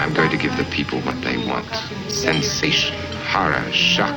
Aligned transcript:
I'm 0.00 0.14
going 0.14 0.30
to 0.30 0.38
give 0.38 0.56
the 0.56 0.64
people 0.64 0.98
what 1.02 1.20
they 1.20 1.36
want 1.36 1.66
sensation, 2.10 2.96
horror, 3.26 3.70
shock. 3.70 4.16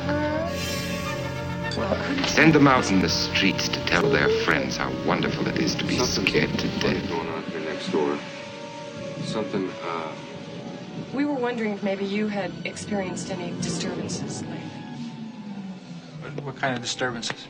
Send 2.26 2.54
them 2.54 2.66
out 2.66 2.90
in 2.90 3.02
the 3.02 3.08
streets 3.10 3.68
to 3.68 3.84
tell 3.84 4.08
their 4.08 4.30
friends 4.44 4.78
how 4.78 4.90
wonderful 5.04 5.46
it 5.46 5.58
is 5.58 5.74
to 5.74 5.84
be 5.84 5.98
scared 5.98 6.58
to 6.58 6.68
death. 6.80 7.06
going 7.10 7.28
on 7.28 7.42
here 7.42 7.60
next 7.60 7.92
door. 7.92 8.16
Something, 9.24 9.68
uh, 9.82 10.10
we 11.12 11.26
were 11.26 11.34
wondering 11.34 11.74
if 11.74 11.82
maybe 11.82 12.06
you 12.06 12.28
had 12.28 12.50
experienced 12.64 13.30
any 13.30 13.50
disturbances 13.60 14.42
lately. 14.42 14.70
What 16.44 16.56
kind 16.56 16.74
of 16.74 16.80
disturbances? 16.80 17.46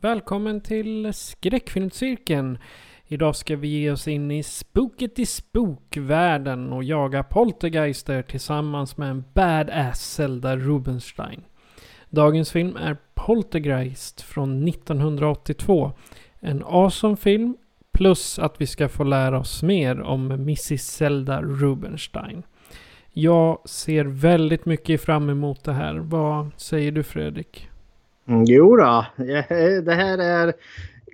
Välkommen 0.00 0.60
till 0.60 1.12
skräckfilmscirkeln. 1.12 2.58
Idag 3.06 3.36
ska 3.36 3.56
vi 3.56 3.68
ge 3.68 3.90
oss 3.90 4.08
in 4.08 4.30
i 4.30 4.42
spooket 4.42 5.18
i 5.18 5.26
spookvärlden 5.26 6.72
och 6.72 6.84
jaga 6.84 7.22
poltergeister 7.22 8.22
tillsammans 8.22 8.96
med 8.96 9.10
en 9.10 9.24
badass 9.34 10.00
Zelda 10.00 10.56
Rubinstein. 10.56 11.44
Dagens 12.10 12.52
film 12.52 12.76
är 12.76 12.96
Poltergeist 13.14 14.20
från 14.20 14.68
1982. 14.68 15.92
En 16.40 16.62
awesome 16.66 17.16
film 17.16 17.56
plus 17.92 18.38
att 18.38 18.60
vi 18.60 18.66
ska 18.66 18.88
få 18.88 19.04
lära 19.04 19.38
oss 19.38 19.62
mer 19.62 20.00
om 20.00 20.30
Mrs 20.30 20.82
Zelda 20.82 21.42
Rubinstein. 21.42 22.42
Jag 23.12 23.58
ser 23.64 24.04
väldigt 24.04 24.66
mycket 24.66 25.00
fram 25.00 25.30
emot 25.30 25.64
det 25.64 25.72
här. 25.72 25.94
Vad 25.94 26.50
säger 26.56 26.92
du 26.92 27.02
Fredrik? 27.02 27.68
Mm, 28.28 28.44
jo 28.44 28.76
då, 28.76 29.06
det 29.84 29.94
här 29.94 30.18
är, 30.18 30.52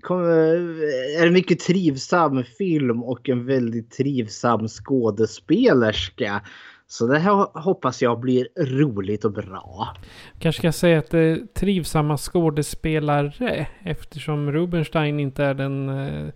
är 0.09 1.27
en 1.27 1.33
mycket 1.33 1.61
trivsam 1.61 2.45
film 2.45 3.03
och 3.03 3.29
en 3.29 3.47
väldigt 3.47 3.91
trivsam 3.91 4.69
skådespelerska. 4.69 6.43
Så 6.87 7.07
det 7.07 7.19
här 7.19 7.61
hoppas 7.61 8.03
jag 8.03 8.21
blir 8.21 8.49
roligt 8.57 9.25
och 9.25 9.33
bra. 9.33 9.97
Kanske 10.39 10.61
ska 10.61 10.73
säga 10.73 10.99
att 10.99 11.11
det 11.11 11.19
är 11.19 11.47
trivsamma 11.55 12.17
skådespelare 12.17 13.67
eftersom 13.83 14.53
Rubinstein 14.53 15.21
inte 15.21 15.45
är 15.45 15.55
den, 15.55 15.89
eh, 15.89 16.29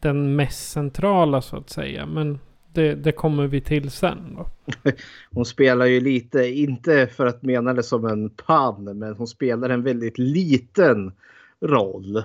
den 0.00 0.36
mest 0.36 0.70
centrala 0.70 1.42
så 1.42 1.56
att 1.56 1.70
säga. 1.70 2.06
Men 2.06 2.38
det, 2.72 2.94
det 2.94 3.12
kommer 3.12 3.46
vi 3.46 3.60
till 3.60 3.90
sen 3.90 4.36
då. 4.36 4.46
Hon 5.30 5.44
spelar 5.44 5.86
ju 5.86 6.00
lite, 6.00 6.46
inte 6.46 7.06
för 7.06 7.26
att 7.26 7.42
mena 7.42 7.74
det 7.74 7.82
som 7.82 8.04
en 8.04 8.30
pann, 8.30 8.98
men 8.98 9.14
hon 9.14 9.26
spelar 9.26 9.70
en 9.70 9.82
väldigt 9.82 10.18
liten 10.18 11.12
roll 11.60 12.22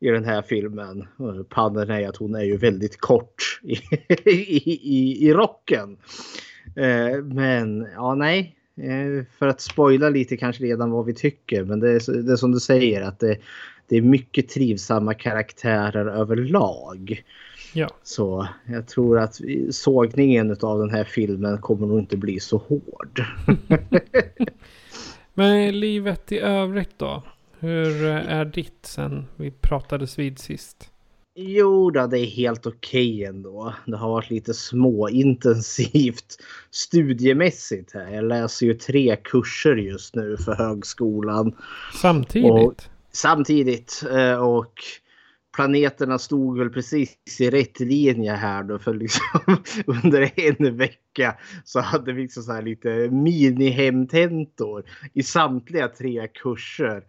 i 0.00 0.08
den 0.08 0.24
här 0.24 0.42
filmen. 0.42 1.06
Pannen 1.48 1.90
är 1.90 2.08
att 2.08 2.16
hon 2.16 2.34
är 2.34 2.42
ju 2.42 2.56
väldigt 2.56 3.00
kort 3.00 3.60
i, 3.62 3.72
i, 4.30 4.72
i, 4.82 5.26
i 5.28 5.32
rocken. 5.32 5.96
Eh, 6.76 7.22
Men 7.22 7.86
ja, 7.94 8.14
nej. 8.14 8.54
Eh, 8.76 9.24
För 9.38 9.48
att 9.48 9.60
spoila 9.60 10.08
lite 10.08 10.36
kanske 10.36 10.64
redan 10.64 10.90
vad 10.90 11.06
vi 11.06 11.14
tycker. 11.14 11.64
Men 11.64 11.80
det 11.80 11.90
är, 11.90 12.22
det 12.22 12.32
är 12.32 12.36
som 12.36 12.52
du 12.52 12.60
säger 12.60 13.02
att 13.02 13.18
det, 13.18 13.38
det 13.88 13.96
är 13.96 14.02
mycket 14.02 14.48
trivsamma 14.48 15.14
karaktärer 15.14 16.06
överlag. 16.06 17.24
Ja. 17.72 17.88
Så 18.02 18.48
jag 18.66 18.88
tror 18.88 19.18
att 19.18 19.40
sågningen 19.70 20.56
av 20.62 20.78
den 20.78 20.90
här 20.90 21.04
filmen 21.04 21.60
kommer 21.60 21.86
nog 21.86 21.98
inte 21.98 22.16
bli 22.16 22.40
så 22.40 22.56
hård. 22.56 23.24
Men 25.34 25.80
livet 25.80 26.32
i 26.32 26.38
övrigt 26.38 26.98
då? 26.98 27.22
Hur 27.60 28.04
eh, 28.04 28.32
är 28.32 28.44
ditt 28.44 28.86
sen 28.86 29.26
vi 29.36 29.50
pratades 29.50 30.18
vid 30.18 30.38
sist? 30.38 30.90
Jo 31.34 31.90
då, 31.90 32.06
det 32.06 32.18
är 32.18 32.26
helt 32.26 32.66
okej 32.66 33.24
ändå. 33.24 33.74
Det 33.86 33.96
har 33.96 34.08
varit 34.08 34.30
lite 34.30 34.54
småintensivt 34.54 36.36
studiemässigt 36.70 37.94
här. 37.94 38.08
Jag 38.14 38.24
läser 38.24 38.66
ju 38.66 38.74
tre 38.74 39.16
kurser 39.16 39.76
just 39.76 40.14
nu 40.14 40.36
för 40.36 40.54
högskolan. 40.54 41.56
Samtidigt? 41.94 42.50
Och 42.50 42.74
samtidigt. 43.12 44.04
eh, 44.10 44.34
Och 44.34 44.74
planeterna 45.56 46.18
stod 46.18 46.58
väl 46.58 46.70
precis 46.70 47.16
i 47.40 47.50
rätt 47.50 47.80
linje 47.80 48.32
här 48.32 48.62
då 48.62 48.78
för 48.78 48.94
liksom 48.94 49.22
under 49.86 50.30
en 50.40 50.76
vecka 50.76 51.36
så 51.64 51.80
hade 51.80 52.12
vi 52.12 52.22
liksom 52.22 52.42
så 52.42 52.52
här 52.52 52.62
lite 52.62 52.88
mini-hemtentor 53.10 54.84
i 55.14 55.22
samtliga 55.22 55.88
tre 55.88 56.28
kurser. 56.34 57.02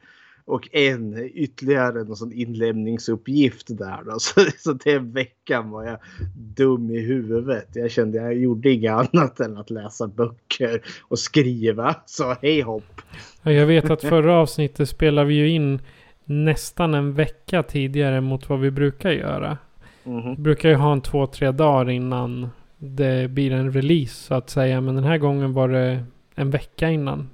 Och 0.50 0.70
en 0.72 1.30
ytterligare 1.34 2.04
någon 2.04 2.16
sån 2.16 2.34
inlämningsuppgift 2.34 3.68
där 3.78 4.04
då. 4.06 4.16
Så, 4.20 4.42
så 4.58 4.74
den 4.74 5.12
veckan 5.12 5.70
var 5.70 5.84
jag 5.84 5.98
dum 6.36 6.90
i 6.90 7.00
huvudet. 7.00 7.68
Jag 7.74 7.92
kände 7.92 8.18
jag 8.18 8.38
gjorde 8.38 8.72
inget 8.72 8.92
annat 8.92 9.40
än 9.40 9.58
att 9.58 9.70
läsa 9.70 10.08
böcker 10.08 10.82
och 11.02 11.20
skriva. 11.20 11.96
Så 12.06 12.36
hej 12.42 12.62
hopp. 12.62 13.02
Ja, 13.42 13.52
jag 13.52 13.66
vet 13.66 13.90
att 13.90 14.02
förra 14.02 14.36
avsnittet 14.36 14.90
spelade 14.90 15.28
vi 15.28 15.34
ju 15.34 15.50
in 15.50 15.82
nästan 16.26 16.94
en 16.94 17.14
vecka 17.14 17.64
tidigare 17.64 18.22
mot 18.22 18.50
vad 18.50 18.60
vi 18.60 18.72
brukar 18.72 19.12
göra. 19.12 19.58
Mhm. 20.04 20.36
Vi 20.36 20.42
brukar 20.42 20.70
ju 20.70 20.76
ha 20.76 20.92
en 20.92 21.02
två, 21.02 21.28
tre 21.28 21.52
dagar 21.52 21.90
innan 21.90 22.50
det 22.78 23.32
blir 23.32 23.52
en 23.52 23.74
release 23.74 24.14
så 24.14 24.34
att 24.34 24.50
säga. 24.50 24.82
Men 24.82 24.96
den 24.96 25.04
här 25.04 25.18
gången 25.18 25.54
var 25.54 25.68
det 25.68 26.04
en 26.36 26.52
vecka 26.52 26.90
innan. 26.90 27.30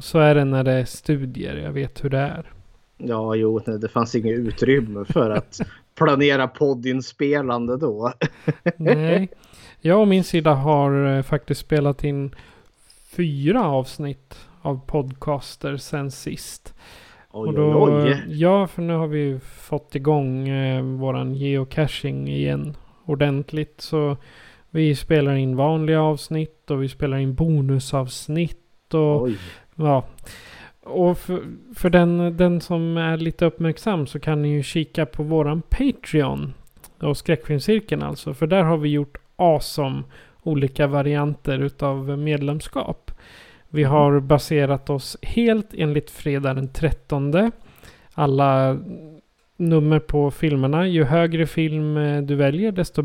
Och 0.00 0.04
så 0.04 0.18
är 0.18 0.34
det 0.34 0.44
när 0.44 0.64
det 0.64 0.72
är 0.72 0.84
studier. 0.84 1.56
Jag 1.56 1.72
vet 1.72 2.04
hur 2.04 2.10
det 2.10 2.18
är. 2.18 2.52
Ja, 2.96 3.34
jo, 3.34 3.60
nej, 3.66 3.78
det 3.78 3.88
fanns 3.88 4.14
inget 4.14 4.38
utrymme 4.38 5.04
för 5.04 5.30
att 5.30 5.60
planera 5.94 6.48
poddinspelande 6.48 7.76
då. 7.76 8.12
Nej. 8.76 9.28
Jag 9.80 10.00
och 10.00 10.08
min 10.08 10.24
sida 10.24 10.54
har 10.54 11.16
eh, 11.16 11.22
faktiskt 11.22 11.60
spelat 11.60 12.04
in 12.04 12.34
fyra 13.16 13.64
avsnitt 13.64 14.48
av 14.62 14.86
podcaster 14.86 15.76
sen 15.76 16.10
sist. 16.10 16.74
Oj, 17.30 17.48
Och 17.48 17.54
då, 17.54 17.84
oj, 17.84 17.92
oj. 18.02 18.22
Ja, 18.28 18.66
för 18.66 18.82
nu 18.82 18.92
har 18.94 19.06
vi 19.06 19.38
fått 19.40 19.94
igång 19.94 20.48
eh, 20.48 20.82
våran 20.82 21.34
geocaching 21.34 22.28
igen 22.28 22.76
ordentligt. 23.04 23.80
Så 23.80 24.16
vi 24.70 24.94
spelar 24.94 25.34
in 25.34 25.56
vanliga 25.56 26.02
avsnitt 26.02 26.70
och 26.70 26.82
vi 26.82 26.88
spelar 26.88 27.18
in 27.18 27.34
bonusavsnitt. 27.34 28.94
Och. 28.94 29.28
Ja. 29.80 30.04
och 30.80 31.18
för, 31.18 31.42
för 31.74 31.90
den, 31.90 32.36
den 32.36 32.60
som 32.60 32.96
är 32.96 33.16
lite 33.16 33.44
uppmärksam 33.44 34.06
så 34.06 34.20
kan 34.20 34.42
ni 34.42 34.48
ju 34.48 34.62
kika 34.62 35.06
på 35.06 35.22
våran 35.22 35.62
Patreon. 35.62 36.54
Och 36.98 37.16
skräckfilmscirkeln 37.16 38.02
alltså. 38.02 38.34
För 38.34 38.46
där 38.46 38.62
har 38.62 38.76
vi 38.76 38.88
gjort 38.88 39.18
awesome 39.36 40.02
olika 40.42 40.86
varianter 40.86 41.58
utav 41.58 42.18
medlemskap. 42.18 43.10
Vi 43.68 43.84
har 43.84 44.20
baserat 44.20 44.90
oss 44.90 45.16
helt 45.22 45.74
enligt 45.74 46.10
fredag 46.10 46.54
den 46.54 46.72
13. 46.72 47.52
Alla 48.14 48.78
nummer 49.56 49.98
på 49.98 50.30
filmerna. 50.30 50.86
Ju 50.86 51.04
högre 51.04 51.46
film 51.46 51.96
eh, 51.96 52.22
du 52.22 52.34
väljer 52.34 52.72
desto 52.72 53.02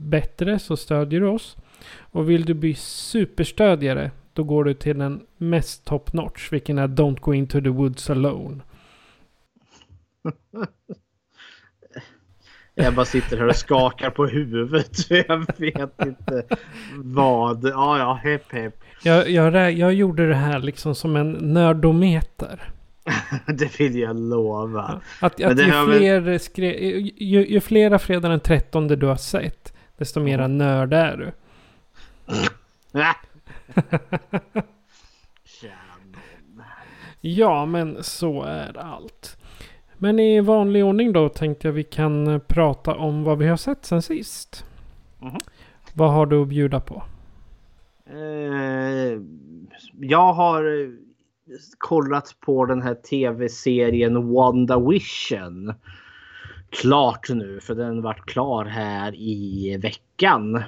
bättre 0.00 0.58
så 0.58 0.76
stödjer 0.76 1.20
du 1.20 1.26
oss. 1.26 1.56
Och 1.98 2.30
vill 2.30 2.44
du 2.44 2.54
bli 2.54 2.74
superstödjare 2.74 4.10
då 4.38 4.44
går 4.44 4.64
du 4.64 4.74
till 4.74 4.98
den 4.98 5.20
mest 5.36 5.84
top 5.84 6.12
notch. 6.12 6.52
Vilken 6.52 6.78
är 6.78 6.88
Don't 6.88 7.20
Go 7.20 7.34
Into 7.34 7.60
The 7.60 7.68
Woods 7.68 8.10
Alone. 8.10 8.62
Jag 12.74 12.94
bara 12.94 13.06
sitter 13.06 13.36
här 13.36 13.46
och 13.48 13.56
skakar 13.56 14.10
på 14.10 14.26
huvudet. 14.26 15.10
Jag 15.28 15.46
vet 15.58 16.06
inte 16.06 16.44
vad. 16.96 17.64
Ja, 17.64 17.98
ja, 17.98 18.20
hepp 18.24 18.52
hepp. 18.52 18.74
Jag, 19.02 19.30
jag, 19.30 19.72
jag 19.72 19.94
gjorde 19.94 20.28
det 20.28 20.34
här 20.34 20.58
liksom 20.58 20.94
som 20.94 21.16
en 21.16 21.32
nördometer. 21.32 22.72
det 23.46 23.80
vill 23.80 23.98
jag 23.98 24.16
lova. 24.20 25.00
Att, 25.20 25.42
att 25.42 25.58
ju, 25.58 25.70
har 25.70 25.86
väl- 25.86 25.98
fler 25.98 26.38
skre, 26.38 26.78
ju, 27.16 27.46
ju 27.46 27.60
flera 27.60 27.98
fredag 27.98 28.28
den 28.28 28.40
13 28.40 28.88
du 28.88 29.06
har 29.06 29.16
sett, 29.16 29.72
desto 29.96 30.20
mera 30.20 30.46
nörd 30.46 30.92
är 30.92 31.16
du. 31.16 31.32
Ja, 37.20 37.66
men 37.66 38.02
så 38.02 38.42
är 38.42 38.78
allt. 38.78 39.36
Men 39.96 40.18
i 40.18 40.40
vanlig 40.40 40.84
ordning 40.84 41.12
då 41.12 41.28
tänkte 41.28 41.68
jag 41.68 41.72
vi 41.72 41.84
kan 41.84 42.40
prata 42.48 42.94
om 42.94 43.24
vad 43.24 43.38
vi 43.38 43.46
har 43.46 43.56
sett 43.56 43.84
sen 43.84 44.02
sist. 44.02 44.64
Mhm. 45.18 45.38
Vad 45.94 46.12
har 46.12 46.26
du 46.26 46.42
att 46.42 46.48
bjuda 46.48 46.80
på? 46.80 47.02
Eh, 48.06 49.20
jag 50.00 50.32
har 50.32 50.64
eh, 50.64 50.88
kollat 51.78 52.36
på 52.40 52.64
den 52.64 52.82
här 52.82 52.94
tv-serien 52.94 54.32
WandaVision. 54.32 55.74
Klart 56.70 57.28
nu 57.28 57.60
för 57.60 57.74
den 57.74 58.02
vart 58.02 58.26
klar 58.26 58.64
här 58.64 59.14
i 59.14 59.76
veckan. 59.82 60.62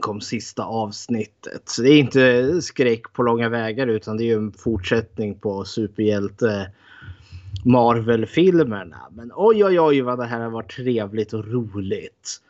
Kom 0.00 0.20
sista 0.20 0.64
avsnittet. 0.64 1.62
Så 1.64 1.82
det 1.82 1.90
är 1.90 1.98
inte 1.98 2.62
skräck 2.62 3.12
på 3.12 3.22
långa 3.22 3.48
vägar 3.48 3.86
utan 3.86 4.16
det 4.16 4.22
är 4.22 4.26
ju 4.26 4.34
en 4.34 4.52
fortsättning 4.52 5.38
på 5.38 5.64
superhjälte 5.64 6.70
Marvel-filmerna. 7.64 9.00
Men 9.12 9.32
oj 9.34 9.64
oj 9.64 9.80
oj 9.80 10.00
vad 10.00 10.18
det 10.18 10.26
här 10.26 10.40
har 10.40 10.50
varit 10.50 10.76
trevligt 10.76 11.32
och 11.32 11.44
roligt. 11.46 12.40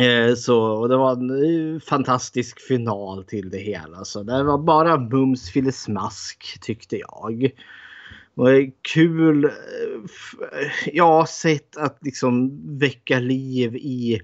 Eh, 0.00 0.34
Så 0.34 0.62
och 0.62 0.88
det 0.88 0.96
var 0.96 1.12
en 1.12 1.74
eh, 1.74 1.80
fantastisk 1.80 2.60
final 2.60 3.24
till 3.24 3.50
det 3.50 3.58
hela. 3.58 4.04
Så 4.04 4.22
det 4.22 4.42
var 4.42 4.58
bara 4.58 4.96
mums 4.96 5.50
filesmask 5.50 6.58
tyckte 6.60 6.96
jag. 6.96 7.50
Och 8.34 8.52
eh, 8.52 8.68
kul. 8.94 9.44
Eh, 9.44 9.50
ja, 10.92 11.26
sätt 11.26 11.76
att 11.76 11.98
liksom 12.00 12.60
väcka 12.78 13.18
liv 13.18 13.76
i 13.76 14.20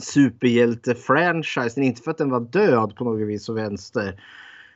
superhjälte-franchisen. 0.00 1.82
Inte 1.82 2.02
för 2.02 2.10
att 2.10 2.18
den 2.18 2.30
var 2.30 2.40
död 2.40 2.96
på 2.96 3.04
något 3.04 3.28
vis 3.28 3.48
och 3.48 3.56
vänster. 3.56 4.20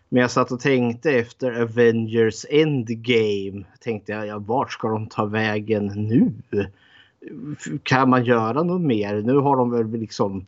Men 0.08 0.20
jag 0.20 0.30
satt 0.30 0.52
och 0.52 0.60
tänkte 0.60 1.10
efter 1.10 1.62
Avengers 1.62 2.46
Endgame. 2.50 3.64
Tänkte 3.80 4.12
jag, 4.12 4.26
ja, 4.26 4.38
vart 4.38 4.72
ska 4.72 4.88
de 4.88 5.06
ta 5.06 5.24
vägen 5.24 5.86
nu? 5.86 6.32
Kan 7.82 8.10
man 8.10 8.24
göra 8.24 8.62
något 8.62 8.80
mer? 8.80 9.22
Nu 9.22 9.36
har 9.36 9.56
de 9.56 9.70
väl 9.70 9.90
liksom 9.90 10.46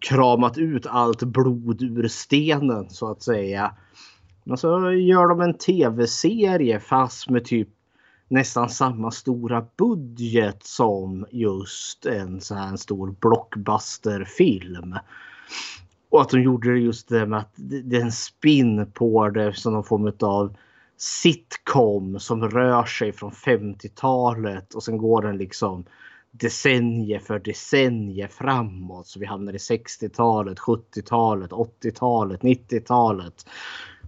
kramat 0.00 0.58
ut 0.58 0.86
allt 0.86 1.22
blod 1.22 1.82
ur 1.82 2.08
stenen 2.08 2.90
så 2.90 3.10
att 3.10 3.22
säga. 3.22 3.74
Men 4.44 4.56
så 4.56 4.92
gör 4.92 5.28
de 5.28 5.40
en 5.40 5.58
tv-serie 5.58 6.80
fast 6.80 7.30
med 7.30 7.44
typ 7.44 7.68
nästan 8.28 8.68
samma 8.68 9.10
stora 9.10 9.66
budget 9.76 10.62
som 10.62 11.26
just 11.30 12.06
en 12.06 12.40
så 12.40 12.54
här 12.54 12.68
en 12.68 12.78
stor 12.78 13.14
blockbusterfilm. 13.20 14.94
Och 16.10 16.22
att 16.22 16.30
de 16.30 16.42
gjorde 16.42 16.72
det 16.72 16.78
just 16.78 17.08
det 17.08 17.26
med 17.26 17.38
att 17.38 17.52
det 17.56 17.96
är 17.96 18.02
en 18.02 18.12
spin 18.12 18.90
på 18.92 19.28
det 19.28 19.54
som 19.54 19.72
någon 19.72 19.84
form 19.84 20.12
av 20.20 20.56
sitcom 20.96 22.20
som 22.20 22.50
rör 22.50 22.84
sig 22.84 23.12
från 23.12 23.30
50-talet 23.30 24.74
och 24.74 24.82
sen 24.82 24.98
går 24.98 25.22
den 25.22 25.38
liksom 25.38 25.84
decennier 26.30 27.18
för 27.18 27.38
decennier 27.38 28.28
framåt. 28.28 29.06
Så 29.06 29.20
vi 29.20 29.26
hamnar 29.26 29.52
i 29.52 29.56
60-talet, 29.56 30.58
70-talet, 30.58 31.50
80-talet, 31.50 32.40
90-talet. 32.40 33.46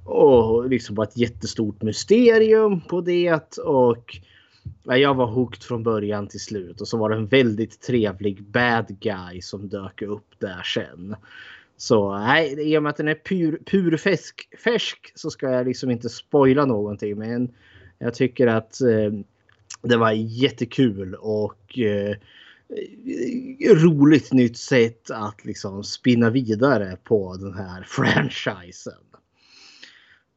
Och 0.08 0.70
liksom 0.70 0.94
bara 0.94 1.06
ett 1.06 1.16
jättestort 1.16 1.82
mysterium 1.82 2.80
på 2.80 3.00
det. 3.00 3.58
Och 3.58 4.18
jag 4.84 5.14
var 5.14 5.26
hooked 5.26 5.62
från 5.62 5.82
början 5.82 6.28
till 6.28 6.40
slut. 6.40 6.80
Och 6.80 6.88
så 6.88 6.98
var 6.98 7.10
det 7.10 7.16
en 7.16 7.26
väldigt 7.26 7.80
trevlig 7.80 8.42
bad 8.42 9.00
guy 9.00 9.42
som 9.42 9.68
dök 9.68 10.02
upp 10.02 10.34
där 10.38 10.62
sen. 10.62 11.16
Så 11.76 12.18
nej, 12.18 12.72
i 12.72 12.78
och 12.78 12.82
med 12.82 12.90
att 12.90 12.96
den 12.96 13.08
är 13.08 13.14
pur, 13.14 13.60
purfärsk 13.66 14.48
färsk 14.64 15.12
så 15.14 15.30
ska 15.30 15.50
jag 15.50 15.66
liksom 15.66 15.90
inte 15.90 16.08
spoila 16.08 16.64
någonting. 16.64 17.18
Men 17.18 17.54
jag 17.98 18.14
tycker 18.14 18.46
att 18.46 18.80
eh, 18.80 19.12
det 19.82 19.96
var 19.96 20.12
jättekul 20.12 21.14
och 21.14 21.78
eh, 21.78 22.16
roligt 23.74 24.32
nytt 24.32 24.56
sätt 24.56 25.10
att 25.10 25.44
liksom 25.44 25.84
spinna 25.84 26.30
vidare 26.30 26.96
på 27.04 27.36
den 27.36 27.54
här 27.54 27.82
franchisen. 27.88 29.07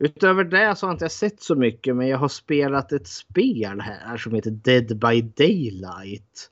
Utöver 0.03 0.43
det 0.43 0.75
så 0.75 0.85
har 0.85 0.91
jag 0.91 0.95
inte 0.95 1.09
sett 1.09 1.41
så 1.41 1.55
mycket 1.55 1.95
men 1.95 2.07
jag 2.07 2.17
har 2.17 2.27
spelat 2.27 2.91
ett 2.91 3.07
spel 3.07 3.81
här 3.81 4.17
som 4.17 4.35
heter 4.35 4.51
Dead 4.51 4.97
by 4.97 5.21
Daylight. 5.21 6.49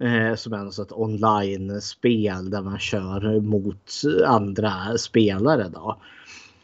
Eh, 0.00 0.34
som 0.34 0.52
är 0.52 0.64
något 0.64 0.74
sånt 0.74 0.92
online-spel 0.92 2.50
där 2.50 2.62
man 2.62 2.78
kör 2.78 3.40
mot 3.40 3.92
andra 4.26 4.98
spelare. 4.98 5.68
Då. 5.68 6.00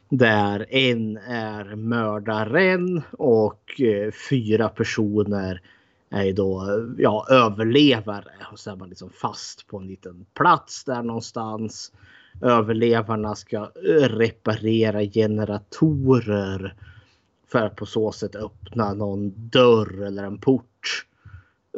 Där 0.08 0.66
en 0.70 1.16
är 1.16 1.74
mördaren 1.74 3.02
och 3.10 3.80
eh, 3.80 4.12
fyra 4.30 4.68
personer 4.68 5.60
är 6.10 6.32
då 6.32 6.64
ja, 6.98 7.26
överlevare. 7.30 8.32
Och 8.52 8.58
så 8.58 8.70
är 8.70 8.76
man 8.76 8.88
liksom 8.88 9.10
fast 9.10 9.66
på 9.66 9.78
en 9.78 9.86
liten 9.86 10.26
plats 10.34 10.84
där 10.84 11.02
någonstans. 11.02 11.92
Överlevarna 12.42 13.34
ska 13.34 13.70
reparera 14.08 15.02
generatorer 15.02 16.74
för 17.48 17.58
att 17.58 17.76
på 17.76 17.86
så 17.86 18.12
sätt 18.12 18.36
öppna 18.36 18.94
någon 18.94 19.32
dörr 19.36 20.02
eller 20.02 20.24
en 20.24 20.38
port 20.38 21.06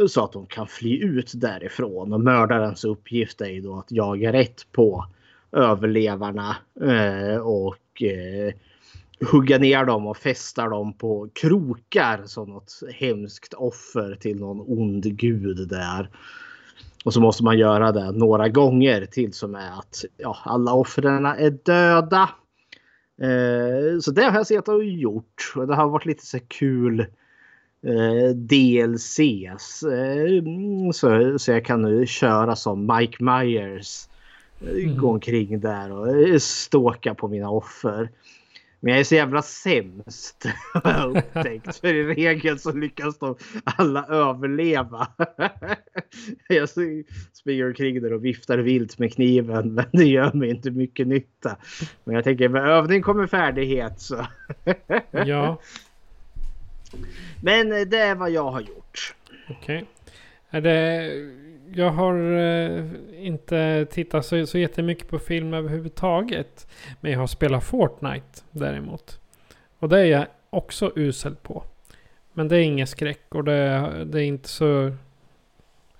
så 0.08 0.24
att 0.24 0.32
de 0.32 0.46
kan 0.46 0.66
fly 0.66 0.98
ut 0.98 1.32
därifrån. 1.34 2.12
Och 2.12 2.20
mördarens 2.20 2.84
uppgift 2.84 3.40
är 3.40 3.48
ju 3.48 3.60
då 3.60 3.78
att 3.78 3.92
jaga 3.92 4.32
rätt 4.32 4.66
på 4.72 5.06
överlevarna 5.52 6.56
eh, 6.80 7.40
och 7.40 8.02
eh, 8.02 8.54
hugga 9.32 9.58
ner 9.58 9.84
dem 9.84 10.06
och 10.06 10.16
fästa 10.16 10.68
dem 10.68 10.92
på 10.92 11.28
krokar 11.32 12.22
som 12.26 12.48
något 12.48 12.72
hemskt 12.94 13.54
offer 13.54 14.14
till 14.20 14.40
någon 14.40 14.60
ond 14.78 15.04
gud 15.16 15.68
där. 15.68 16.10
Och 17.04 17.14
så 17.14 17.20
måste 17.20 17.44
man 17.44 17.58
göra 17.58 17.92
det 17.92 18.12
några 18.12 18.48
gånger 18.48 19.06
till 19.06 19.32
som 19.32 19.54
är 19.54 19.78
att 19.78 20.04
ja, 20.16 20.36
alla 20.44 20.72
offren 20.72 21.26
är 21.26 21.50
döda. 21.50 22.30
Eh, 23.22 24.00
så 24.00 24.10
det 24.10 24.22
har 24.22 24.36
jag 24.36 24.46
sett 24.46 24.68
och 24.68 24.84
gjort. 24.84 25.52
Och 25.56 25.66
det 25.66 25.74
har 25.74 25.88
varit 25.88 26.06
lite 26.06 26.26
så 26.26 26.38
kul 26.48 27.00
eh, 27.82 28.34
DLCs. 28.34 29.82
Eh, 29.82 30.42
så, 30.92 31.38
så 31.38 31.50
jag 31.50 31.64
kan 31.64 31.82
nu 31.82 32.06
köra 32.06 32.56
som 32.56 32.96
Mike 32.96 33.24
Myers. 33.24 34.08
Eh, 34.60 34.96
Gå 34.96 35.10
omkring 35.10 35.60
där 35.60 35.92
och 35.92 36.08
eh, 36.08 36.38
ståka 36.38 37.14
på 37.14 37.28
mina 37.28 37.50
offer. 37.50 38.10
Men 38.80 38.90
jag 38.92 39.00
är 39.00 39.04
så 39.04 39.14
jävla 39.14 39.42
sämst 39.42 40.46
har 40.74 40.92
jag 40.92 41.16
upptäckt. 41.16 41.76
För 41.76 41.94
i 41.94 42.04
regel 42.14 42.58
så 42.58 42.72
lyckas 42.72 43.18
de 43.18 43.36
alla 43.64 44.06
överleva. 44.06 45.08
Jag 46.48 46.68
springer 47.32 47.66
omkring 47.66 48.02
där 48.02 48.12
och 48.12 48.24
viftar 48.24 48.58
vilt 48.58 48.98
med 48.98 49.14
kniven 49.14 49.74
men 49.74 49.84
det 49.92 50.04
gör 50.04 50.32
mig 50.32 50.50
inte 50.50 50.70
mycket 50.70 51.06
nytta. 51.06 51.56
Men 52.04 52.14
jag 52.14 52.24
tänker 52.24 52.48
med 52.48 52.68
övning 52.68 53.02
kommer 53.02 53.26
färdighet 53.26 54.00
så. 54.00 54.26
Ja, 55.10 55.60
Men 57.42 57.72
eh, 57.72 57.80
det 57.80 57.98
är 57.98 58.14
vad 58.14 58.30
jag 58.30 58.50
har 58.50 58.60
gjort. 58.60 59.14
okej. 59.48 59.84
Är 60.50 60.60
det... 60.60 61.10
Jag 61.74 61.90
har 61.90 62.32
eh, 62.38 62.84
inte 63.12 63.86
tittat 63.90 64.26
så, 64.26 64.46
så 64.46 64.58
jättemycket 64.58 65.08
på 65.08 65.18
film 65.18 65.54
överhuvudtaget. 65.54 66.66
Men 67.00 67.12
jag 67.12 67.18
har 67.18 67.26
spelat 67.26 67.64
Fortnite 67.64 68.40
däremot. 68.50 69.20
Och 69.78 69.88
det 69.88 70.00
är 70.00 70.04
jag 70.04 70.26
också 70.50 70.92
usel 70.96 71.34
på. 71.36 71.62
Men 72.32 72.48
det 72.48 72.56
är 72.56 72.60
ingen 72.60 72.86
skräck 72.86 73.34
och 73.34 73.44
det, 73.44 73.90
det 74.04 74.22
är 74.22 74.24
inte 74.26 74.48
så... 74.48 74.92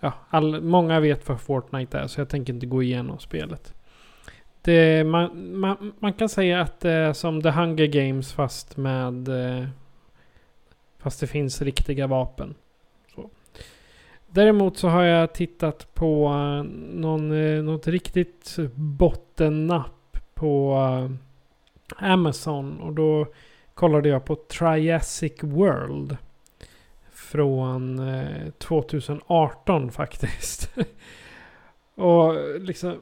Ja, 0.00 0.12
all, 0.30 0.60
många 0.60 1.00
vet 1.00 1.28
vad 1.28 1.40
Fortnite 1.40 1.98
är 1.98 2.06
så 2.06 2.20
jag 2.20 2.28
tänker 2.28 2.52
inte 2.52 2.66
gå 2.66 2.82
igenom 2.82 3.18
spelet. 3.18 3.74
Det, 4.62 5.04
man, 5.04 5.58
man, 5.58 5.92
man 5.98 6.12
kan 6.12 6.28
säga 6.28 6.60
att 6.60 6.80
det 6.80 6.90
är 6.90 7.12
som 7.12 7.42
The 7.42 7.50
Hunger 7.50 7.86
Games 7.86 8.32
fast 8.32 8.76
med... 8.76 9.28
eh, 9.28 9.68
Fast 10.98 11.20
det 11.20 11.26
finns 11.26 11.62
riktiga 11.62 12.06
vapen. 12.06 12.54
Däremot 14.30 14.78
så 14.78 14.88
har 14.88 15.02
jag 15.02 15.34
tittat 15.34 15.94
på 15.94 16.26
eh, 16.26 16.62
någon, 16.94 17.32
eh, 17.32 17.62
något 17.62 17.86
riktigt 17.86 18.56
bottennapp 18.74 20.18
på 20.34 20.74
eh, 20.74 22.12
Amazon. 22.12 22.80
Och 22.80 22.92
då 22.92 23.26
kollade 23.74 24.08
jag 24.08 24.24
på 24.24 24.34
Triassic 24.34 25.42
World. 25.42 26.16
Från 27.12 28.00
2018 28.58 29.90
faktiskt. 29.90 30.70
och 31.94 32.34
liksom... 32.60 32.94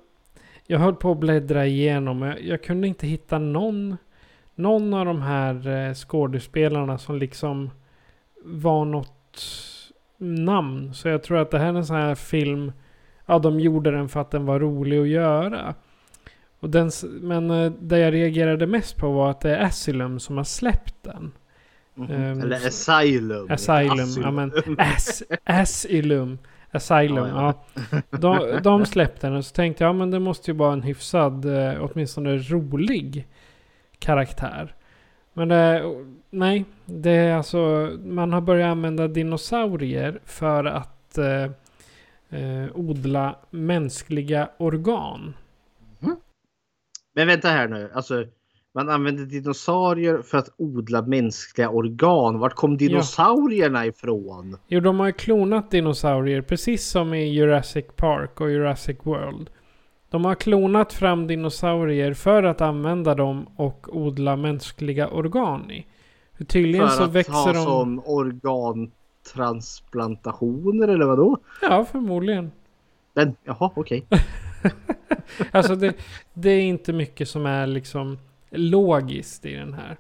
Jag 0.66 0.78
höll 0.78 0.95
på 0.95 1.12
att 1.12 1.18
bläddra 1.18 1.66
igenom. 1.66 2.23
Jag, 2.23 2.42
jag 2.42 2.62
kunde 2.62 2.88
inte 2.88 3.06
hitta 3.06 3.38
någon 3.38 3.97
någon 4.54 4.95
av 4.95 5.06
de 5.06 5.23
här 5.23 5.95
skådespelarna 5.95 6.99
som 6.99 7.18
liksom 7.18 7.71
var 8.45 8.85
något 8.85 9.37
namn. 10.18 10.94
Så 10.94 11.08
jag 11.08 11.23
tror 11.23 11.38
att 11.38 11.50
det 11.50 11.58
här 11.58 11.66
är 11.66 11.75
en 11.75 11.87
sån 11.87 11.96
här 11.96 12.14
film. 12.14 12.73
Ja, 13.26 13.38
de 13.38 13.61
gjorde 13.61 13.90
den 13.90 14.08
för 14.08 14.20
att 14.20 14.30
den 14.30 14.46
var 14.46 14.61
rolig 14.61 14.99
att 15.00 15.08
göra. 15.08 15.75
Och 16.61 16.70
den, 16.70 16.90
men 17.20 17.50
eh, 17.50 17.73
det 17.80 17.99
jag 17.99 18.14
reagerade 18.14 18.66
mest 18.66 18.96
på 18.96 19.12
var 19.12 19.30
att 19.30 19.40
det 19.40 19.56
är 19.56 19.64
Asylum 19.64 20.20
som 20.20 20.37
har 20.37 20.44
släppt 20.44 20.94
den. 21.02 21.32
Mhm. 21.94 22.11
Ehm, 22.11 22.40
Eller 22.40 22.66
Asylum. 22.66 23.50
Asylum, 23.50 24.23
ja 24.23 24.30
men 24.30 24.52
as, 24.78 25.23
Asylum. 25.44 26.38
Asylum, 26.70 27.28
Ja, 27.28 27.54
ja. 27.90 28.18
De, 28.18 28.62
de 28.62 28.87
släppte 28.87 29.26
den 29.26 29.37
och 29.37 29.44
så 29.44 29.54
tänkte 29.54 29.85
jag, 29.85 29.88
ja 29.88 29.92
men 29.92 30.11
det 30.11 30.18
måste 30.18 30.50
ju 30.50 30.56
vara 30.56 30.73
en 30.73 30.82
hyfsad, 30.82 31.44
eh, 31.44 31.75
åtminstone 31.80 32.37
rolig 32.38 33.26
karaktär. 33.99 34.75
Men 35.37 35.49
det, 35.49 35.95
nej, 36.31 36.64
det 36.85 37.11
är 37.11 37.37
alltså, 37.37 37.90
man 38.05 38.33
har 38.33 38.40
börjat 38.40 38.71
använda 38.71 39.09
dinosaurier 39.09 40.21
för 40.25 40.64
att 40.64 41.19
eh, 41.19 41.45
eh, 42.40 42.66
odla 42.75 43.37
mänskliga 43.50 44.50
organ. 44.59 45.35
Men 47.14 47.26
vänta 47.26 47.49
här 47.49 47.69
nu. 47.69 47.90
Alltså, 47.95 48.25
man 48.75 48.88
använder 48.88 49.25
dinosaurier 49.25 50.23
för 50.23 50.38
att 50.38 50.49
odla 50.57 51.02
mänskliga 51.02 51.71
organ. 51.71 52.38
Vart 52.38 52.55
kom 52.55 52.76
dinosaurierna 52.76 53.87
ifrån? 53.87 54.57
Jo, 54.69 54.81
de 54.81 55.00
har 55.00 55.07
ju 55.07 55.12
klonat 55.12 55.71
dinosaurier 55.71 56.43
precis 56.43 56.87
som 56.87 57.14
i 57.14 57.28
Jurassic 57.28 57.87
Park 57.97 58.40
och 58.40 58.50
Jurassic 58.50 58.97
World. 59.02 59.50
De 60.10 60.25
har 60.25 60.34
klonat 60.34 60.92
fram 60.92 61.26
dinosaurier 61.26 62.14
för 62.14 62.42
att 62.42 62.60
använda 62.60 63.14
dem 63.14 63.46
och 63.56 63.96
odla 63.96 64.36
mänskliga 64.36 65.08
organ 65.08 65.70
i. 65.70 65.86
För 66.36 66.44
Tydligen 66.44 66.88
För 66.88 66.96
så 66.96 67.02
att 67.02 67.12
växer 67.12 67.32
ha 67.32 67.52
de... 67.52 67.64
som 67.64 68.02
organtransplantationer 68.04 70.88
eller 70.88 71.06
vadå? 71.06 71.38
Ja, 71.62 71.84
förmodligen. 71.84 72.50
Den, 73.14 73.36
jaha, 73.44 73.70
okej. 73.75 74.06
Alltså 75.50 75.76
det, 75.76 75.94
det 76.34 76.50
är 76.50 76.60
inte 76.62 76.92
mycket 76.92 77.28
som 77.28 77.46
är 77.46 77.66
liksom 77.66 78.18
logiskt 78.50 79.46
i 79.46 79.54
den 79.54 79.75
här. 79.75 79.96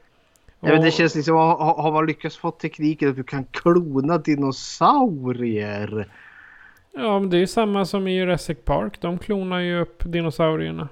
Ja, 0.60 0.68
men 0.68 0.80
det 0.80 0.86
Och- 0.86 0.92
känns 0.92 1.14
liksom, 1.14 1.36
har, 1.36 1.82
har 1.82 1.92
man 1.92 2.06
lyckats 2.06 2.36
få 2.36 2.50
tekniken 2.50 3.10
att 3.10 3.16
du 3.16 3.24
kan 3.24 3.44
klona 3.44 4.18
dinosaurier? 4.18 6.08
Ja, 6.96 7.18
men 7.18 7.30
det 7.30 7.36
är 7.36 7.40
ju 7.40 7.46
samma 7.46 7.84
som 7.84 8.08
i 8.08 8.16
Jurassic 8.16 8.58
Park. 8.64 9.00
De 9.00 9.18
klonar 9.18 9.58
ju 9.58 9.80
upp 9.80 10.02
dinosaurierna. 10.06 10.88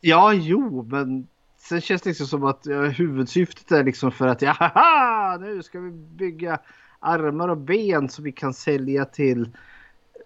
Ja, 0.00 0.32
jo, 0.32 0.86
men 0.90 1.26
sen 1.58 1.80
känns 1.80 2.02
det 2.02 2.10
liksom 2.10 2.26
som 2.26 2.44
att 2.44 2.60
ja, 2.66 2.82
huvudsyftet 2.82 3.72
är 3.72 3.84
liksom 3.84 4.12
för 4.12 4.26
att 4.28 4.42
ja, 4.60 5.38
nu 5.40 5.62
ska 5.62 5.80
vi 5.80 5.90
bygga 5.90 6.58
armar 7.00 7.48
och 7.48 7.56
ben 7.56 8.08
som 8.08 8.24
vi 8.24 8.32
kan 8.32 8.54
sälja 8.54 9.04
till 9.04 9.48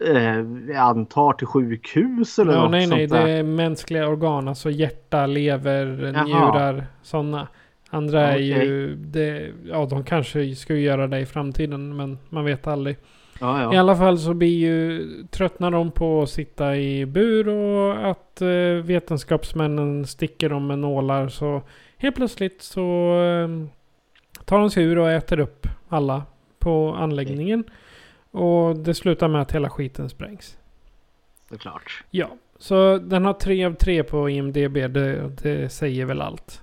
eh, 0.07 0.39
jag 0.69 0.77
antar 0.77 1.33
till 1.33 1.47
sjukhus 1.47 2.39
eller 2.39 2.53
Ja, 2.53 2.63
något 2.63 2.71
nej, 2.71 2.87
sånt 2.87 2.95
nej. 2.97 3.07
där. 3.07 3.27
Det 3.27 3.33
är 3.33 3.43
mänskliga 3.43 4.09
organ. 4.09 4.49
Alltså 4.49 4.71
hjärta, 4.71 5.27
lever, 5.27 6.13
Jaha. 6.15 6.25
njurar, 6.25 6.87
sådana. 7.03 7.49
Andra 7.91 8.27
är 8.29 8.35
Okej. 8.35 8.49
ju... 8.49 8.95
Det, 8.97 9.53
ja, 9.65 9.87
de 9.87 10.05
kanske 10.05 10.55
ska 10.55 10.75
göra 10.75 11.07
det 11.07 11.21
i 11.21 11.27
framtiden, 11.27 11.97
men 11.97 12.19
man 12.29 12.45
vet 12.45 12.67
aldrig. 12.67 12.97
Ja, 13.41 13.63
ja. 13.63 13.75
I 13.75 13.77
alla 13.77 13.97
fall 13.97 14.19
så 14.19 14.35
blir 14.35 14.59
ju... 14.59 15.07
Tröttnar 15.31 15.71
de 15.71 15.91
på 15.91 16.23
att 16.23 16.31
sitta 16.31 16.77
i 16.77 17.07
bur 17.07 17.49
och 17.49 18.11
att 18.11 18.43
eh, 18.43 18.85
vetenskapsmännen 18.85 20.07
sticker 20.07 20.49
dem 20.49 20.67
med 20.67 20.79
nålar 20.79 21.29
så 21.29 21.63
helt 21.97 22.17
plötsligt 22.17 22.63
så 22.63 23.15
eh, 23.21 23.49
tar 24.45 24.59
de 24.59 24.71
sig 24.71 24.85
ur 24.85 24.99
och 24.99 25.11
äter 25.11 25.41
upp 25.41 25.67
alla 25.89 26.23
på 26.59 26.95
anläggningen. 26.95 27.65
Och 28.31 28.77
det 28.77 28.95
slutar 28.95 29.29
med 29.29 29.43
att 29.43 29.53
hela 29.53 29.71
skiten 29.71 30.09
sprängs. 30.09 30.59
Såklart. 31.51 32.05
Ja, 32.11 32.31
så 32.59 32.99
den 32.99 33.25
har 33.25 33.33
tre 33.33 33.65
av 33.65 33.75
tre 33.75 34.03
på 34.03 34.31
IMDB. 34.31 34.75
Det, 34.75 35.29
det 35.43 35.69
säger 35.69 36.05
väl 36.05 36.21
allt. 36.21 36.63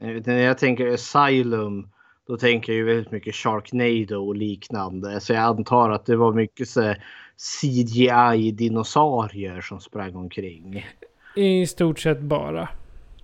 Jag 0.00 0.26
När 0.26 0.38
jag 0.38 0.58
tänker 0.58 0.94
Asylum 0.94 1.88
då 2.28 2.36
tänker 2.36 2.72
jag 2.72 2.76
ju 2.76 2.84
väldigt 2.84 3.10
mycket 3.10 3.34
Sharknado 3.34 4.26
och 4.26 4.36
liknande. 4.36 5.20
Så 5.20 5.32
jag 5.32 5.42
antar 5.42 5.90
att 5.90 6.06
det 6.06 6.16
var 6.16 6.32
mycket 6.32 6.68
så 6.68 6.94
CGI-dinosaurier 7.36 9.60
som 9.60 9.80
sprang 9.80 10.16
omkring. 10.16 10.86
I 11.36 11.66
stort 11.66 11.98
sett 11.98 12.20
bara. 12.20 12.68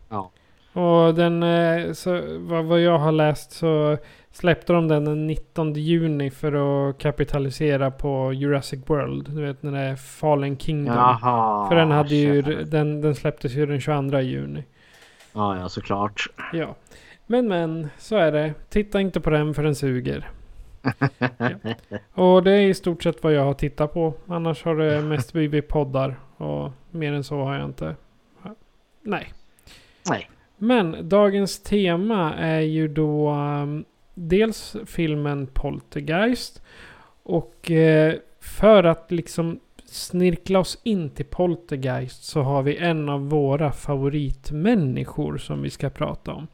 Ja. 0.08 0.30
Och 0.72 1.14
den, 1.14 1.42
eh, 1.42 1.92
så, 1.92 2.22
vad, 2.38 2.64
vad 2.64 2.80
jag 2.80 2.98
har 2.98 3.12
läst 3.12 3.52
så 3.52 3.98
släppte 4.32 4.72
de 4.72 4.88
den 4.88 5.04
den 5.04 5.26
19 5.26 5.74
juni 5.74 6.30
för 6.30 6.88
att 6.88 6.98
kapitalisera 6.98 7.90
på 7.90 8.32
Jurassic 8.32 8.80
World. 8.86 9.30
Du 9.30 9.42
vet 9.42 9.62
när 9.62 9.72
det 9.72 9.80
är 9.80 9.96
Fallen 9.96 10.58
Kingdom. 10.58 10.96
Jaha. 10.96 11.68
för 11.68 11.76
den 11.76 11.90
hade 11.90 12.14
ju, 12.14 12.42
den, 12.42 13.00
den 13.00 13.14
släpptes 13.14 13.52
ju 13.52 13.66
den 13.66 13.80
22 13.80 14.20
juni. 14.20 14.64
Ja, 15.32 15.60
ja, 15.60 15.68
såklart. 15.68 16.26
Ja. 16.52 16.74
Men 17.26 17.48
men, 17.48 17.88
så 17.98 18.16
är 18.16 18.32
det. 18.32 18.54
Titta 18.68 19.00
inte 19.00 19.20
på 19.20 19.30
den 19.30 19.54
för 19.54 19.62
den 19.62 19.74
suger. 19.74 20.30
ja. 21.38 21.74
Och 22.24 22.42
det 22.42 22.52
är 22.52 22.60
i 22.60 22.74
stort 22.74 23.02
sett 23.02 23.22
vad 23.22 23.32
jag 23.32 23.44
har 23.44 23.54
tittat 23.54 23.92
på. 23.92 24.14
Annars 24.26 24.64
har 24.64 24.76
det 24.76 25.02
mest 25.04 25.32
blivit 25.32 25.68
poddar. 25.68 26.16
Och 26.36 26.70
mer 26.90 27.12
än 27.12 27.24
så 27.24 27.36
har 27.36 27.54
jag 27.54 27.64
inte. 27.64 27.96
Nej. 29.02 29.32
Nej. 30.10 30.30
Men 30.56 31.08
dagens 31.08 31.62
tema 31.62 32.34
är 32.34 32.60
ju 32.60 32.88
då 32.88 33.30
um, 33.30 33.84
dels 34.14 34.76
filmen 34.86 35.46
Poltergeist. 35.46 36.62
Och 37.22 37.70
eh, 37.70 38.14
för 38.40 38.84
att 38.84 39.10
liksom 39.10 39.60
snirkla 39.84 40.58
oss 40.58 40.78
in 40.82 41.10
till 41.10 41.24
Poltergeist 41.24 42.24
så 42.24 42.42
har 42.42 42.62
vi 42.62 42.76
en 42.76 43.08
av 43.08 43.28
våra 43.28 43.72
favoritmänniskor 43.72 45.38
som 45.38 45.62
vi 45.62 45.70
ska 45.70 45.90
prata 45.90 46.32
om. 46.32 46.46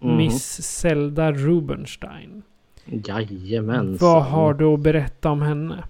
Mhm. 0.00 0.16
Miss 0.16 0.62
Zelda 0.62 1.32
Rubenstein. 1.32 2.42
Jajamensan. 2.84 3.96
Vad 4.08 4.24
har 4.24 4.54
du 4.54 4.64
att 4.64 4.80
berätta 4.80 5.30
om 5.30 5.42
henne? 5.42 5.84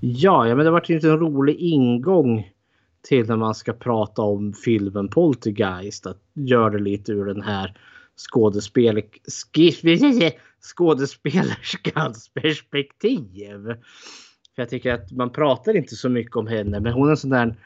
Ja, 0.00 0.48
ja, 0.48 0.54
men 0.54 0.58
det 0.58 0.64
har 0.64 0.72
varit 0.72 0.90
en 0.90 0.94
liten 0.96 1.18
rolig 1.18 1.56
ingång 1.56 2.50
till 3.08 3.26
när 3.28 3.36
man 3.36 3.54
ska 3.54 3.72
prata 3.72 4.22
om 4.22 4.52
filmen 4.52 5.08
Poltergeist. 5.08 6.06
Att 6.06 6.20
göra 6.34 6.70
det 6.70 6.78
lite 6.78 7.12
ur 7.12 7.24
den 7.24 7.42
här 7.42 7.76
skådespel 8.32 9.02
sk- 9.28 10.32
skådespelerskans 10.60 12.28
perspektiv. 12.34 13.64
För 14.54 14.62
jag 14.62 14.68
tycker 14.68 14.92
att 14.94 15.12
man 15.12 15.30
pratar 15.30 15.76
inte 15.76 15.96
så 15.96 16.08
mycket 16.08 16.36
om 16.36 16.46
henne, 16.46 16.80
men 16.80 16.92
hon 16.92 17.06
är 17.06 17.10
en 17.10 17.16
sån 17.16 17.30
där 17.30 17.56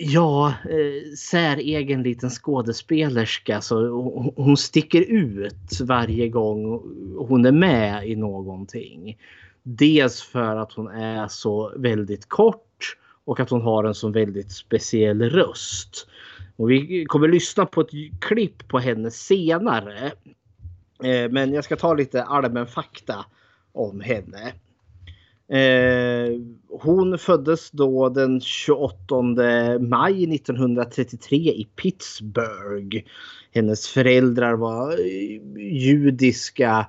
Ja, 0.00 0.48
eh, 0.48 1.12
säregen 1.16 2.02
liten 2.02 2.30
skådespelerska. 2.30 3.60
Så 3.60 3.88
hon, 3.88 4.32
hon 4.36 4.56
sticker 4.56 5.00
ut 5.00 5.80
varje 5.80 6.28
gång 6.28 6.82
hon 7.28 7.46
är 7.46 7.52
med 7.52 8.08
i 8.08 8.16
någonting. 8.16 9.18
Dels 9.62 10.22
för 10.22 10.56
att 10.56 10.72
hon 10.72 10.88
är 10.88 11.28
så 11.28 11.72
väldigt 11.76 12.28
kort 12.28 12.96
och 13.24 13.40
att 13.40 13.50
hon 13.50 13.62
har 13.62 13.84
en 13.84 13.94
så 13.94 14.08
väldigt 14.08 14.52
speciell 14.52 15.22
röst. 15.22 16.08
Och 16.56 16.70
vi 16.70 17.04
kommer 17.04 17.28
lyssna 17.28 17.66
på 17.66 17.80
ett 17.80 17.90
klipp 18.20 18.68
på 18.68 18.78
henne 18.78 19.10
senare. 19.10 20.12
Eh, 21.04 21.30
Men 21.30 21.52
jag 21.52 21.64
ska 21.64 21.76
ta 21.76 21.94
lite 21.94 22.22
allmän 22.22 22.66
fakta 22.66 23.24
om 23.72 24.00
henne. 24.00 24.52
Eh, 25.50 26.40
hon 26.68 27.18
föddes 27.18 27.70
då 27.70 28.08
den 28.08 28.40
28 28.40 29.22
maj 29.80 30.34
1933 30.34 31.36
i 31.36 31.68
Pittsburgh. 31.76 32.96
Hennes 33.54 33.88
föräldrar 33.88 34.54
var 34.54 34.90
eh, 34.90 35.40
judiska 35.58 36.86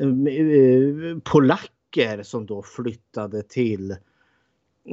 eh, 0.00 0.08
eh, 0.34 1.18
polacker 1.24 2.22
som 2.22 2.46
då 2.46 2.62
flyttade 2.62 3.42
till 3.42 3.90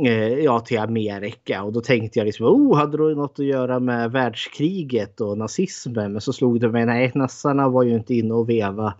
eh, 0.05 0.33
ja, 0.33 0.59
till 0.59 0.79
Amerika 0.79 1.63
och 1.63 1.73
då 1.73 1.81
tänkte 1.81 2.19
jag 2.19 2.25
liksom, 2.25 2.45
oh, 2.45 2.77
hade 2.77 2.97
det 2.97 3.15
något 3.15 3.39
att 3.39 3.45
göra 3.45 3.79
med 3.79 4.11
världskriget 4.11 5.21
och 5.21 5.37
nazismen? 5.37 6.11
Men 6.11 6.21
så 6.21 6.33
slog 6.33 6.59
det 6.59 6.71
mig, 6.71 6.85
nej, 6.85 7.11
nassarna 7.15 7.69
var 7.69 7.83
ju 7.83 7.95
inte 7.95 8.13
inne 8.13 8.33
och 8.33 8.49
veva 8.49 8.93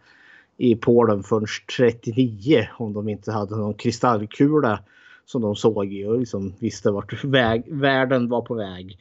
i 0.58 0.76
Polen 0.76 1.24
förrän 1.24 1.48
39 1.78 2.68
om 2.78 2.94
de 2.94 3.10
inte 3.10 3.32
hade 3.32 3.56
någon 3.56 3.74
kristallkula 3.74 4.80
som 5.26 5.42
de 5.42 5.56
såg 5.56 5.94
i 5.94 6.06
och 6.06 6.20
liksom 6.20 6.54
visste 6.60 6.92
vart 6.92 7.24
väg, 7.24 7.64
världen 7.68 8.30
var 8.30 8.42
på 8.42 8.54
väg. 8.54 9.00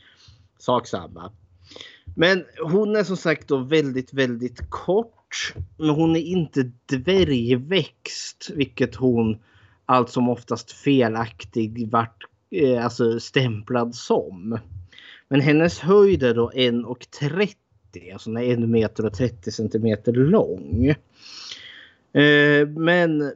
Sak 0.59 0.87
samma. 0.87 1.33
Men 2.15 2.45
hon 2.63 2.97
är 2.97 3.05
som 3.05 3.17
sagt 3.17 3.49
då 3.49 3.59
väldigt, 3.59 4.13
väldigt 4.13 4.71
kort. 4.71 5.55
Men 5.77 5.91
hon 5.91 6.17
är 6.17 6.21
inte 6.21 6.71
dvärgväxt, 6.87 8.51
vilket 8.55 8.95
hon 8.95 9.39
allt 9.87 10.11
som 10.11 10.29
oftast 10.29 10.73
felaktigt 10.73 11.93
vart 11.93 12.25
eh, 12.51 12.85
alltså 12.85 13.21
stämplad 13.21 13.95
som. 13.95 14.59
Men 15.29 15.41
hennes 15.41 15.79
höjd 15.79 16.23
är 16.23 16.35
då 16.35 16.51
1,30 16.51 17.55
Alltså 18.13 18.31
den 18.31 18.43
är 18.43 18.57
meter 18.67 19.07
och 19.07 19.15
30 19.15 19.53
centimeter 19.53 20.13
lång. 20.13 20.95
Eh, 22.13 22.69
men 22.69 23.33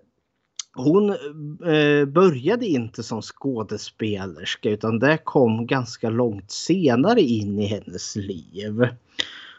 hon 0.74 1.10
eh, 1.10 2.04
började 2.04 2.66
inte 2.66 3.02
som 3.02 3.22
skådespelerska 3.22 4.70
utan 4.70 4.98
det 4.98 5.18
kom 5.24 5.66
ganska 5.66 6.10
långt 6.10 6.50
senare 6.50 7.20
in 7.20 7.58
i 7.58 7.66
hennes 7.66 8.16
liv. 8.16 8.88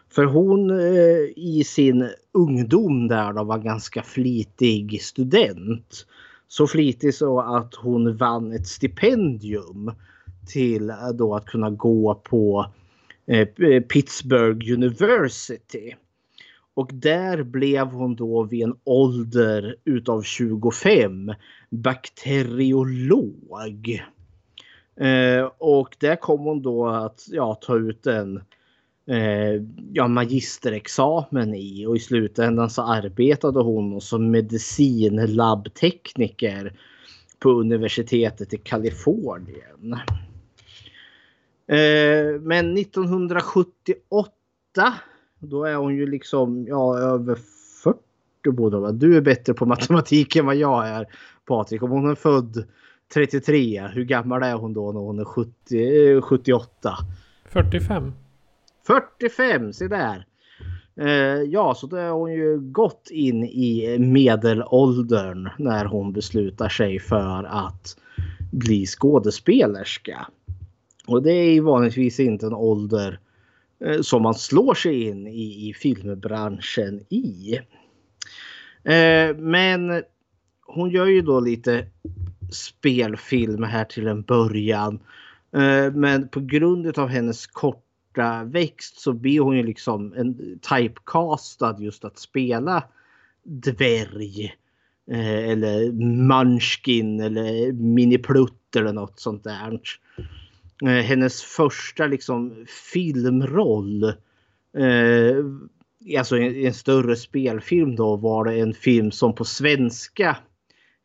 För 0.10 0.25
hon 0.25 0.70
eh, 0.70 1.20
i 1.36 1.63
sin 1.65 2.10
ungdom 2.32 3.08
där 3.08 3.34
då 3.34 3.44
var 3.44 3.58
ganska 3.58 4.03
flitig 4.03 5.01
student. 5.01 6.06
Så 6.48 6.68
flitig 6.68 7.15
så 7.15 7.39
att 7.39 7.75
hon 7.75 8.18
vann 8.18 8.51
ett 8.51 8.68
stipendium 8.68 9.91
till 10.48 10.89
eh, 10.89 11.10
då 11.13 11.36
att 11.36 11.46
kunna 11.46 11.70
gå 11.70 12.22
på 12.24 12.65
eh, 13.27 13.48
Pittsburgh 13.82 14.74
University. 14.74 15.96
Och 16.74 16.90
där 16.94 17.44
blev 17.44 17.88
hon 17.88 18.16
då 18.16 18.44
vid 18.44 18.63
en 18.63 18.75
ålder 18.84 19.75
utav 19.86 20.22
25 20.22 21.34
bakteriolog. 21.70 24.06
Eh, 24.96 25.51
och 25.58 25.96
där 26.00 26.16
kom 26.16 26.40
hon 26.40 26.62
då 26.62 26.88
att 26.88 27.28
ja, 27.32 27.60
ta 27.62 27.78
ut 27.78 28.08
en 28.08 28.38
eh, 29.08 29.63
ja, 29.94 30.08
magisterexamen 30.08 31.56
i 31.56 31.86
och 31.86 31.96
i 31.96 32.00
slutändan 32.00 32.70
så 32.70 32.82
arbetade 32.82 33.60
hon 33.60 34.01
som 34.01 34.32
medicinlabbtekniker 34.32 36.74
på 37.40 37.50
universitetet 37.50 38.54
i 38.54 38.58
Kalifornien. 38.58 39.94
Eh, 41.68 42.42
men 42.42 42.78
1978 42.78 44.94
då 45.41 45.65
är 45.65 45.75
hon 45.75 45.95
ju 45.95 46.05
liksom 46.05 46.65
ja, 46.67 46.98
över 46.98 47.38
40 47.83 48.00
borde 48.51 48.77
hon 48.77 49.00
Du 49.00 49.17
är 49.17 49.21
bättre 49.21 49.53
på 49.53 49.65
matematik 49.65 50.36
än 50.36 50.45
vad 50.45 50.55
jag 50.55 50.88
är 50.88 51.07
Patrik. 51.45 51.83
Om 51.83 51.91
hon 51.91 52.10
är 52.10 52.15
född 52.15 52.65
33, 53.13 53.88
hur 53.93 54.03
gammal 54.03 54.43
är 54.43 54.53
hon 54.53 54.74
då 54.74 54.91
när 54.91 55.00
hon 55.00 55.19
är 55.19 55.25
70, 55.25 56.21
78? 56.21 56.93
45. 57.45 58.13
45, 58.88 59.74
se 59.74 59.88
där. 59.88 60.25
Eh, 60.95 61.41
ja, 61.41 61.74
så 61.75 61.88
då 61.88 61.95
är 61.95 62.10
hon 62.10 62.31
ju 62.33 62.60
gått 62.60 63.07
in 63.12 63.43
i 63.43 63.98
medelåldern 64.00 65.50
när 65.57 65.86
hon 65.86 66.13
beslutar 66.13 66.69
sig 66.69 67.00
för 67.00 67.43
att 67.43 67.98
bli 68.51 68.86
skådespelerska. 68.86 70.27
Och 71.07 71.24
det 71.24 71.31
är 71.31 71.62
vanligtvis 71.62 72.19
inte 72.19 72.45
en 72.45 72.53
ålder 72.53 73.19
Eh, 73.85 74.01
som 74.01 74.21
man 74.21 74.33
slår 74.33 74.73
sig 74.73 75.03
in 75.03 75.27
i, 75.27 75.69
i 75.69 75.73
filmbranschen 75.73 77.05
i. 77.09 77.59
Eh, 78.83 79.35
men 79.38 80.03
hon 80.65 80.89
gör 80.89 81.05
ju 81.05 81.21
då 81.21 81.39
lite 81.39 81.85
spelfilm 82.51 83.63
här 83.63 83.85
till 83.85 84.07
en 84.07 84.21
början. 84.21 85.00
Eh, 85.55 85.93
men 85.93 86.27
på 86.27 86.39
grund 86.39 86.97
av 86.97 87.07
hennes 87.07 87.47
korta 87.47 88.43
växt 88.43 89.00
så 89.00 89.13
blir 89.13 89.39
hon 89.39 89.57
ju 89.57 89.63
liksom 89.63 90.13
en 90.13 90.59
typecastad 90.59 91.75
just 91.79 92.05
att 92.05 92.19
spela 92.19 92.83
dvärg. 93.43 94.55
Eh, 95.11 95.50
eller 95.50 95.91
munchkin 96.27 97.19
eller 97.21 97.71
miniplutt 97.71 98.75
eller 98.75 98.93
något 98.93 99.19
sånt 99.19 99.43
där. 99.43 99.79
Eh, 100.81 100.88
hennes 100.88 101.43
första 101.43 102.07
liksom 102.07 102.65
filmroll. 102.93 104.03
Eh, 104.77 105.45
alltså 106.17 106.38
en, 106.38 106.55
en 106.55 106.73
större 106.73 107.15
spelfilm 107.15 107.95
då 107.95 108.15
var 108.15 108.45
det 108.45 108.59
en 108.59 108.73
film 108.73 109.11
som 109.11 109.35
på 109.35 109.45
svenska 109.45 110.38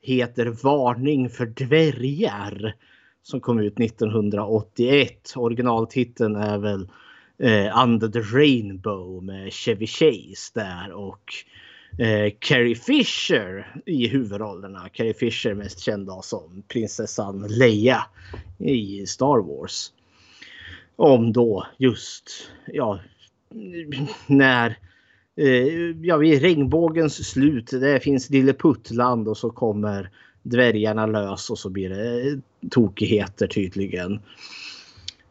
heter 0.03 0.47
Varning 0.47 1.31
för 1.31 1.47
dvärgar 1.47 2.75
som 3.23 3.41
kom 3.41 3.59
ut 3.59 3.81
1981. 3.81 5.33
Originaltiteln 5.37 6.37
är 6.37 6.59
väl 6.59 6.89
eh, 7.39 7.83
Under 7.85 8.09
the 8.09 8.21
Rainbow 8.21 9.25
med 9.25 9.53
Chevy 9.53 9.87
Chase 9.87 10.53
där 10.55 10.93
och 10.93 11.35
eh, 11.99 12.33
Carrie 12.39 12.75
Fisher 12.75 13.81
i 13.87 14.09
huvudrollerna. 14.09 14.89
Carrie 14.89 15.15
Fisher 15.15 15.55
mest 15.55 15.81
känd 15.81 16.11
som 16.23 16.63
prinsessan 16.69 17.47
Leia 17.49 18.03
i 18.59 19.07
Star 19.07 19.39
Wars. 19.39 19.93
Om 20.97 21.33
då 21.33 21.67
just 21.79 22.51
ja, 22.67 23.01
när 24.27 24.79
eh, 25.37 25.97
ja, 26.03 26.17
vid 26.17 26.43
regnbågens 26.43 27.31
slut. 27.31 27.71
Det 27.71 28.01
finns 28.01 28.31
Lilleputtland 28.31 29.29
och 29.29 29.37
så 29.37 29.51
kommer 29.51 30.11
dvärgarna 30.43 31.07
lös 31.07 31.51
och 31.51 31.59
så 31.59 31.71
blir 31.71 31.91
det 31.91 32.29
eh, 32.29 32.39
tokigheter 32.71 33.47
tydligen. 33.47 34.13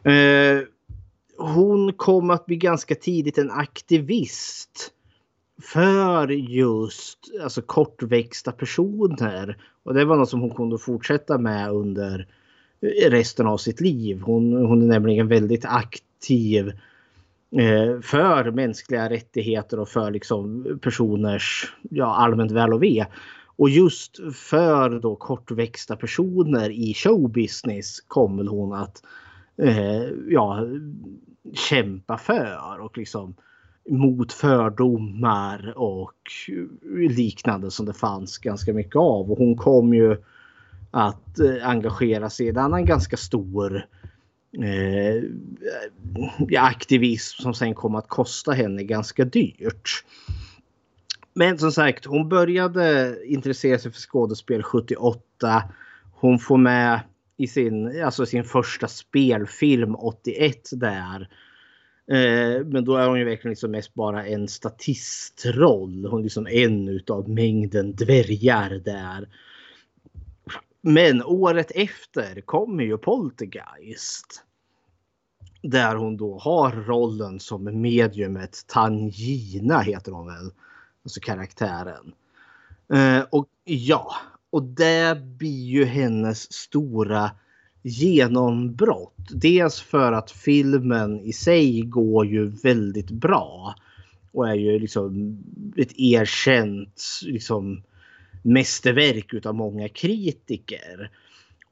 Eh, 0.03 0.59
hon 1.37 1.93
kom 1.93 2.29
att 2.29 2.45
bli 2.45 2.55
ganska 2.55 2.95
tidigt 2.95 3.37
en 3.37 3.51
aktivist 3.51 4.91
för 5.61 6.27
just 6.31 7.19
alltså, 7.43 7.61
kortväxta 7.61 8.51
personer. 8.51 9.57
Och 9.83 9.93
det 9.93 10.05
var 10.05 10.17
något 10.17 10.29
som 10.29 10.41
hon 10.41 10.55
kunde 10.55 10.77
fortsätta 10.77 11.37
med 11.37 11.71
under 11.71 12.27
resten 13.09 13.47
av 13.47 13.57
sitt 13.57 13.81
liv. 13.81 14.21
Hon, 14.21 14.53
hon 14.53 14.81
är 14.81 14.85
nämligen 14.87 15.27
väldigt 15.27 15.65
aktiv 15.65 16.67
eh, 17.51 18.01
för 18.01 18.51
mänskliga 18.51 19.09
rättigheter 19.09 19.79
och 19.79 19.89
för 19.89 20.11
liksom 20.11 20.65
personers 20.81 21.73
ja, 21.89 22.15
allmänt 22.15 22.51
väl 22.51 22.73
och 22.73 22.83
ve. 22.83 23.05
Och 23.57 23.69
just 23.69 24.19
för 24.33 24.99
då 24.99 25.15
kortväxta 25.15 25.95
personer 25.95 26.69
i 26.69 26.93
showbusiness 26.93 27.99
kommer 28.07 28.45
hon 28.45 28.73
att 28.73 29.03
eh, 29.57 30.03
ja, 30.29 30.67
kämpa 31.53 32.17
för 32.17 32.79
och 32.79 32.97
liksom 32.97 33.35
mot 33.89 34.33
fördomar 34.33 35.73
och 35.77 36.31
liknande 37.09 37.71
som 37.71 37.85
det 37.85 37.93
fanns 37.93 38.37
ganska 38.37 38.73
mycket 38.73 38.95
av. 38.95 39.31
Och 39.31 39.37
hon 39.37 39.55
kom 39.55 39.93
ju 39.93 40.17
att 40.91 41.39
eh, 41.39 41.69
engagera 41.69 42.29
sig 42.29 42.45
i 42.45 42.49
en 42.49 42.57
annan 42.57 42.85
ganska 42.85 43.17
stor 43.17 43.85
eh, 44.63 45.23
aktivism 46.63 47.41
som 47.41 47.53
sen 47.53 47.75
kom 47.75 47.95
att 47.95 48.07
kosta 48.07 48.51
henne 48.51 48.83
ganska 48.83 49.25
dyrt. 49.25 50.03
Men 51.33 51.57
som 51.57 51.71
sagt, 51.71 52.05
hon 52.05 52.29
började 52.29 53.17
intressera 53.25 53.79
sig 53.79 53.91
för 53.91 53.99
skådespel 53.99 54.63
78. 54.63 55.63
Hon 56.13 56.39
får 56.39 56.57
med 56.57 56.99
i 57.37 57.47
sin, 57.47 58.03
alltså 58.03 58.25
sin 58.25 58.43
första 58.43 58.87
spelfilm 58.87 59.95
81 59.95 60.69
där. 60.71 61.29
Eh, 62.07 62.65
men 62.65 62.85
då 62.85 62.95
är 62.95 63.07
hon 63.07 63.19
ju 63.19 63.25
verkligen 63.25 63.51
liksom 63.51 63.71
mest 63.71 63.93
bara 63.93 64.25
en 64.25 64.47
statistroll. 64.47 66.05
Hon 66.05 66.19
är 66.19 66.23
liksom 66.23 66.47
en 66.47 66.87
utav 66.87 67.29
mängden 67.29 67.95
dvärgar 67.95 68.69
där. 68.69 69.27
Men 70.81 71.23
året 71.23 71.71
efter 71.75 72.41
kommer 72.41 72.83
ju 72.83 72.97
Poltergeist. 72.97 74.43
Där 75.61 75.95
hon 75.95 76.17
då 76.17 76.37
har 76.37 76.71
rollen 76.71 77.39
som 77.39 77.81
mediumet 77.81 78.63
Tangina 78.67 79.79
heter 79.79 80.11
hon 80.11 80.27
väl. 80.27 80.51
Alltså 81.03 81.19
karaktären. 81.19 82.13
Eh, 82.93 83.25
och 83.29 83.47
ja, 83.63 84.15
och 84.49 84.63
det 84.63 85.21
blir 85.21 85.65
ju 85.65 85.85
hennes 85.85 86.53
stora 86.53 87.31
genombrott. 87.87 89.27
Dels 89.29 89.81
för 89.81 90.11
att 90.11 90.31
filmen 90.31 91.19
i 91.19 91.33
sig 91.33 91.81
går 91.81 92.25
ju 92.25 92.45
väldigt 92.45 93.11
bra. 93.11 93.75
Och 94.31 94.49
är 94.49 94.53
ju 94.53 94.79
liksom 94.79 95.37
ett 95.77 95.99
erkänt 95.99 97.01
liksom, 97.25 97.83
mästerverk 98.43 99.33
utav 99.33 99.55
många 99.55 99.89
kritiker. 99.89 101.11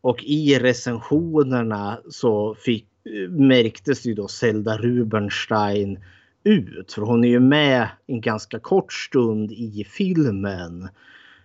Och 0.02 0.23
i 0.23 0.60
recensionerna 0.60 1.99
så 2.10 2.56
fick, 2.56 2.88
märktes 3.30 4.06
ju 4.06 4.13
då 4.13 4.28
Zelda 4.28 4.78
Rubinstein 4.78 5.99
ut. 6.43 6.93
För 6.93 7.02
hon 7.02 7.23
är 7.23 7.30
ju 7.30 7.39
med 7.39 7.88
en 8.08 8.21
ganska 8.21 8.60
kort 8.60 8.93
stund 8.93 9.52
i 9.52 9.86
filmen. 9.89 10.89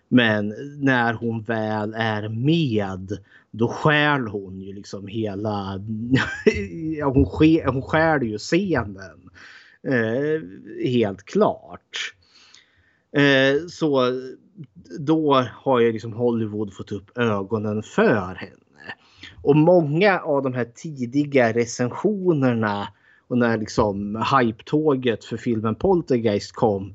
Men 0.09 0.55
när 0.81 1.13
hon 1.13 1.43
väl 1.43 1.95
är 1.97 2.29
med 2.29 3.19
då 3.51 3.69
skär 3.69 4.21
hon 4.21 4.61
ju 4.61 4.73
liksom 4.73 5.07
hela... 5.07 5.73
hon, 7.05 7.27
skär, 7.27 7.67
hon 7.67 7.83
skär 7.83 8.21
ju 8.21 8.39
scenen. 8.39 9.31
Eh, 9.89 10.43
helt 10.89 11.25
klart. 11.25 12.15
Eh, 13.13 13.67
så 13.69 14.13
då 14.99 15.47
har 15.53 15.81
ju 15.81 15.93
liksom 15.93 16.13
Hollywood 16.13 16.75
fått 16.75 16.93
upp 16.93 17.19
ögonen 17.19 17.83
för 17.83 18.35
henne. 18.35 18.95
Och 19.43 19.57
många 19.57 20.21
av 20.21 20.43
de 20.43 20.55
här 20.55 20.65
tidiga 20.75 21.53
recensionerna 21.53 22.89
Och 23.29 23.39
när 23.39 23.59
liksom 23.59 24.17
hype-tåget 24.17 25.25
för 25.25 25.37
filmen 25.37 25.75
Poltergeist 25.75 26.53
kom 26.53 26.95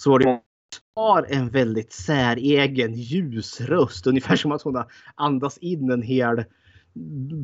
så 0.00 0.10
var 0.10 0.18
det 0.18 0.40
har 0.96 1.26
en 1.28 1.48
väldigt 1.48 1.92
säregen 1.92 2.94
ljus 2.94 3.60
röst. 3.60 4.06
Ungefär 4.06 4.36
som 4.36 4.52
att 4.52 4.62
hon 4.62 4.74
har 4.74 4.86
andats 5.14 5.58
in 5.58 5.90
en 5.90 6.02
hel 6.02 6.44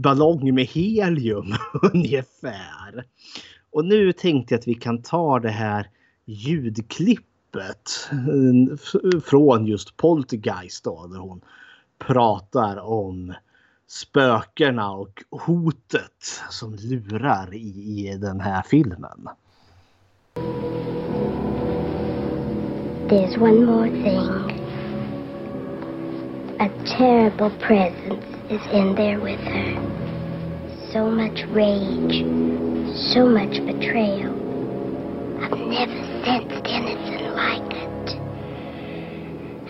ballong 0.03 0.55
med 0.55 0.64
helium 0.64 1.55
ungefär. 1.92 3.05
Och 3.71 3.85
nu 3.85 4.12
tänkte 4.12 4.55
jag 4.55 4.59
att 4.59 4.69
vi 4.69 4.75
kan 4.75 5.03
ta 5.03 5.38
det 5.38 5.51
här 5.51 5.90
ljudklippet 6.25 8.11
eh, 8.11 9.21
från 9.21 9.66
just 9.66 9.97
Poltergeist 9.97 10.85
då, 10.85 11.07
där 11.07 11.19
hon 11.19 11.40
pratar 11.99 12.77
om 12.77 13.35
spökena 13.87 14.90
och 14.90 15.23
hotet 15.31 16.42
som 16.51 16.75
lurar 16.75 17.55
i, 17.55 18.09
i 18.09 18.19
den 18.21 18.40
här 18.40 18.62
filmen. 18.62 19.29
There's 23.09 23.38
one 23.38 23.64
more 23.64 23.87
thing. 23.87 24.51
A 26.59 26.69
terrible 26.99 27.57
presence 27.61 28.25
is 28.51 28.61
in 28.73 28.97
there 28.97 29.21
with 29.21 29.38
her. 29.38 30.90
So 30.90 31.09
much 31.09 31.47
rage, 31.55 32.27
so 33.14 33.25
much 33.25 33.62
betrayal. 33.64 34.35
I've 35.40 35.57
never 35.57 36.03
sensed 36.27 36.66
anything 36.66 37.31
like 37.31 37.73
it. 37.79 38.19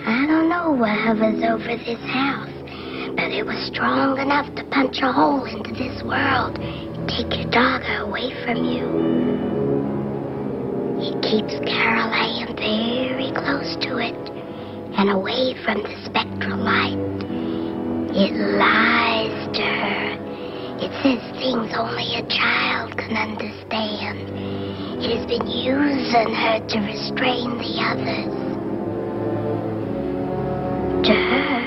I 0.06 0.24
don't 0.26 0.48
know 0.48 0.70
what 0.70 0.96
hovers 0.96 1.42
over 1.44 1.76
this 1.76 2.00
house, 2.08 2.48
but 3.16 3.30
it 3.32 3.44
was 3.44 3.66
strong 3.66 4.18
enough 4.18 4.48
to 4.54 4.64
punch 4.70 4.96
a 5.02 5.12
hole 5.12 5.44
into 5.44 5.72
this 5.74 6.02
world, 6.02 6.56
take 7.06 7.36
your 7.36 7.50
daughter 7.50 8.00
away 8.00 8.32
from 8.46 8.64
you. 8.64 9.45
It 10.98 11.20
keeps 11.20 11.52
Carol 11.68 12.08
Ann 12.08 12.56
very 12.56 13.30
close 13.32 13.76
to 13.84 13.98
it 13.98 14.16
and 14.96 15.10
away 15.10 15.52
from 15.62 15.82
the 15.82 15.94
spectral 16.06 16.56
light. 16.56 16.96
It 18.16 18.32
lies 18.32 19.46
to 19.56 19.62
her. 19.62 20.16
It 20.80 20.90
says 21.04 21.20
things 21.36 21.74
only 21.76 22.16
a 22.16 22.24
child 22.32 22.96
can 22.96 23.14
understand. 23.14 24.24
It 25.04 25.18
has 25.18 25.26
been 25.26 25.46
using 25.46 26.32
her 26.32 26.60
to 26.66 26.78
restrain 26.80 27.58
the 27.58 27.76
others. 27.84 28.32
To 31.04 31.12
her, 31.12 31.60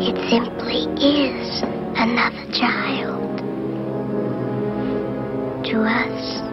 it 0.00 0.16
simply 0.30 0.88
is 1.04 1.62
another 2.00 2.50
child. 2.56 3.38
To 5.66 5.82
us, 5.82 6.43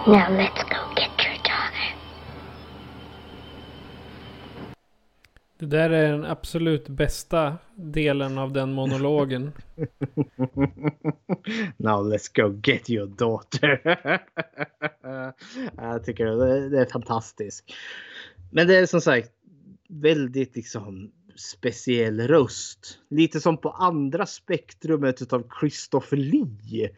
Now 0.06 0.30
let's 0.30 0.53
Det 5.74 5.80
där 5.80 5.90
är 5.90 6.12
den 6.12 6.26
absolut 6.26 6.90
bästa 6.90 7.58
delen 7.76 8.38
av 8.38 8.54
den 8.54 8.74
monologen. 8.74 9.52
Now 11.78 12.14
let's 12.14 12.32
go 12.36 12.62
get 12.64 12.90
your 12.90 13.08
daughter. 13.08 13.82
jag 15.78 16.04
tycker 16.04 16.26
det, 16.26 16.70
det 16.70 16.82
är 16.82 16.86
fantastiskt. 16.86 17.66
Men 18.52 18.68
det 18.68 18.76
är 18.76 18.86
som 18.86 19.02
sagt 19.02 19.32
väldigt 19.90 20.56
liksom 20.56 21.12
speciell 21.36 22.28
röst. 22.28 23.00
Lite 23.10 23.40
som 23.40 23.58
på 23.58 23.70
andra 23.70 24.26
spektrumet 24.26 25.34
av 25.34 25.50
Christopher 25.60 26.18
Lee. 26.18 26.90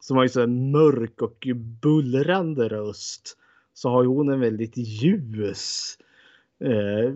Som 0.00 0.16
har 0.16 0.24
ju 0.24 0.28
så 0.28 0.42
en 0.42 0.70
mörk 0.70 1.22
och 1.22 1.46
bullrande 1.82 2.68
röst. 2.68 3.36
Så 3.74 3.88
har 3.88 4.02
ju 4.02 4.08
hon 4.08 4.32
en 4.32 4.40
väldigt 4.40 4.76
ljus. 4.76 5.98
Eh, 6.64 7.14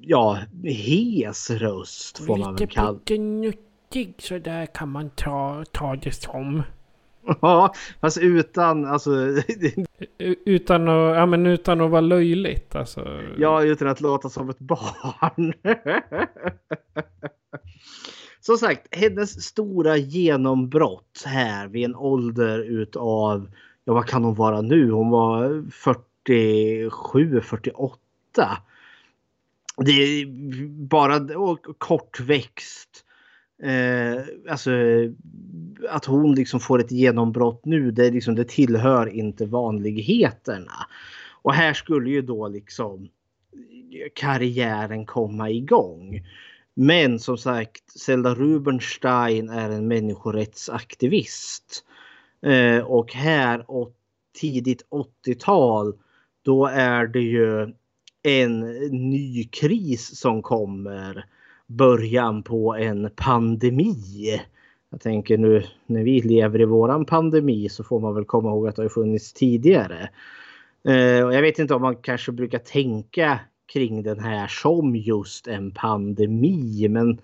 ja, 0.00 0.38
hes 0.62 1.50
röst 1.50 2.26
får 2.26 2.36
man 2.36 2.54
väl 2.54 2.68
kalla 2.68 2.92
Lite 2.92 3.18
nuttig 3.18 4.14
så 4.18 4.38
där 4.38 4.66
kan 4.66 4.88
man 4.88 5.10
ta, 5.10 5.64
ta 5.72 5.96
det 5.96 6.12
som. 6.12 6.62
Ja, 7.40 7.74
fast 8.00 8.18
utan 8.18 8.84
alltså. 8.84 9.10
Utan 10.46 10.88
att, 10.88 11.16
ja, 11.16 11.26
men 11.26 11.46
utan 11.46 11.80
att 11.80 11.90
vara 11.90 12.00
löjligt 12.00 12.74
alltså. 12.74 13.20
ja, 13.38 13.62
utan 13.64 13.88
att 13.88 14.00
låta 14.00 14.28
som 14.28 14.50
ett 14.50 14.58
barn. 14.58 15.52
Som 18.40 18.56
sagt, 18.58 18.96
hennes 18.96 19.42
stora 19.42 19.96
genombrott 19.96 21.22
här 21.26 21.68
vid 21.68 21.84
en 21.84 21.96
ålder 21.96 22.58
utav, 22.58 23.50
ja 23.84 23.92
vad 23.92 24.06
kan 24.06 24.24
hon 24.24 24.34
vara 24.34 24.60
nu? 24.60 24.90
Hon 24.90 25.10
var 25.10 25.64
47, 25.70 27.40
48. 27.40 28.01
Det 29.76 29.92
är 29.92 30.26
bara 30.68 31.38
och 31.38 31.66
kortväxt. 31.78 33.04
Eh, 33.62 34.22
alltså 34.50 34.70
att 35.88 36.04
hon 36.04 36.34
liksom 36.34 36.60
får 36.60 36.80
ett 36.80 36.92
genombrott 36.92 37.64
nu, 37.64 37.90
det, 37.90 38.06
är 38.06 38.10
liksom, 38.10 38.34
det 38.34 38.48
tillhör 38.48 39.06
inte 39.06 39.46
vanligheterna. 39.46 40.72
Och 41.42 41.54
här 41.54 41.72
skulle 41.72 42.10
ju 42.10 42.22
då 42.22 42.48
liksom 42.48 43.02
eh, 43.02 44.08
karriären 44.14 45.06
komma 45.06 45.50
igång. 45.50 46.26
Men 46.74 47.18
som 47.18 47.38
sagt, 47.38 47.90
Zelda 47.90 48.34
Rubinstein 48.34 49.48
är 49.48 49.70
en 49.70 49.88
människorättsaktivist. 49.88 51.84
Eh, 52.46 52.78
och 52.78 53.12
här 53.12 53.70
och 53.70 53.94
tidigt 54.40 54.86
80-tal 55.26 55.94
då 56.42 56.66
är 56.66 57.06
det 57.06 57.20
ju 57.20 57.74
en 58.22 58.60
ny 58.90 59.44
kris 59.44 60.18
som 60.20 60.42
kommer. 60.42 61.24
Början 61.66 62.42
på 62.42 62.74
en 62.74 63.10
pandemi. 63.16 64.40
Jag 64.90 65.00
tänker 65.00 65.38
nu 65.38 65.62
när 65.86 66.02
vi 66.02 66.20
lever 66.20 66.60
i 66.60 66.64
våran 66.64 67.04
pandemi 67.04 67.68
så 67.68 67.84
får 67.84 68.00
man 68.00 68.14
väl 68.14 68.24
komma 68.24 68.48
ihåg 68.50 68.68
att 68.68 68.76
det 68.76 68.82
har 68.82 68.88
funnits 68.88 69.32
tidigare. 69.32 70.08
Eh, 70.84 71.26
och 71.26 71.34
jag 71.34 71.42
vet 71.42 71.58
inte 71.58 71.74
om 71.74 71.82
man 71.82 71.96
kanske 71.96 72.32
brukar 72.32 72.58
tänka 72.58 73.40
kring 73.72 74.02
den 74.02 74.20
här 74.20 74.46
som 74.46 74.96
just 74.96 75.46
en 75.46 75.70
pandemi. 75.70 76.88
Men 76.88 77.20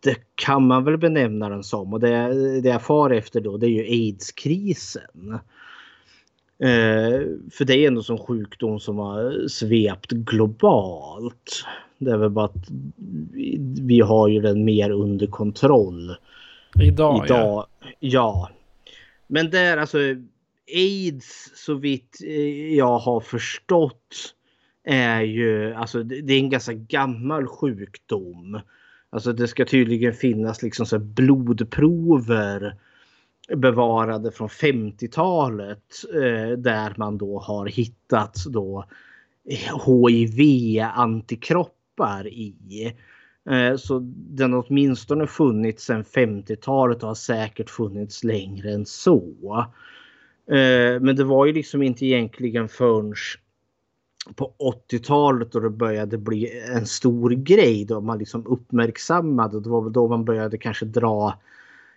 det 0.00 0.16
kan 0.34 0.66
man 0.66 0.84
väl 0.84 0.98
benämna 0.98 1.48
den 1.48 1.62
som. 1.62 1.92
Och 1.92 2.00
det, 2.00 2.60
det 2.60 2.68
jag 2.68 2.82
far 2.82 3.10
efter 3.10 3.40
då 3.40 3.56
det 3.56 3.66
är 3.66 3.70
ju 3.70 3.82
aidskrisen. 3.82 5.38
Eh, 6.62 7.20
för 7.50 7.64
det 7.64 7.74
är 7.74 7.86
ändå 7.86 8.02
som 8.02 8.18
sjukdom 8.18 8.80
som 8.80 8.98
har 8.98 9.48
svept 9.48 10.10
globalt. 10.10 11.64
Det 11.98 12.10
är 12.10 12.16
väl 12.16 12.30
bara 12.30 12.44
att 12.44 12.68
vi 13.80 14.00
har 14.00 14.28
ju 14.28 14.40
den 14.40 14.64
mer 14.64 14.90
under 14.90 15.26
kontroll. 15.26 16.16
Idag, 16.80 17.24
Idag 17.26 17.66
ja. 18.00 18.50
Men 19.26 19.50
där 19.50 19.76
alltså 19.76 19.98
aids 20.74 21.52
så 21.54 21.74
vitt 21.74 22.18
eh, 22.24 22.74
jag 22.74 22.98
har 22.98 23.20
förstått 23.20 24.34
är 24.84 25.20
ju, 25.20 25.74
alltså 25.74 26.02
det 26.02 26.34
är 26.34 26.38
en 26.38 26.50
ganska 26.50 26.72
gammal 26.72 27.46
sjukdom. 27.46 28.60
Alltså 29.10 29.32
det 29.32 29.48
ska 29.48 29.64
tydligen 29.64 30.12
finnas 30.12 30.62
liksom 30.62 30.86
så 30.86 30.98
blodprover 30.98 32.76
bevarade 33.48 34.32
från 34.32 34.48
50-talet 34.48 36.04
eh, 36.14 36.50
där 36.58 36.94
man 36.96 37.18
då 37.18 37.38
har 37.38 37.66
hittat 37.66 38.36
då 38.46 38.84
eh, 39.48 39.86
HIV-antikroppar 39.86 42.26
i. 42.26 42.96
Eh, 43.50 43.76
så 43.76 43.98
den 44.14 44.52
har 44.52 44.66
åtminstone 44.68 45.26
funnits 45.26 45.84
sedan 45.84 46.04
50-talet 46.04 47.02
och 47.02 47.08
har 47.08 47.14
säkert 47.14 47.70
funnits 47.70 48.24
längre 48.24 48.72
än 48.72 48.86
så. 48.86 49.66
Eh, 50.50 51.00
men 51.00 51.16
det 51.16 51.24
var 51.24 51.46
ju 51.46 51.52
liksom 51.52 51.82
inte 51.82 52.06
egentligen 52.06 52.68
förrän 52.68 53.14
på 54.36 54.52
80-talet 54.90 55.52
då 55.52 55.60
det 55.60 55.70
började 55.70 56.18
bli 56.18 56.62
en 56.76 56.86
stor 56.86 57.30
grej 57.30 57.84
då 57.84 58.00
man 58.00 58.18
liksom 58.18 58.46
uppmärksammade. 58.46 59.60
Det 59.60 59.68
var 59.68 59.82
väl 59.82 59.92
då 59.92 60.08
man 60.08 60.24
började 60.24 60.58
kanske 60.58 60.84
dra 60.84 61.38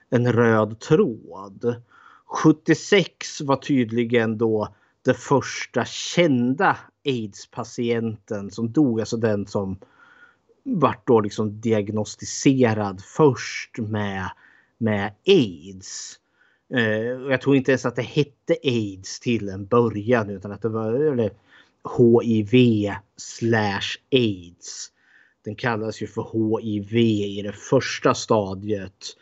en 0.09 0.33
röd 0.33 0.79
tråd. 0.79 1.83
76 2.25 3.41
var 3.41 3.55
tydligen 3.55 4.37
då 4.37 4.75
den 5.01 5.15
första 5.15 5.85
kända 5.85 6.77
aids-patienten 7.05 8.51
som 8.51 8.71
dog. 8.71 8.99
Alltså 8.99 9.17
den 9.17 9.47
som 9.47 9.77
vart 10.63 11.07
då 11.07 11.19
liksom 11.19 11.61
diagnostiserad 11.61 13.01
först 13.03 13.77
med, 13.77 14.29
med 14.77 15.13
aids. 15.27 16.19
Eh, 16.73 16.83
jag 17.29 17.41
tror 17.41 17.55
inte 17.55 17.71
ens 17.71 17.85
att 17.85 17.95
det 17.95 18.01
hette 18.01 18.55
aids 18.63 19.19
till 19.19 19.49
en 19.49 19.65
början 19.65 20.29
utan 20.29 20.51
att 20.51 20.61
det 20.61 20.69
var 20.69 20.93
eller, 20.93 21.31
HIV 21.97 22.91
slash 23.17 23.97
aids. 24.11 24.91
Den 25.43 25.55
kallas 25.55 26.01
ju 26.01 26.07
för 26.07 26.59
HIV 26.61 26.97
i 26.97 27.41
det 27.41 27.53
första 27.53 28.13
stadiet. 28.13 29.17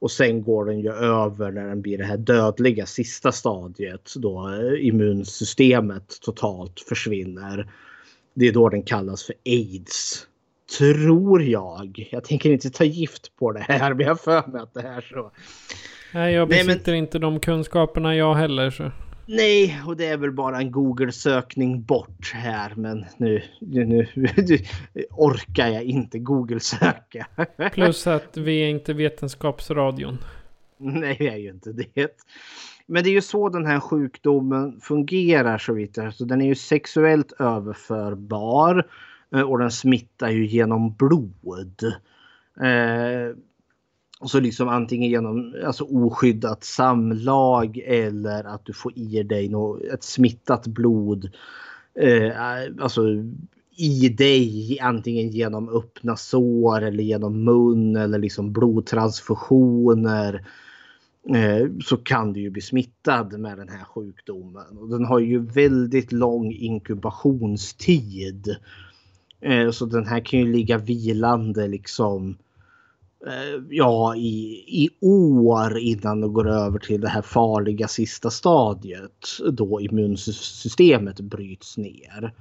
Och 0.00 0.10
sen 0.10 0.42
går 0.42 0.64
den 0.64 0.80
ju 0.80 0.92
över 0.92 1.52
när 1.52 1.68
den 1.68 1.82
blir 1.82 1.98
det 1.98 2.04
här 2.04 2.16
dödliga 2.16 2.86
sista 2.86 3.32
stadiet 3.32 4.12
då 4.16 4.60
immunsystemet 4.78 6.20
totalt 6.20 6.80
försvinner. 6.80 7.70
Det 8.34 8.48
är 8.48 8.52
då 8.52 8.68
den 8.68 8.82
kallas 8.82 9.24
för 9.24 9.34
aids. 9.46 10.26
Tror 10.78 11.42
jag. 11.42 12.08
Jag 12.10 12.24
tänker 12.24 12.50
inte 12.50 12.70
ta 12.70 12.84
gift 12.84 13.36
på 13.36 13.52
det 13.52 13.60
här 13.60 13.94
men 13.94 14.06
jag 14.06 14.10
har 14.10 14.16
för 14.42 14.50
mig 14.50 14.62
att 14.62 14.74
det 14.74 14.80
är 14.80 15.00
så. 15.00 15.30
Nej, 16.14 16.34
jag 16.34 16.48
besitter 16.48 16.66
Nej, 16.66 16.80
men... 16.86 16.94
inte 16.94 17.18
de 17.18 17.40
kunskaperna 17.40 18.16
jag 18.16 18.34
heller. 18.34 18.70
Så. 18.70 18.90
Nej, 19.30 19.82
och 19.86 19.96
det 19.96 20.06
är 20.06 20.16
väl 20.16 20.32
bara 20.32 20.58
en 20.58 20.70
Google-sökning 20.70 21.82
bort 21.82 22.32
här. 22.34 22.72
Men 22.76 23.04
nu, 23.16 23.42
nu, 23.60 23.84
nu, 23.84 24.06
orkar 25.10 25.68
jag 25.68 25.82
inte 25.82 26.18
Google-söka. 26.18 27.26
Plus 27.72 28.06
att 28.06 28.36
vi 28.36 28.62
är 28.62 28.68
inte 28.68 28.92
Vetenskapsradion. 28.92 30.18
Nej, 30.76 31.16
vi 31.18 31.28
är 31.28 31.36
ju 31.36 31.50
inte 31.50 31.72
det. 31.72 32.08
Men 32.86 33.04
det 33.04 33.10
är 33.10 33.12
ju 33.12 33.20
så 33.20 33.48
den 33.48 33.66
här 33.66 33.80
sjukdomen 33.80 34.80
fungerar 34.80 35.58
så 35.58 35.72
vitt 35.72 35.96
jag 35.96 36.14
så 36.14 36.24
Den 36.24 36.40
är 36.40 36.46
ju 36.46 36.54
sexuellt 36.54 37.32
överförbar 37.32 38.86
eh, 39.34 39.40
och 39.40 39.58
den 39.58 39.70
smittar 39.70 40.30
ju 40.30 40.46
genom 40.46 40.94
blod. 40.94 41.94
Och 44.20 44.30
så 44.30 44.40
liksom 44.40 44.68
antingen 44.68 45.10
genom 45.10 45.54
alltså 45.66 45.84
oskyddat 45.84 46.64
samlag 46.64 47.78
eller 47.84 48.44
att 48.44 48.66
du 48.66 48.72
får 48.72 48.98
i 48.98 49.22
dig 49.22 49.48
något, 49.48 49.82
ett 49.82 50.04
smittat 50.04 50.66
blod. 50.66 51.30
Eh, 51.94 52.32
alltså 52.80 53.02
i 53.76 54.08
dig 54.08 54.78
antingen 54.80 55.28
genom 55.28 55.68
öppna 55.68 56.16
sår 56.16 56.82
eller 56.82 57.04
genom 57.04 57.44
mun 57.44 57.96
eller 57.96 58.18
liksom 58.18 58.52
blodtransfusioner. 58.52 60.46
Eh, 61.34 61.68
så 61.84 61.96
kan 61.96 62.32
du 62.32 62.40
ju 62.40 62.50
bli 62.50 62.62
smittad 62.62 63.40
med 63.40 63.58
den 63.58 63.68
här 63.68 63.84
sjukdomen. 63.84 64.78
Och 64.78 64.88
den 64.88 65.04
har 65.04 65.18
ju 65.18 65.38
väldigt 65.38 66.12
lång 66.12 66.52
inkubationstid. 66.52 68.56
Eh, 69.40 69.70
så 69.70 69.86
den 69.86 70.06
här 70.06 70.20
kan 70.20 70.40
ju 70.40 70.52
ligga 70.52 70.78
vilande 70.78 71.68
liksom 71.68 72.30
Eh, 72.30 72.34
Eh, 73.26 73.62
ja, 73.70 74.16
i, 74.16 74.64
i 74.66 74.88
år 75.00 75.78
innan 75.78 76.20
det 76.20 76.28
går 76.28 76.48
över 76.48 76.78
till 76.78 77.00
det 77.00 77.08
här 77.08 77.22
farliga 77.22 77.88
sista 77.88 78.30
stadiet 78.30 79.26
då 79.52 79.80
immunsystemet 79.80 81.20
bryts 81.20 81.76
ner. 81.76 82.32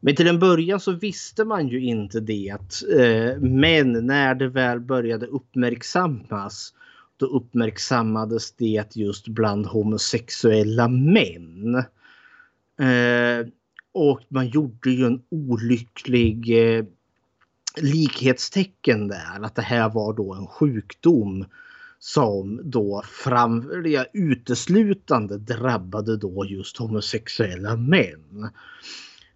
Men 0.00 0.16
till 0.16 0.26
en 0.26 0.38
början 0.38 0.80
så 0.80 0.92
visste 0.92 1.44
man 1.44 1.68
ju 1.68 1.80
inte 1.84 2.20
det. 2.20 2.56
Eh, 2.98 3.40
men 3.40 4.06
när 4.06 4.34
det 4.34 4.48
väl 4.48 4.80
började 4.80 5.26
uppmärksammas 5.26 6.74
då 7.16 7.26
uppmärksammades 7.26 8.52
det 8.52 8.96
just 8.96 9.28
bland 9.28 9.66
homosexuella 9.66 10.88
män. 10.88 11.74
Eh, 12.78 13.46
och 13.94 14.20
man 14.28 14.48
gjorde 14.48 14.90
ju 14.90 15.06
en 15.06 15.22
olycklig 15.28 16.50
likhetstecken 17.76 19.08
där. 19.08 19.42
Att 19.42 19.54
det 19.54 19.62
här 19.62 19.88
var 19.88 20.12
då 20.12 20.34
en 20.34 20.46
sjukdom 20.46 21.44
som 21.98 22.60
då 22.64 23.02
fram, 23.24 23.82
ja, 23.84 24.04
uteslutande 24.12 25.38
drabbade 25.38 26.16
då 26.16 26.44
just 26.44 26.76
homosexuella 26.76 27.76
män. 27.76 28.50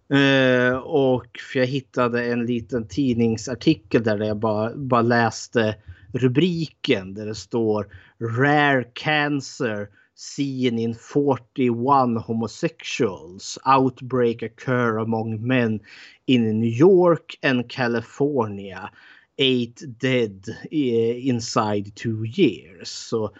Eh, 0.09 0.77
och 0.77 1.39
jag 1.55 1.65
hittade 1.65 2.25
en 2.25 2.45
liten 2.45 2.87
tidningsartikel 2.87 4.03
där 4.03 4.17
jag 4.17 4.37
bara, 4.37 4.75
bara 4.75 5.01
läste 5.01 5.75
rubriken 6.13 7.13
där 7.13 7.25
det 7.25 7.35
står 7.35 7.87
Rare 8.19 8.83
Cancer 8.93 9.87
seen 10.15 10.79
in 10.79 10.95
41 10.95 12.25
homosexuals. 12.25 13.59
Outbreak 13.65 14.43
occur 14.43 15.01
among 15.01 15.47
men 15.47 15.79
in 16.27 16.59
New 16.59 16.69
York 16.69 17.39
and 17.41 17.69
California. 17.69 18.89
Eight 19.37 19.83
dead 19.99 20.45
eh, 20.71 21.27
inside 21.27 21.95
two 21.95 22.25
years. 22.25 22.87
Så 22.87 23.31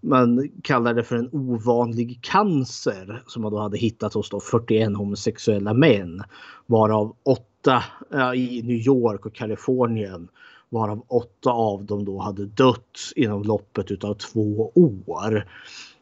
man 0.00 0.48
kallar 0.62 0.94
det 0.94 1.04
för 1.04 1.16
en 1.16 1.28
ovanlig 1.32 2.18
cancer 2.22 3.22
som 3.26 3.42
man 3.42 3.52
då 3.52 3.58
hade 3.58 3.78
hittat 3.78 4.14
hos 4.14 4.30
då 4.30 4.40
41 4.40 4.96
homosexuella 4.96 5.74
män. 5.74 6.22
Varav 6.66 7.16
åtta 7.22 7.84
äh, 8.12 8.32
i 8.34 8.62
New 8.62 8.76
York 8.76 9.26
och 9.26 9.34
Kalifornien. 9.34 10.28
Varav 10.68 11.04
åtta 11.08 11.50
av 11.50 11.84
dem 11.84 12.04
då 12.04 12.18
hade 12.18 12.46
dött 12.46 12.98
inom 13.16 13.42
loppet 13.42 13.90
utav 13.90 14.14
två 14.14 14.72
år. 14.74 15.44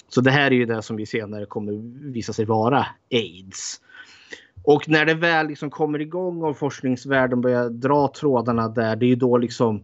Så 0.09 0.21
det 0.21 0.31
här 0.31 0.51
är 0.51 0.55
ju 0.55 0.67
det 0.67 0.83
som 0.83 0.97
vi 0.97 1.07
senare 1.07 1.47
kommer 1.47 1.73
visa 2.13 2.33
sig 2.33 2.45
vara 2.45 2.87
aids. 3.11 3.81
Och 4.65 4.89
när 4.89 5.05
det 5.05 5.15
väl 5.15 5.47
liksom 5.47 5.71
kommer 5.71 6.01
igång 6.01 6.43
och 6.43 6.59
forskningsvärlden 6.59 7.41
börjar 7.41 7.71
dra 7.71 8.13
trådarna 8.17 8.69
där, 8.69 8.97
det 8.97 9.07
är 9.07 9.09
ju 9.09 9.17
då 9.17 9.39
liksom 9.39 9.83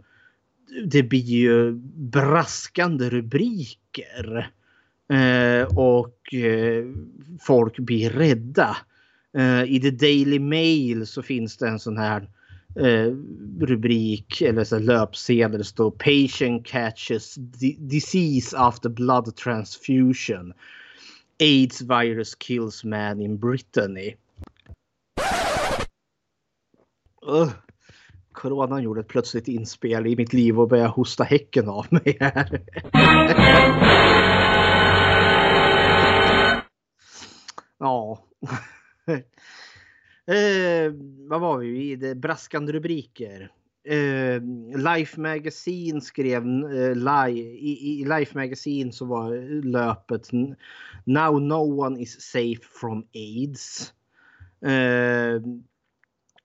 det 0.85 1.03
blir 1.03 1.21
ju 1.21 1.73
braskande 1.95 3.11
rubriker. 3.11 4.51
Eh, 5.13 5.79
och 5.79 6.35
eh, 6.35 6.85
folk 7.41 7.79
blir 7.79 8.11
rädda. 8.11 8.77
Eh, 9.39 9.63
I 9.63 9.81
The 9.81 9.91
Daily 9.91 10.39
Mail 10.39 11.07
så 11.07 11.23
finns 11.23 11.57
det 11.57 11.69
en 11.69 11.79
sån 11.79 11.99
här 11.99 12.29
eh, 12.77 13.15
rubrik 13.61 14.43
eller 14.43 14.65
så 14.65 14.79
löpsedel. 14.79 15.59
Det 15.59 15.65
står 15.65 15.91
Patient 15.91 16.67
catches 16.67 17.35
disease 17.79 18.59
after 18.59 18.89
blood 18.89 19.37
transfusion. 19.37 20.53
AIDS 21.41 21.83
virus 21.83 22.35
kills 22.35 22.85
man 22.85 23.21
in 23.21 23.39
Brittany. 23.39 24.15
Uh, 27.27 27.51
coronan 28.33 28.83
gjorde 28.83 29.01
ett 29.01 29.09
plötsligt 29.09 29.49
inspel 29.49 30.07
i 30.07 30.17
mitt 30.17 30.33
liv 30.33 30.61
och 30.61 30.69
började 30.69 30.89
hosta 30.89 31.25
häcken 31.25 31.69
av 31.69 31.87
mig 31.91 32.17
här. 32.21 32.61
ja. 37.79 38.25
Eh, 40.29 40.93
vad 41.29 41.41
var 41.41 41.59
vi 41.59 41.91
i? 41.91 42.15
Braskande 42.15 42.73
rubriker. 42.73 43.51
Eh, 43.85 44.43
Life 44.77 45.21
Magazine 45.21 46.01
skrev 46.01 46.43
eh, 46.45 46.95
li, 46.95 47.41
i, 47.41 47.93
i, 47.93 48.05
Life 48.05 48.39
Magazine 48.39 48.93
så 48.93 49.05
var 49.05 49.63
löpet 49.65 50.33
Now 51.05 51.41
no 51.41 51.85
one 51.85 52.01
is 52.01 52.21
safe 52.21 52.65
from 52.81 53.07
AIDS. 53.15 53.93
Eh, 54.61 55.41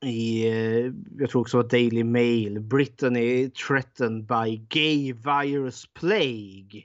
i, 0.03 0.47
eh, 0.47 0.93
jag 1.19 1.29
tror 1.29 1.41
också 1.41 1.59
att 1.59 1.69
Daily 1.69 2.03
Mail. 2.03 2.59
Britain 2.59 3.15
is 3.15 3.53
threatened 3.53 4.25
by 4.25 4.57
gay 4.69 5.13
virus 5.13 5.85
plague. 5.93 6.83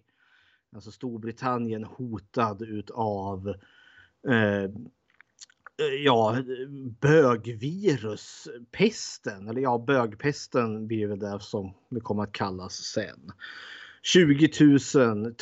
Alltså 0.74 0.90
Storbritannien 0.90 1.84
hotad 1.84 2.62
utav 2.62 3.48
eh, 4.28 4.70
Eh, 5.80 5.94
ja, 6.04 6.42
bögviruspesten. 7.00 9.48
Eller 9.48 9.60
ja, 9.60 9.84
bögpesten 9.86 10.86
blir 10.86 11.06
väl 11.06 11.18
det 11.18 11.40
som 11.40 11.74
det 11.88 12.00
kommer 12.00 12.22
att 12.22 12.32
kallas 12.32 12.74
sen. 12.74 13.32
20 14.02 14.50
000, 14.60 14.78
20 14.78 15.34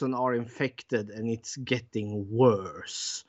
000 0.00 0.14
are 0.14 0.36
infected 0.36 1.10
and 1.10 1.26
it's 1.26 1.72
getting 1.72 2.36
worse. 2.36 3.24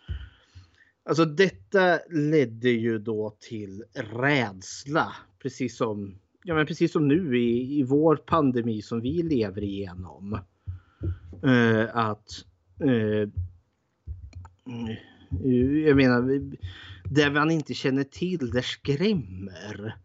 Alltså 1.03 1.25
detta 1.25 1.99
ledde 2.09 2.69
ju 2.69 2.99
då 2.99 3.35
till 3.39 3.83
rädsla. 3.93 5.15
Precis 5.41 5.77
som, 5.77 6.15
ja, 6.43 6.55
men 6.55 6.65
precis 6.65 6.91
som 6.91 7.07
nu 7.07 7.37
i, 7.37 7.79
i 7.79 7.83
vår 7.83 8.15
pandemi 8.15 8.81
som 8.81 9.01
vi 9.01 9.23
lever 9.23 9.63
igenom. 9.63 10.39
Eh, 11.43 11.95
att 11.97 12.29
eh, 12.79 13.29
jag 15.85 15.95
menar, 15.95 16.41
det 17.03 17.29
man 17.29 17.51
inte 17.51 17.73
känner 17.73 18.03
till, 18.03 18.51
det 18.51 18.61
skrämmer. 18.61 19.95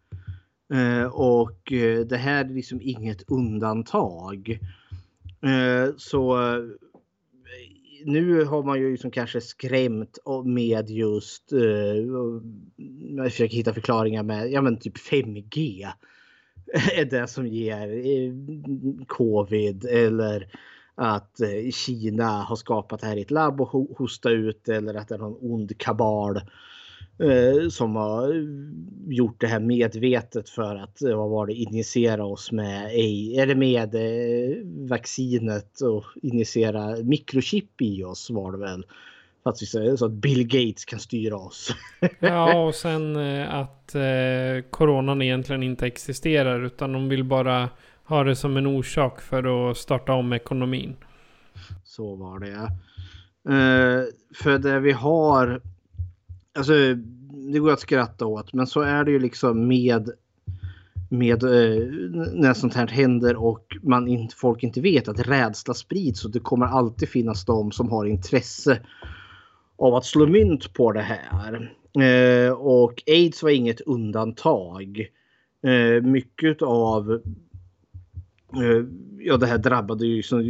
Eh, 0.73 1.05
och 1.05 1.71
eh, 1.71 2.05
det 2.05 2.17
här 2.17 2.45
är 2.45 2.49
liksom 2.49 2.81
inget 2.81 3.23
undantag. 3.31 4.59
Eh, 5.41 5.95
så 5.97 6.37
nu 8.05 8.43
har 8.43 8.63
man 8.63 8.79
ju 8.79 8.91
liksom 8.91 9.11
kanske 9.11 9.41
skrämt 9.41 10.17
med 10.45 10.89
just, 10.89 11.53
uh, 11.53 11.61
jag 13.15 13.31
försöker 13.31 13.57
hitta 13.57 13.73
förklaringar 13.73 14.23
med, 14.23 14.51
ja 14.51 14.61
men 14.61 14.79
typ 14.79 14.97
5G. 14.97 15.87
Är 16.93 17.05
det 17.05 17.27
som 17.27 17.47
ger 17.47 17.87
eh, 17.89 18.33
covid 19.07 19.85
eller 19.85 20.47
att 20.95 21.41
eh, 21.41 21.71
Kina 21.71 22.41
har 22.41 22.55
skapat 22.55 23.01
det 23.01 23.07
här 23.07 23.17
i 23.17 23.21
ett 23.21 23.31
labb 23.31 23.61
och 23.61 23.69
hosta 23.97 24.29
ut 24.29 24.69
eller 24.69 24.93
att 24.93 25.07
det 25.07 25.15
är 25.15 25.19
någon 25.19 25.51
ond 25.51 25.77
kabal 25.77 26.41
som 27.71 27.95
har 27.95 28.33
gjort 29.07 29.41
det 29.41 29.47
här 29.47 29.59
medvetet 29.59 30.49
för 30.49 30.75
att 30.75 31.01
eh, 31.01 31.17
vad 31.17 31.29
var 31.29 31.47
det, 31.47 31.53
injicera 31.53 32.25
oss 32.25 32.51
med, 32.51 32.85
eller 33.39 33.55
med 33.55 33.95
eh, 33.95 34.57
vaccinet 34.89 35.81
och 35.81 36.03
injicera 36.21 36.95
mikrochip 37.03 37.81
i 37.81 38.03
oss 38.03 38.29
var 38.29 38.51
det 38.51 38.57
väl. 38.57 38.85
För 39.43 39.49
att, 39.49 39.57
så 39.99 40.05
att 40.05 40.11
Bill 40.11 40.43
Gates 40.43 40.85
kan 40.85 40.99
styra 40.99 41.37
oss. 41.37 41.75
ja, 42.19 42.65
och 42.65 42.75
sen 42.75 43.17
att 43.45 43.95
eh, 43.95 44.69
coronan 44.69 45.21
egentligen 45.21 45.63
inte 45.63 45.87
existerar 45.87 46.65
utan 46.65 46.93
de 46.93 47.09
vill 47.09 47.23
bara 47.23 47.69
ha 48.03 48.23
det 48.23 48.35
som 48.35 48.57
en 48.57 48.67
orsak 48.67 49.21
för 49.21 49.71
att 49.71 49.77
starta 49.77 50.13
om 50.13 50.33
ekonomin. 50.33 50.95
Så 51.83 52.15
var 52.15 52.39
det. 52.39 52.71
Eh, 53.49 54.03
för 54.43 54.57
det 54.57 54.79
vi 54.79 54.91
har 54.91 55.61
alltså, 56.57 56.73
det 57.53 57.59
går 57.59 57.71
att 57.71 57.79
skratta 57.79 58.25
åt, 58.25 58.53
men 58.53 58.67
så 58.67 58.81
är 58.81 59.03
det 59.03 59.11
ju 59.11 59.19
liksom 59.19 59.67
med 59.67 60.09
med 61.09 61.43
eh, 61.43 61.87
när 62.33 62.53
sånt 62.53 62.73
här 62.73 62.87
händer 62.87 63.35
och 63.35 63.77
man 63.83 64.07
inte, 64.07 64.35
folk 64.35 64.63
inte 64.63 64.81
vet 64.81 65.07
att 65.07 65.27
rädsla 65.27 65.73
sprids 65.73 66.25
och 66.25 66.31
det 66.31 66.39
kommer 66.39 66.65
alltid 66.65 67.09
finnas 67.09 67.45
de 67.45 67.71
som 67.71 67.89
har 67.89 68.05
intresse 68.05 68.79
av 69.77 69.95
att 69.95 70.05
slå 70.05 70.27
mynt 70.27 70.73
på 70.73 70.91
det 70.91 71.01
här. 71.01 71.73
Eh, 72.03 72.51
och 72.51 73.03
aids 73.07 73.43
var 73.43 73.49
inget 73.49 73.81
undantag. 73.81 75.07
Eh, 75.63 76.03
mycket 76.03 76.61
av 76.61 77.11
eh, 78.53 78.85
ja, 79.19 79.37
det 79.37 79.47
här 79.47 79.57
drabbade 79.57 80.05
ju 80.05 80.23
som, 80.23 80.43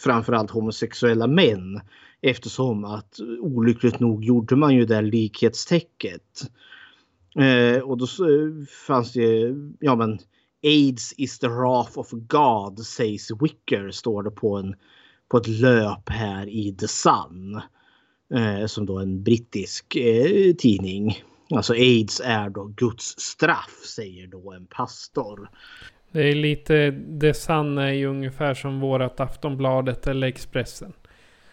framförallt 0.00 0.50
homosexuella 0.50 1.26
män. 1.26 1.80
Eftersom 2.26 2.84
att 2.84 3.20
olyckligt 3.40 4.00
nog 4.00 4.24
gjorde 4.24 4.56
man 4.56 4.74
ju 4.74 4.84
det 4.84 5.02
likhetstecket. 5.02 6.42
Eh, 7.36 7.82
och 7.82 7.98
då 7.98 8.06
fanns 8.86 9.12
det, 9.12 9.54
ja 9.80 9.96
men 9.96 10.18
AIDS 10.62 11.12
is 11.16 11.38
the 11.38 11.48
wrath 11.48 11.98
of 11.98 12.10
God 12.10 12.80
says 12.80 13.30
Wicker 13.40 13.90
står 13.90 14.22
det 14.22 14.30
på, 14.30 14.56
en, 14.56 14.74
på 15.28 15.36
ett 15.36 15.48
löp 15.48 16.08
här 16.08 16.48
i 16.48 16.76
The 16.80 16.88
Sun. 16.88 17.60
Eh, 18.34 18.66
som 18.66 18.86
då 18.86 18.98
en 18.98 19.22
brittisk 19.22 19.96
eh, 19.96 20.54
tidning. 20.54 21.22
Alltså 21.50 21.72
aids 21.72 22.20
är 22.24 22.50
då 22.50 22.64
Guds 22.64 23.20
straff 23.20 23.82
säger 23.96 24.26
då 24.26 24.52
en 24.52 24.66
pastor. 24.66 25.50
Det 26.12 26.30
är 26.30 26.34
lite, 26.34 27.02
The 27.20 27.34
Sun 27.34 27.78
är 27.78 27.92
ju 27.92 28.06
ungefär 28.06 28.54
som 28.54 28.80
vårat 28.80 29.20
Aftonbladet 29.20 30.06
eller 30.06 30.26
Expressen. 30.26 30.92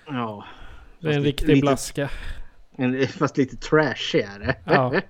Ja, 0.07 0.45
det 1.01 1.09
är 1.09 1.13
en 1.13 1.23
riktig 1.23 1.47
lite, 1.47 1.61
blaska. 1.61 2.09
En, 2.75 3.07
fast 3.07 3.37
lite 3.37 3.57
trashigare. 3.57 4.55
Ja. 4.65 4.93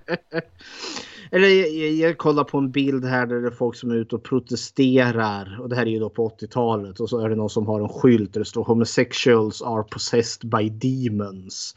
Eller 1.30 1.48
jag, 1.48 1.92
jag, 1.92 2.18
kollar 2.18 2.44
på 2.44 2.58
en 2.58 2.70
bild 2.70 3.04
här 3.04 3.26
där 3.26 3.40
det 3.40 3.46
är 3.46 3.50
folk 3.50 3.76
som 3.76 3.90
är 3.90 3.94
ute 3.94 4.14
och 4.14 4.22
protesterar. 4.22 5.60
Och 5.60 5.68
det 5.68 5.76
här 5.76 5.86
är 5.86 5.90
ju 5.90 5.98
då 5.98 6.10
på 6.10 6.28
80-talet. 6.28 7.00
Och 7.00 7.08
så 7.08 7.20
är 7.20 7.28
det 7.28 7.36
någon 7.36 7.50
som 7.50 7.66
har 7.66 7.80
en 7.80 7.88
skylt 7.88 8.32
där 8.32 8.40
det 8.40 8.44
står 8.44 8.64
homosexuals 8.64 9.62
are 9.62 9.82
possessed 9.82 10.50
by 10.50 10.68
demons. 10.68 11.74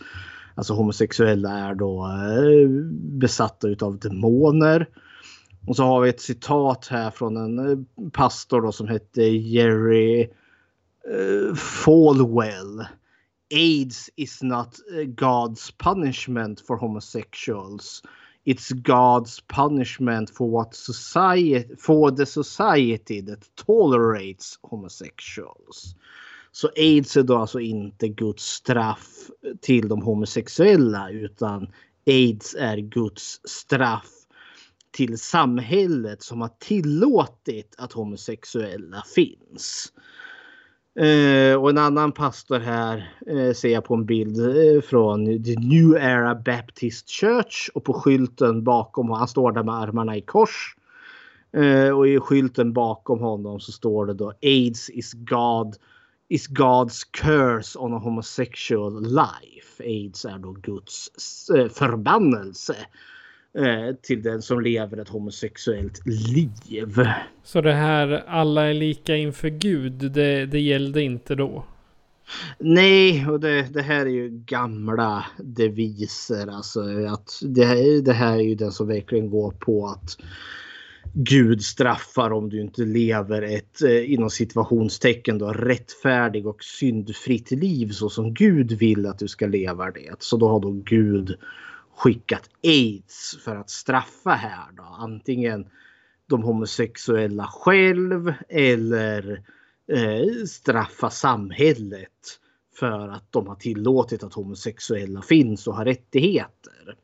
Alltså 0.56 0.74
homosexuella 0.74 1.50
är 1.50 1.76
då 1.76 2.06
eh, 2.06 2.70
besatta 3.20 3.68
utav 3.68 4.00
demoner. 4.00 4.88
Och 5.68 5.76
så 5.76 5.84
har 5.84 6.02
vi 6.02 6.10
ett 6.10 6.22
citat 6.22 6.88
här 6.92 7.12
från 7.12 7.38
en 7.38 7.72
eh, 7.72 8.10
pastor 8.12 8.62
då 8.62 8.72
som 8.72 8.88
hette 8.88 9.22
Jerry 9.22 10.22
eh, 10.22 11.56
Falwell. 11.56 12.86
AIDS 13.52 14.10
is 14.18 14.44
not 14.44 14.80
eh, 14.94 15.06
God's 15.16 15.72
punishment 15.72 16.62
for 16.68 16.78
homosexuals. 16.78 18.02
It's 18.46 18.72
God's 18.72 19.40
punishment 19.48 20.30
for 20.30 20.50
what 20.50 20.76
society 20.76 21.76
for 21.78 22.12
the 22.12 22.26
society 22.26 23.22
that 23.22 23.50
tolerates 23.56 24.60
homosexuals. 24.62 25.96
Så 26.52 26.70
aids 26.76 27.18
är 27.18 27.24
då 27.24 27.38
alltså 27.38 27.60
inte 27.60 28.08
Guds 28.08 28.44
straff 28.44 29.30
till 29.62 29.88
de 29.88 30.02
homosexuella 30.02 31.10
utan 31.10 31.68
aids 32.08 32.56
är 32.60 32.78
Guds 32.78 33.42
straff 33.44 34.12
till 34.92 35.20
samhället 35.20 36.24
som 36.24 36.42
har 36.42 36.52
tillåtit 36.60 37.76
att 37.78 37.94
homosexuella 37.94 39.04
finns. 39.16 39.94
Eh, 41.00 41.56
och 41.56 41.70
en 41.70 41.78
annan 41.78 42.12
pastor 42.12 42.60
här 42.60 43.14
eh, 43.28 43.54
ser 43.54 43.70
jag 43.70 43.84
på 43.84 43.94
en 43.94 44.06
bild 44.06 44.40
eh, 44.40 44.82
från 44.82 45.44
The 45.44 45.56
New 45.56 45.96
Era 45.96 46.36
Baptist 46.36 47.10
Church 47.10 47.70
och 47.74 47.84
på 47.84 47.94
skylten 47.94 48.64
bakom 48.64 49.08
honom, 49.08 49.20
han 49.20 49.28
står 49.28 49.52
där 49.52 49.64
med 49.64 49.76
armarna 49.76 50.18
i 50.18 50.22
kors. 50.22 50.76
Eh, 51.54 51.90
och 51.90 52.08
i 52.08 52.20
skylten 52.20 52.74
bakom 52.74 53.20
honom 53.20 53.60
så 53.60 53.72
står 53.72 54.06
det 54.06 54.14
då 54.14 54.34
AIDS 54.42 54.90
is 54.90 55.14
God 55.14 55.76
is 56.30 56.50
God's 56.50 57.02
curse 57.12 57.80
on 57.80 57.94
a 57.94 57.98
homosexual 57.98 59.02
life. 59.02 59.84
AIDS 59.84 60.26
är 60.26 60.38
då 60.38 60.52
Guds 60.52 61.10
eh, 61.50 61.68
förbannelse 61.70 62.76
Eh, 62.76 62.86
till 64.02 64.24
den 64.24 64.42
som 64.42 64.62
lever 64.62 64.98
ett 64.98 65.10
homosexuellt 65.10 66.02
liv. 66.06 67.00
Så 67.44 67.62
det 67.62 67.74
här 67.74 68.24
alla 68.28 68.66
är 68.66 68.74
lika 68.74 69.16
inför 69.16 69.50
Gud, 69.50 69.94
det, 69.94 70.46
det 70.46 70.60
gällde 70.60 71.02
inte 71.02 71.36
då? 71.36 71.66
Nej, 72.60 73.28
och 73.28 73.40
det, 73.40 73.74
det, 73.74 73.82
här 73.82 74.06
är 74.06 74.10
ju 74.10 74.30
gamla 74.30 75.26
deviser. 75.38 76.48
Alltså 76.48 76.82
att 77.08 77.40
det, 77.42 78.02
det 78.02 78.14
här 78.14 78.36
är 78.36 78.42
ju 78.42 78.56
den 78.56 78.72
som 78.72 78.88
verkligen 78.88 79.30
går 79.30 79.52
på 79.52 79.88
att 79.88 80.18
Gud 81.14 81.62
straffar 81.62 82.32
om 82.32 82.50
du 82.50 82.62
inte 82.62 82.82
lever 82.82 83.42
ett 83.42 83.82
eh, 83.82 84.14
inom 84.14 84.30
situationstecken 84.30 85.38
då 85.38 85.54
rättfärdig 85.54 86.48
och 86.48 86.64
syndfritt 86.64 87.52
liv 87.52 87.90
så 87.90 88.10
som 88.10 88.34
Gud 88.34 88.72
vill 88.72 89.06
att 89.06 89.20
du 89.20 89.28
ska 89.28 89.48
leva 89.48 89.92
det. 89.92 90.16
Så 90.20 90.38
då 90.38 90.48
har 90.48 90.60
då 90.60 90.72
Gud 90.72 91.36
skickat 91.96 92.50
aids 92.64 93.38
för 93.44 93.56
att 93.56 93.70
straffa 93.70 94.32
här 94.32 94.72
då. 94.78 94.84
Antingen 94.84 95.66
de 96.28 96.44
homosexuella 96.44 97.48
själv 97.48 98.34
eller 98.50 99.44
eh, 99.92 100.46
straffa 100.48 101.10
samhället 101.10 102.40
för 102.80 103.08
att 103.10 103.32
de 103.32 103.48
har 103.48 103.56
tillåtit 103.56 104.24
att 104.24 104.34
homosexuella 104.34 105.22
finns 105.22 105.68
och 105.68 105.76
har 105.76 105.86
rättigheter. 105.86 106.98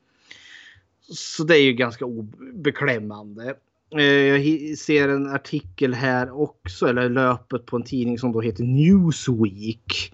Så 1.01 1.43
det 1.43 1.58
är 1.58 1.63
ju 1.63 1.73
ganska 1.73 2.06
obeklämmande. 2.06 3.56
Eh, 3.95 4.04
jag 4.04 4.77
ser 4.77 5.10
en 5.10 5.27
artikel 5.27 5.93
här 5.93 6.41
också, 6.41 6.88
eller 6.88 7.10
löpet 7.10 7.65
på 7.65 7.75
en 7.75 7.84
tidning 7.84 8.19
som 8.19 8.32
då 8.32 8.41
heter 8.41 8.63
Newsweek. 8.63 10.13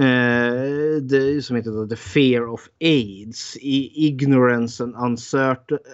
Eh, 0.00 1.02
det, 1.02 1.44
som 1.44 1.56
heter 1.56 1.88
The 1.88 1.96
Fear 1.96 2.48
of 2.48 2.68
AIDS. 2.80 3.56
I 3.56 4.06
ignorance 4.06 4.84
and 4.84 4.94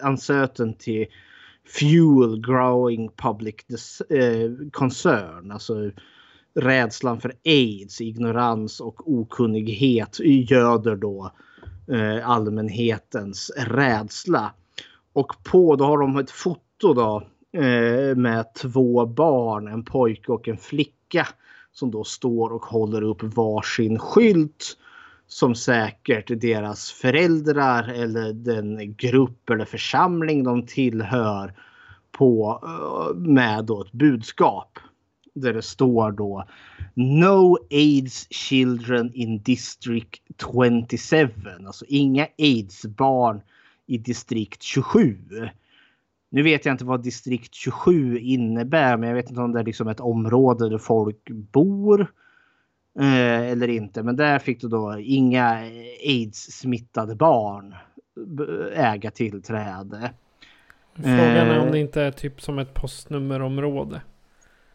uncertainty 0.03 1.07
fuel 1.65 2.41
growing 2.41 3.09
public 3.09 3.55
uh, 4.11 4.71
concern. 4.73 5.51
Alltså 5.51 5.91
rädslan 6.55 7.21
för 7.21 7.33
AIDS, 7.45 8.01
ignorans 8.01 8.81
och 8.81 9.13
okunnighet 9.13 10.21
göder 10.21 10.97
då 10.97 11.33
eh, 11.93 12.29
allmänhetens 12.29 13.51
rädsla. 13.57 14.53
Och 15.13 15.33
på 15.45 15.77
då 15.77 15.85
har 15.85 15.99
de 15.99 16.17
ett 16.17 16.31
foto 16.31 16.95
då 16.95 17.23
eh, 17.61 18.17
med 18.17 18.55
två 18.55 19.07
barn, 19.07 19.69
en 19.69 19.85
pojke 19.85 20.33
och 20.33 20.49
en 20.49 20.57
flicka 20.57 21.27
som 21.79 21.91
då 21.91 22.05
står 22.05 22.51
och 22.53 22.65
håller 22.65 23.03
upp 23.03 23.23
varsin 23.23 23.99
skylt 23.99 24.77
som 25.27 25.55
säkert 25.55 26.41
deras 26.41 26.91
föräldrar 26.91 27.89
eller 27.89 28.33
den 28.33 28.95
grupp 28.95 29.51
eller 29.51 29.65
församling 29.65 30.45
de 30.45 30.67
tillhör 30.67 31.55
på 32.13 32.63
eh, 32.63 33.17
med 33.17 33.65
då 33.65 33.83
ett 33.83 33.93
budskap 33.93 34.79
där 35.35 35.53
det 35.53 35.63
står 35.63 36.13
då 36.13 36.45
No 36.95 37.59
AIDS 37.71 38.27
children 38.31 39.11
in 39.15 39.43
district 39.43 40.23
27. 40.41 41.31
Alltså 41.67 41.85
inga 41.89 42.27
AIDS 42.39 42.83
barn 42.87 43.41
i 43.87 43.99
distrikt 43.99 44.63
27. 44.63 45.19
Nu 46.31 46.43
vet 46.43 46.65
jag 46.67 46.75
inte 46.75 46.85
vad 46.85 47.03
distrikt 47.03 47.55
27 47.55 48.19
innebär, 48.19 48.97
men 48.97 49.09
jag 49.09 49.17
vet 49.17 49.29
inte 49.29 49.41
om 49.41 49.53
det 49.53 49.61
är 49.61 49.65
liksom 49.65 49.89
ett 49.89 50.01
område 50.01 50.69
där 50.69 50.79
folk 50.79 51.31
bor. 51.31 52.13
Eh, 52.99 53.41
eller 53.41 53.69
inte. 53.69 54.03
Men 54.03 54.17
där 54.17 54.39
fick 54.39 54.61
du 54.61 54.69
då 54.69 54.99
inga 54.99 55.61
aids-smittade 56.07 57.15
barn 57.15 57.75
äga 58.75 59.11
tillträde. 59.11 60.11
Frågan 60.95 61.21
är 61.21 61.59
om 61.61 61.67
Eh. 61.67 61.73
det 61.73 61.79
inte 61.79 62.03
är 62.03 62.11
typ 62.11 62.41
som 62.41 62.59
ett 62.59 62.75
postnummerområde. 62.75 64.01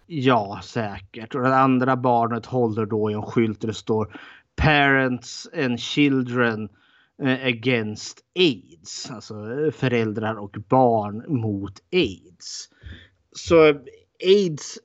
Ja, 0.08 0.60
säkert. 0.64 1.36
Och 1.36 1.42
det 1.42 1.56
andra 1.56 1.96
barnet 1.98 2.46
håller 2.46 2.86
då 2.86 3.12
i 3.12 3.14
en 3.14 3.22
skylt 3.22 3.62
där 3.62 3.68
det 3.68 3.74
står 3.74 4.20
Parents 4.56 5.50
and 5.66 5.80
Children 5.80 6.64
eh, 6.64 6.70
Eh, 7.22 7.46
against 7.46 8.20
AIDS. 8.36 9.12
Alltså 9.12 9.34
eh, 9.34 9.72
föräldrar 9.72 10.36
och 10.36 10.58
barn 10.70 11.24
mot 11.42 11.74
AIDS. 11.92 12.70
Så 13.32 13.74
AIDS 14.24 14.80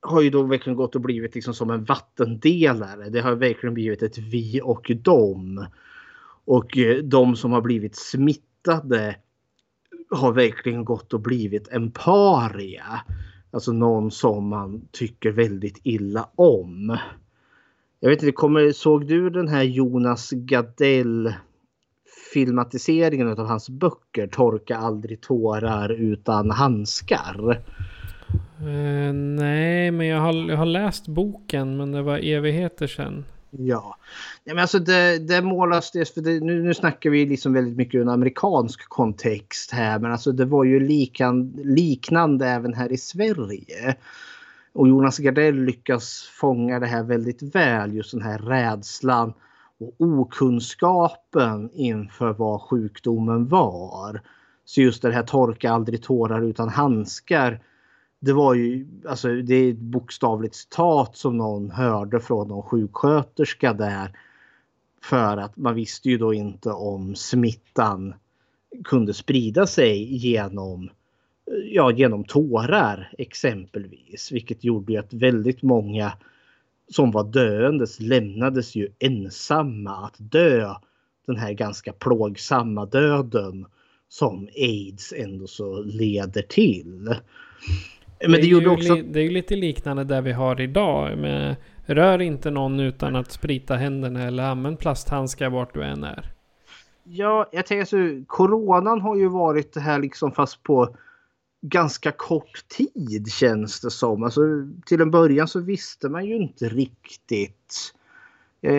har 0.00 0.20
ju 0.20 0.30
då 0.30 0.42
verkligen 0.42 0.76
gått 0.76 0.94
och 0.94 1.00
blivit 1.00 1.34
liksom 1.34 1.54
som 1.54 1.70
en 1.70 1.84
vattendelare. 1.84 3.10
Det 3.10 3.20
har 3.20 3.34
verkligen 3.34 3.74
blivit 3.74 4.02
ett 4.02 4.18
vi 4.18 4.60
och 4.62 4.90
dem. 5.02 5.66
Och 6.44 6.78
eh, 6.78 6.96
de 6.96 7.36
som 7.36 7.52
har 7.52 7.60
blivit 7.60 7.96
smittade 7.96 9.16
har 10.10 10.32
verkligen 10.32 10.84
gått 10.84 11.12
och 11.12 11.20
blivit 11.20 11.68
en 11.68 11.90
paria. 11.90 13.00
Alltså 13.50 13.72
någon 13.72 14.10
som 14.10 14.48
man 14.48 14.88
tycker 14.90 15.30
väldigt 15.30 15.80
illa 15.82 16.28
om. 16.34 16.98
Jag 18.00 18.10
vet 18.10 18.22
inte, 18.22 18.32
kommer, 18.32 18.72
såg 18.72 19.06
du 19.06 19.30
den 19.30 19.48
här 19.48 19.62
Jonas 19.62 20.30
Gardell 20.30 21.34
filmatiseringen 22.32 23.28
av 23.28 23.46
hans 23.46 23.68
böcker 23.68 24.26
Torka 24.26 24.76
aldrig 24.76 25.20
tårar 25.20 25.88
utan 25.88 26.50
handskar? 26.50 27.62
Eh, 28.60 29.12
nej, 29.12 29.90
men 29.90 30.06
jag 30.06 30.20
har, 30.20 30.50
jag 30.50 30.56
har 30.56 30.66
läst 30.66 31.08
boken, 31.08 31.76
men 31.76 31.92
det 31.92 32.02
var 32.02 32.18
evigheter 32.18 32.86
sedan. 32.86 33.24
Ja, 33.50 33.96
Nej, 34.44 34.54
men 34.54 34.62
alltså 34.62 34.78
det, 34.78 35.18
det 35.18 35.42
målas 35.42 35.90
det, 35.90 36.14
för 36.14 36.20
det, 36.20 36.40
nu, 36.40 36.62
nu 36.62 36.74
snackar 36.74 37.10
vi 37.10 37.26
liksom 37.26 37.52
väldigt 37.52 37.76
mycket 37.76 37.94
ur 37.94 38.02
en 38.02 38.08
amerikansk 38.08 38.88
kontext 38.88 39.70
här, 39.70 39.98
men 39.98 40.12
alltså 40.12 40.32
det 40.32 40.44
var 40.44 40.64
ju 40.64 40.80
likan, 40.80 41.52
liknande 41.64 42.48
även 42.48 42.74
här 42.74 42.92
i 42.92 42.96
Sverige. 42.96 43.96
Och 44.72 44.88
Jonas 44.88 45.18
Gardell 45.18 45.64
lyckas 45.64 46.30
fånga 46.40 46.80
det 46.80 46.86
här 46.86 47.02
väldigt 47.02 47.42
väl, 47.42 47.94
just 47.94 48.12
den 48.12 48.22
här 48.22 48.38
rädslan 48.38 49.32
och 49.82 49.94
okunskapen 49.98 51.70
inför 51.72 52.32
vad 52.32 52.60
sjukdomen 52.60 53.48
var. 53.48 54.20
Så 54.64 54.80
just 54.80 55.02
det 55.02 55.12
här 55.12 55.22
torka 55.22 55.72
aldrig 55.72 56.02
tårar 56.02 56.42
utan 56.42 56.68
handskar. 56.68 57.62
Det 58.20 58.32
var 58.32 58.54
ju, 58.54 58.86
alltså 59.08 59.28
det 59.28 59.54
är 59.54 59.70
ett 59.70 59.78
bokstavligt 59.78 60.54
citat 60.54 61.16
som 61.16 61.36
någon 61.36 61.70
hörde 61.70 62.20
från 62.20 62.48
någon 62.48 62.62
sjuksköterska 62.62 63.72
där. 63.72 64.18
För 65.02 65.36
att 65.36 65.56
man 65.56 65.74
visste 65.74 66.08
ju 66.08 66.18
då 66.18 66.34
inte 66.34 66.70
om 66.70 67.14
smittan 67.14 68.14
kunde 68.84 69.14
sprida 69.14 69.66
sig 69.66 70.16
genom, 70.16 70.90
ja, 71.64 71.92
genom 71.92 72.24
tårar 72.24 73.12
exempelvis. 73.18 74.32
Vilket 74.32 74.64
gjorde 74.64 74.92
ju 74.92 74.98
att 74.98 75.12
väldigt 75.12 75.62
många 75.62 76.12
som 76.92 77.10
var 77.10 77.24
döendes 77.24 78.00
lämnades 78.00 78.74
ju 78.74 78.88
ensamma 78.98 79.90
att 79.90 80.14
dö 80.18 80.74
den 81.26 81.36
här 81.36 81.52
ganska 81.52 81.92
plågsamma 81.92 82.86
döden 82.86 83.66
som 84.08 84.48
aids 84.56 85.12
ändå 85.16 85.46
så 85.46 85.82
leder 85.82 86.42
till. 86.42 87.14
Men 88.20 88.32
det, 88.32 88.38
är 88.38 88.44
gjorde 88.44 88.64
ju 88.64 88.70
också... 88.70 88.94
li- 88.94 89.02
det 89.02 89.20
är 89.20 89.24
ju 89.24 89.30
lite 89.30 89.56
liknande 89.56 90.04
där 90.04 90.22
vi 90.22 90.32
har 90.32 90.60
idag. 90.60 91.18
Med, 91.18 91.56
rör 91.86 92.22
inte 92.22 92.50
någon 92.50 92.80
utan 92.80 93.16
att 93.16 93.32
sprita 93.32 93.74
händerna 93.74 94.22
eller 94.22 94.42
använd 94.42 94.78
plasthandskar 94.78 95.50
vart 95.50 95.74
du 95.74 95.82
än 95.82 96.04
är. 96.04 96.32
Ja, 97.04 97.48
jag 97.52 97.66
tänker 97.66 97.84
så. 97.84 98.24
Coronan 98.26 99.00
har 99.00 99.16
ju 99.16 99.28
varit 99.28 99.72
det 99.72 99.80
här 99.80 99.98
liksom 99.98 100.32
fast 100.32 100.62
på 100.62 100.96
ganska 101.62 102.12
kort 102.12 102.68
tid 102.76 103.32
känns 103.32 103.80
det 103.80 103.90
som. 103.90 104.22
Alltså, 104.22 104.40
till 104.86 105.00
en 105.00 105.10
början 105.10 105.48
så 105.48 105.60
visste 105.60 106.08
man 106.08 106.26
ju 106.26 106.36
inte 106.36 106.68
riktigt. 106.68 107.94
Eh, 108.62 108.74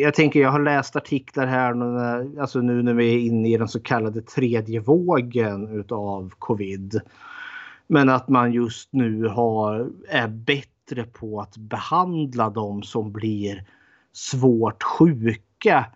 jag 0.00 0.14
tänker 0.14 0.40
jag 0.40 0.50
har 0.50 0.60
läst 0.60 0.96
artiklar 0.96 1.46
här 1.46 1.74
nu 1.74 1.84
när, 1.84 2.40
alltså 2.40 2.60
nu 2.60 2.82
när 2.82 2.94
vi 2.94 3.14
är 3.14 3.18
inne 3.18 3.52
i 3.52 3.56
den 3.56 3.68
så 3.68 3.80
kallade 3.80 4.22
tredje 4.22 4.80
vågen 4.80 5.80
utav 5.80 6.32
covid. 6.38 7.00
Men 7.86 8.08
att 8.08 8.28
man 8.28 8.52
just 8.52 8.92
nu 8.92 9.28
har, 9.28 9.90
är 10.08 10.28
bättre 10.28 11.04
på 11.04 11.40
att 11.40 11.56
behandla 11.56 12.50
de 12.50 12.82
som 12.82 13.12
blir 13.12 13.64
svårt 14.12 14.82
sjuka 14.82 15.86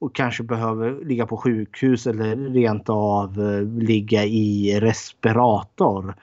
och 0.00 0.14
kanske 0.14 0.42
behöver 0.42 1.04
ligga 1.04 1.26
på 1.26 1.36
sjukhus 1.36 2.06
eller 2.06 2.36
rent 2.36 2.88
av 2.88 3.40
eh, 3.40 3.82
ligga 3.82 4.24
i 4.24 4.80
respirator. 4.80 6.14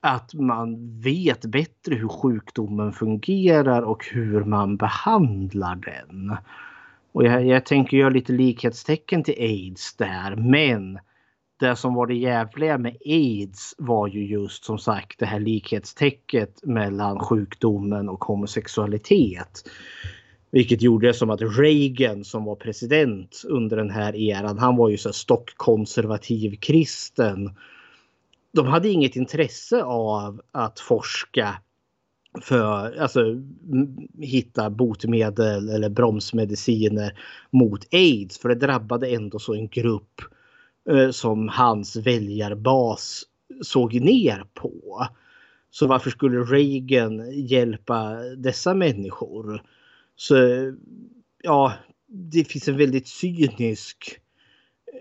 Att 0.00 0.34
man 0.34 1.00
vet 1.00 1.44
bättre 1.44 1.94
hur 1.94 2.08
sjukdomen 2.08 2.92
fungerar 2.92 3.82
och 3.82 4.06
hur 4.12 4.44
man 4.44 4.76
behandlar 4.76 5.76
den. 5.76 6.36
Och 7.12 7.24
jag, 7.24 7.46
jag 7.46 7.66
tänker 7.66 7.96
göra 7.96 8.10
lite 8.10 8.32
likhetstecken 8.32 9.22
till 9.22 9.34
aids 9.38 9.96
där 9.96 10.36
men 10.36 10.98
det 11.60 11.76
som 11.76 11.94
var 11.94 12.06
det 12.06 12.14
jävliga 12.14 12.78
med 12.78 12.96
aids 13.04 13.74
var 13.78 14.08
ju 14.08 14.26
just 14.26 14.64
som 14.64 14.78
sagt 14.78 15.18
det 15.18 15.26
här 15.26 15.40
likhetstecket 15.40 16.64
mellan 16.64 17.18
sjukdomen 17.18 18.08
och 18.08 18.24
homosexualitet. 18.24 19.62
Vilket 20.50 20.82
gjorde 20.82 21.14
som 21.14 21.30
att 21.30 21.58
Reagan 21.58 22.24
som 22.24 22.44
var 22.44 22.56
president 22.56 23.42
under 23.48 23.76
den 23.76 23.90
här 23.90 24.16
eran, 24.16 24.58
han 24.58 24.76
var 24.76 24.88
ju 24.88 24.96
så 24.96 25.08
här 25.08 25.14
stockkonservativ 25.14 26.56
kristen. 26.56 27.54
De 28.52 28.66
hade 28.66 28.88
inget 28.88 29.16
intresse 29.16 29.82
av 29.82 30.40
att 30.52 30.80
forska 30.80 31.54
för 32.42 33.00
alltså 33.00 33.20
hitta 34.20 34.70
botemedel 34.70 35.68
eller 35.68 35.88
bromsmediciner 35.88 37.18
mot 37.50 37.94
aids 37.94 38.38
för 38.38 38.48
det 38.48 38.54
drabbade 38.54 39.08
ändå 39.08 39.38
så 39.38 39.54
en 39.54 39.68
grupp 39.68 40.20
eh, 40.90 41.10
som 41.10 41.48
hans 41.48 41.96
väljarbas 41.96 43.22
såg 43.62 43.94
ner 43.94 44.44
på. 44.54 45.06
Så 45.70 45.86
varför 45.86 46.10
skulle 46.10 46.38
Reagan 46.38 47.30
hjälpa 47.32 48.12
dessa 48.36 48.74
människor? 48.74 49.62
Så 50.20 50.36
ja, 51.42 51.72
det 52.06 52.44
finns 52.44 52.68
en 52.68 52.76
väldigt 52.76 53.08
cynisk 53.08 54.20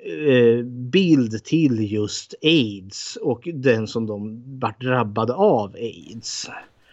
eh, 0.05 0.65
bild 0.65 1.43
till 1.43 1.91
just 1.93 2.33
aids 2.43 3.17
och 3.21 3.47
den 3.53 3.87
som 3.87 4.07
de 4.07 4.43
vart 4.59 4.81
drabbade 4.81 5.33
av 5.33 5.75
aids. 5.75 6.49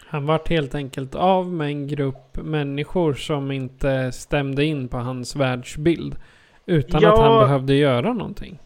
Han 0.06 0.26
vart 0.26 0.48
helt 0.48 0.74
enkelt 0.74 1.14
av 1.14 1.52
med 1.52 1.66
en 1.66 1.86
grupp 1.86 2.36
människor 2.36 3.14
som 3.14 3.50
inte 3.50 4.12
stämde 4.12 4.64
in 4.64 4.88
på 4.88 4.96
hans 4.96 5.36
världsbild. 5.36 6.16
Utan 6.66 7.02
Ja. 7.02 7.12
att 7.12 7.18
han 7.18 7.40
behövde 7.48 7.74
göra 7.74 8.12
någonting. 8.12 8.58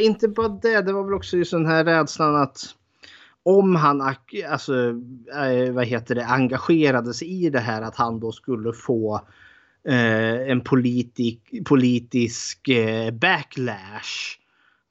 Inte 0.00 0.28
bara 0.28 0.48
det, 0.48 0.82
det 0.82 0.92
var 0.92 1.04
väl 1.04 1.14
också 1.14 1.36
just 1.36 1.50
den 1.52 1.66
här 1.66 1.84
rädslan 1.84 2.36
att 2.36 2.58
om 3.42 3.76
han 3.76 4.00
alltså, 4.48 4.88
eh, 5.34 5.72
vad 5.72 5.86
heter 5.86 6.14
det, 6.14 6.26
engagerade 6.26 7.14
sig 7.14 7.44
i 7.44 7.50
det 7.50 7.60
här 7.60 7.82
att 7.82 7.96
han 7.96 8.20
då 8.20 8.32
skulle 8.32 8.72
få 8.72 9.20
eh, 9.84 10.50
en 10.50 10.60
politik, 10.60 11.50
politisk 11.64 12.68
eh, 12.68 13.10
backlash. 13.10 14.36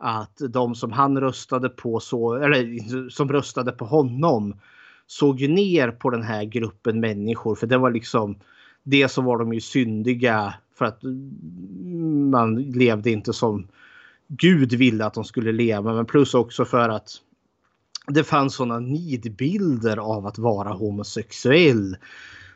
Att 0.02 0.42
de 0.50 0.76
som 0.76 0.92
han 0.92 1.20
röstade 1.22 1.70
på, 1.70 2.00
så, 2.00 2.34
eller 2.34 3.10
som 3.10 3.32
röstade 3.32 3.72
på 3.72 3.86
honom 3.86 4.60
såg 5.08 5.40
ju 5.40 5.48
ner 5.48 5.92
på 5.92 6.10
den 6.10 6.24
här 6.24 6.44
gruppen 6.44 7.00
människor. 7.00 7.56
För 7.56 7.68
det 7.68 7.78
var 7.78 7.92
liksom, 7.92 8.36
det 8.84 9.10
så 9.10 9.22
var 9.22 9.38
de 9.38 9.54
ju 9.54 9.62
syndiga 9.62 10.54
för 10.76 10.86
att 10.86 11.00
man 12.32 12.56
levde 12.56 13.12
inte 13.12 13.34
som 13.34 13.68
Gud 14.28 14.74
ville 14.74 15.06
att 15.06 15.14
de 15.14 15.24
skulle 15.24 15.52
leva. 15.52 15.94
Men 15.94 16.06
plus 16.06 16.34
också 16.34 16.66
för 16.66 16.90
att 16.90 17.22
det 18.14 18.24
fanns 18.24 18.56
sådana 18.56 18.80
nidbilder 18.80 19.98
av 19.98 20.26
att 20.26 20.38
vara 20.38 20.74
homosexuell. 20.74 21.98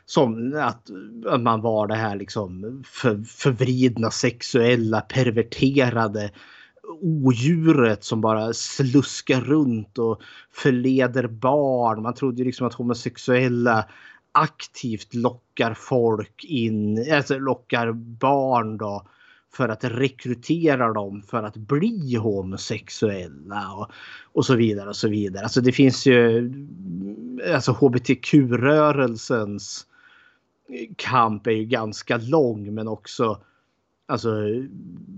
Som 0.06 0.54
att, 0.56 0.90
att 1.26 1.40
man 1.40 1.60
var 1.60 1.86
det 1.86 1.94
här 1.94 2.16
liksom 2.16 2.82
för, 2.86 3.22
förvridna 3.22 4.10
sexuella 4.10 5.00
perverterade 5.00 6.30
odjuret 7.00 8.04
som 8.04 8.20
bara 8.20 8.52
sluskar 8.52 9.40
runt 9.40 9.98
och 9.98 10.20
förleder 10.52 11.26
barn. 11.26 12.02
Man 12.02 12.14
trodde 12.14 12.38
ju 12.38 12.44
liksom 12.44 12.66
att 12.66 12.74
homosexuella 12.74 13.84
aktivt 14.32 15.14
lockar 15.14 15.74
folk 15.74 16.44
in, 16.44 17.12
alltså 17.12 17.38
lockar 17.38 17.92
barn 17.92 18.76
då 18.76 19.06
för 19.54 19.68
att 19.68 19.84
rekrytera 19.84 20.92
dem 20.92 21.22
för 21.22 21.42
att 21.42 21.56
bli 21.56 22.14
homosexuella 22.14 23.72
och, 23.72 23.90
och 24.32 24.46
så 24.46 24.54
vidare 24.54 24.88
och 24.88 24.96
så 24.96 25.08
vidare. 25.08 25.42
Alltså 25.42 25.60
det 25.60 25.72
finns 25.72 26.06
ju 26.06 26.52
alltså 27.54 27.72
hbtq-rörelsens 27.72 29.86
kamp 30.96 31.46
är 31.46 31.50
ju 31.50 31.64
ganska 31.64 32.16
lång 32.16 32.74
men 32.74 32.88
också 32.88 33.38
alltså 34.06 34.30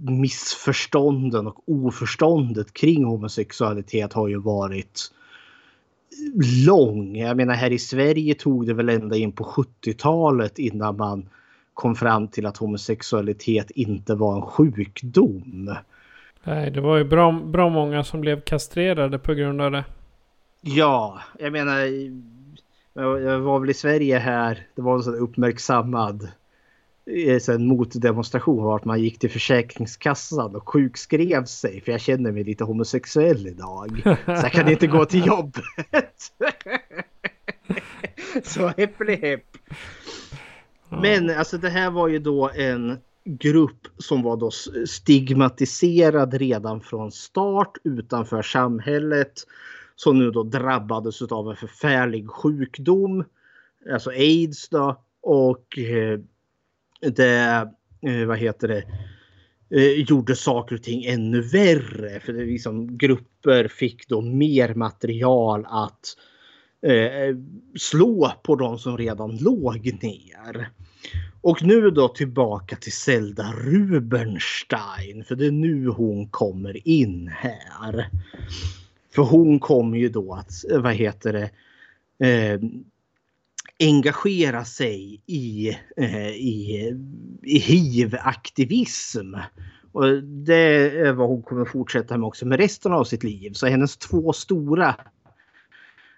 missförstånden 0.03 1.47
och 1.47 1.63
oförståndet 1.67 2.73
kring 2.73 3.05
homosexualitet 3.05 4.13
har 4.13 4.29
ju 4.29 4.39
varit 4.39 5.13
lång. 6.67 7.17
Jag 7.17 7.37
menar 7.37 7.55
här 7.55 7.71
i 7.71 7.79
Sverige 7.79 8.35
tog 8.35 8.67
det 8.67 8.75
väl 8.75 8.89
ända 8.89 9.17
in 9.17 9.33
på 9.33 9.45
70-talet 9.45 10.59
innan 10.59 10.97
man 10.97 11.29
kom 11.77 11.95
fram 11.95 12.29
till 12.29 12.47
att 12.47 12.57
homosexualitet 12.57 13.71
inte 13.71 14.15
var 14.15 14.37
en 14.37 14.43
sjukdom. 14.43 15.75
Nej, 16.45 16.71
det 16.71 16.81
var 16.81 16.97
ju 16.97 17.05
bra, 17.05 17.33
bra 17.33 17.69
många 17.69 18.05
som 18.05 18.21
blev 18.21 18.41
kastrerade 18.41 19.19
på 19.19 19.35
grund 19.35 19.61
av 19.61 19.71
det. 19.71 19.85
Ja, 20.61 21.21
jag 21.39 21.53
menar. 21.53 21.79
Jag 22.93 23.39
var 23.39 23.59
väl 23.59 23.71
i 23.71 23.75
Sverige 23.75 24.19
här. 24.19 24.67
Det 24.75 24.83
var 24.83 24.95
en 24.95 25.03
sån 25.03 25.15
uppmärksammad 25.15 26.29
en 27.49 27.67
motdemonstration 27.67 28.65
var 28.65 28.77
att 28.77 28.85
man 28.85 29.03
gick 29.03 29.19
till 29.19 29.31
Försäkringskassan 29.31 30.57
och 30.57 30.69
sjukskrev 30.69 31.45
sig 31.45 31.81
för 31.81 31.93
jag 31.93 32.01
känner 32.01 32.33
mig 32.33 32.45
lite 32.45 32.65
homosexuell 32.65 33.47
idag. 33.47 34.01
Så 34.05 34.17
jag 34.27 34.53
kan 34.53 34.71
inte 34.71 34.87
gå 34.87 35.05
till 35.05 35.27
jobbet. 35.27 36.33
Så 38.45 38.69
häpp. 38.69 39.43
Men 40.89 41.31
alltså 41.31 41.59
det 41.59 41.69
här 41.69 41.91
var 41.91 42.09
ju 42.09 42.19
då 42.19 42.51
en 42.51 42.99
grupp 43.25 43.89
som 43.99 44.23
var 44.23 44.37
då 44.37 44.51
stigmatiserad 44.87 46.35
redan 46.35 46.81
från 46.81 47.13
start 47.13 47.73
utanför 47.85 48.43
samhället. 48.43 49.33
Som 49.97 50.19
nu 50.19 50.31
då 50.31 50.43
drabbades 50.43 51.23
av 51.23 51.51
en 51.51 51.57
förfärlig 51.57 52.31
sjukdom. 52.31 53.25
Alltså 53.93 54.11
aids 54.11 54.69
då. 54.69 55.03
Och 55.23 55.79
eh, 55.79 56.21
det, 57.01 57.69
eh, 58.01 58.27
vad 58.27 58.39
heter 58.39 58.69
det, 58.69 58.85
eh, 59.71 60.01
gjorde 60.01 60.37
saker 60.37 60.77
och 60.77 60.83
ting 60.83 61.05
ännu 61.05 61.41
värre. 61.41 62.21
För 62.21 62.33
det 62.33 62.45
liksom, 62.45 62.99
grupper 62.99 63.69
fick 63.69 64.09
då 64.09 64.21
mer 64.21 64.75
material 64.75 65.67
att 65.69 66.17
eh, 66.87 67.37
slå 67.79 68.33
på 68.43 68.57
de 68.57 68.79
som 68.79 68.99
redan 68.99 69.37
låg 69.37 69.99
ner. 70.03 70.71
Och 71.41 71.63
nu 71.63 71.91
då 71.91 72.09
tillbaka 72.09 72.77
till 72.77 72.93
Zelda 72.93 73.53
Rubenstein. 73.53 75.25
För 75.25 75.35
det 75.37 75.47
är 75.47 75.51
nu 75.51 75.89
hon 75.89 76.29
kommer 76.29 76.89
in 76.89 77.29
här. 77.29 78.11
För 79.15 79.23
hon 79.23 79.59
kommer 79.61 79.99
ju 79.99 80.09
då 80.09 80.35
att, 80.35 80.71
eh, 80.71 80.81
vad 80.81 80.95
heter 80.95 81.33
det, 81.33 81.51
eh, 82.27 82.61
engagera 83.81 84.65
sig 84.65 85.23
i, 85.27 85.69
eh, 85.97 86.29
i, 86.29 86.93
i 87.43 87.59
hiv-aktivism. 87.59 89.35
Och 89.93 90.23
det 90.23 90.91
är 91.07 91.13
vad 91.13 91.29
hon 91.29 91.43
kommer 91.43 91.65
fortsätta 91.65 92.19
med 92.19 92.27
också 92.27 92.47
med 92.47 92.59
resten 92.59 92.93
av 92.93 93.05
sitt 93.05 93.25
liv. 93.25 93.53
Så 93.53 93.67
hennes 93.67 93.97
två 93.97 94.33
stora 94.33 94.97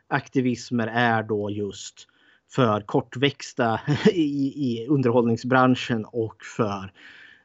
aktivismer 0.09 0.87
är 0.87 1.23
då 1.23 1.51
just 1.51 2.09
för 2.51 2.81
kortväxta 2.81 3.81
i, 4.13 4.53
i 4.73 4.87
underhållningsbranschen 4.87 6.05
och 6.05 6.45
för 6.57 6.93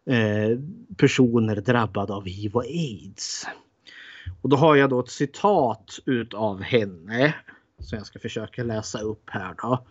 eh, 0.05 0.59
personer 0.97 1.55
drabbade 1.55 2.13
av 2.13 2.25
hiv 2.25 2.55
och 2.55 2.63
aids. 2.63 3.47
Och 4.41 4.49
då 4.49 4.55
har 4.55 4.75
jag 4.75 4.89
då 4.89 4.99
ett 4.99 5.09
citat 5.09 5.99
utav 6.05 6.61
henne 6.61 7.35
som 7.79 7.97
jag 7.97 8.07
ska 8.07 8.19
försöka 8.19 8.63
läsa 8.63 8.99
upp 8.99 9.29
här 9.29 9.55
då. 9.61 9.85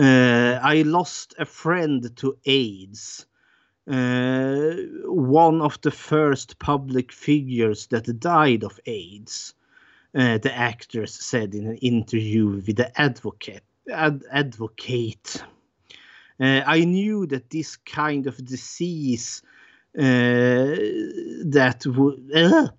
Uh, 0.00 0.74
I 0.74 0.84
lost 0.84 1.34
a 1.38 1.44
friend 1.44 2.16
to 2.16 2.34
AIDS. 2.46 3.26
Uh, 3.90 4.74
one 5.10 5.64
of 5.64 5.80
the 5.80 5.90
first 5.90 6.58
public 6.58 7.12
figures 7.12 7.88
that 7.88 8.04
died 8.04 8.64
of 8.64 8.78
AIDS. 8.86 9.54
Uh, 10.18 10.36
the 10.38 10.52
actress 10.52 11.14
said 11.14 11.54
in 11.54 11.68
an 11.68 11.76
interview 11.76 12.48
with 12.48 12.74
the 12.74 13.00
advocate. 13.00 13.62
Ad- 13.88 14.24
advocate. 14.32 15.44
Eh, 16.40 16.60
I 16.66 16.84
knew 16.84 17.24
that 17.26 17.50
this 17.50 17.76
kind 17.76 18.26
of 18.26 18.44
disease 18.44 19.42
eh, 19.96 20.74
that 21.44 21.86
would. 21.86 22.72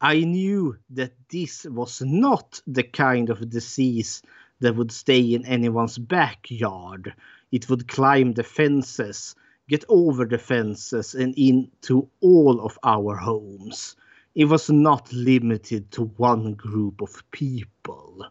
I 0.00 0.20
knew 0.20 0.76
that 0.90 1.12
this 1.28 1.64
was 1.64 2.02
not 2.02 2.62
the 2.68 2.84
kind 2.84 3.30
of 3.30 3.50
disease 3.50 4.22
that 4.60 4.76
would 4.76 4.92
stay 4.92 5.34
in 5.34 5.44
anyone's 5.46 5.98
backyard. 5.98 7.12
It 7.50 7.68
would 7.68 7.88
climb 7.88 8.34
the 8.34 8.44
fences, 8.44 9.34
get 9.68 9.84
over 9.88 10.24
the 10.24 10.38
fences, 10.38 11.16
and 11.16 11.34
into 11.36 12.08
all 12.20 12.60
of 12.60 12.78
our 12.84 13.16
homes. 13.16 13.96
It 14.34 14.48
was 14.48 14.68
not 14.70 15.12
limited 15.12 15.90
to 15.90 16.10
one 16.16 16.54
group 16.54 17.02
of 17.02 17.10
people. 17.38 18.26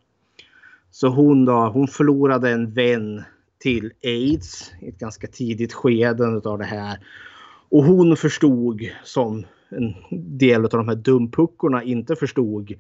Så 0.92 1.08
hon 1.08 1.46
då, 1.46 1.70
hon 1.70 1.88
förlorade 1.88 2.52
en 2.52 2.74
vän 2.74 3.24
till 3.58 3.92
aids 4.04 4.72
i 4.82 4.90
ett 4.90 5.00
ganska 5.00 5.28
tidigt 5.28 5.74
skede 5.74 6.42
av 6.50 6.58
det 6.58 6.66
här. 6.66 7.00
Och 7.70 7.84
hon 7.84 8.18
förstod 8.18 8.82
som 9.04 9.46
en 9.70 9.94
del 10.38 10.64
av 10.64 10.70
de 10.70 10.88
här 10.88 10.96
dumpuckorna 10.96 11.84
inte 11.84 12.16
förstod 12.16 12.74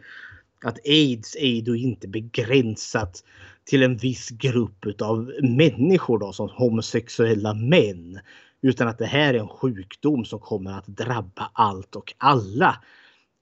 att 0.65 0.87
aids 0.87 1.35
är 1.35 1.61
då 1.61 1.75
inte 1.75 2.07
begränsat 2.07 3.23
till 3.65 3.83
en 3.83 3.97
viss 3.97 4.29
grupp 4.29 5.01
av 5.01 5.31
människor 5.41 6.19
då, 6.19 6.31
som 6.31 6.49
homosexuella 6.49 7.53
män. 7.53 8.19
Utan 8.61 8.87
att 8.87 8.97
det 8.97 9.05
här 9.05 9.33
är 9.33 9.39
en 9.39 9.47
sjukdom 9.47 10.25
som 10.25 10.39
kommer 10.39 10.71
att 10.71 10.87
drabba 10.87 11.51
allt 11.53 11.95
och 11.95 12.13
alla. 12.17 12.75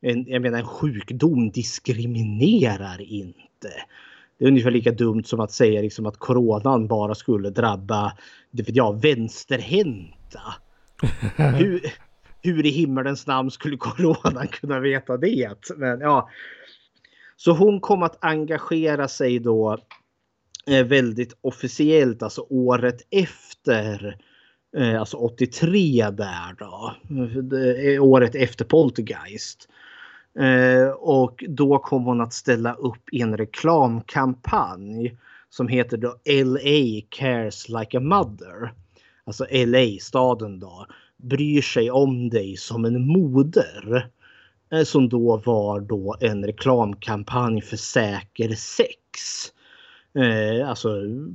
En, 0.02 0.28
jag 0.28 0.42
menar 0.42 0.60
en 0.60 0.68
sjukdom 0.68 1.52
diskriminerar 1.52 3.02
inte. 3.02 3.70
Det 4.38 4.46
är 4.46 4.48
ungefär 4.48 4.72
lika 4.72 4.92
dumt 4.92 5.24
som 5.24 5.40
att 5.40 5.52
säga 5.52 5.82
liksom 5.82 6.06
att 6.06 6.18
coronan 6.18 6.88
bara 6.88 7.16
skulle 7.16 7.50
drabba 7.50 8.14
det 8.52 8.64
vet 8.64 8.76
jag, 8.76 9.02
vänsterhänta. 9.02 10.42
hur, 11.36 11.82
hur 12.42 12.66
i 12.66 12.70
himmelens 12.70 13.28
namn 13.28 13.52
skulle 13.52 13.78
coronan 13.78 14.48
kunna 14.48 14.80
veta 14.80 15.18
det? 15.18 15.56
Men 15.78 16.00
ja, 16.00 16.30
så 17.36 17.52
hon 17.52 17.80
kom 17.80 18.04
att 18.04 18.26
engagera 18.26 19.08
sig 19.08 19.40
då 19.40 19.78
eh, 20.68 20.86
väldigt 20.86 21.38
officiellt, 21.42 22.24
alltså 22.24 22.46
året 22.50 23.02
efter. 23.12 24.18
Eh, 24.78 25.00
alltså 25.00 25.18
83 25.18 26.10
där 26.10 26.56
då. 26.60 26.96
Året 28.02 28.36
efter 28.36 28.66
Poltergeist. 28.66 29.70
Eh, 30.40 30.90
och 30.90 31.44
då 31.48 31.80
kom 31.80 32.04
hon 32.04 32.22
att 32.22 32.34
ställa 32.34 32.74
upp 32.74 33.10
i 33.12 33.22
en 33.22 33.38
reklamkampanj 33.38 35.18
som 35.50 35.68
heter 35.68 35.98
då 35.98 36.16
LA 36.26 37.02
Cares 37.10 37.70
Like 37.70 37.98
a 37.98 38.00
Mother. 38.00 38.74
Alltså 39.24 39.46
LA, 39.52 40.00
staden 40.02 40.60
då, 40.60 40.86
bryr 41.18 41.62
sig 41.62 41.92
om 41.92 42.30
dig 42.30 42.58
som 42.58 42.86
en 42.86 43.08
moder. 43.08 44.10
Eh, 44.72 44.84
som 44.84 45.10
då 45.10 45.38
var 45.46 45.80
då 45.80 46.16
en 46.20 46.46
reklamkampanj 46.46 47.62
för 47.62 47.78
säker 47.78 48.50
sex. 48.56 48.98
Eh, 50.16 50.70
alltså 50.70 50.90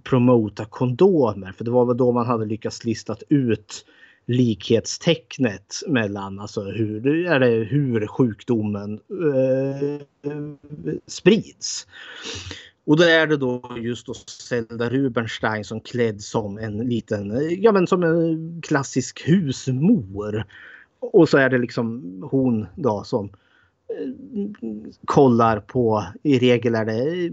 promota 0.05 0.64
kondomer. 0.64 1.53
För 1.53 1.64
det 1.64 1.70
var 1.70 1.84
väl 1.84 1.96
då 1.96 2.12
man 2.12 2.26
hade 2.26 2.44
lyckats 2.44 2.84
listat 2.84 3.22
ut 3.28 3.84
likhetstecknet 4.27 5.83
mellan 5.87 6.41
alltså 6.41 6.62
hur, 6.62 7.27
eller 7.27 7.64
hur 7.64 8.07
sjukdomen 8.07 9.01
eh, 10.25 10.33
sprids. 11.07 11.87
Och 12.85 12.97
då 12.97 13.03
är 13.03 13.27
det 13.27 13.37
då 13.37 13.77
just 13.81 14.07
då 14.07 14.14
Zelda 14.14 14.91
Rubenstein 14.91 15.64
som 15.64 15.81
klädd 15.81 16.20
som 16.20 16.59
en 16.59 16.79
liten, 16.79 17.49
ja 17.62 17.73
men 17.73 17.87
som 17.87 18.03
en 18.03 18.61
klassisk 18.62 19.29
husmor 19.29 20.45
och 21.03 21.29
så 21.29 21.39
är 21.39 21.51
det 21.51 21.59
liksom 21.59 22.03
hon 22.31 22.66
då 22.75 23.05
som 23.05 23.25
eh, 23.25 24.09
kollar 25.05 25.61
på, 25.61 26.05
i 26.23 26.39
regel 26.39 26.75
är 26.75 26.85
det, 26.85 27.31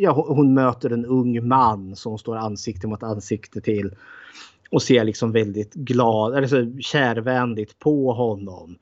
ja 0.00 0.24
hon 0.28 0.54
möter 0.54 0.90
en 0.90 1.06
ung 1.06 1.48
man 1.48 1.96
som 1.96 2.18
står 2.18 2.36
ansikte 2.36 2.86
mot 2.86 3.02
ansikte 3.02 3.60
till. 3.60 3.94
Och 4.70 4.82
ser 4.82 5.04
liksom 5.04 5.32
väldigt 5.32 5.74
glad, 5.74 6.34
alltså 6.34 6.66
kärvänligt 6.80 7.78
på 7.78 8.12
honom. 8.12 8.76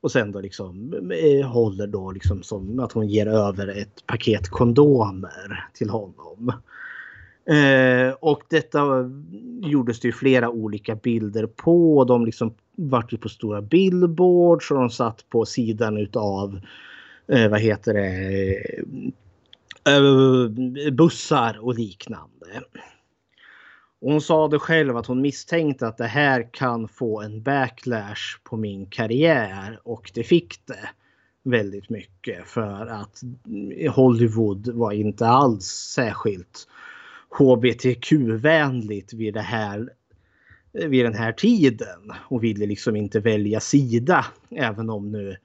Och 0.00 0.12
sen 0.12 0.32
då 0.32 0.40
liksom 0.40 0.94
eh, 1.12 1.46
håller 1.46 1.86
då 1.86 2.10
liksom 2.10 2.42
som 2.42 2.80
att 2.80 2.92
hon 2.92 3.08
ger 3.08 3.26
över 3.26 3.68
ett 3.68 4.06
paket 4.06 4.48
kondomer 4.48 5.68
till 5.74 5.90
honom. 5.90 6.52
Eh, 7.46 8.14
och 8.20 8.42
detta 8.48 8.80
gjordes 9.60 10.00
det 10.00 10.08
ju 10.08 10.12
flera 10.12 10.50
olika 10.50 10.94
bilder 10.94 11.46
på. 11.46 12.04
De 12.04 12.26
liksom 12.26 12.54
vart 12.76 13.12
ju 13.12 13.16
på 13.16 13.28
stora 13.28 13.62
billboards 13.62 14.70
och 14.70 14.76
de 14.76 14.90
satt 14.90 15.28
på 15.28 15.44
sidan 15.44 15.96
utav 15.96 16.60
eh, 17.28 17.48
vad 17.48 17.60
heter 17.60 17.94
det 17.94 18.56
eh, 19.90 20.92
bussar 20.92 21.58
och 21.60 21.74
liknande. 21.74 22.46
Och 24.04 24.10
hon 24.10 24.20
sa 24.20 24.48
det 24.48 24.58
själv 24.58 24.96
att 24.96 25.06
hon 25.06 25.20
misstänkte 25.20 25.86
att 25.86 25.96
det 25.96 26.06
här 26.06 26.48
kan 26.52 26.88
få 26.88 27.20
en 27.22 27.42
backlash 27.42 28.38
på 28.42 28.56
min 28.56 28.86
karriär 28.86 29.80
och 29.84 30.10
det 30.14 30.22
fick 30.22 30.66
det 30.66 30.88
väldigt 31.42 31.90
mycket 31.90 32.46
för 32.46 32.86
att 32.86 33.22
Hollywood 33.90 34.68
var 34.68 34.92
inte 34.92 35.26
alls 35.26 35.64
särskilt 35.94 36.68
hbtq-vänligt 37.38 39.12
vid 39.12 39.34
det 39.34 39.40
här 39.40 39.90
vid 40.72 41.04
den 41.04 41.14
här 41.14 41.32
tiden 41.32 42.12
och 42.28 42.44
ville 42.44 42.66
liksom 42.66 42.96
inte 42.96 43.20
välja 43.20 43.60
sida 43.60 44.26
även 44.50 44.90
om 44.90 45.12
nu 45.12 45.36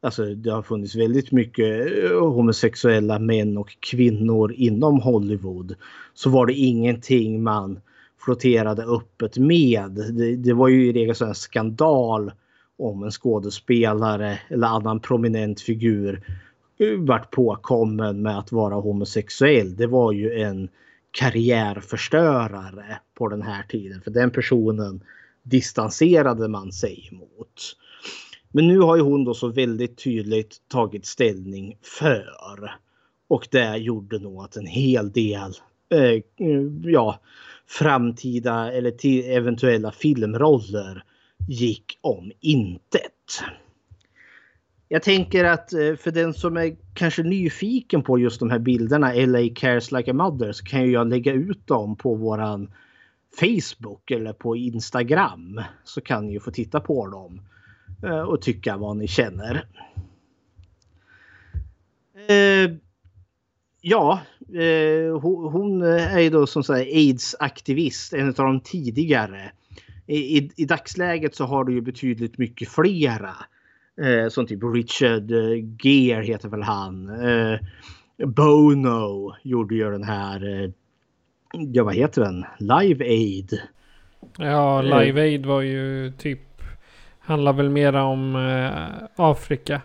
Alltså 0.00 0.34
det 0.34 0.50
har 0.50 0.62
funnits 0.62 0.96
väldigt 0.96 1.32
mycket 1.32 2.04
eh, 2.04 2.18
homosexuella 2.20 3.18
män 3.18 3.58
och 3.58 3.76
kvinnor 3.80 4.52
inom 4.52 5.00
Hollywood. 5.00 5.74
Så 6.14 6.30
var 6.30 6.46
det 6.46 6.52
ingenting 6.52 7.42
man 7.42 7.80
flotterade 8.24 8.82
öppet 8.82 9.38
med. 9.38 9.90
Det, 9.90 10.36
det 10.36 10.52
var 10.52 10.68
ju 10.68 10.86
i 10.86 10.92
regel 10.92 11.28
en 11.28 11.34
skandal 11.34 12.32
om 12.78 13.02
en 13.02 13.10
skådespelare 13.10 14.38
eller 14.48 14.66
annan 14.66 15.00
prominent 15.00 15.60
figur 15.60 16.24
vart 16.98 17.30
påkommen 17.30 18.22
med 18.22 18.38
att 18.38 18.52
vara 18.52 18.74
homosexuell. 18.74 19.76
Det 19.76 19.86
var 19.86 20.12
ju 20.12 20.42
en 20.42 20.68
karriärförstörare 21.10 22.98
på 23.14 23.28
den 23.28 23.42
här 23.42 23.62
tiden. 23.62 24.00
För 24.00 24.10
den 24.10 24.30
personen 24.30 25.00
distanserade 25.42 26.48
man 26.48 26.72
sig 26.72 27.08
emot. 27.12 27.76
Men 28.52 28.68
nu 28.68 28.78
har 28.78 28.96
ju 28.96 29.02
hon 29.02 29.24
då 29.24 29.34
så 29.34 29.48
väldigt 29.48 30.04
tydligt 30.04 30.56
tagit 30.68 31.06
ställning 31.06 31.78
för. 31.82 32.28
Och 33.28 33.48
det 33.50 33.76
gjorde 33.76 34.18
nog 34.18 34.44
att 34.44 34.56
en 34.56 34.66
hel 34.66 35.12
del 35.12 35.52
eh, 35.88 36.22
ja, 36.82 37.18
framtida 37.66 38.72
eller 38.72 38.90
till 38.90 39.30
eventuella 39.30 39.92
filmroller 39.92 41.04
gick 41.48 41.98
om 42.00 42.32
intet. 42.40 43.42
Jag 44.88 45.02
tänker 45.02 45.44
att 45.44 45.72
eh, 45.72 45.94
för 45.94 46.10
den 46.10 46.34
som 46.34 46.56
är 46.56 46.76
kanske 46.94 47.22
nyfiken 47.22 48.02
på 48.02 48.18
just 48.18 48.40
de 48.40 48.50
här 48.50 48.58
bilderna 48.58 49.12
LA 49.12 49.48
Cares 49.54 49.92
Like 49.92 50.10
a 50.10 50.14
Mother 50.14 50.52
så 50.52 50.64
kan 50.64 50.90
jag 50.90 51.08
lägga 51.08 51.32
ut 51.32 51.66
dem 51.66 51.96
på 51.96 52.14
våran 52.14 52.70
Facebook 53.40 54.10
eller 54.10 54.32
på 54.32 54.56
Instagram 54.56 55.60
så 55.84 56.00
kan 56.00 56.26
ni 56.26 56.32
ju 56.32 56.40
få 56.40 56.50
titta 56.50 56.80
på 56.80 57.06
dem 57.06 57.40
eh, 58.02 58.20
och 58.20 58.42
tycka 58.42 58.76
vad 58.76 58.96
ni 58.96 59.08
känner. 59.08 59.66
Eh, 62.28 62.70
Eh, 63.84 63.90
ja, 63.90 64.20
hon 65.52 65.82
är 65.82 66.20
ju 66.20 66.30
då 66.30 66.46
som 66.46 66.64
sagt 66.64 66.80
aids-aktivist, 66.80 68.12
en 68.12 68.28
av 68.28 68.34
de 68.34 68.60
tidigare. 68.60 69.50
I, 70.06 70.38
i, 70.38 70.50
I 70.56 70.64
dagsläget 70.64 71.34
så 71.34 71.44
har 71.44 71.64
du 71.64 71.72
ju 71.72 71.80
betydligt 71.80 72.38
mycket 72.38 72.68
flera 72.68 73.34
Eh, 74.00 74.28
som 74.28 74.46
typ 74.46 74.60
Richard 74.74 75.30
eh, 75.30 75.64
Gere 75.82 76.24
heter 76.24 76.48
väl 76.48 76.62
han. 76.62 77.08
Eh, 77.28 77.58
Bono 78.26 79.34
gjorde 79.42 79.74
ju 79.74 79.90
den 79.90 80.04
här, 80.04 80.62
eh, 80.64 80.70
ja 81.52 81.84
vad 81.84 81.94
heter 81.94 82.22
den? 82.22 82.44
Live 82.58 83.04
Aid. 83.04 83.60
Ja, 84.38 84.84
eh. 84.84 84.98
Live 84.98 85.22
Aid 85.22 85.46
var 85.46 85.60
ju 85.60 86.12
typ, 86.18 86.62
handlar 87.18 87.52
väl 87.52 87.70
mera 87.70 88.04
om 88.04 88.36
eh, 88.36 89.08
Afrika. 89.16 89.82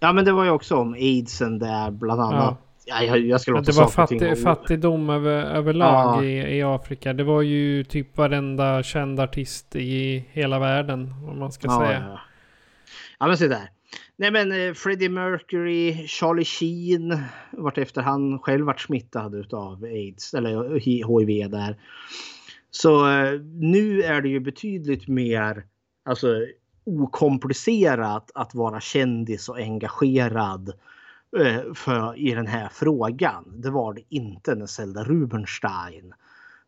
Ja 0.00 0.12
men 0.12 0.24
det 0.24 0.32
var 0.32 0.44
ju 0.44 0.50
också 0.50 0.76
om 0.76 0.92
aidsen 0.94 1.58
där 1.58 1.90
bland 1.90 2.20
annat. 2.20 2.58
Ja. 2.86 3.02
Ja, 3.02 3.16
jag, 3.16 3.40
ska 3.40 3.50
låta 3.50 3.72
det 3.72 3.78
var 3.78 3.88
fatti, 3.88 4.36
fattigdom 4.36 5.10
över, 5.10 5.44
överlag 5.44 6.24
ja. 6.24 6.24
i, 6.24 6.56
i 6.58 6.62
Afrika. 6.62 7.12
Det 7.12 7.24
var 7.24 7.42
ju 7.42 7.84
typ 7.84 8.16
varenda 8.16 8.82
känd 8.82 9.20
artist 9.20 9.76
i 9.76 10.24
hela 10.30 10.58
världen. 10.58 11.14
Om 11.28 11.38
man 11.38 11.52
ska 11.52 11.66
ja, 11.66 11.78
säga. 11.86 12.04
Ja. 12.08 12.20
Ja 13.18 13.26
men 13.26 13.38
se 13.38 13.48
där. 13.48 13.68
Nej 14.16 14.30
men 14.30 14.52
eh, 14.52 14.74
Freddie 14.74 15.08
Mercury, 15.08 16.06
Charlie 16.06 16.44
Sheen, 16.44 17.18
vart 17.50 17.78
efter 17.78 18.02
han 18.02 18.38
själv 18.38 18.66
vart 18.66 18.80
smittad 18.80 19.34
utav 19.34 19.84
aids 19.84 20.34
eller 20.34 20.78
hiv 20.78 21.50
där. 21.50 21.76
Så 22.70 23.10
eh, 23.10 23.40
nu 23.40 24.02
är 24.02 24.20
det 24.22 24.28
ju 24.28 24.40
betydligt 24.40 25.08
mer 25.08 25.64
alltså, 26.04 26.46
okomplicerat 26.86 28.30
att 28.34 28.54
vara 28.54 28.80
kändis 28.80 29.48
och 29.48 29.58
engagerad 29.58 30.68
eh, 30.68 30.74
Eh, 31.36 31.74
för, 31.74 32.18
i 32.18 32.34
den 32.34 32.46
här 32.46 32.68
frågan. 32.72 33.44
Det 33.56 33.70
var 33.70 33.94
det 33.94 34.02
inte 34.08 34.54
när 34.54 34.66
Zelda 34.66 35.04
Rubinstein 35.04 36.14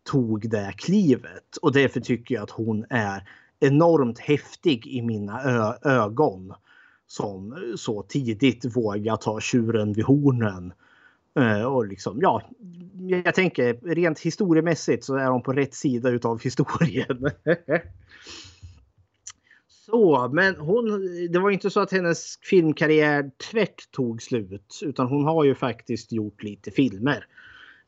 tog 0.04 0.50
det 0.50 0.72
klivet. 0.76 1.56
Och 1.62 1.72
därför 1.72 2.00
tycker 2.00 2.34
jag 2.34 2.42
att 2.42 2.50
hon 2.50 2.86
är 2.90 3.28
enormt 3.60 4.18
häftig 4.18 4.86
i 4.86 5.02
mina 5.02 5.42
ögon. 5.82 6.54
Som 7.08 7.72
så 7.76 8.02
tidigt 8.02 8.76
vågar 8.76 9.16
ta 9.16 9.40
tjuren 9.40 9.92
vid 9.92 10.04
hornen. 10.04 10.72
Eh, 11.38 11.62
och 11.62 11.86
liksom, 11.86 12.18
ja, 12.20 12.42
jag 13.24 13.34
tänker 13.34 13.94
rent 13.94 14.20
historiemässigt 14.20 15.04
så 15.04 15.16
är 15.16 15.26
hon 15.26 15.42
på 15.42 15.52
rätt 15.52 15.74
sida 15.74 16.10
utav 16.10 16.40
historien. 16.40 17.30
så, 19.86 20.30
men 20.32 20.56
hon, 20.56 21.08
det 21.30 21.38
var 21.38 21.50
inte 21.50 21.70
så 21.70 21.80
att 21.80 21.92
hennes 21.92 22.38
filmkarriär 22.42 23.30
tvärt 23.50 23.90
tog 23.90 24.22
slut. 24.22 24.80
Utan 24.82 25.06
hon 25.06 25.24
har 25.24 25.44
ju 25.44 25.54
faktiskt 25.54 26.12
gjort 26.12 26.42
lite 26.42 26.70
filmer. 26.70 27.26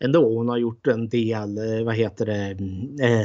Ändå. 0.01 0.34
Hon 0.36 0.49
har 0.49 0.57
gjort 0.57 0.86
en 0.86 1.09
del, 1.09 1.59
eh, 1.59 1.84
vad 1.84 1.94
heter 1.94 2.26
det, 2.26 2.34
mm, 2.34 2.96
eh, 3.01 3.22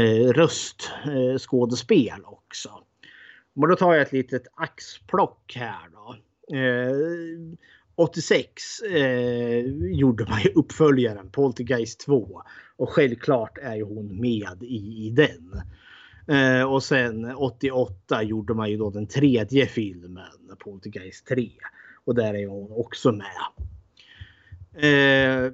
eh 0.00 0.32
röstskådespel 0.32 2.20
eh, 2.20 2.32
också. 2.32 2.70
Men 3.54 3.68
då 3.68 3.76
tar 3.76 3.94
jag 3.94 4.02
ett 4.02 4.12
litet 4.12 4.46
axplock 4.54 5.56
här 5.56 5.88
då. 5.92 6.16
Eh, 6.56 6.96
86 7.94 8.80
eh, 8.80 9.60
gjorde 9.90 10.24
man 10.24 10.40
ju 10.40 10.50
uppföljaren 10.50 11.30
Poltergeist 11.30 12.00
2 12.00 12.42
och 12.76 12.90
självklart 12.90 13.58
är 13.58 13.74
ju 13.74 13.82
hon 13.82 14.20
med 14.20 14.62
i, 14.62 15.06
i 15.06 15.10
den. 15.10 15.62
Eh, 16.28 16.62
och 16.62 16.82
sen 16.82 17.34
88 17.36 18.22
gjorde 18.22 18.54
man 18.54 18.70
ju 18.70 18.76
då 18.76 18.90
den 18.90 19.06
tredje 19.06 19.66
filmen 19.66 20.24
Poltergeist 20.58 21.26
3 21.26 21.50
och 22.04 22.14
där 22.14 22.34
är 22.34 22.46
hon 22.46 22.72
också 22.72 23.12
med. 23.12 23.26
Eh, 24.76 25.52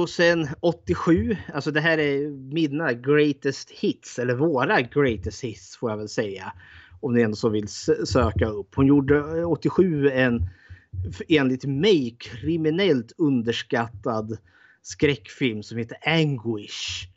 och 0.00 0.08
sen 0.08 0.48
87, 0.60 1.36
alltså 1.54 1.70
det 1.70 1.80
här 1.80 1.98
är 1.98 2.30
mina 2.30 2.92
greatest 2.92 3.70
hits, 3.70 4.18
eller 4.18 4.34
våra 4.34 4.80
greatest 4.80 5.44
hits 5.44 5.76
får 5.76 5.90
jag 5.90 5.96
väl 5.96 6.08
säga. 6.08 6.52
Om 7.00 7.14
ni 7.14 7.22
ändå 7.22 7.36
så 7.36 7.48
vill 7.48 7.68
söka 8.06 8.46
upp. 8.46 8.74
Hon 8.74 8.86
gjorde 8.86 9.44
87 9.44 10.10
en 10.10 10.48
enligt 11.28 11.64
mig 11.64 12.16
kriminellt 12.20 13.12
underskattad 13.18 14.38
skräckfilm 14.82 15.62
som 15.62 15.78
heter 15.78 15.96
Anguish. 16.06 17.08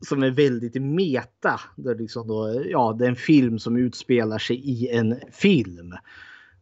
Som 0.00 0.22
är 0.22 0.30
väldigt 0.30 0.82
meta. 0.82 1.60
Det 1.76 1.94
liksom 1.94 2.28
då, 2.28 2.62
ja, 2.68 2.96
det 2.98 3.04
är 3.04 3.08
en 3.08 3.16
film 3.16 3.58
som 3.58 3.76
utspelar 3.76 4.38
sig 4.38 4.56
i 4.56 4.88
en 4.88 5.16
film. 5.32 5.94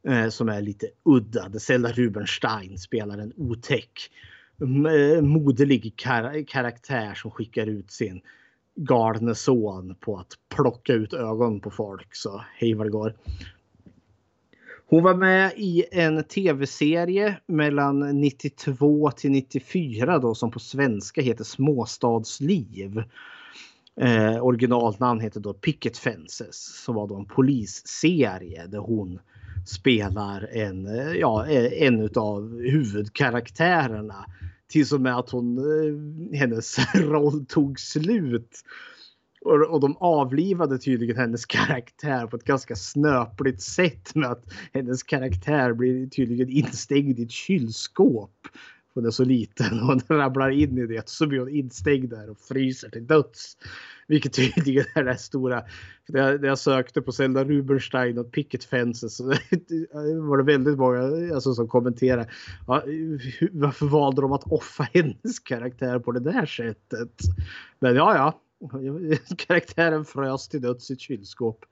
Eh, 0.08 0.28
som 0.28 0.48
är 0.48 0.62
lite 0.62 0.86
udda. 1.04 1.48
Där 1.48 1.58
Zelda 1.58 1.92
Rubenstein 1.92 2.78
spelar 2.78 3.18
en 3.18 3.32
otäck 3.36 4.10
eh, 4.60 5.22
moderlig 5.22 5.94
kar 5.96 6.46
karaktär 6.46 7.14
som 7.14 7.30
skickar 7.30 7.66
ut 7.66 7.90
sin 7.90 8.20
galne 8.76 9.34
son 9.34 9.94
på 10.00 10.16
att 10.16 10.32
plocka 10.54 10.92
ut 10.92 11.12
ögon 11.12 11.60
på 11.60 11.70
folk. 11.70 12.14
Så 12.14 12.44
hej 12.56 12.74
vad 12.74 12.86
det 12.86 12.90
går. 12.90 13.14
Hon 14.92 15.02
var 15.02 15.14
med 15.14 15.52
i 15.56 15.84
en 15.90 16.24
tv-serie 16.24 17.36
mellan 17.46 18.20
92 18.20 19.10
till 19.10 19.30
94 19.30 20.18
då 20.18 20.34
som 20.34 20.50
på 20.50 20.58
svenska 20.58 21.22
heter 21.22 21.44
Småstadsliv. 21.44 23.02
Eh, 24.00 24.44
originalnamn 24.44 25.20
heter 25.20 25.40
då 25.40 25.54
Picket 25.54 25.98
Fences 25.98 26.82
som 26.84 26.94
var 26.94 27.08
då 27.08 27.16
en 27.16 27.24
polisserie 27.24 28.66
där 28.66 28.78
hon 28.78 29.18
spelar 29.66 30.48
en, 30.52 30.86
eh, 30.86 31.12
ja, 31.12 31.46
eh, 31.46 31.82
en 31.82 32.10
av 32.16 32.60
huvudkaraktärerna 32.60 34.24
Tills 34.72 34.92
och 34.92 35.00
med 35.00 35.16
att 35.16 35.30
hon, 35.30 35.58
eh, 35.58 36.38
hennes 36.38 36.76
roll 36.94 37.46
tog 37.46 37.80
slut. 37.80 38.64
Och, 39.44 39.74
och 39.74 39.80
de 39.80 39.96
avlivade 40.00 40.78
tydligen 40.78 41.16
hennes 41.16 41.46
karaktär 41.46 42.26
på 42.26 42.36
ett 42.36 42.44
ganska 42.44 42.76
snöpligt 42.76 43.62
sätt 43.62 44.14
med 44.14 44.30
att 44.30 44.44
hennes 44.72 45.02
karaktär 45.02 45.72
blir 45.72 46.06
tydligen 46.06 46.48
instängd 46.48 47.18
i 47.18 47.22
ett 47.22 47.30
kylskåp. 47.30 48.48
Hon 48.94 49.06
är 49.06 49.10
så 49.10 49.24
liten 49.24 49.80
och 49.80 49.86
hon 50.08 50.18
ramlar 50.18 50.50
in 50.50 50.78
i 50.78 50.86
det 50.86 51.08
så 51.08 51.26
blir 51.26 51.38
hon 51.38 51.48
instängd 51.48 52.10
där 52.10 52.30
och 52.30 52.38
fryser 52.38 52.88
till 52.88 53.06
döds. 53.06 53.56
Vilket 54.06 54.32
tydligen 54.32 54.84
är 54.94 55.04
det 55.04 55.16
stora. 55.16 55.62
När, 56.08 56.20
jag, 56.20 56.40
när 56.40 56.48
jag 56.48 56.58
sökte 56.58 57.02
på 57.02 57.12
Zelda 57.12 57.44
Rubenstein 57.44 58.18
och 58.18 58.32
Picket 58.32 58.64
Fences 58.64 59.16
så 59.16 59.24
var 60.28 60.36
det 60.36 60.42
väldigt 60.42 60.78
många 60.78 61.34
alltså, 61.34 61.54
som 61.54 61.68
kommenterade. 61.68 62.28
Ja, 62.66 62.82
varför 63.52 63.86
valde 63.86 64.22
de 64.22 64.32
att 64.32 64.52
offa 64.52 64.82
hennes 64.92 65.38
karaktär 65.38 65.98
på 65.98 66.12
det 66.12 66.20
där 66.20 66.46
sättet? 66.46 67.20
Men 67.78 67.96
ja, 67.96 68.16
ja. 68.16 68.41
Karaktären 69.36 70.04
frös 70.04 70.48
till 70.48 70.60
döds 70.60 70.90
i 70.90 70.94
ett 70.94 71.00
kylskåp. 71.00 71.64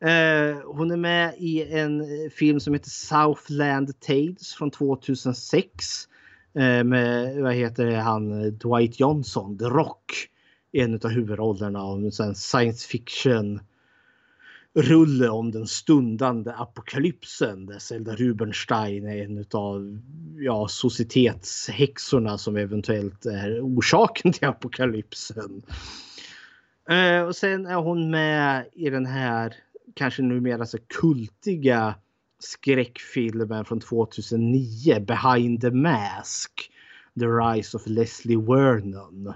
Eh, 0.00 0.56
hon 0.64 0.90
är 0.90 0.96
med 0.96 1.34
i 1.38 1.72
en 1.72 2.00
eh, 2.00 2.30
film 2.30 2.60
som 2.60 2.74
heter 2.74 2.90
Southland 2.90 4.00
Tales 4.00 4.54
från 4.54 4.70
2006. 4.70 6.08
Eh, 6.54 6.84
med, 6.84 7.36
vad 7.42 7.54
heter 7.54 7.86
det, 7.86 7.96
han 7.96 8.50
Dwight 8.58 9.00
Johnson, 9.00 9.58
The 9.58 9.64
Rock. 9.64 10.28
En 10.72 10.94
av 10.94 11.08
huvudrollerna 11.08 11.82
av 11.82 12.04
en 12.04 12.34
science 12.34 12.88
fiction 12.88 13.60
rulle 14.82 15.28
om 15.28 15.50
den 15.50 15.66
stundande 15.66 16.52
apokalypsen 16.52 17.66
där 17.66 17.78
Zelda 17.78 18.14
Rubenstein 18.14 19.06
är 19.06 19.24
en 19.24 19.44
av 19.52 19.98
ja, 20.38 20.68
societetshäxorna 20.68 22.38
som 22.38 22.56
eventuellt 22.56 23.26
är 23.26 23.60
orsaken 23.60 24.32
till 24.32 24.48
apokalypsen. 24.48 25.62
Eh, 26.88 27.22
och 27.22 27.36
sen 27.36 27.66
är 27.66 27.74
hon 27.74 28.10
med 28.10 28.68
i 28.72 28.90
den 28.90 29.06
här 29.06 29.54
kanske 29.94 30.22
numera 30.22 30.66
så 30.66 30.78
kultiga 30.86 31.94
skräckfilmen 32.38 33.64
från 33.64 33.80
2009, 33.80 35.00
Behind 35.00 35.60
the 35.60 35.70
Mask. 35.70 36.70
The 37.18 37.26
Rise 37.26 37.76
of 37.76 37.86
Leslie 37.86 38.36
Vernon. 38.36 39.32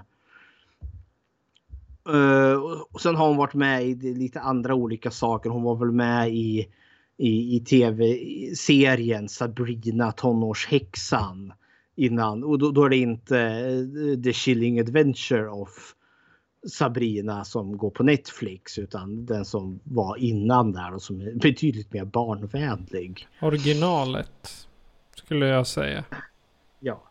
Uh, 2.09 2.53
och 2.91 3.01
sen 3.01 3.15
har 3.15 3.27
hon 3.27 3.37
varit 3.37 3.53
med 3.53 3.85
i 3.85 3.95
lite 3.95 4.39
andra 4.39 4.75
olika 4.75 5.11
saker. 5.11 5.49
Hon 5.49 5.63
var 5.63 5.75
väl 5.75 5.91
med 5.91 6.29
i, 6.29 6.67
i, 7.17 7.55
i 7.55 7.59
tv-serien 7.59 9.29
Sabrina 9.29 10.11
tonårshäxan 10.11 11.53
innan. 11.95 12.43
Och 12.43 12.59
då, 12.59 12.71
då, 12.71 12.85
är 12.85 12.89
det 12.89 12.97
inte 12.97 13.35
uh, 13.35 14.21
The 14.21 14.33
Chilling 14.33 14.79
Adventure 14.79 15.49
of 15.49 15.69
Sabrina 16.67 17.43
som 17.43 17.77
går 17.77 17.89
på 17.89 18.03
Netflix 18.03 18.77
utan 18.77 19.25
den 19.25 19.45
som 19.45 19.79
var 19.83 20.17
innan 20.17 20.71
där 20.71 20.93
och 20.93 21.01
som 21.01 21.21
är 21.21 21.31
betydligt 21.31 21.93
mer 21.93 22.05
barnvänlig. 22.05 23.27
Originalet 23.41 24.67
skulle 25.15 25.45
jag 25.47 25.67
säga. 25.67 26.03
Ja. 26.79 27.03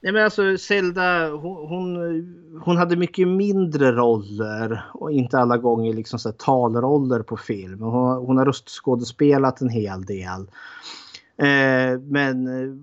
Nej 0.00 0.12
men 0.12 0.24
alltså 0.24 0.58
Zelda 0.58 1.30
hon, 1.30 1.68
hon, 1.68 2.60
hon 2.64 2.76
hade 2.76 2.96
mycket 2.96 3.28
mindre 3.28 3.92
roller 3.92 4.82
och 4.94 5.12
inte 5.12 5.38
alla 5.38 5.56
gånger 5.56 5.94
liksom 5.94 6.18
så 6.18 6.32
talroller 6.32 7.22
på 7.22 7.36
film. 7.36 7.80
Hon, 7.80 8.26
hon 8.26 8.36
har 8.36 8.46
röstskådespelat 8.46 9.60
en 9.60 9.68
hel 9.68 10.04
del. 10.04 10.40
Eh, 11.36 12.00
men 12.00 12.46
eh, 12.46 12.76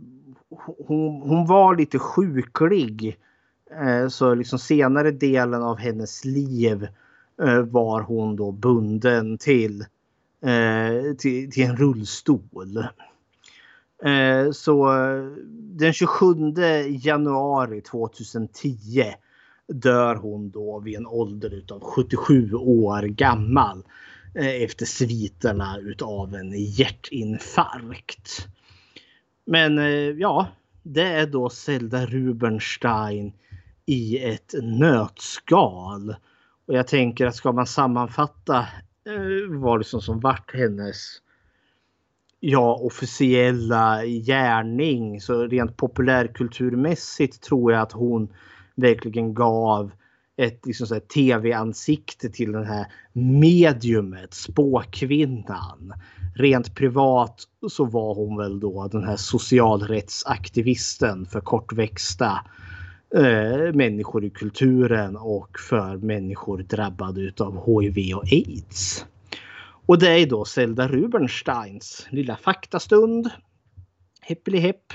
hon, 0.88 1.22
hon 1.22 1.46
var 1.48 1.76
lite 1.76 2.00
sjuklig 2.00 3.18
Eh, 3.72 4.08
så 4.08 4.36
liksom 4.36 4.60
senare 4.60 5.12
delen 5.12 5.64
av 5.64 5.78
hennes 5.78 6.26
liv 6.26 6.88
eh, 7.42 7.60
var 7.60 8.02
hon 8.02 8.36
då 8.36 8.52
bunden 8.52 9.38
till, 9.38 9.82
eh, 10.42 11.16
till, 11.18 11.52
till 11.52 11.64
en 11.64 11.78
rullstol. 11.78 12.78
Eh, 14.04 14.52
så 14.52 14.88
den 15.78 15.94
27 15.94 16.54
januari 16.90 17.82
2010 17.82 19.14
dör 19.68 20.16
hon 20.16 20.50
då 20.50 20.80
vid 20.80 20.96
en 20.96 21.08
ålder 21.08 21.54
utav 21.54 21.80
77 21.80 22.54
år 22.54 23.02
gammal 23.02 23.84
eh, 24.36 24.64
efter 24.64 24.86
sviterna 24.86 25.78
utav 25.78 26.36
en 26.36 26.52
hjärtinfarkt. 26.52 28.48
Men 29.46 29.78
eh, 29.78 29.86
ja, 30.20 30.48
det 30.84 31.04
är 31.04 31.28
då 31.28 31.50
Zelda 31.50 32.06
Rubenstein 32.06 33.34
i 33.86 34.18
ett 34.18 34.54
nötskal. 34.62 36.16
Och 36.66 36.74
jag 36.74 36.88
tänker 36.88 37.26
att 37.26 37.36
ska 37.36 37.52
man 37.52 37.68
sammanfatta 37.68 38.60
eh, 39.06 39.60
vad 39.60 39.86
som, 39.86 40.02
som 40.02 40.20
vart 40.20 40.56
hennes 40.56 41.22
ja, 42.40 42.80
officiella 42.82 44.06
gärning 44.06 45.22
så 45.22 45.48
rent 45.48 45.78
populärkulturmässigt 45.78 47.42
tror 47.42 47.72
jag 47.72 47.82
att 47.82 47.92
hon 47.92 48.28
verkligen 48.76 49.34
gav 49.34 49.92
ett 50.38 50.66
liksom 50.66 51.00
tv-ansikte 51.14 52.30
till 52.30 52.52
den 52.52 52.66
här 52.66 52.86
mediumet, 53.14 54.34
spåkvinnan. 54.34 55.94
Rent 56.36 56.76
privat 56.76 57.44
så 57.70 57.86
var 57.86 58.16
hon 58.16 58.38
väl 58.38 58.60
då 58.60 58.88
den 58.88 59.04
här 59.04 59.16
socialrättsaktivisten 59.16 61.26
för 61.26 61.40
kortväxta 61.40 62.46
eh, 63.16 63.74
människor 63.74 64.26
i 64.26 64.30
kulturen 64.30 65.16
och 65.16 65.58
för 65.70 65.98
människor 65.98 66.58
drabbade 66.58 67.32
av 67.40 67.66
HIV 67.66 68.16
och 68.16 68.24
aids. 68.24 69.06
Och 69.88 70.00
det 70.00 70.10
är 70.10 70.26
då 70.26 70.46
Zelda 70.46 70.88
Rubensteins 70.88 72.08
lilla 72.10 72.36
faktastund. 72.36 73.30
Hippeli 74.22 74.60
hipp. 74.60 74.94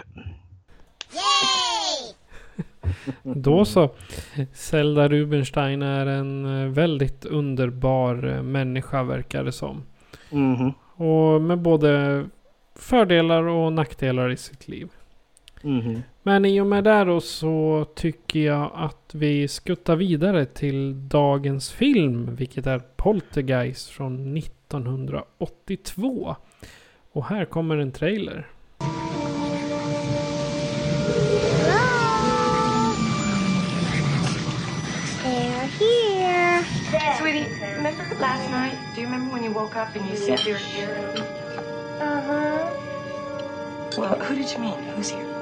Då 3.23 3.65
så. 3.65 3.91
Zelda 4.53 5.09
Rubenstein 5.09 5.83
är 5.83 6.07
en 6.07 6.63
eh, 6.63 6.69
väldigt 6.69 7.25
underbar 7.25 8.27
eh, 8.27 8.43
människa 8.43 9.03
verkar 9.03 9.45
det 9.45 9.53
som. 9.53 9.83
Mm. 10.31 10.73
Och 10.97 11.43
med 11.43 11.59
både 11.59 12.25
fördelar 12.75 13.43
och 13.43 13.73
nackdelar 13.73 14.31
i 14.31 14.37
sitt 14.37 14.69
liv. 14.69 14.89
Mm. 15.65 16.03
Men 16.23 16.45
i 16.45 16.61
och 16.61 16.67
med 16.67 16.85
det 16.85 17.05
då 17.05 17.21
så 17.21 17.87
tycker 17.95 18.41
jag 18.41 18.71
att 18.75 19.11
vi 19.15 19.49
skuttar 19.49 19.97
vidare 19.97 20.47
till 20.47 21.09
dagens 21.09 21.73
film. 21.73 22.35
Vilket 22.37 22.67
är 22.67 22.79
Poltergeist 22.97 23.89
från 23.89 24.37
1982. 24.37 26.37
Och 27.13 27.25
här 27.25 27.45
kommer 27.45 27.77
en 27.77 27.93
trailer. 27.93 28.49
Sweetie, 37.19 37.47
remember 37.77 38.05
last 38.21 38.51
night? 38.51 38.75
Do 38.95 39.01
you 39.01 39.07
remember 39.07 39.33
when 39.33 39.45
you 39.45 39.53
woke 39.53 39.77
up 39.77 39.95
and 39.95 40.09
you 40.09 40.17
said 40.17 40.39
they 40.39 40.53
were 40.53 40.59
here? 40.59 40.95
Uh-huh. 42.01 42.71
Well, 43.97 44.19
who 44.19 44.35
did 44.35 44.51
you 44.53 44.59
mean? 44.59 44.79
Who's 44.97 45.11
here? 45.11 45.42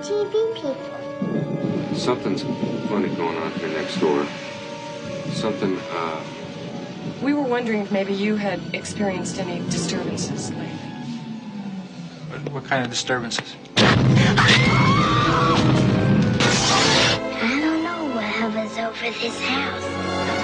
TV 0.00 0.54
people. 0.54 0.76
Something's 1.94 2.42
funny 2.88 3.08
going 3.10 3.36
on 3.36 3.52
here 3.52 3.68
next 3.68 4.00
door. 4.00 4.26
Something, 5.32 5.78
uh... 5.90 6.22
We 7.22 7.34
were 7.34 7.42
wondering 7.42 7.82
if 7.82 7.92
maybe 7.92 8.14
you 8.14 8.36
had 8.36 8.60
experienced 8.74 9.38
any 9.38 9.58
disturbances 9.70 10.50
lately. 10.52 10.66
What, 12.28 12.52
what 12.52 12.64
kind 12.64 12.82
of 12.82 12.90
disturbances? 12.90 13.54
I 13.76 13.90
don't 17.60 17.82
know 17.82 18.14
what 18.14 18.24
hovers 18.24 18.78
over 18.78 19.10
this 19.20 19.38
house. 19.40 20.39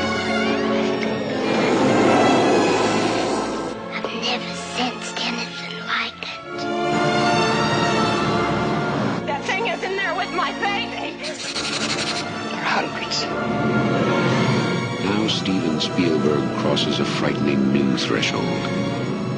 Now 15.05 15.27
Steven 15.29 15.81
Spielberg 15.81 16.59
crosses 16.59 17.01
a 17.01 17.05
frightening 17.05 17.73
new 17.73 17.97
threshold 17.97 18.45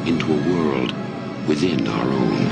into 0.07 0.27
a 0.33 0.55
world 0.55 0.93
within 1.47 1.87
our 1.89 2.09
own. 2.09 2.47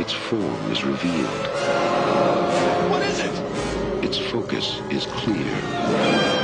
Its 0.00 0.12
form 0.12 0.70
is 0.70 0.84
revealed. 0.84 1.46
What 2.90 3.02
is 3.02 3.20
it? 3.20 4.04
Its 4.04 4.18
focus 4.18 4.80
is 4.90 5.06
clear. 5.06 6.43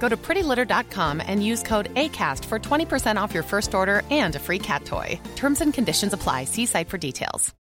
Go 0.00 0.08
to 0.08 0.16
prettylitter.com 0.16 1.22
and 1.26 1.44
use 1.44 1.62
code 1.68 1.94
ACAST 1.94 2.44
for 2.44 2.58
20% 2.58 3.24
off 3.24 3.34
your 3.34 3.44
first 3.44 3.74
order 3.74 4.02
and 4.10 4.36
a 4.36 4.38
free 4.38 4.58
cat 4.58 4.84
toy. 4.84 5.20
Terms 5.36 5.60
and 5.60 5.74
conditions 5.74 6.12
apply. 6.12 6.44
See 6.44 6.66
site 6.66 6.90
for 6.90 6.98
details. 6.98 7.54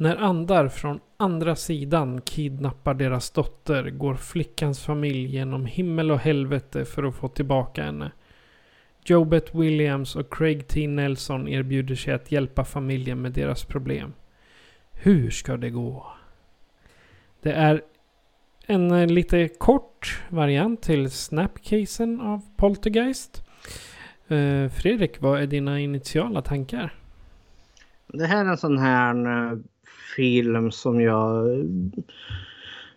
När 0.00 0.16
andar 0.16 0.68
från 0.68 1.00
andra 1.16 1.56
sidan 1.56 2.20
kidnappar 2.20 2.94
deras 2.94 3.30
dotter 3.30 3.90
går 3.90 4.14
flickans 4.14 4.84
familj 4.84 5.26
genom 5.26 5.66
himmel 5.66 6.10
och 6.10 6.18
helvete 6.18 6.84
för 6.84 7.02
att 7.02 7.14
få 7.14 7.28
tillbaka 7.28 7.82
henne. 7.84 8.12
Jobet 9.04 9.54
Williams 9.54 10.16
och 10.16 10.34
Craig 10.34 10.68
T. 10.68 10.86
Nelson 10.86 11.48
erbjuder 11.48 11.94
sig 11.94 12.14
att 12.14 12.32
hjälpa 12.32 12.64
familjen 12.64 13.22
med 13.22 13.32
deras 13.32 13.64
problem. 13.64 14.12
Hur 14.92 15.30
ska 15.30 15.56
det 15.56 15.70
gå? 15.70 16.12
Det 17.42 17.52
är 17.52 17.82
en 18.70 18.90
eh, 18.90 19.06
lite 19.06 19.48
kort 19.48 20.22
variant 20.28 20.82
till 20.82 21.10
Snapcasen 21.10 22.20
av 22.20 22.40
Poltergeist. 22.56 23.42
Eh, 24.28 24.68
Fredrik, 24.68 25.20
vad 25.20 25.42
är 25.42 25.46
dina 25.46 25.80
initiala 25.80 26.42
tankar? 26.42 26.94
Det 28.06 28.26
här 28.26 28.44
är 28.44 28.48
en 28.48 28.58
sån 28.58 28.78
här 28.78 29.26
eh, 29.26 29.58
film 30.16 30.70
som 30.70 31.00
jag 31.00 31.46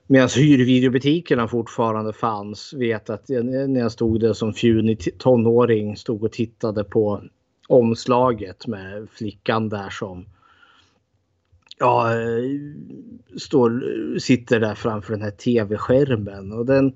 medan 0.08 0.30
hyrvideobutikerna 0.36 1.48
fortfarande 1.48 2.14
fanns 2.14 2.74
vet 2.74 3.10
att 3.10 3.30
jag, 3.30 3.46
när 3.46 3.80
jag 3.80 3.92
stod 3.92 4.22
där 4.22 4.34
som 4.34 4.54
fjunig 4.54 5.18
tonåring 5.18 5.98
stod 5.98 6.24
och 6.24 6.32
tittade 6.32 6.84
på 6.84 7.24
omslaget 7.68 8.68
med 8.68 9.08
flickan 9.10 9.70
där 9.70 9.90
som 9.90 10.26
ja, 11.82 12.10
står, 13.38 14.20
sitter 14.20 14.60
där 14.60 14.76
framför 14.76 15.14
den 15.14 15.22
här 15.22 15.32
tv-skärmen 15.32 16.52
och 16.52 16.66
den, 16.66 16.94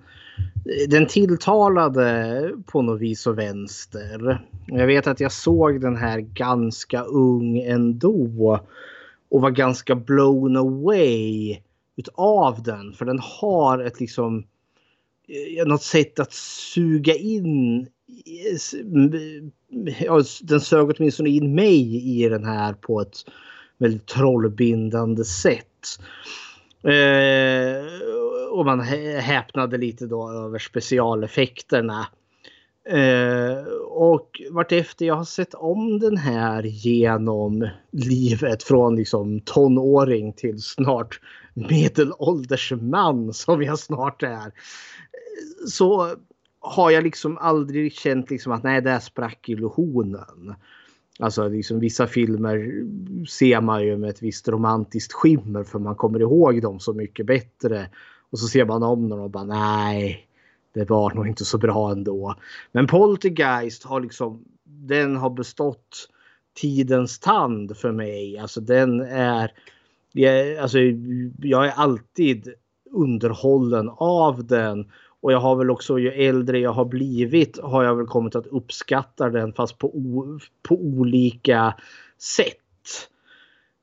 den 0.87 1.05
tilltalade 1.07 2.51
på 2.65 2.81
något 2.81 3.01
vis 3.01 3.27
och 3.27 3.37
vänster. 3.37 4.45
Jag 4.67 4.87
vet 4.87 5.07
att 5.07 5.19
jag 5.19 5.31
såg 5.31 5.81
den 5.81 5.95
här 5.95 6.19
ganska 6.19 7.03
ung 7.03 7.57
ändå 7.57 8.59
och 9.29 9.41
var 9.41 9.51
ganska 9.51 9.95
blown 9.95 10.57
away 10.57 11.57
utav 11.95 12.63
den. 12.63 12.93
För 12.93 13.05
den 13.05 13.19
har 13.19 13.79
ett 13.79 13.99
liksom 13.99 14.43
eh, 15.27 15.67
något 15.67 15.83
sätt 15.83 16.19
att 16.19 16.33
suga 16.73 17.13
in. 17.13 17.87
Eh, 19.95 20.17
den 20.41 20.61
sög 20.61 20.89
åtminstone 20.89 21.29
in 21.29 21.55
mig 21.55 22.07
i 22.23 22.29
den 22.29 22.45
här 22.45 22.73
på 22.73 23.01
ett 23.01 23.17
väldigt 23.77 24.07
trollbindande 24.07 25.25
sätt. 25.25 25.99
Eh, 26.83 27.85
och 28.51 28.65
man 28.65 28.79
häpnade 29.19 29.77
lite 29.77 30.05
då 30.05 30.31
över 30.31 30.59
specialeffekterna. 30.59 32.07
Eh, 32.89 33.65
och 33.89 34.41
vartefter 34.51 35.05
jag 35.05 35.15
har 35.15 35.23
sett 35.23 35.53
om 35.53 35.99
den 35.99 36.17
här 36.17 36.63
genom 36.63 37.69
livet 37.91 38.63
från 38.63 38.95
liksom 38.95 39.39
tonåring 39.39 40.33
till 40.33 40.61
snart 40.61 41.19
medelålders 41.53 42.71
man 42.71 43.33
som 43.33 43.63
jag 43.63 43.79
snart 43.79 44.23
är. 44.23 44.51
Så 45.67 46.15
har 46.59 46.91
jag 46.91 47.03
liksom 47.03 47.37
aldrig 47.37 47.93
känt 47.93 48.29
liksom 48.29 48.51
att 48.51 48.63
nej, 48.63 48.81
där 48.81 48.99
sprack 48.99 49.49
illusionen. 49.49 50.55
Alltså 51.19 51.47
liksom 51.47 51.79
vissa 51.79 52.07
filmer 52.07 52.85
ser 53.27 53.61
man 53.61 53.83
ju 53.83 53.97
med 53.97 54.09
ett 54.09 54.23
visst 54.23 54.47
romantiskt 54.47 55.13
skimmer 55.13 55.63
för 55.63 55.79
man 55.79 55.95
kommer 55.95 56.19
ihåg 56.19 56.61
dem 56.61 56.79
så 56.79 56.93
mycket 56.93 57.25
bättre. 57.25 57.89
Och 58.29 58.39
så 58.39 58.47
ser 58.47 58.65
man 58.65 58.83
om 58.83 59.09
dem 59.09 59.19
och 59.19 59.29
bara 59.29 59.43
nej, 59.43 60.27
det 60.73 60.89
var 60.89 61.13
nog 61.13 61.27
inte 61.27 61.45
så 61.45 61.57
bra 61.57 61.91
ändå. 61.91 62.35
Men 62.71 62.87
Poltergeist 62.87 63.83
har 63.83 63.99
liksom, 63.99 64.45
den 64.63 65.15
har 65.15 65.29
bestått 65.29 66.09
tidens 66.55 67.19
tand 67.19 67.77
för 67.77 67.91
mig. 67.91 68.37
Alltså 68.37 68.61
den 68.61 69.01
är, 69.01 69.51
jag, 70.11 70.57
alltså, 70.57 70.77
jag 71.41 71.67
är 71.67 71.71
alltid 71.71 72.53
underhållen 72.91 73.89
av 73.97 74.45
den. 74.45 74.91
Och 75.25 75.31
jag 75.31 75.39
har 75.39 75.55
väl 75.55 75.69
också, 75.69 75.99
ju 75.99 76.11
äldre 76.11 76.59
jag 76.59 76.71
har 76.71 76.85
blivit 76.85 77.59
har 77.61 77.83
jag 77.83 77.95
väl 77.95 78.05
kommit 78.05 78.35
att 78.35 78.47
uppskatta 78.47 79.29
den 79.29 79.53
fast 79.53 79.77
på, 79.77 79.91
på 80.63 80.75
olika 80.75 81.75
sätt. 82.17 83.09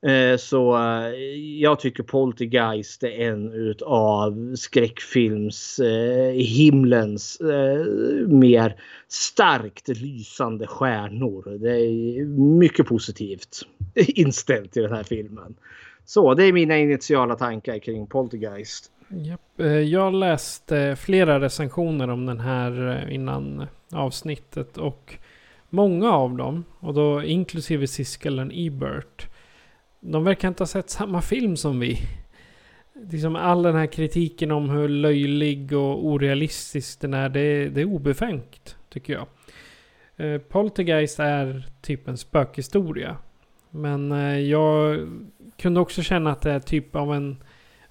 Eh, 0.07 0.37
så 0.37 0.77
eh, 0.77 1.15
jag 1.61 1.81
tycker 1.81 2.03
Poltergeist 2.03 3.03
är 3.03 3.09
en 3.09 3.53
utav 3.53 4.55
skräckfilms 4.57 5.79
eh, 5.79 6.33
himlens 6.33 7.41
mer 8.27 8.81
starkt 9.09 9.89
lysande 9.89 10.67
stjärnor. 10.67 11.59
Det 11.59 11.81
är 11.81 12.25
mycket 12.59 12.87
positivt 12.87 13.63
inställt 13.95 14.77
i 14.77 14.81
den 14.81 14.93
här 14.93 15.05
filmen. 15.05 15.55
Så 16.05 16.35
det 16.35 16.45
är 16.45 16.53
mina 16.53 16.79
initiala 16.79 17.35
tankar 17.35 17.79
kring 17.79 18.07
Poltergeist. 18.07 18.92
Eh, 19.59 19.67
jag 19.67 20.15
läste 20.15 20.97
flera 20.97 21.41
recensioner 21.41 22.11
om 22.11 22.27
den 22.27 22.41
här 22.41 22.89
eh, 22.89 23.15
innan 23.15 23.61
eh, 23.61 23.67
avsnittet 23.99 24.79
och 24.79 25.15
många 25.69 26.13
av 26.13 26.37
dem, 26.37 26.65
och 26.81 26.95
då 26.95 27.23
inklusive 27.23 27.87
Siskel 27.87 28.41
och 28.41 28.51
Ebert, 28.53 29.29
de 30.01 30.25
verkar 30.25 30.49
inte 30.49 30.63
ha 30.63 30.67
sett 30.67 30.91
samma 30.91 31.23
film 31.23 31.57
som 31.57 31.81
vi. 31.81 31.99
Liksom 33.11 33.37
all 33.37 33.63
den 33.63 33.75
här 33.75 33.87
kritiken 33.87 34.51
om 34.51 34.71
hur 34.71 34.89
löjlig 34.89 35.73
och 35.73 36.07
orealistisk 36.07 37.01
den 37.01 37.15
är, 37.15 37.29
det, 37.29 37.69
det 37.69 37.81
är 37.81 37.85
obefängt, 37.85 38.77
tycker 38.89 39.13
jag. 39.13 39.27
Poltergeist 40.49 41.21
är 41.21 41.67
typ 41.81 42.09
en 42.09 42.19
spökhistoria. 42.19 43.17
Men 43.71 44.11
jag 44.49 44.99
kunde 45.57 45.81
också 45.81 46.03
känna 46.03 46.33
att 46.33 46.41
det 46.41 46.53
är 46.53 46.61
typ 46.61 46.97
av 46.97 47.15
en 47.15 47.37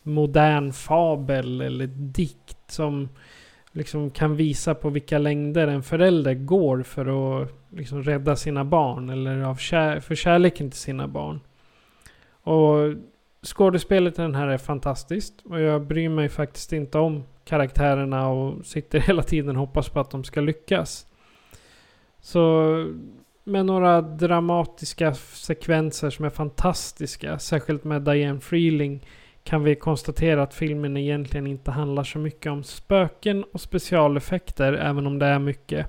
modern 0.04 0.74
fabel 0.74 1.62
eller 1.62 1.88
dikt 1.88 2.58
som 2.72 3.10
liksom 3.72 4.10
kan 4.10 4.36
visa 4.36 4.76
på 4.76 4.90
vilka 4.90 5.18
längder 5.18 5.68
en 5.68 5.84
förälder 5.84 6.34
går 6.34 6.84
för 6.84 7.42
att 7.42 7.50
liksom 7.70 8.04
rädda 8.04 8.36
sina 8.36 8.66
barn 8.66 9.10
eller 9.10 9.42
av 9.42 9.56
kär, 9.56 10.00
för 10.00 10.16
kärleken 10.16 10.70
till 10.72 10.80
sina 10.80 11.08
barn. 11.08 11.40
Och 12.44 12.96
skådespelet 13.42 14.20
i 14.20 14.22
den 14.22 14.36
här 14.36 14.48
är 14.48 14.58
fantastiskt 14.58 15.42
och 15.46 15.60
jag 15.60 15.82
bryr 15.82 16.10
mig 16.10 16.30
faktiskt 16.30 16.74
inte 16.74 16.98
om 16.98 17.24
karaktärerna 17.46 18.28
och 18.28 18.66
sitter 18.66 19.00
hela 19.08 19.24
tiden 19.24 19.56
och 19.56 19.68
hoppas 19.68 19.90
på 19.90 20.00
att 20.00 20.12
de 20.12 20.24
ska 20.24 20.42
lyckas. 20.42 21.08
Så 22.22 22.66
med 23.44 23.66
några 23.66 24.02
dramatiska 24.02 25.14
sekvenser 25.14 26.10
som 26.10 26.26
är 26.26 26.30
fantastiska, 26.30 27.40
särskilt 27.40 27.84
med 27.84 28.02
Diane 28.02 28.40
Freeling, 28.40 29.06
kan 29.44 29.64
vi 29.64 29.76
konstatera 29.76 30.44
att 30.44 30.54
filmen 30.54 30.98
egentligen 30.98 31.48
inte 31.48 31.72
handlar 31.72 32.04
så 32.04 32.20
mycket 32.20 32.52
om 32.52 32.64
spöken 32.64 33.44
och 33.44 33.62
specialeffekter, 33.62 34.74
även 34.74 35.08
om 35.08 35.20
det 35.20 35.26
är 35.26 35.40
mycket. 35.40 35.88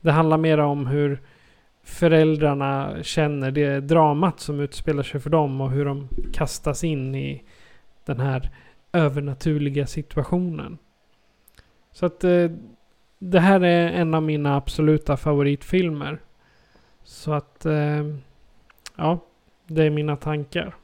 Det 0.00 0.12
handlar 0.12 0.38
mer 0.38 0.58
om 0.58 0.86
hur 0.86 1.20
föräldrarna 1.82 3.02
känner 3.02 3.50
det 3.50 3.80
dramat 3.80 4.40
som 4.40 4.60
utspelar 4.60 5.02
sig 5.02 5.20
för 5.20 5.30
dem 5.30 5.60
och 5.60 5.70
hur 5.70 5.84
de 5.84 6.08
kastas 6.32 6.84
in 6.84 7.14
i 7.14 7.44
den 8.04 8.20
här 8.20 8.50
övernaturliga 8.92 9.86
situationen. 9.86 10.78
Så 11.92 12.06
att 12.06 12.24
eh, 12.24 12.50
det 13.18 13.40
här 13.40 13.60
är 13.60 13.88
en 13.88 14.14
av 14.14 14.22
mina 14.22 14.56
absoluta 14.56 15.16
favoritfilmer. 15.16 16.20
Så 17.02 17.32
att, 17.32 17.66
eh, 17.66 18.06
ja, 18.96 19.18
det 19.66 19.84
är 19.84 19.90
mina 19.90 20.16
tankar. 20.16 20.74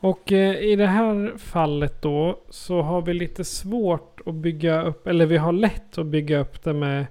Och 0.00 0.32
eh, 0.32 0.56
i 0.56 0.76
det 0.76 0.86
här 0.86 1.32
fallet 1.38 2.02
då 2.02 2.38
så 2.50 2.82
har 2.82 3.02
vi 3.02 3.14
lite 3.14 3.44
svårt 3.44 4.20
att 4.26 4.34
bygga 4.34 4.82
upp, 4.82 5.06
eller 5.06 5.26
vi 5.26 5.36
har 5.36 5.52
lätt 5.52 5.98
att 5.98 6.06
bygga 6.06 6.38
upp 6.38 6.62
det 6.64 6.72
med 6.72 7.06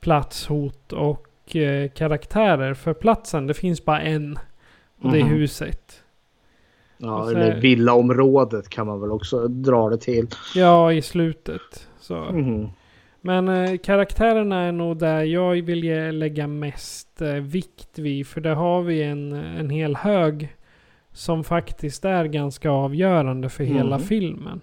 plats, 0.00 0.46
hot 0.46 0.92
och 0.92 1.56
eh, 1.56 1.90
karaktärer. 1.90 2.74
För 2.74 2.92
platsen, 2.94 3.46
det 3.46 3.54
finns 3.54 3.84
bara 3.84 4.00
en. 4.00 4.38
Och 5.02 5.12
det 5.12 5.18
är 5.18 5.24
Mhm. 5.24 5.32
huset. 5.32 6.02
Ja, 6.98 7.24
så- 7.24 7.30
eller 7.30 7.60
villaområdet 7.60 8.68
kan 8.68 8.86
man 8.86 9.00
väl 9.00 9.10
också 9.12 9.48
dra 9.48 9.88
det 9.90 9.98
till. 9.98 10.26
Ja, 10.54 10.92
i 10.92 11.02
slutet. 11.02 11.88
Så. 12.00 12.16
Mhm. 12.24 12.68
Men 13.20 13.48
eh, 13.48 13.76
karaktärerna 13.78 14.60
är 14.62 14.72
nog 14.72 14.98
där 14.98 15.22
jag 15.22 15.62
vill 15.62 16.18
lägga 16.18 16.46
mest 16.46 17.22
eh, 17.22 17.32
vikt 17.34 17.98
vid. 17.98 18.26
För 18.26 18.40
där 18.40 18.54
har 18.54 18.82
vi 18.82 19.02
en, 19.02 19.32
en 19.32 19.70
hel 19.70 19.96
hög 19.96 20.56
som 21.20 21.44
faktiskt 21.44 22.04
är 22.04 22.24
ganska 22.24 22.70
avgörande 22.70 23.48
för 23.48 23.64
hela 23.64 23.96
Mhm. 23.98 24.06
filmen. 24.06 24.60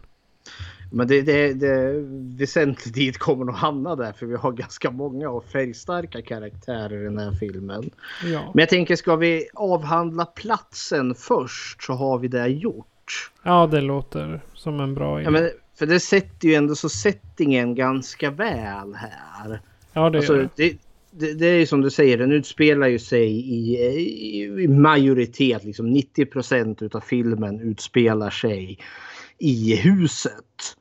Men 0.91 1.07
det, 1.07 1.21
det, 1.21 1.53
det 1.53 1.93
väsentligt 2.39 2.93
dit 2.95 3.17
kommer 3.17 3.45
nog 3.45 3.55
hamna 3.55 3.95
där 3.95 4.11
för 4.13 4.25
vi 4.25 4.35
har 4.35 4.51
ganska 4.51 4.91
många 4.91 5.29
och 5.29 5.45
färgstarka 5.45 6.21
karaktärer 6.21 7.01
i 7.01 7.03
den 7.03 7.17
här 7.17 7.31
filmen. 7.31 7.89
Ja. 8.23 8.41
Men 8.53 8.59
jag 8.61 8.69
tänker 8.69 8.95
ska 8.95 9.15
vi 9.15 9.47
avhandla 9.53 10.25
platsen 10.25 11.15
först 11.15 11.83
så 11.83 11.93
har 11.93 12.17
vi 12.19 12.27
det 12.27 12.47
gjort. 12.47 13.31
ja, 13.43 13.67
det 13.67 13.81
låter 13.81 14.41
som 14.53 14.79
en 14.79 14.93
bra 14.95 15.21
idé. 15.21 15.25
Ja, 15.25 15.31
men, 15.31 15.49
för 15.79 15.85
det 15.85 15.99
sätter 15.99 16.47
ju 16.47 16.53
ändå 16.53 16.75
så 16.75 16.89
settingen 16.89 17.75
ganska 17.75 18.31
väl 18.31 18.93
här. 18.95 19.61
Ja, 19.93 20.09
det 20.09 20.17
alltså, 20.17 20.33
gör 20.35 20.41
det. 20.41 20.49
det, 20.55 20.77
det, 21.19 21.33
det 21.33 21.47
är 21.47 21.59
ju 21.59 21.65
som 21.65 21.81
du 21.81 21.89
säger, 21.89 22.17
den 22.17 22.31
utspelar 22.31 22.87
ju 22.87 22.99
sig 22.99 23.27
i, 23.27 23.77
i, 24.63 24.67
majoritet, 24.67 25.63
liksom 25.63 25.89
90 25.89 26.25
procent 26.25 26.81
utav 26.81 26.99
filmen 26.99 27.59
utspelar 27.59 28.29
sig 28.29 28.79
i 29.37 29.75
huset. 29.75 30.75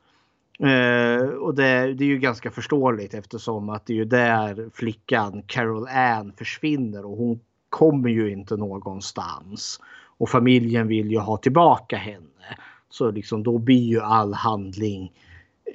Eh, 0.59 1.27
och 1.27 1.55
det, 1.55 1.93
det 1.93 2.03
är 2.03 2.07
ju 2.07 2.19
ganska 2.19 2.51
förståeligt 2.51 3.13
eftersom 3.13 3.69
att 3.69 3.85
det 3.85 3.93
är 3.93 3.97
ju 3.97 4.05
där 4.05 4.69
flickan 4.73 5.43
Carol 5.47 5.87
Ann 5.87 6.33
försvinner 6.37 7.05
och 7.05 7.17
hon 7.17 7.39
kommer 7.69 8.09
ju 8.09 8.31
inte 8.31 8.57
någonstans. 8.57 9.79
Och 10.17 10.29
familjen 10.29 10.87
vill 10.87 11.11
ju 11.11 11.19
ha 11.19 11.37
tillbaka 11.37 11.97
henne. 11.97 12.57
Så 12.89 13.11
liksom 13.11 13.43
då 13.43 13.57
blir 13.57 13.83
ju 13.83 14.01
all 14.01 14.33
handling 14.33 15.11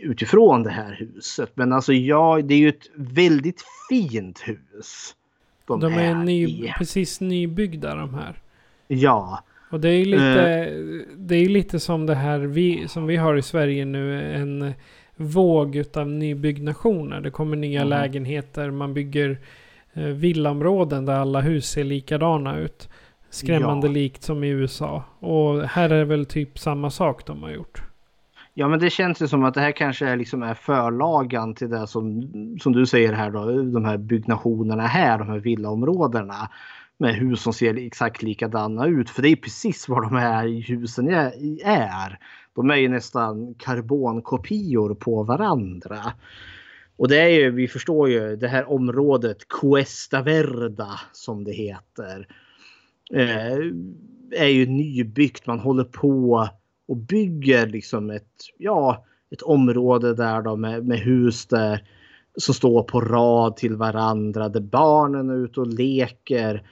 utifrån 0.01 0.62
det 0.62 0.70
här 0.70 0.93
huset. 0.93 1.51
Men 1.55 1.72
alltså 1.72 1.93
ja, 1.93 2.40
det 2.45 2.55
är 2.55 2.59
ju 2.59 2.68
ett 2.68 2.90
väldigt 2.95 3.64
fint 3.88 4.40
hus. 4.45 5.14
De, 5.66 5.80
De 5.80 5.93
är 5.95 6.14
ny, 6.14 6.47
i. 6.47 6.72
precis 6.78 7.20
nybyggda 7.20 7.95
de 7.95 8.14
här. 8.14 8.36
Ja. 8.88 9.45
Och 9.70 9.80
det 9.80 9.88
är 9.88 9.99
ju 9.99 10.05
lite, 10.05 10.43
Eh. 10.51 11.16
det 11.16 11.36
är 11.36 11.49
lite 11.49 11.80
som 11.80 12.07
det 12.07 12.14
här 12.14 12.38
vi, 12.38 12.88
som 12.88 13.07
vi 13.07 13.16
har 13.16 13.36
i 13.36 13.43
Sverige 13.43 13.84
nu. 13.84 14.34
En 14.34 14.72
våg 15.16 15.76
utav 15.76 16.09
nybyggnationer. 16.09 17.20
Det 17.20 17.30
kommer 17.30 17.57
nya 17.57 17.80
Mhm. 17.80 17.88
lägenheter. 17.90 18.70
Man 18.70 18.95
bygger 18.95 19.38
eh, 19.95 20.05
villaområden 20.05 21.05
där 21.07 21.14
alla 21.14 21.40
hus 21.40 21.70
ser 21.70 21.84
likadana 21.84 22.59
ut. 22.59 22.88
Skrämmande 23.30 23.86
Ja. 23.86 23.93
likt 23.93 24.22
som 24.22 24.45
i 24.45 24.49
USA. 24.49 25.03
Och 25.18 25.62
här 25.62 25.90
är 25.90 25.99
det 25.99 26.05
väl 26.05 26.26
typ 26.26 26.59
samma 26.59 26.90
sak 26.90 27.26
de 27.26 27.43
har 27.43 27.51
gjort. 27.51 27.82
Ja 28.55 28.68
men 28.68 28.78
det 28.78 28.90
känns 28.90 29.22
ju 29.22 29.28
som 29.28 29.44
att 29.44 29.55
det 29.55 29.61
här 29.61 29.72
kanske 29.72 30.07
är, 30.07 30.16
liksom 30.16 30.42
är 30.42 30.55
förlagan 30.55 31.55
till 31.55 31.70
det 31.70 31.86
som, 31.86 32.30
som 32.61 32.72
du 32.72 32.86
säger 32.86 33.12
här 33.12 33.30
då. 33.30 33.62
De 33.62 33.84
här 33.84 33.98
byggnationerna 33.98 34.86
här, 34.86 35.18
de 35.18 35.28
här 35.28 35.38
villaområdena. 35.38 36.50
Med 36.98 37.14
hus 37.14 37.42
som 37.42 37.53
ser 37.53 37.86
exakt 37.86 38.22
likadana 38.22 38.86
ut. 38.86 39.11
För 39.11 39.22
det 39.22 39.28
är 39.28 39.36
precis 39.36 39.88
vad 39.88 40.03
de 40.03 40.16
här 40.16 40.68
husen 40.68 41.09
är. 41.64 42.18
De 42.55 42.70
är 42.70 42.76
ju 42.76 42.88
nästan 42.88 43.55
karbonkopior 43.55 44.94
på 44.94 45.22
varandra. 45.22 46.12
Och 46.96 47.09
det 47.09 47.20
är 47.20 47.28
ju, 47.28 47.50
vi 47.50 47.68
förstår 47.68 48.09
ju, 48.09 48.36
det 48.36 48.48
här 48.48 48.70
området 48.70 49.48
Cuesta 49.48 50.22
Verda 50.22 51.00
som 51.12 51.44
det 51.44 51.53
heter. 51.53 52.28
Eh, 53.14 53.59
är 54.40 54.48
ju 54.48 54.66
nybyggt. 54.66 55.46
Man 55.46 55.59
håller 55.59 55.84
på 55.84 56.48
och 56.93 56.99
bygger 56.99 57.66
liksom 57.66 58.11
ett, 58.11 58.32
ja, 58.59 59.05
ett 59.30 59.43
område 59.43 60.14
där 60.14 60.43
då 60.43 60.57
med, 60.57 60.86
med 60.86 60.99
hus 60.99 61.47
där 61.47 61.84
som 62.36 62.55
står 62.55 62.82
på 62.82 63.01
rad 63.01 63.57
till 63.57 63.76
varandra. 63.76 64.49
Där 64.49 64.61
barnen 64.61 65.30
är 65.30 65.34
ute 65.34 65.61
och 65.61 65.66
leker 65.66 66.66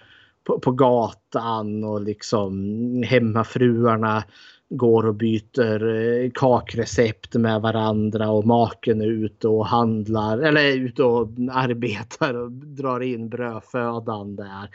på, 0.45 0.59
på 0.59 0.73
gatan 0.73 1.85
och 1.85 2.01
liksom 2.01 3.03
hemmafruarna 3.07 4.25
går 4.71 5.07
och 5.07 5.15
byter 5.15 5.97
eh, 5.97 6.31
kakrecept 6.35 7.35
med 7.35 7.61
varandra 7.61 8.31
och 8.31 8.47
maken 8.47 9.01
är 9.01 9.07
ute 9.07 9.49
och 9.49 9.67
handlar 9.67 10.39
eller 10.39 10.61
är 10.61 10.77
ute 10.77 11.03
och 11.03 11.29
arbetar 11.53 12.35
och 12.35 12.51
drar 12.53 13.01
in 13.01 13.29
brödfödan 13.29 14.37
där. 14.37 14.71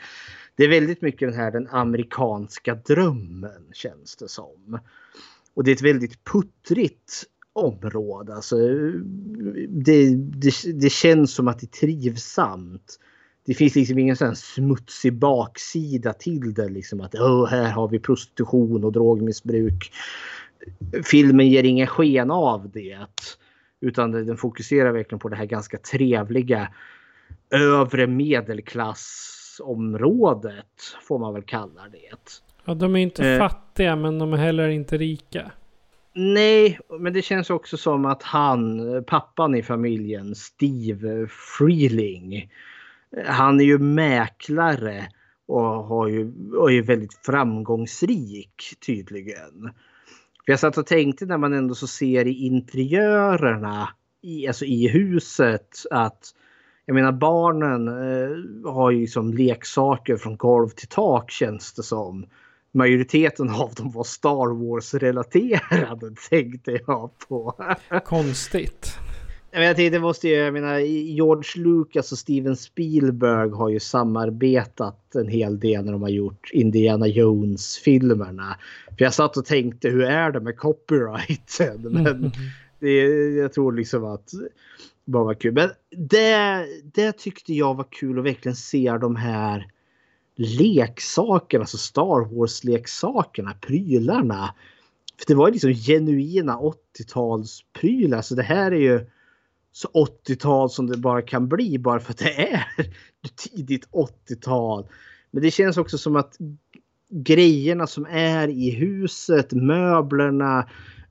Det 0.56 0.64
är 0.64 0.68
väldigt 0.68 1.02
mycket 1.02 1.28
den 1.28 1.38
här 1.38 1.50
den 1.50 1.68
amerikanska 1.68 2.74
drömmen 2.74 3.62
känns 3.72 4.16
det 4.16 4.28
som. 4.28 4.78
Och 5.56 5.64
det 5.64 5.70
är 5.70 5.74
ett 5.74 5.82
väldigt 5.82 6.24
puttrigt 6.24 7.24
område. 7.52 8.34
Alltså, 8.34 8.56
det, 9.68 10.16
det, 10.16 10.52
det 10.74 10.90
känns 10.90 11.34
som 11.34 11.48
att 11.48 11.58
det 11.58 11.66
är 11.66 11.80
trivsamt. 11.80 12.98
Det 13.46 13.54
finns 13.54 13.74
liksom 13.74 13.98
ingen 13.98 14.16
sån 14.16 14.36
smutsig 14.36 15.18
baksida 15.18 16.12
till 16.12 16.54
det. 16.54 16.68
Liksom 16.68 17.00
att 17.00 17.14
oh, 17.14 17.46
här 17.46 17.70
har 17.70 17.88
vi 17.88 17.98
prostitution 17.98 18.84
och 18.84 18.92
drogmissbruk. 18.92 19.92
Filmen 21.04 21.48
ger 21.48 21.64
ingen 21.64 21.86
sken 21.86 22.30
av 22.30 22.70
det. 22.70 22.98
Utan 23.80 24.10
den 24.10 24.36
fokuserar 24.36 24.92
verkligen 24.92 25.18
på 25.18 25.28
det 25.28 25.36
här 25.36 25.46
ganska 25.46 25.78
trevliga 25.78 26.68
övre 27.50 28.06
medelklassområdet. 28.06 30.66
Får 31.02 31.18
man 31.18 31.34
väl 31.34 31.42
kalla 31.42 31.88
det. 31.88 32.42
Ja, 32.66 32.74
de 32.74 32.96
är 32.96 33.00
inte 33.00 33.28
Eh. 33.28 33.38
fattiga 33.38 33.96
men 33.96 34.18
de 34.18 34.32
är 34.32 34.36
heller 34.36 34.68
inte 34.68 34.96
rika. 34.96 35.50
Nej, 36.14 36.78
men 37.00 37.12
det 37.12 37.22
känns 37.22 37.50
också 37.50 37.76
som 37.76 38.04
att 38.04 38.22
han, 38.22 38.80
pappan 39.06 39.54
i 39.54 39.62
familjen, 39.62 40.34
Steve 40.34 41.26
Freeling. 41.58 42.50
Han 43.26 43.60
är 43.60 43.64
ju 43.64 43.78
mäklare 43.78 45.08
och, 45.46 45.62
har 45.62 46.08
ju, 46.08 46.32
och 46.56 46.72
är 46.72 46.82
väldigt 46.82 47.14
framgångsrik 47.26 48.74
tydligen. 48.86 49.70
För 50.44 50.52
jag 50.52 50.60
satt 50.60 50.78
och 50.78 50.86
tänkte 50.86 51.26
när 51.26 51.38
man 51.38 51.52
ändå 51.52 51.74
så 51.74 51.86
ser 51.86 52.26
i 52.26 52.46
interiörerna, 52.46 53.88
i, 54.22 54.48
alltså 54.48 54.64
i 54.64 54.88
huset 54.88 55.68
att 55.90 56.34
jag 56.86 56.94
menar 56.94 57.12
barnen 57.12 57.88
eh, 57.88 58.72
har 58.72 58.90
ju 58.90 59.06
som 59.06 59.32
leksaker 59.32 60.16
från 60.16 60.36
golv 60.36 60.68
till 60.68 60.88
tak 60.88 61.30
känns 61.30 61.72
det 61.72 61.82
som. 61.82 62.26
Majoriteten 62.76 63.50
av 63.50 63.74
dem 63.74 63.90
var 63.90 64.04
Star 64.04 64.54
Wars-relaterade 64.54 66.14
tänkte 66.30 66.78
jag 66.86 67.10
på. 67.28 67.54
Konstigt. 68.04 68.98
Jag, 69.50 69.60
menar, 69.60 69.90
det 69.90 70.00
måste 70.00 70.28
ju, 70.28 70.34
jag 70.34 70.52
menar, 70.52 70.78
George 70.78 71.62
Lucas 71.64 72.12
och 72.12 72.18
Steven 72.18 72.56
Spielberg 72.56 73.50
har 73.50 73.68
ju 73.68 73.80
samarbetat 73.80 75.14
en 75.14 75.28
hel 75.28 75.60
del 75.60 75.84
när 75.84 75.92
de 75.92 76.02
har 76.02 76.08
gjort 76.08 76.50
Indiana 76.52 77.06
Jones-filmerna. 77.06 78.56
För 78.98 79.04
jag 79.04 79.14
satt 79.14 79.36
och 79.36 79.44
tänkte 79.44 79.88
hur 79.88 80.02
är 80.02 80.32
det 80.32 80.40
med 80.40 80.56
copyrighten? 80.56 81.82
Men 81.82 82.32
det, 82.80 83.02
jag 83.36 83.52
tror 83.52 83.72
liksom 83.72 84.04
att 84.04 84.30
bara 85.04 85.24
var 85.24 85.34
kul. 85.34 85.54
Men 85.54 85.70
det, 86.08 86.66
det 86.94 87.12
tyckte 87.12 87.54
jag 87.54 87.74
var 87.74 87.86
kul 87.90 88.18
att 88.18 88.24
verkligen 88.24 88.56
se 88.56 88.98
de 89.00 89.16
här 89.16 89.66
leksakerna, 90.36 91.62
alltså 91.62 91.78
Star 91.78 92.34
Wars-leksakerna, 92.34 93.54
prylarna. 93.60 94.54
För 95.18 95.26
det 95.26 95.34
var 95.34 95.50
liksom 95.50 95.72
genuina 95.72 96.58
80-talsprylar. 96.58 98.22
Så 98.22 98.34
det 98.34 98.42
här 98.42 98.72
är 98.72 98.80
ju 98.80 99.06
så 99.72 99.88
80-tal 99.88 100.70
som 100.70 100.86
det 100.86 100.96
bara 100.96 101.22
kan 101.22 101.48
bli 101.48 101.78
bara 101.78 102.00
för 102.00 102.10
att 102.10 102.18
det 102.18 102.52
är 102.52 102.66
tidigt 103.36 103.88
80-tal. 103.88 104.86
Men 105.30 105.42
det 105.42 105.50
känns 105.50 105.76
också 105.76 105.98
som 105.98 106.16
att 106.16 106.36
grejerna 107.10 107.86
som 107.86 108.06
är 108.10 108.48
i 108.48 108.70
huset, 108.70 109.52
möblerna, 109.52 110.58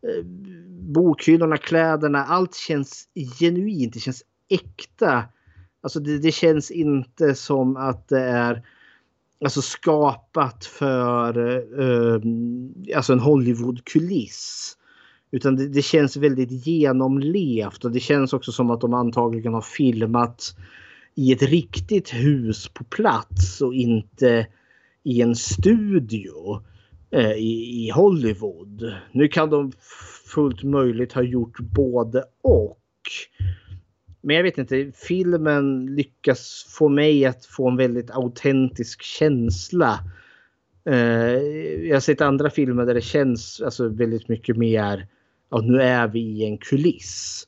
eh, 0.01 0.25
bokhyllorna, 0.69 1.57
kläderna, 1.57 2.23
allt 2.23 2.55
känns 2.55 3.07
genuint. 3.39 3.93
Det 3.93 3.99
känns 3.99 4.23
äkta. 4.49 5.23
Alltså 5.81 5.99
det, 5.99 6.19
det 6.19 6.31
känns 6.31 6.71
inte 6.71 7.35
som 7.35 7.77
att 7.77 8.07
det 8.07 8.21
är 8.21 8.63
alltså 9.45 9.61
skapat 9.61 10.65
för 10.65 11.37
eh, 11.47 11.85
eh, 11.85 12.21
alltså 12.97 13.13
en 13.13 13.19
Hollywood-kuliss. 13.19 14.73
Utan 15.31 15.55
det, 15.55 15.67
det, 15.67 15.81
känns 15.81 16.17
väldigt 16.17 16.67
genomlevt 16.67 17.85
och 17.85 17.91
det 17.91 17.99
känns 17.99 18.33
också 18.33 18.51
som 18.51 18.71
att 18.71 18.81
de 18.81 18.93
antagligen 18.93 19.53
har 19.53 19.61
filmat 19.61 20.55
i 21.15 21.31
ett 21.31 21.41
riktigt 21.41 22.13
hus 22.13 22.67
på 22.67 22.83
plats 22.83 23.61
och 23.61 23.73
inte 23.73 24.47
i 25.03 25.21
en 25.21 25.35
studio 25.35 26.61
eh, 27.11 27.31
i, 27.31 27.85
i 27.85 27.89
Hollywood. 27.89 28.93
Nu 29.11 29.27
kan 29.27 29.49
de 29.49 29.71
fullt 30.33 30.63
möjligt 30.63 31.13
ha 31.13 31.21
gjort 31.21 31.59
både 31.59 32.23
och. 32.41 32.79
Men 34.25 34.35
jag 34.35 34.43
vet 34.43 34.57
inte, 34.57 34.91
filmen 34.95 35.85
lyckas 35.95 36.65
få 36.69 36.89
mig 36.89 37.25
att 37.25 37.45
få 37.45 37.69
en 37.69 37.77
väldigt 37.77 38.11
autentisk 38.11 39.01
känsla. 39.01 39.99
Eh, 40.85 40.95
jag 41.87 41.95
har 41.95 41.99
sett 41.99 42.21
andra 42.21 42.49
filmer 42.49 42.85
där 42.85 42.93
det 42.93 43.01
känns 43.01 43.61
alltså, 43.61 43.87
väldigt 43.87 44.27
mycket 44.27 44.57
mer 44.57 45.07
ja, 45.49 45.61
nu 45.61 45.81
är 45.81 46.07
vi 46.07 46.19
i 46.19 46.45
en 46.45 46.57
kuliss. 46.57 47.47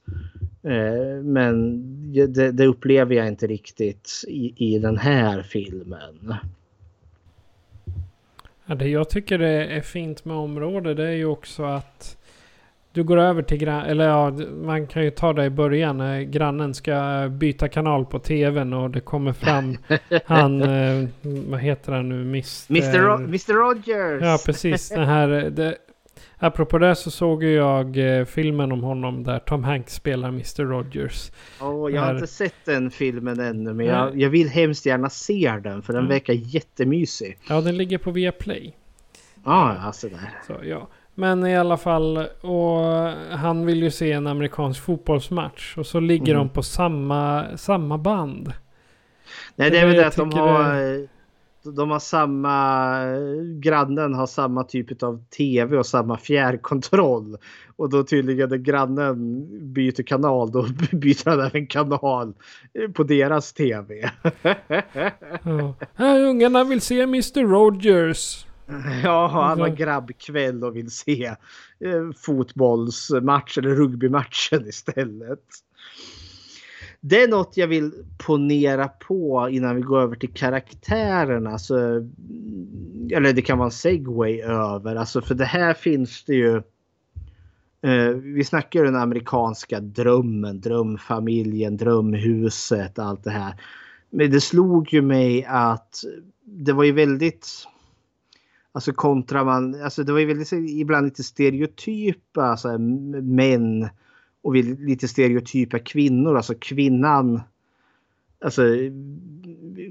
Eh, 0.63 1.23
men 1.23 1.84
det, 2.13 2.51
det, 2.51 2.67
upplever 2.67 3.15
jag 3.15 3.28
inte 3.28 3.47
riktigt 3.47 4.11
i, 4.28 4.53
i 4.57 4.80
den 4.80 4.97
här 4.97 5.41
filmen. 5.41 6.36
Ja, 8.65 8.75
det 8.75 8.88
jag 8.88 9.09
tycker 9.09 9.38
det 9.38 9.65
är 9.65 9.82
fint 9.82 10.25
med 10.25 10.38
området 10.38 10.97
det 10.97 11.07
är 11.07 11.15
ju 11.15 11.25
också 11.25 11.63
att 11.63 12.16
du 12.97 13.03
går 13.03 13.17
över 13.17 13.41
till 13.41 13.57
grannen, 13.57 13.85
eller 13.85 14.07
ja, 14.07 14.31
man 14.63 14.87
kan 14.87 15.03
ju 15.03 15.11
ta 15.11 15.33
det 15.33 15.45
i 15.45 15.49
början 15.49 15.97
när 15.97 16.21
grannen 16.21 16.73
ska 16.73 17.27
byta 17.31 17.67
kanal 17.67 18.05
på 18.05 18.19
tvn 18.19 18.73
och 18.73 18.89
det 18.89 18.99
kommer 18.99 19.33
fram 19.33 19.77
han, 20.25 20.61
eh, 20.61 21.07
vad 21.21 21.59
heter 21.59 21.91
han 21.91 22.09
nu, 22.09 22.21
Mr... 22.21 22.71
Mr. 22.71 22.99
Ro 22.99 23.15
Mr. 23.15 23.53
Rogers! 23.53 24.21
Ja, 24.21 24.39
precis. 24.45 24.89
Den 24.89 25.07
här, 25.07 25.27
det, 25.27 25.77
apropå 26.37 26.77
det 26.77 26.95
så 26.95 27.11
såg 27.11 27.43
jag 27.43 27.97
eh, 27.97 28.25
filmen 28.25 28.71
om 28.71 28.83
honom 28.83 29.23
där 29.23 29.39
Tom 29.39 29.63
Hanks 29.63 29.93
spelar 29.93 30.29
Mr. 30.29 30.63
Rogers. 30.63 31.31
Oh, 31.61 31.91
jag 31.91 32.01
har 32.01 32.13
inte 32.13 32.27
sett 32.27 32.65
den 32.65 32.91
filmen 32.91 33.39
ännu 33.39 33.73
men 33.73 33.85
jag, 33.85 34.19
jag, 34.19 34.29
vill 34.29 34.49
hemskt 34.49 34.85
gärna 34.85 35.09
se 35.09 35.59
den 35.63 35.81
för 35.81 35.93
den 35.93 36.01
mm. 36.01 36.09
verkar 36.09 36.33
jättemysig. 36.33 37.37
Ja, 37.49 37.61
den 37.61 37.77
ligger 37.77 37.97
på 37.97 38.11
Viaplay. 38.11 38.75
Ah, 39.43 39.73
ja, 39.73 39.79
alltså 39.79 40.07
där. 40.07 40.29
Så, 40.47 40.53
ja. 40.63 40.87
Men 41.20 41.45
i 41.45 41.57
alla 41.57 41.78
fall, 41.78 42.18
och 42.41 42.80
han 43.38 43.65
vill 43.65 43.84
ju 43.84 43.91
se 43.91 44.11
en 44.11 44.28
amerikansk 44.28 44.84
fotbollsmatch. 44.84 45.78
Och 45.78 45.86
så 45.86 45.99
ligger 45.99 46.34
mm. 46.34 46.47
de 46.47 46.53
på 46.53 46.63
samma, 46.63 47.45
samma 47.57 47.97
band. 47.97 48.53
Nej, 49.55 49.72
det 49.72 49.80
är 49.80 49.86
väl 49.86 49.95
det 49.95 50.07
att 50.07 50.15
de 50.15 50.34
har... 50.34 50.74
Det... 50.74 51.07
De 51.76 51.91
har 51.91 51.99
samma... 51.99 52.99
Grannen 53.59 54.13
har 54.13 54.28
samma 54.28 54.63
typ 54.63 55.03
av 55.03 55.24
tv 55.38 55.78
och 55.78 55.86
samma 55.86 56.18
fjärrkontroll. 56.18 57.38
Och 57.76 57.89
då 57.89 58.03
tydligen 58.03 58.49
när 58.49 58.57
grannen 58.57 59.47
byter 59.74 60.03
kanal 60.03 60.51
då 60.51 60.61
byter 60.91 61.30
han 61.30 61.39
även 61.39 61.68
kanal 61.68 62.34
på 62.93 63.03
deras 63.03 63.53
tv. 63.53 63.95
ja. 65.43 65.74
Ungarna 65.97 66.63
vill 66.63 66.82
se 66.82 67.01
Mr 67.01 67.47
Rogers. 67.47 68.46
Ja, 69.03 69.28
han 69.28 69.59
har 69.59 69.70
grabbkväll 69.70 70.63
och 70.63 70.76
vill 70.76 70.91
se 70.91 71.26
eh, 71.80 72.11
fotbollsmatch 72.18 73.57
eller 73.57 73.70
rugbymatchen 73.70 74.65
istället. 74.68 75.43
Det 76.99 77.24
är 77.24 77.28
något 77.28 77.57
jag 77.57 77.68
vill 77.68 77.91
ponera 78.26 78.88
på 78.88 79.49
innan 79.51 79.76
vi 79.76 79.82
går 79.82 79.99
över 79.99 80.15
till 80.15 80.34
karaktärerna. 80.34 81.59
Så, 81.59 81.78
eller 83.11 83.34
det 83.34 83.41
kan 83.41 83.57
vara 83.57 83.68
en 83.68 83.72
segway 83.72 84.41
över. 84.41 84.95
Alltså 84.95 85.22
för 85.22 85.36
det 85.36 85.45
här 85.45 85.74
finns 85.74 86.24
det 86.26 86.36
ju. 86.36 86.55
Eh, 87.82 88.09
vi 88.09 88.43
snackar 88.43 88.84
den 88.84 88.95
amerikanska 88.95 89.80
drömmen, 89.80 90.61
drömfamiljen, 90.61 91.78
drömhuset, 91.78 92.99
allt 92.99 93.24
det 93.24 93.32
här. 93.32 93.53
Men 94.09 94.32
det 94.32 94.41
slog 94.41 94.93
ju 94.93 95.01
mig 95.01 95.45
att 95.45 96.03
det 96.43 96.74
var 96.74 96.84
ju 96.84 96.91
väldigt 96.91 97.68
Alltså 98.72 98.91
kontra 98.93 99.43
man, 99.43 99.82
alltså 99.82 100.03
det 100.03 100.11
var 100.11 100.20
ju 100.20 100.26
väldigt 100.26 100.51
ibland 100.51 101.05
lite 101.05 101.24
stereotypa 101.24 102.43
alltså, 102.43 102.78
män 102.78 103.89
och 104.41 104.55
lite 104.55 105.07
stereotypa 105.07 105.80
kvinnor. 105.80 106.38
Alltså 106.38 106.53
kvinnan, 106.59 107.41
alltså 108.45 108.61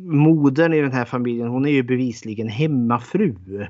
modern 0.01 0.73
i 0.73 0.81
den 0.81 0.93
här 0.93 1.05
familjen, 1.05 1.49
hon 1.49 1.67
är 1.67 1.71
ju 1.71 1.83
bevisligen 1.83 2.49
hemmafru. 2.49 3.67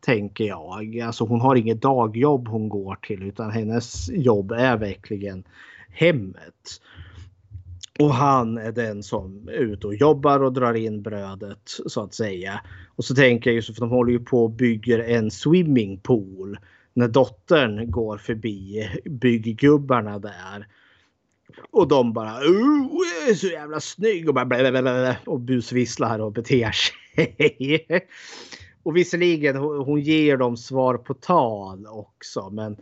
Tänker 0.00 0.44
jag. 0.44 1.00
Alltså 1.00 1.24
hon 1.24 1.40
har 1.40 1.56
inget 1.56 1.82
dagjobb 1.82 2.48
hon 2.48 2.68
går 2.68 2.94
till 2.94 3.22
utan 3.22 3.50
hennes 3.50 4.10
jobb 4.10 4.52
är 4.52 4.76
verkligen 4.76 5.44
hemmet. 5.88 6.80
Och 7.98 8.14
han 8.14 8.58
är 8.58 8.72
den 8.72 9.02
som 9.02 9.48
är 9.48 9.52
ute 9.52 9.86
och 9.86 9.94
jobbar 9.94 10.42
och 10.42 10.52
drar 10.52 10.74
in 10.74 11.02
brödet 11.02 11.60
så 11.64 12.02
att 12.02 12.14
säga. 12.14 12.60
Och 13.00 13.04
så 13.04 13.14
tänker 13.14 13.50
jag 13.50 13.54
ju 13.54 13.62
för 13.62 13.80
de 13.80 13.90
håller 13.90 14.12
ju 14.12 14.20
på 14.20 14.44
och 14.44 14.50
bygger 14.50 14.98
en 14.98 15.30
swimmingpool. 15.30 16.58
När 16.94 17.08
dottern 17.08 17.90
går 17.90 18.18
förbi 18.18 18.88
bygggubbarna 19.04 20.18
där. 20.18 20.66
Och 21.70 21.88
de 21.88 22.12
bara 22.12 22.30
oh, 22.30 23.34
så 23.36 23.46
jävla 23.46 23.80
snygg 23.80 24.28
och 24.28 24.34
bara 24.34 24.44
blablabla, 24.44 25.16
och 25.26 25.40
busvisslar 25.40 26.18
och 26.18 26.32
beter 26.32 26.70
sig. 26.70 27.86
och 28.82 28.96
visserligen 28.96 29.56
hon 29.56 30.00
ger 30.00 30.36
dem 30.36 30.56
svar 30.56 30.94
på 30.96 31.14
tal 31.14 31.86
också 31.86 32.50
men 32.50 32.76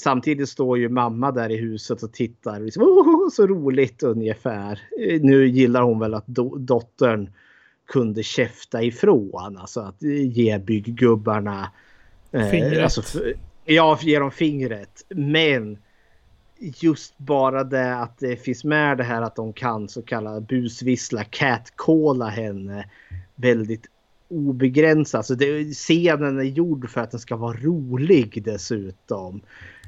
Samtidigt 0.00 0.48
står 0.48 0.78
ju 0.78 0.88
mamma 0.88 1.32
där 1.32 1.50
i 1.50 1.56
huset 1.56 2.02
och 2.02 2.12
tittar. 2.12 2.60
Liksom, 2.60 2.82
oh, 2.82 3.28
så 3.30 3.46
roligt 3.46 4.02
ungefär. 4.02 4.80
Eh, 5.00 5.20
nu 5.20 5.48
gillar 5.48 5.82
hon 5.82 5.98
väl 5.98 6.14
att 6.14 6.26
do 6.26 6.56
dottern 6.58 7.30
kunde 7.88 8.22
käfta 8.22 8.82
ifrån. 8.82 9.56
Alltså 9.58 9.80
att 9.80 10.02
ge 10.02 10.58
bygggubbarna... 10.58 11.70
Eh, 12.32 12.50
fingret. 12.50 12.82
Alltså, 12.82 13.20
ja, 13.64 13.98
ge 14.02 14.18
dem 14.18 14.30
fingret. 14.30 15.04
Men 15.08 15.78
just 16.58 17.18
bara 17.18 17.64
det 17.64 17.96
att 17.96 18.18
det 18.18 18.36
finns 18.36 18.64
med 18.64 18.98
det 18.98 19.04
här 19.04 19.22
att 19.22 19.36
de 19.36 19.52
kan 19.52 19.88
så 19.88 20.02
kallad 20.02 20.46
busvissla, 20.46 21.24
catcalla 21.24 22.28
henne 22.28 22.84
väldigt 23.34 23.86
obegränsat. 24.28 25.18
Alltså 25.18 25.34
det, 25.34 25.64
scenen 25.74 26.38
är 26.38 26.42
gjord 26.42 26.90
för 26.90 27.00
att 27.00 27.10
den 27.10 27.20
ska 27.20 27.36
vara 27.36 27.56
rolig 27.56 28.42
dessutom. 28.44 29.40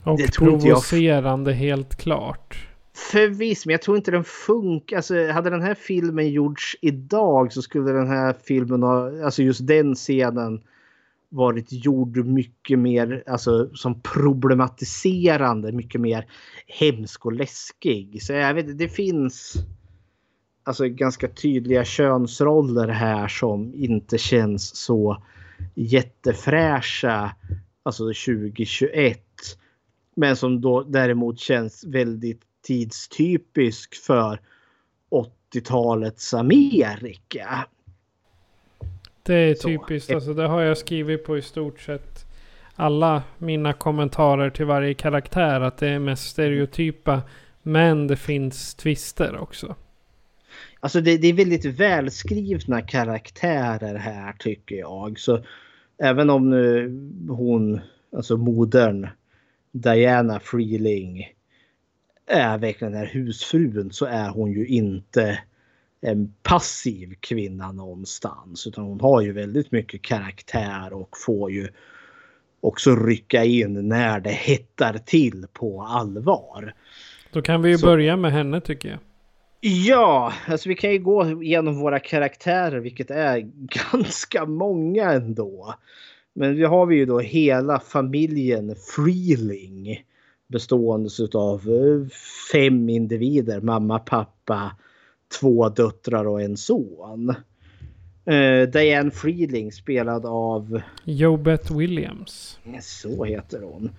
Och 0.05 0.19
det 0.19 0.35
provocerande 0.37 1.51
jag... 1.51 1.59
helt 1.59 1.97
klart. 1.97 2.70
Förvisso, 2.95 3.63
men 3.67 3.73
jag 3.73 3.83
tror 3.83 3.97
inte 3.97 4.11
den 4.11 4.25
funkar. 4.25 4.97
Alltså, 4.97 5.31
hade 5.31 5.51
den 5.51 5.63
här 5.63 5.75
filmen 5.75 6.31
gjorts 6.31 6.77
idag 6.81 7.53
så 7.53 7.63
skulle 7.63 7.93
den 7.93 8.09
här 8.09 8.37
filmen 8.45 8.83
ha, 8.83 9.25
alltså 9.25 9.43
just 9.43 9.67
den 9.67 9.95
scenen 9.95 10.61
varit 11.29 11.67
gjord 11.71 12.17
mycket 12.27 12.79
mer 12.79 13.23
alltså, 13.27 13.71
som 13.75 14.01
problematiserande, 14.01 15.73
mycket 15.73 16.01
mer 16.01 16.27
hemsk 16.67 17.27
och 17.27 17.33
läskig. 17.33 18.23
Så 18.23 18.33
jag 18.33 18.55
vet 18.55 18.79
det 18.79 18.89
finns 18.89 19.55
alltså 20.65 20.89
ganska 20.89 21.29
tydliga 21.29 21.85
könsroller 21.85 22.89
här 22.89 23.29
som 23.29 23.75
inte 23.75 24.19
känns 24.19 24.77
så 24.77 25.23
jättefräscha. 25.75 27.37
Alltså 27.83 28.05
2021. 28.05 29.21
Men 30.15 30.37
som 30.37 30.61
då 30.61 30.83
däremot 30.83 31.39
känns 31.39 31.85
väldigt 31.85 32.43
tidstypisk 32.63 33.95
för 33.95 34.41
80-talets 35.11 36.35
Amerika. 36.35 37.67
Det 39.23 39.35
är 39.35 39.55
typiskt. 39.55 40.09
Så. 40.09 40.15
Alltså, 40.15 40.35
det 40.35 40.47
har 40.47 40.61
jag 40.61 40.79
skrivit 40.79 41.25
på 41.25 41.39
i 41.39 41.43
stort 41.43 41.81
sett 41.81 42.27
alla 42.75 43.23
mina 43.39 43.73
kommentarer 43.73 44.51
till 44.51 44.67
varje 44.67 44.95
karaktär. 44.95 45.61
Att 45.61 45.77
det 45.77 45.89
är 45.89 45.99
mest 45.99 46.31
stereotypa. 46.31 47.23
Men 47.63 48.07
det 48.07 48.17
finns 48.17 48.75
twister 48.75 49.39
också. 49.39 49.77
Alltså 50.81 51.01
det, 51.01 51.17
det, 51.17 51.29
är 51.29 51.33
väldigt 51.33 51.65
välskrivna 51.65 52.83
karaktärer 52.83 53.95
här 53.95 54.33
tycker 54.33 54.77
jag. 54.77 55.19
Så 55.19 55.45
även 56.03 56.31
om 56.31 56.51
nu 56.51 56.89
hon, 57.29 57.81
alltså 58.17 58.37
modern 58.37 59.09
Diana 59.73 60.41
Freeling 60.41 61.27
är 62.31 62.59
verkligen 62.59 62.93
den 62.93 63.01
här 63.01 63.11
husfrun 63.13 63.93
så 63.93 64.07
är 64.07 64.29
hon 64.29 64.53
ju 64.53 64.67
inte 64.67 65.39
en 66.01 66.35
passiv 66.43 67.15
kvinna 67.21 67.73
någonstans. 67.73 68.67
Utan 68.67 68.85
hon 68.85 69.01
har 69.01 69.21
ju 69.21 69.33
väldigt 69.33 69.73
mycket 69.73 70.03
karaktär 70.03 70.93
och 70.93 71.17
får 71.27 71.51
ju 71.51 71.69
också 72.61 72.97
rycka 72.97 73.45
in 73.45 73.89
när 73.89 74.21
det 74.21 74.31
hettar 74.31 74.99
till 74.99 75.47
på 75.53 75.83
allvar. 75.83 76.75
Då 77.33 77.43
kan 77.43 77.63
vi 77.63 77.69
ju 77.69 77.79
så. 77.79 77.87
börja 77.87 78.17
med 78.17 78.33
henne 78.33 78.61
tycker 78.61 78.89
jag. 78.89 78.99
Ja, 79.61 80.33
alltså 80.47 80.69
vi 80.69 80.75
kan 80.75 80.93
ju 80.93 80.99
gå 80.99 81.43
igenom 81.43 81.79
våra 81.81 81.99
karaktärer 81.99 82.81
vilket 82.81 83.11
är 83.11 83.39
ganska 83.93 84.47
många 84.47 85.13
ändå. 85.13 85.75
Men 86.35 86.57
vi 86.57 86.65
har 86.65 86.87
vi 86.87 86.97
ju 86.97 87.07
då 87.07 87.21
hela 87.21 87.81
familjen 87.81 88.75
Freeling 88.95 90.05
bestående 90.51 91.11
av 91.35 91.69
eh, 91.69 92.09
fem 92.53 92.89
individer. 92.89 93.61
Mamma, 93.61 93.99
pappa, 93.99 94.77
två 95.41 95.69
döttrar 95.69 96.27
och 96.27 96.43
en 96.43 96.57
son. 96.57 97.35
Uh, 98.31 98.69
Diane 98.69 99.11
Freeling 99.11 99.73
spelad 99.73 100.27
av... 100.27 100.81
Jobet 101.05 101.71
Williams. 101.71 102.59
Så 102.81 103.25
heter 103.25 103.63
hon. 103.63 103.91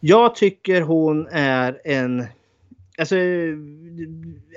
Jag 0.00 0.34
tycker 0.34 0.80
hon 0.80 1.26
är 1.30 1.80
en... 1.84 2.24
Alltså, 2.98 3.16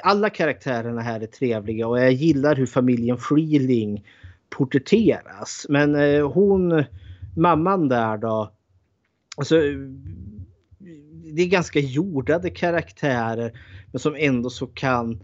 alla 0.04 0.30
karaktärerna 0.30 1.02
här 1.02 1.22
är 1.22 1.28
trevliga 1.28 1.88
och 1.88 2.00
jag 2.00 2.12
gillar 2.12 2.56
hur 2.56 2.66
familjen 2.66 3.18
Freeling 3.18 4.06
porträtteras. 4.50 5.66
Men 5.70 5.96
uh, 5.96 6.32
hon, 6.32 6.84
mamman 7.36 7.88
där 7.90 8.18
då. 8.18 8.52
Alltså, 9.38 9.56
det 11.40 11.44
är 11.44 11.48
ganska 11.48 11.80
jordade 11.80 12.50
karaktärer 12.50 13.60
men 13.92 14.00
som 14.00 14.16
ändå 14.16 14.50
så 14.50 14.68
kan 14.68 15.20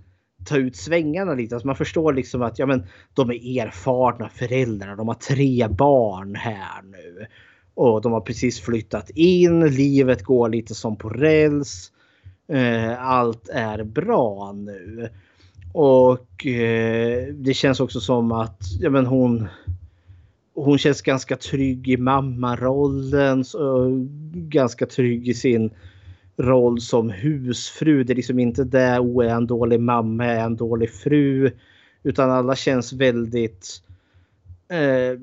ta 0.46 0.58
ut 0.58 0.76
svängarna 0.76 1.34
lite. 1.34 1.56
Alltså 1.56 1.68
man 1.68 1.76
förstår 1.76 2.14
liksom 2.14 2.42
att 2.42 2.60
ja, 2.60 2.66
men, 2.66 2.86
de 3.14 3.30
är 3.30 3.62
erfarna 3.62 4.30
föräldrar. 4.30 4.96
De 4.96 5.08
har 5.08 5.16
tre 5.16 5.68
barn 5.68 6.36
här 6.36 6.82
nu. 6.84 7.26
Och 7.74 8.02
de 8.02 8.12
har 8.12 8.22
precis 8.22 8.62
flyttat 8.62 9.10
in. 9.10 9.68
Livet 9.68 10.24
går 10.24 10.50
lite 10.50 10.76
som 10.76 10.96
på 10.96 11.10
räls. 11.10 11.92
Eh, 12.48 13.04
allt 13.04 13.50
är 13.50 13.84
bra 13.84 14.52
nu. 14.52 15.10
Och 15.74 16.46
eh, 16.46 17.28
det 17.34 17.54
känns 17.54 17.80
också 17.80 18.00
som 18.00 18.32
att 18.32 18.62
ja, 18.80 18.90
men 18.90 19.06
hon, 19.06 19.48
hon 20.54 20.78
känns 20.78 21.02
ganska 21.02 21.36
trygg 21.36 21.88
i 21.88 21.98
mammarollen. 21.98 23.44
ganska 24.34 24.86
trygg 24.86 25.28
i 25.28 25.34
sin 25.34 25.72
roll 26.38 26.82
som 26.82 27.10
husfru. 27.10 28.04
Det 28.04 28.14
är 28.14 28.16
liksom 28.16 28.40
inte 28.40 28.64
det, 28.64 29.00
oh, 29.00 29.26
är 29.26 29.30
en 29.30 29.48
dålig 29.48 29.80
mamma, 29.80 30.26
är 30.26 30.46
en 30.46 30.56
dålig 30.56 30.94
fru. 30.94 31.52
Utan 32.04 32.32
alla 32.32 32.56
känns 32.56 32.94
väldigt 32.94 33.82
eh, 34.68 35.20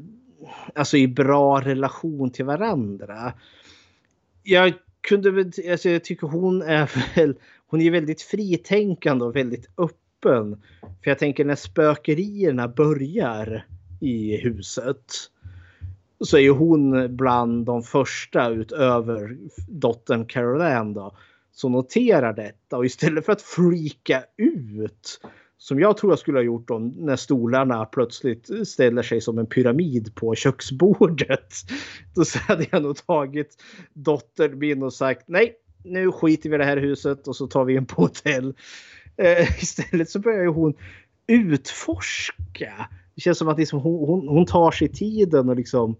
alltså 0.74 0.96
i 0.96 1.08
bra 1.08 1.60
relation 1.60 2.30
till 2.30 2.44
varandra. 2.44 3.32
Jag 4.42 4.72
kunde 5.00 5.30
väl, 5.30 5.52
alltså 5.70 5.88
jag 5.88 6.04
tycker 6.04 6.26
hon 6.26 6.62
är 6.62 6.90
väl, 7.16 7.34
hon 7.66 7.80
är 7.80 7.90
väldigt 7.90 8.22
fritänkande 8.22 9.24
och 9.24 9.36
väldigt 9.36 9.68
öppen. 9.76 10.62
För 10.80 11.10
jag 11.10 11.18
tänker 11.18 11.44
när 11.44 11.54
spökerierna 11.54 12.68
börjar 12.68 13.66
i 14.00 14.36
huset 14.36 15.12
så 16.24 16.36
är 16.36 16.40
ju 16.40 16.50
hon 16.50 17.16
bland 17.16 17.66
de 17.66 17.82
första 17.82 18.48
utöver 18.48 19.36
dottern 19.68 20.26
Caroline 20.26 20.94
då. 20.94 21.16
Som 21.52 21.72
noterar 21.72 22.32
detta 22.32 22.76
och 22.76 22.86
istället 22.86 23.26
för 23.26 23.32
att 23.32 23.42
freaka 23.42 24.24
ut 24.36 25.20
som 25.62 25.80
jag 25.80 25.96
tror 25.96 26.12
jag 26.12 26.18
skulle 26.18 26.38
ha 26.38 26.42
gjort 26.42 26.70
om 26.70 26.88
när 26.88 27.16
stolarna 27.16 27.84
plötsligt 27.84 28.68
ställer 28.68 29.02
sig 29.02 29.20
som 29.20 29.38
en 29.38 29.46
pyramid 29.46 30.14
på 30.14 30.34
köksbordet. 30.34 31.54
Då 32.14 32.24
hade 32.48 32.66
jag 32.70 32.82
nog 32.82 33.06
tagit 33.06 33.62
dottern 33.92 34.58
min 34.58 34.82
och 34.82 34.92
sagt 34.92 35.28
nej, 35.28 35.54
nu 35.84 36.12
skiter 36.12 36.48
vi 36.48 36.54
i 36.54 36.58
det 36.58 36.64
här 36.64 36.76
huset 36.76 37.28
och 37.28 37.36
så 37.36 37.46
tar 37.46 37.64
vi 37.64 37.74
in 37.74 37.86
på 37.86 38.02
hotell. 38.02 38.54
Eh, 39.16 39.62
istället 39.62 40.10
så 40.10 40.18
börjar 40.18 40.46
hon 40.46 40.74
utforska. 41.26 42.88
Det 43.14 43.20
känns 43.20 43.38
som 43.38 43.48
att 43.48 43.58
liksom 43.58 43.80
hon, 43.80 44.08
hon, 44.08 44.28
hon 44.28 44.46
tar 44.46 44.70
sig 44.70 44.88
tiden 44.88 45.48
och 45.48 45.56
liksom 45.56 45.96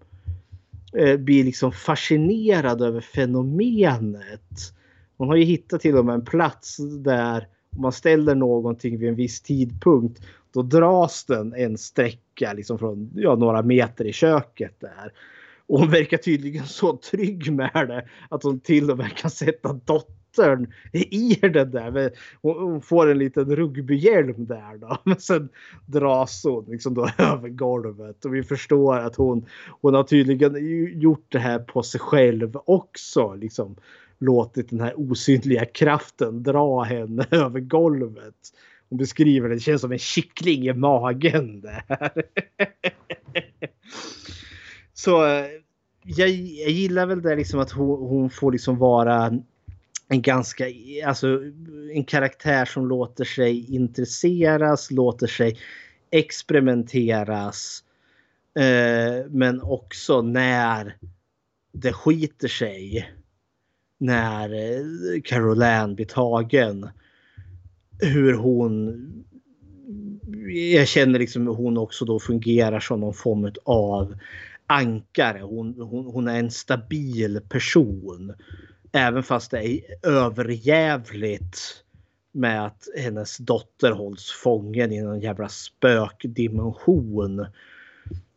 eh, 0.96 1.16
blir 1.16 1.44
liksom 1.44 1.72
fascinerad 1.72 2.82
över 2.82 3.00
fenomenet. 3.00 4.74
Hon 5.16 5.28
har 5.28 5.36
ju 5.36 5.44
hittat 5.44 5.80
till 5.80 5.96
och 5.96 6.04
med 6.04 6.14
en 6.14 6.24
plats 6.24 6.76
där 7.04 7.48
om 7.76 7.82
man 7.82 7.92
ställer 7.92 8.34
någonting 8.34 8.98
vid 8.98 9.08
en 9.08 9.14
viss 9.14 9.40
tidpunkt 9.40 10.22
då 10.52 10.62
dras 10.62 11.24
den 11.24 11.54
en 11.54 11.78
sträcka 11.78 12.52
liksom 12.52 12.78
från 12.78 13.10
ja, 13.14 13.34
några 13.34 13.62
meter 13.62 14.04
i 14.04 14.12
köket 14.12 14.80
där. 14.80 15.12
Och 15.66 15.78
hon 15.78 15.90
verkar 15.90 16.16
tydligen 16.16 16.66
så 16.66 16.96
trygg 16.96 17.52
med 17.52 17.70
det 17.88 18.08
att 18.28 18.42
hon 18.42 18.60
till 18.60 18.90
och 18.90 18.98
med 18.98 19.16
kan 19.16 19.30
sätta 19.30 19.72
dottern 19.72 20.21
i 20.92 21.38
den 21.42 21.70
där. 21.70 22.10
Hon 22.42 22.82
får 22.82 23.10
en 23.10 23.18
liten 23.18 23.56
rugbyhjälm 23.56 24.46
där 24.46 24.78
då. 24.78 24.98
Men 25.04 25.20
sen 25.20 25.48
dras 25.86 26.44
hon 26.44 26.64
liksom 26.68 26.94
då 26.94 27.08
över 27.18 27.48
golvet. 27.48 28.24
Och 28.24 28.34
vi 28.34 28.42
förstår 28.42 28.98
att 28.98 29.16
hon, 29.16 29.46
hon 29.80 29.94
har 29.94 30.02
tydligen 30.02 30.56
gjort 31.00 31.26
det 31.28 31.38
här 31.38 31.58
på 31.58 31.82
sig 31.82 32.00
själv 32.00 32.56
också. 32.64 33.34
Liksom 33.34 33.76
låtit 34.18 34.70
den 34.70 34.80
här 34.80 34.94
osynliga 34.96 35.64
kraften 35.64 36.42
dra 36.42 36.82
henne 36.82 37.26
över 37.30 37.60
golvet. 37.60 38.34
Hon 38.88 38.98
beskriver 38.98 39.48
det, 39.48 39.54
det 39.54 39.60
känns 39.60 39.80
som 39.80 39.92
en 39.92 39.98
kyckling 39.98 40.66
i 40.66 40.72
magen. 40.72 41.60
Där. 41.60 42.12
Så 44.94 45.26
eh, 45.26 45.46
jag, 46.04 46.28
jag 46.28 46.70
gillar 46.70 47.06
väl 47.06 47.22
det 47.22 47.36
liksom 47.36 47.60
att 47.60 47.70
hon, 47.70 48.08
hon 48.08 48.30
får 48.30 48.52
liksom 48.52 48.78
vara 48.78 49.32
en 50.12 50.22
ganska, 50.22 50.64
alltså 51.06 51.40
en 51.94 52.04
karaktär 52.04 52.64
som 52.64 52.88
låter 52.88 53.24
sig 53.24 53.74
intresseras, 53.74 54.90
låter 54.90 55.26
sig 55.26 55.58
experimenteras. 56.10 57.84
Eh, 58.58 59.26
men 59.30 59.62
också 59.62 60.22
när 60.22 60.96
det 61.72 61.92
skiter 61.92 62.48
sig 62.48 63.12
när 63.98 64.52
eh, 64.54 65.20
Caroline 65.24 65.94
blir 65.94 66.06
tagen. 66.06 66.88
Hur 68.00 68.34
hon... 68.34 68.98
Jag 70.72 70.88
känner 70.88 71.18
liksom 71.18 71.46
hur 71.46 71.54
hon 71.54 71.78
också 71.78 72.04
då 72.04 72.20
fungerar 72.20 72.80
som 72.80 73.00
någon 73.00 73.14
form 73.14 73.52
av 73.64 74.14
ankare. 74.66 75.40
Hon, 75.40 75.80
hon, 75.80 76.06
hon 76.06 76.28
är 76.28 76.38
en 76.38 76.50
stabil 76.50 77.40
person. 77.48 78.32
Även 78.92 79.22
fast 79.22 79.50
det 79.50 79.68
är 79.68 79.80
överjävligt 80.02 81.58
med 82.32 82.66
att 82.66 82.88
hennes 82.96 83.38
dotter 83.38 83.90
hålls 83.90 84.30
fången 84.30 84.92
i 84.92 85.00
någon 85.00 85.20
jävla 85.20 85.48
spökdimension 85.48 87.46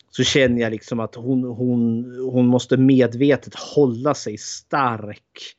så 0.10 0.24
känner 0.24 0.62
jag 0.62 0.72
liksom 0.72 1.00
att 1.00 1.16
hon, 1.16 1.44
hon, 1.44 2.06
hon 2.32 2.48
måste 2.48 2.78
medvetet 2.78 3.56
hålla 3.56 4.14
sig 4.14 4.38
stark 4.38 5.56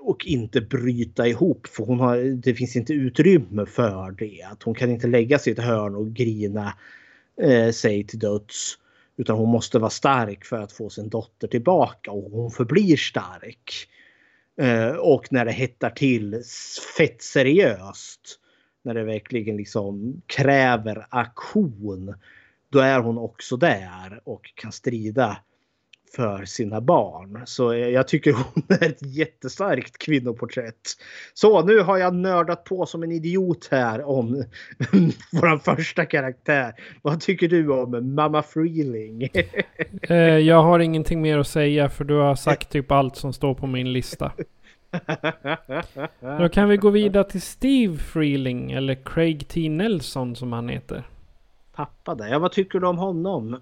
och 0.00 0.26
inte 0.26 0.60
bryta 0.60 1.26
ihop 1.26 1.66
för 1.66 1.84
hon 1.84 2.00
har, 2.00 2.16
det 2.42 2.54
finns 2.54 2.76
inte 2.76 2.92
utrymme 2.92 3.66
för 3.66 4.10
det. 4.10 4.42
Att 4.42 4.62
hon 4.62 4.74
kan 4.74 4.90
inte 4.90 5.06
lägga 5.06 5.38
sig 5.38 5.52
i 5.52 5.56
ett 5.56 5.64
hörn 5.64 5.94
och 5.94 6.12
grina 6.12 6.74
eh, 7.42 7.70
sig 7.70 8.04
till 8.04 8.18
döds. 8.18 8.78
Utan 9.16 9.36
hon 9.36 9.48
måste 9.48 9.78
vara 9.78 9.90
stark 9.90 10.44
för 10.44 10.58
att 10.58 10.72
få 10.72 10.90
sin 10.90 11.08
dotter 11.08 11.48
tillbaka 11.48 12.10
och 12.10 12.30
hon 12.30 12.50
förblir 12.50 12.96
stark. 12.96 13.88
Eh, 14.56 14.90
och 14.90 15.32
när 15.32 15.44
det 15.44 15.52
hettar 15.52 15.90
till 15.90 16.42
fett 16.96 17.22
seriöst. 17.22 18.38
När 18.84 18.94
det 18.94 19.04
verkligen 19.04 19.56
liksom 19.56 20.22
kräver 20.26 21.06
aktion 21.10 22.14
då 22.68 22.78
är 22.78 23.00
hon 23.00 23.18
också 23.18 23.56
där 23.56 24.20
och 24.24 24.52
kan 24.54 24.72
strida 24.72 25.36
för 26.16 26.44
sina 26.44 26.80
barn. 26.80 27.42
Så 27.44 27.74
jag 27.74 28.08
tycker 28.08 28.32
hon 28.32 28.62
är 28.68 28.86
ett 28.86 29.16
jättestarkt 29.16 29.98
kvinnoporträtt. 29.98 30.80
Så 31.34 31.64
nu 31.64 31.80
har 31.80 31.98
jag 31.98 32.14
nördat 32.14 32.64
på 32.64 32.86
som 32.86 33.02
en 33.02 33.12
idiot 33.12 33.68
här 33.70 34.04
om 34.04 34.44
vår 35.32 35.58
första 35.58 36.04
karaktär. 36.04 36.72
Vad 37.02 37.20
tycker 37.20 37.48
du 37.48 37.72
om 37.72 38.14
Mamma 38.14 38.42
Freeling? 38.42 39.28
Eh, 40.02 40.16
jag 40.16 40.62
har 40.62 40.78
ingenting 40.78 41.22
mer 41.22 41.38
att 41.38 41.46
säga 41.46 41.88
för 41.88 42.04
du 42.04 42.14
har 42.14 42.34
sagt 42.34 42.70
typ 42.70 42.90
allt 42.90 43.16
som 43.16 43.32
står 43.32 43.54
på 43.54 43.66
min 43.66 43.92
lista. 43.92 44.32
Då 46.38 46.48
kan 46.48 46.68
vi 46.68 46.76
gå 46.76 46.90
vidare 46.90 47.24
till 47.24 47.42
Steve 47.42 47.96
Freeling 47.96 48.72
eller 48.72 48.94
Craig 49.04 49.48
T. 49.48 49.68
Nelson 49.68 50.36
som 50.36 50.52
han 50.52 50.68
heter 50.68 51.04
pappa 51.74 52.14
där. 52.14 52.28
Ja, 52.28 52.38
vad 52.38 52.52
tycker 52.52 52.80
du 52.80 52.86
om 52.86 52.98
honom? 52.98 53.60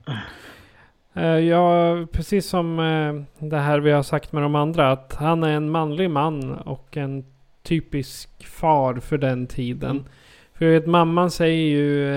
Eh, 1.14 1.38
ja, 1.38 1.96
precis 2.12 2.46
som 2.46 2.78
eh, 2.78 3.48
det 3.48 3.58
här 3.58 3.78
vi 3.78 3.90
har 3.90 4.02
sagt 4.02 4.32
med 4.32 4.42
de 4.42 4.54
andra. 4.54 4.92
Att 4.92 5.14
han 5.14 5.42
är 5.42 5.52
en 5.52 5.70
manlig 5.70 6.10
man 6.10 6.54
och 6.54 6.96
en 6.96 7.24
typisk 7.62 8.46
far 8.46 8.94
för 8.94 9.18
den 9.18 9.46
tiden. 9.46 9.90
Mm. 9.90 10.04
För 10.54 10.64
jag 10.64 10.72
vet, 10.72 10.86
mamman 10.86 11.30
säger 11.30 11.64
ju 11.64 12.10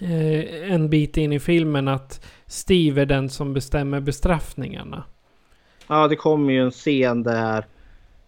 eh, 0.00 0.72
en 0.72 0.90
bit 0.90 1.16
in 1.16 1.32
i 1.32 1.40
filmen 1.40 1.88
att 1.88 2.26
Steve 2.46 3.02
är 3.02 3.06
den 3.06 3.28
som 3.28 3.54
bestämmer 3.54 4.00
bestraffningarna. 4.00 5.04
Ja, 5.86 6.08
det 6.08 6.16
kommer 6.16 6.52
ju 6.52 6.62
en 6.62 6.70
scen 6.70 7.22
där 7.22 7.64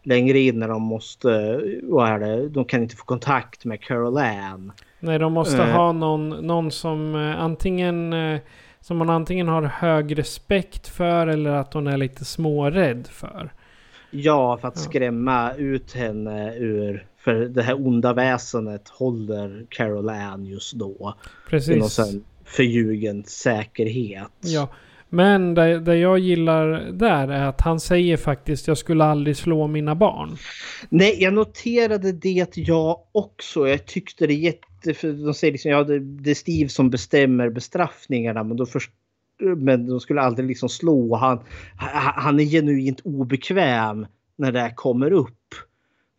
längre 0.02 0.38
in 0.38 0.58
när 0.58 0.68
de 0.68 0.82
måste, 0.82 1.60
vad 1.82 2.08
är 2.08 2.18
det, 2.18 2.48
de 2.48 2.64
kan 2.64 2.82
inte 2.82 2.96
få 2.96 3.04
kontakt 3.04 3.64
med 3.64 3.82
Carol 3.82 4.18
Ann. 4.18 4.72
Nej, 5.00 5.18
de 5.18 5.32
måste 5.32 5.62
uh. 5.62 5.68
ha 5.68 5.92
någon, 5.92 6.28
någon 6.28 6.70
som 6.70 7.14
antingen 7.38 8.12
uh, 8.12 8.40
som 8.80 8.96
man 8.96 9.10
antingen 9.10 9.48
har 9.48 9.62
hög 9.62 10.18
respekt 10.18 10.88
för 10.88 11.26
eller 11.26 11.50
att 11.50 11.74
hon 11.74 11.86
är 11.86 11.96
lite 11.96 12.24
smårädd 12.24 13.06
för. 13.06 13.52
Ja, 14.10 14.58
för 14.60 14.68
att 14.68 14.78
skrämma 14.78 15.54
ut 15.54 15.92
henne 15.92 16.54
ur 16.56 17.06
För 17.18 17.34
det 17.34 17.62
här 17.62 17.86
onda 17.86 18.12
väsenet 18.12 18.88
håller 18.88 19.66
Carol 19.68 20.08
Ann 20.08 20.46
just 20.46 20.72
då. 20.72 21.14
Precis. 21.48 21.76
I 21.76 21.78
någon 21.78 21.90
sån 21.90 22.24
förljugen 22.44 23.24
säkerhet. 23.24 24.30
Ja. 24.40 24.68
Men 25.08 25.54
det, 25.54 25.80
det 25.80 25.96
jag 25.96 26.18
gillar 26.18 26.90
där 26.92 27.28
är 27.28 27.46
att 27.46 27.60
han 27.60 27.80
säger 27.80 28.16
faktiskt 28.16 28.68
jag 28.68 28.78
skulle 28.78 29.04
aldrig 29.04 29.36
slå 29.36 29.66
mina 29.66 29.94
barn. 29.94 30.36
Nej, 30.88 31.22
jag 31.22 31.34
noterade 31.34 32.12
det 32.12 32.56
jag 32.56 33.00
också. 33.12 33.68
Jag 33.68 33.86
tyckte 33.86 34.26
det 34.26 34.34
de 35.24 35.34
säger 35.34 35.52
liksom 35.52 35.70
ja, 35.70 35.84
det, 35.84 35.98
det 35.98 36.30
är 36.30 36.34
Steve 36.34 36.68
som 36.68 36.90
bestämmer 36.90 37.50
bestraffningarna 37.50 38.44
men 38.44 38.56
då 38.56 38.66
först, 38.66 38.90
men 39.56 39.86
de 39.86 40.00
skulle 40.00 40.20
aldrig 40.20 40.48
liksom 40.48 40.68
slå. 40.68 41.16
Han, 41.16 41.40
han 42.14 42.40
är 42.40 42.44
genuint 42.44 43.00
obekväm 43.04 44.06
när 44.36 44.52
det 44.52 44.60
här 44.60 44.74
kommer 44.74 45.12
upp. 45.12 45.36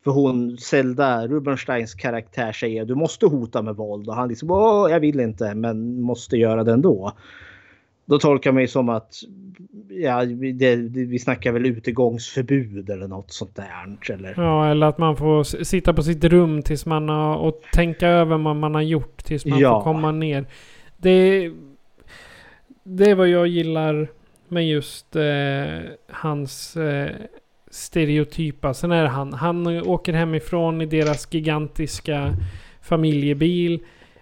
För 0.03 0.11
hon, 0.11 0.57
Zelda 0.57 1.27
Rubensteins 1.27 1.93
karaktär 1.93 2.51
säger 2.51 2.85
du 2.85 2.95
måste 2.95 3.25
hota 3.25 3.61
med 3.61 3.75
våld 3.75 4.07
och 4.07 4.15
han 4.15 4.29
liksom 4.29 4.51
Åh, 4.51 4.91
jag 4.91 4.99
vill 4.99 5.19
inte 5.19 5.55
men 5.55 6.01
måste 6.01 6.38
göra 6.38 6.63
det 6.63 6.73
ändå. 6.73 7.13
Då 8.11 8.19
tolkar 8.19 8.51
man 8.51 8.61
ju 8.61 8.67
som 8.67 8.89
att 8.89 9.13
ja, 9.89 10.25
det, 10.25 10.75
vi 11.05 11.19
snackar 11.19 11.51
väl 11.51 11.65
utegångsförbud 11.65 12.89
eller 12.89 13.07
något 13.07 13.31
sånt 13.33 13.55
där. 13.55 14.13
Eller? 14.13 14.33
Ja, 14.38 14.71
eller 14.71 14.88
att 14.88 14.97
man 14.97 15.17
får 15.17 15.63
sitta 15.63 15.93
på 15.93 16.03
sitt 16.03 16.23
rum 16.23 16.61
tills 16.61 16.85
man 16.85 17.09
har 17.09 17.35
och 17.38 17.61
tänka 17.73 18.07
över 18.07 18.38
vad 18.38 18.55
man 18.55 18.75
har 18.75 18.81
gjort 18.81 19.23
tills 19.23 19.45
man 19.45 19.59
Ja. 19.59 19.73
får 19.79 19.83
komma 19.83 20.11
ner. 20.11 20.45
Det, 20.97 21.51
det 22.83 23.09
är 23.09 23.15
vad 23.15 23.27
jag 23.29 23.47
gillar 23.47 24.07
med 24.47 24.67
just 24.67 25.15
eh, 25.15 25.23
hans 26.09 26.77
eh, 26.77 27.09
stereotypa. 27.71 28.73
Sen 28.73 28.91
är 28.91 29.03
det 29.03 29.09
han. 29.09 29.33
Han 29.33 29.67
åker 29.67 30.13
hemifrån 30.13 30.81
i 30.81 30.85
deras 30.85 31.27
gigantiska 31.33 32.33
familjebil. 32.81 33.79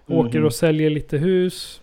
Åker 0.08 0.38
Mhm. 0.40 0.46
och 0.46 0.54
säljer 0.54 0.90
lite 0.90 1.18
hus. 1.18 1.82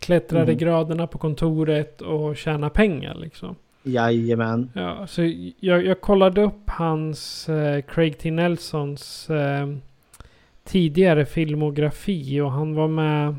Klättrar 0.00 0.42
i 0.48 0.52
Mhm. 0.52 0.58
graderna 0.58 1.06
på 1.06 1.18
kontoret 1.18 2.00
och 2.00 2.36
tjänar 2.36 2.68
pengar 2.68 3.14
liksom. 3.14 3.56
Jajamän. 3.82 4.70
Ja, 4.74 5.06
så 5.06 5.22
jag, 5.60 5.86
jag 5.86 6.00
kollade 6.00 6.42
upp 6.42 6.62
hans 6.70 7.48
eh, 7.48 7.80
Craig 7.82 8.18
T. 8.18 8.30
Nelsons 8.30 9.30
eh, 9.30 9.68
tidigare 10.64 11.26
filmografi 11.26 12.40
och 12.40 12.52
han 12.52 12.74
var 12.74 12.88
med 12.88 13.34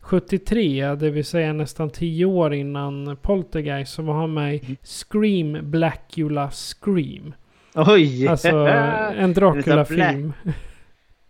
73, 0.00 0.94
det 0.94 1.10
vill 1.10 1.24
säga 1.24 1.52
nästan 1.52 1.90
10 1.90 2.24
år 2.24 2.54
innan 2.54 3.16
Poltergeist, 3.22 3.92
så 3.94 4.02
var 4.02 4.14
han 4.14 4.34
med 4.34 4.54
i 4.54 4.76
Scream 4.82 5.58
Blackula 5.62 6.50
Scream. 6.50 7.34
Oj! 7.74 8.28
Alltså 8.28 8.48
en 9.16 9.32
Dracula-film. 9.32 10.32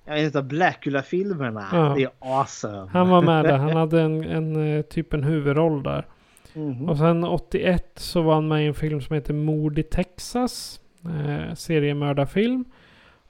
Ja, 0.09 0.15
en 0.17 0.37
av 0.37 0.45
Blackula-filmerna. 0.45 1.67
Ja. 1.73 1.95
Det 1.97 2.03
är 2.03 2.11
awesome. 2.19 2.89
Han 2.93 3.09
var 3.09 3.23
med 3.23 3.45
där, 3.45 3.57
han 3.59 3.77
hade 3.77 4.01
en, 4.01 4.25
en 4.25 4.77
eh, 4.77 4.83
typ 4.83 5.13
en 5.13 5.25
huvudroll 5.25 5.83
där. 5.83 6.07
Mhm. 6.55 6.89
Och 6.89 6.99
sen 6.99 7.25
81 7.25 7.93
så 7.97 8.23
var 8.23 8.35
han 8.35 8.49
med 8.49 8.65
i 8.65 8.67
en 8.67 8.75
film 8.75 9.01
som 9.01 9.15
heter 9.15 9.35
Mord 9.35 9.79
i 9.79 9.83
Texas. 9.83 10.81
Eh, 11.05 11.55
seriemördarfilm. 11.55 12.65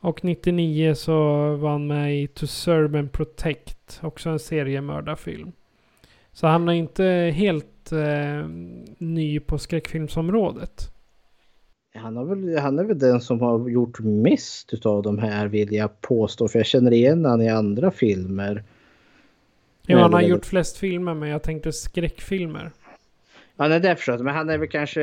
Och 0.00 0.24
99 0.24 0.94
så 0.94 1.14
var 1.56 1.70
han 1.70 1.86
med 1.86 2.22
i 2.22 2.26
To 2.26 2.46
Serve 2.46 2.98
and 2.98 3.12
Protect. 3.12 4.00
Också 4.02 4.30
en 4.30 4.38
seriemördarfilm. 4.38 5.52
Så 6.32 6.46
han 6.46 6.68
är 6.68 6.72
inte 6.72 7.04
helt 7.34 7.92
eh, 7.92 8.48
ny 8.98 9.40
på 9.40 9.58
skräckfilmsområdet. 9.58 10.92
Han, 11.98 12.16
har 12.16 12.24
väl, 12.24 12.58
han 12.58 12.78
är 12.78 12.84
väl 12.84 12.98
den 12.98 13.20
som 13.20 13.40
har 13.40 13.68
gjort 13.68 14.00
mest 14.00 14.74
utav 14.74 15.02
de 15.02 15.18
här 15.18 15.46
vill 15.46 15.72
jag 15.72 16.00
påstå. 16.00 16.48
För 16.48 16.58
jag 16.58 16.66
känner 16.66 16.92
igen 16.92 17.24
han 17.24 17.42
i 17.42 17.48
andra 17.48 17.90
filmer. 17.90 18.62
Jo, 19.86 19.98
han 19.98 20.12
har 20.12 20.22
gjort 20.22 20.46
flest 20.46 20.76
filmer 20.76 21.14
men 21.14 21.28
jag 21.28 21.42
tänkte 21.42 21.72
skräckfilmer. 21.72 22.70
Ja, 23.56 23.68
nej, 23.68 23.80
det 23.80 23.98
jag. 24.06 24.24
Men 24.24 24.34
han 24.34 24.50
är 24.50 24.58
väl 24.58 24.68
kanske, 24.68 25.00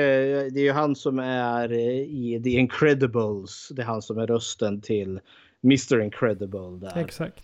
det 0.49 0.59
är 0.59 0.63
ju 0.63 0.71
han 0.71 0.95
som 0.95 1.19
är 1.19 1.71
eh, 1.71 1.99
i 1.99 2.41
The 2.43 2.49
Incredibles. 2.49 3.69
Det 3.69 3.81
är 3.81 3.85
han 3.85 4.01
som 4.01 4.17
är 4.17 4.27
rösten 4.27 4.81
till 4.81 5.19
Mr 5.63 6.01
Incredible 6.01 6.79
där. 6.81 6.97
Exakt. 6.97 7.43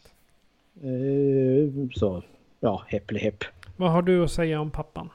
Eh, 0.76 1.90
så, 1.96 2.24
ja, 2.60 2.84
häpple 2.88 3.20
häpp. 3.20 3.44
Vad 3.78 3.92
har 3.92 4.02
du 4.02 4.24
att 4.24 4.32
säga 4.32 4.62
om 4.62 4.72
pappan? 4.72 5.10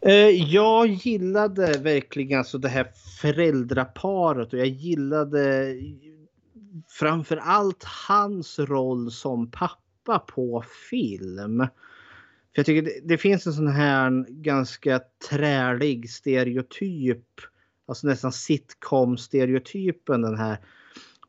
Eh, 0.00 0.52
jag 0.52 0.86
gillade 0.86 1.78
verkligen 1.78 2.38
alltså 2.38 2.58
det 2.58 2.68
här 2.68 2.86
föräldraparet 3.20 4.52
och 4.52 4.58
jag 4.58 4.66
gillade 4.66 5.74
framför 6.88 7.36
allt 7.36 7.84
hans 8.08 8.58
roll 8.58 9.10
som 9.10 9.50
pappa 9.50 10.18
på 10.18 10.64
film. 10.90 11.58
För 11.58 12.60
jag 12.60 12.66
tycker 12.66 12.82
det, 12.82 13.00
det 13.04 13.18
finns 13.18 13.46
en 13.46 13.52
sån 13.52 13.68
här 13.68 14.26
ganska 14.28 15.00
trälig 15.30 16.10
stereotyp, 16.10 17.26
alltså 17.86 18.06
nästan 18.06 18.32
sitcom-stereotypen 18.32 20.22
den 20.22 20.38
här 20.38 20.58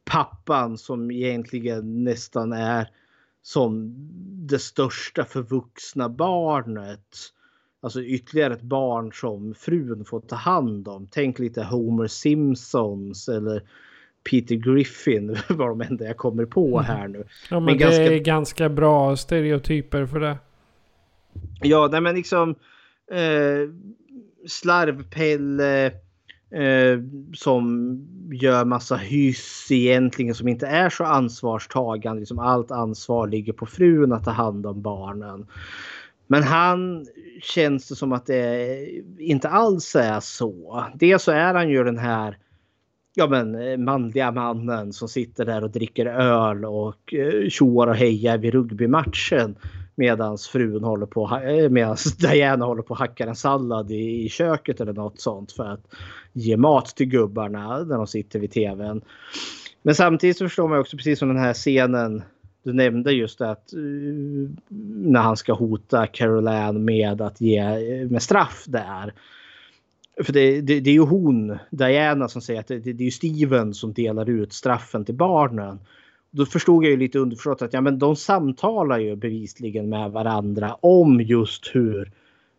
pappan 0.06 0.78
som 0.78 1.12
egentligen 1.12 2.04
nästan 2.04 2.54
är 2.54 2.88
som 3.42 3.94
det 4.48 4.60
största 4.60 5.26
förvuxna 5.26 6.10
barnet. 6.10 7.34
Alltså 7.82 8.02
ytterligare 8.02 8.54
ett 8.54 8.62
barn 8.62 9.12
som 9.14 9.54
frun 9.54 10.06
får 10.06 10.20
ta 10.20 10.36
hand 10.36 10.88
om. 10.88 11.08
Tänk 11.12 11.40
lite 11.40 11.64
Homer 11.64 12.08
Simpsons 12.08 13.30
eller 13.30 13.62
Peter 14.30 14.56
Griffin 14.56 15.38
var 15.50 15.68
de 15.70 15.82
enda 15.82 16.06
jag 16.06 16.18
kommer 16.18 16.46
på 16.46 16.80
här 16.80 17.08
nu. 17.08 17.24
Ja 17.50 17.60
men, 17.60 17.64
Men 17.64 17.74
det 17.78 17.80
ganska- 17.84 18.14
är 18.14 18.20
ganska 18.20 18.70
bra 18.70 19.16
stereotyper 19.16 20.06
för 20.06 20.20
det. 20.20 20.38
Ja, 21.62 21.90
nej 21.92 22.02
men 22.02 22.16
liksom 22.16 22.50
eh, 23.12 23.70
slarvpelle 24.48 25.86
eh, 26.52 27.00
som 27.34 27.98
gör 28.32 28.66
massa 28.66 28.96
hyss 28.96 29.68
egentligen 29.72 30.36
som 30.36 30.48
inte 30.48 30.68
är 30.68 30.90
så 30.90 31.04
ansvarstagande. 31.04 32.20
Liksom 32.20 32.40
allt 32.40 32.72
ansvar 32.72 33.28
ligger 33.28 33.54
på 33.54 33.66
frun 33.66 34.12
att 34.12 34.24
ta 34.26 34.32
hand 34.32 34.66
om 34.66 34.82
barnen. 34.82 35.48
Men 36.28 36.44
han 36.44 37.06
känns 37.42 37.90
det 37.90 37.96
som 37.96 38.12
att 38.12 38.26
det 38.26 38.88
inte 39.20 39.50
alls 39.50 39.96
är 39.96 40.20
så. 40.20 40.86
Dels 40.96 41.24
så 41.24 41.32
är 41.32 41.54
han 41.54 41.70
ju 41.70 41.84
den 41.84 41.98
här 41.98 42.38
ja, 43.18 43.28
men, 43.28 43.56
eh, 43.56 43.78
manliga 43.78 44.32
mannen 44.32 44.94
som 44.94 45.08
sitter 45.08 45.46
där 45.46 45.64
och 45.64 45.72
dricker 45.72 46.06
öl 46.06 46.66
och 46.66 47.14
eh, 47.14 47.50
tjoar 47.50 47.88
och 47.88 47.96
hejar 47.96 48.38
vid 48.38 48.54
rugbymatchen. 48.54 49.56
Medan 49.96 50.38
frun 50.38 50.84
håller 50.84 51.06
på, 51.06 51.42
eh, 51.44 51.70
medan 51.70 51.98
Diana 52.20 52.66
håller 52.66 52.82
på 52.82 52.90
och 52.90 52.98
hackar 52.98 53.28
en 53.28 53.36
sallad 53.36 53.92
i, 53.92 54.26
i 54.26 54.30
köket 54.30 54.82
eller 54.82 54.94
något 54.94 55.22
sånt 55.22 55.52
för 55.52 55.64
att 55.64 55.94
ge 56.34 56.58
mat 56.58 56.86
till 56.86 57.06
gubbarna 57.06 57.84
när 57.84 57.98
de 57.98 58.08
sitter 58.08 58.40
vid 58.40 58.52
tvn. 58.52 59.02
Men 59.82 59.96
samtidigt 59.96 60.38
så 60.38 60.46
förstår 60.46 60.68
man 60.68 60.80
också 60.80 60.98
precis 60.98 61.20
som 61.20 61.28
den 61.28 61.38
här 61.38 61.54
scenen 61.54 62.24
du 62.68 62.74
nämnde 62.74 63.12
just 63.12 63.42
att 63.42 63.74
eh, 63.74 63.80
när 64.70 65.22
han 65.22 65.38
ska 65.38 65.54
hota 65.54 66.08
Caroline 66.08 66.86
med 66.86 67.22
att 67.22 67.42
ge 67.42 67.58
eh, 67.58 68.10
med 68.10 68.22
straff 68.22 68.64
där. 68.68 69.14
För 70.24 70.34
det, 70.34 70.62
det, 70.62 70.80
det 70.80 70.90
är 70.90 70.94
ju 70.94 71.06
hon, 71.06 71.58
Diana, 71.70 72.28
som 72.28 72.42
säger 72.42 72.60
att 72.60 72.68
det, 72.68 72.80
det 72.80 72.90
är 72.90 73.06
ju 73.06 73.12
Steven 73.12 73.74
som 73.74 73.94
delar 73.94 74.30
ut 74.30 74.54
straffen 74.54 75.06
till 75.06 75.16
barnen. 75.16 75.80
Då 76.32 76.46
förstod 76.46 76.84
jag 76.84 76.92
ju 76.92 76.98
lite 76.98 77.20
underförstått 77.20 77.62
att 77.62 77.74
ja, 77.74 77.82
men 77.82 78.00
de 78.00 78.16
samtalar 78.16 79.00
ju 79.00 79.16
bevisligen 79.16 79.90
med 79.90 80.12
varandra 80.12 80.74
om 80.74 81.22
just 81.22 81.72
hur 81.74 82.12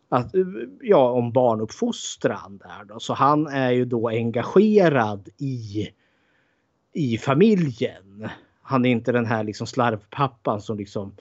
att, 0.09 0.35
eh, 0.35 0.43
ja, 0.80 1.10
om 1.10 1.32
barnuppfostran 1.32 2.59
där 2.59 2.85
då. 2.85 3.01
Så 3.01 3.14
han 3.14 3.47
är 3.47 3.70
ju 3.70 3.85
då 3.85 4.09
engagerad 4.09 5.28
i, 5.39 5.89
i 6.93 7.18
familjen. 7.18 8.28
Han 8.69 8.85
är 8.85 8.90
inte 8.90 9.12
den 9.12 9.27
här 9.27 9.45
liksom 9.45 9.66
slarvpappan 9.66 10.61
som 10.61 10.78
liksom 10.78 11.12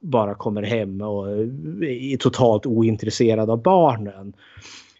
bara 0.00 0.34
kommer 0.34 0.62
hem 0.62 1.00
och 1.00 1.28
är 1.82 2.16
totalt 2.16 2.66
ointresserad 2.66 3.50
av 3.50 3.62
barnen. 3.62 4.32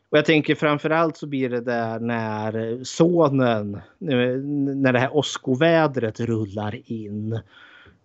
Och 0.09 0.19
jag 0.19 0.25
tänker 0.25 0.55
framförallt 0.55 1.17
så 1.17 1.27
blir 1.27 1.49
det 1.49 1.61
där 1.61 2.01
när 2.01 2.85
sonen, 2.85 3.81
när 3.99 4.93
det 4.93 4.99
här 4.99 5.17
åskovädret 5.17 6.21
rullar 6.21 6.81
in. 6.93 7.41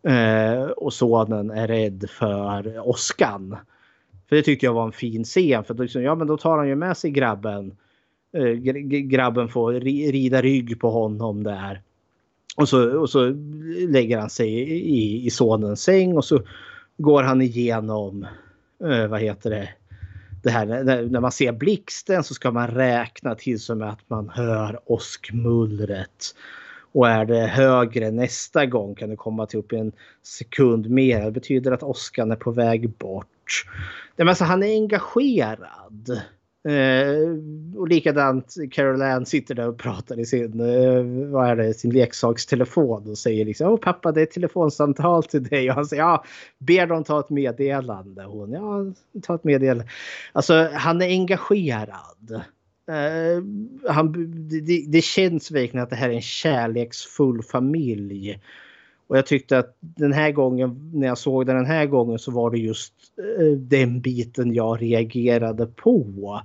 Eh, 0.03 0.63
och 0.63 0.93
sonen 0.93 1.51
är 1.51 1.67
rädd 1.67 2.09
för 2.09 2.87
åskan. 2.89 3.57
För 4.29 4.35
det 4.35 4.41
tyckte 4.41 4.65
jag 4.65 4.73
var 4.73 4.85
en 4.85 4.91
fin 4.91 5.23
scen. 5.23 5.63
För 5.63 5.73
då, 5.73 5.83
liksom, 5.83 6.03
ja, 6.03 6.15
men 6.15 6.27
då 6.27 6.37
tar 6.37 6.57
han 6.57 6.67
ju 6.67 6.75
med 6.75 6.97
sig 6.97 7.11
grabben. 7.11 7.75
Eh, 8.33 8.51
grabben 9.01 9.49
får 9.49 9.73
rida 10.11 10.41
rygg 10.41 10.79
på 10.79 10.89
honom 10.89 11.43
där. 11.43 11.81
Och 12.61 12.69
så, 12.69 12.99
och 12.99 13.09
så 13.09 13.33
lägger 13.87 14.17
han 14.17 14.29
sig 14.29 14.49
i, 14.71 15.25
i 15.25 15.29
sonens 15.29 15.83
säng 15.83 16.17
och 16.17 16.25
så 16.25 16.41
går 16.97 17.23
han 17.23 17.41
igenom, 17.41 18.27
eh, 18.83 19.07
vad 19.07 19.21
heter 19.21 19.49
det, 19.49 19.69
det 20.43 20.49
här 20.49 20.65
när, 20.65 21.01
när 21.05 21.19
man 21.19 21.31
ser 21.31 21.51
blixten 21.51 22.23
så 22.23 22.33
ska 22.33 22.51
man 22.51 22.67
räkna 22.67 23.35
till 23.35 23.59
som 23.59 23.81
att 23.81 24.09
man 24.09 24.29
hör 24.29 24.79
åskmullret. 24.85 26.35
Och 26.93 27.09
är 27.09 27.25
det 27.25 27.47
högre 27.47 28.11
nästa 28.11 28.65
gång 28.65 28.95
kan 28.95 29.09
det 29.09 29.15
komma 29.15 29.45
till 29.45 29.59
upp 29.59 29.71
en 29.71 29.91
sekund 30.23 30.89
mer. 30.89 31.25
Det 31.25 31.31
betyder 31.31 31.71
att 31.71 31.83
åskan 31.83 32.31
är 32.31 32.35
på 32.35 32.51
väg 32.51 32.89
bort. 32.89 33.65
Det 34.15 34.23
alltså, 34.23 34.43
han 34.43 34.63
är 34.63 34.75
engagerad. 34.75 36.21
Eh, 36.63 37.77
och 37.79 37.87
likadant 37.87 38.55
Carol 38.71 39.01
Ann 39.01 39.25
sitter 39.25 39.55
där 39.55 39.67
och 39.67 39.77
pratar 39.77 40.19
i 40.19 40.25
sin, 40.25 40.59
eh, 40.59 41.31
vad 41.31 41.49
är 41.49 41.55
det, 41.55 41.73
sin 41.73 41.91
leksakstelefon 41.91 43.09
och 43.09 43.17
säger 43.17 43.45
liksom 43.45 43.67
Åh 43.67 43.77
pappa 43.77 44.11
det 44.11 44.21
är 44.21 44.23
ett 44.23 44.31
telefonsamtal 44.31 45.23
till 45.23 45.43
dig 45.43 45.69
och 45.69 45.75
han 45.75 45.85
säger 45.85 46.03
ja, 46.03 46.23
ber 46.57 46.87
dem 46.87 47.03
ta 47.03 47.19
ett 47.19 47.29
meddelande. 47.29 48.23
Hon 48.23 48.51
ja, 48.51 48.85
ta 49.21 49.35
ett 49.35 49.43
meddelande. 49.43 49.85
Alltså 50.31 50.69
han 50.73 51.01
är 51.01 51.07
engagerad. 51.07 52.41
Eh, 52.91 53.43
han, 53.93 54.11
det, 54.49 54.85
det, 54.87 55.01
känns 55.01 55.51
verkligen 55.51 55.83
att 55.83 55.89
det 55.89 55.95
här 55.95 56.09
är 56.09 56.13
en 56.13 56.21
kärleksfull 56.21 57.43
familj. 57.43 58.39
Och 59.11 59.17
jag 59.17 59.25
tyckte 59.25 59.57
att 59.57 59.77
den 59.79 60.13
här 60.13 60.31
gången, 60.31 60.91
när 60.93 61.07
jag 61.07 61.17
såg 61.17 61.45
den 61.45 61.55
den 61.55 61.65
här 61.65 61.85
gången 61.85 62.19
så 62.19 62.31
var 62.31 62.51
det 62.51 62.57
just 62.57 62.93
eh, 63.39 63.57
den 63.57 64.01
biten 64.01 64.53
jag 64.53 64.81
reagerade 64.81 65.67
på. 65.67 66.41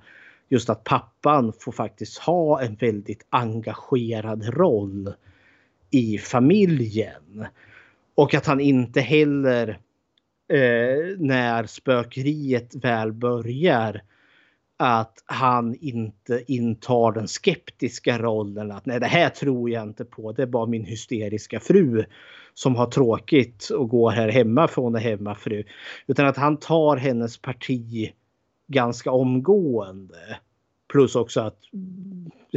Just 0.48 0.70
att 0.70 0.84
pappan 0.84 1.52
får 1.60 1.72
faktiskt 1.72 2.18
ha 2.18 2.62
en 2.62 2.74
väldigt 2.74 3.26
engagerad 3.30 4.44
roll 4.48 5.12
i 5.90 6.18
familjen. 6.18 7.46
Och 8.14 8.34
att 8.34 8.46
han 8.46 8.60
inte 8.60 9.00
heller 9.00 9.68
eh, 10.48 11.18
när 11.18 11.66
spökeriet 11.66 12.74
väl 12.74 13.12
börjar 13.12 14.02
att 14.76 15.22
han 15.26 15.74
inte 15.80 16.44
intar 16.46 17.12
den 17.12 17.28
skeptiska 17.28 18.18
rollen 18.18 18.72
att 18.72 18.86
nej 18.86 19.00
det 19.00 19.06
här 19.06 19.28
tror 19.28 19.70
jag 19.70 19.82
inte 19.82 20.04
på. 20.04 20.32
Det 20.32 20.42
är 20.42 20.46
bara 20.46 20.66
min 20.66 20.84
hysteriska 20.84 21.60
fru 21.60 22.04
som 22.58 22.76
har 22.76 22.86
tråkigt 22.86 23.70
och 23.70 23.88
går 23.88 24.10
här 24.10 24.28
hemma 24.28 24.68
för 24.68 24.82
hon 24.82 24.94
är 24.94 25.00
hemmafru. 25.00 25.64
Utan 26.06 26.26
att 26.26 26.36
han 26.36 26.56
tar 26.56 26.96
hennes 26.96 27.38
parti 27.38 28.12
ganska 28.66 29.10
omgående. 29.10 30.38
Plus 30.88 31.16
också 31.16 31.40
att 31.40 31.58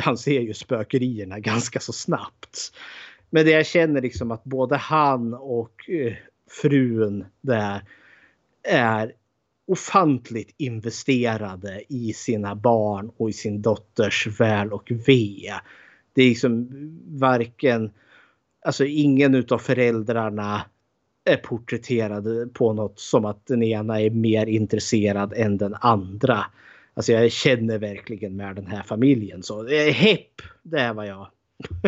han 0.02 0.18
ser 0.18 0.42
ju 0.42 0.54
spökerierna 0.54 1.40
ganska 1.40 1.80
så 1.80 1.94
snabbt. 1.94 2.72
Men 3.30 3.46
det 3.46 3.52
jag 3.52 3.66
känner 3.66 4.02
liksom 4.02 4.32
att 4.32 4.44
både 4.44 4.76
han 4.76 5.34
och 5.34 5.90
eh, 5.90 6.14
frun 6.62 7.26
där 7.42 7.82
är 8.64 9.14
ofantligt 9.68 10.56
investerade 10.58 11.84
i 11.90 12.14
sina 12.14 12.56
barn 12.56 13.12
och 13.18 13.30
i 13.30 13.34
sin 13.34 13.62
dotters 13.62 14.28
väl 14.40 14.74
och 14.74 14.92
ve. 15.08 15.54
Det 16.14 16.22
är 16.22 16.30
liksom 16.30 16.70
varken, 17.08 17.92
alltså 18.66 18.86
ingen 18.86 19.36
utav 19.36 19.58
föräldrarna 19.58 20.62
är 21.26 21.38
porträtterade 21.38 22.48
på 22.54 22.74
något 22.74 23.00
som 23.00 23.26
att 23.26 23.46
den 23.46 23.64
ena 23.64 24.02
är 24.02 24.10
mer 24.10 24.46
intresserad 24.46 25.34
än 25.34 25.58
den 25.58 25.76
andra. 25.82 26.46
Alltså 26.94 27.12
jag 27.12 27.32
känner 27.32 27.78
verkligen 27.78 28.36
med 28.36 28.56
den 28.56 28.68
här 28.68 28.84
familjen. 28.84 29.44
Så 29.44 29.68
hepp, 29.92 30.42
det 30.64 30.80
är 30.80 30.94
vad 30.94 31.08
jag 31.08 31.28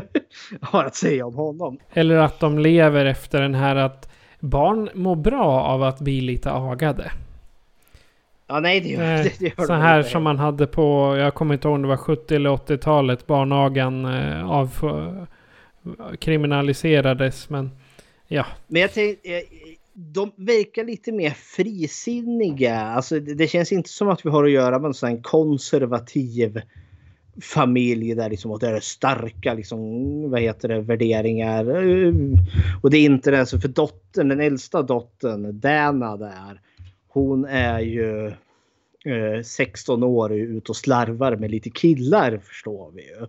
har 0.61 0.83
att 0.83 0.95
säga 0.95 1.25
om 1.25 1.35
honom. 1.35 1.77
Eller 1.93 2.15
att 2.15 2.39
de 2.39 2.59
lever 2.59 3.05
efter 3.05 3.41
den 3.41 3.55
här 3.55 3.75
att 3.75 4.11
barn 4.39 4.89
mår 4.93 5.15
bra 5.15 5.61
av 5.61 5.83
att 5.83 5.99
bli 5.99 6.21
lite 6.21 6.51
agade. 6.51 7.11
Ja, 8.47 8.59
nej 8.59 8.79
det 8.79 8.89
gör, 8.89 9.01
eh, 9.01 9.23
det 9.39 9.57
gör 9.57 9.65
Så 9.65 9.73
här 9.73 10.03
som 10.03 10.23
man 10.23 10.39
hade 10.39 10.67
på, 10.67 11.15
jag 11.17 11.33
kommer 11.33 11.53
inte 11.53 11.67
ihåg 11.67 11.75
om 11.75 11.81
det 11.81 11.87
var 11.87 11.97
70 11.97 12.35
eller 12.35 12.49
80-talet, 12.49 13.27
barnagan 13.27 14.05
eh, 14.05 14.51
av 14.51 14.69
kriminaliserades. 16.19 17.49
Men 17.49 17.69
ja. 18.27 18.45
Men 18.67 18.81
jag 18.81 18.93
tänkte, 18.93 19.29
eh, 19.29 19.43
de 19.93 20.31
verkar 20.35 20.83
lite 20.83 21.11
mer 21.11 21.29
frisinniga. 21.29 22.79
Alltså 22.79 23.19
det, 23.19 23.47
känns 23.47 23.71
inte 23.71 23.89
som 23.89 24.09
att 24.09 24.25
vi 24.25 24.29
har 24.29 24.43
att 24.43 24.51
göra 24.51 24.79
med 24.79 24.87
en 24.87 24.93
sån 24.93 25.21
konservativ 25.21 26.61
familj 27.41 28.15
där 28.15 28.29
liksom, 28.29 28.51
och 28.51 28.59
det 28.59 28.67
är 28.67 28.79
starka 28.79 29.53
liksom, 29.53 29.79
vad 30.31 30.41
heter 30.41 30.67
det, 30.67 30.81
värderingar. 30.81 31.65
Och 32.81 32.89
det 32.91 32.97
är 32.97 33.05
inte 33.05 33.31
det, 33.31 33.45
så 33.45 33.59
för 33.59 33.67
dottern, 33.67 34.29
den 34.29 34.41
äldsta 34.41 34.81
dottern, 34.81 35.59
Dana 35.59 36.17
där 36.17 36.61
hon 37.13 37.45
är 37.45 37.79
ju 37.79 38.27
eh, 39.05 39.41
16 39.43 40.03
år 40.03 40.29
och 40.29 40.35
ute 40.35 40.71
och 40.71 40.75
slarvar 40.75 41.35
med 41.35 41.51
lite 41.51 41.69
killar 41.69 42.37
förstår 42.43 42.91
vi 42.91 43.01
ju. 43.01 43.27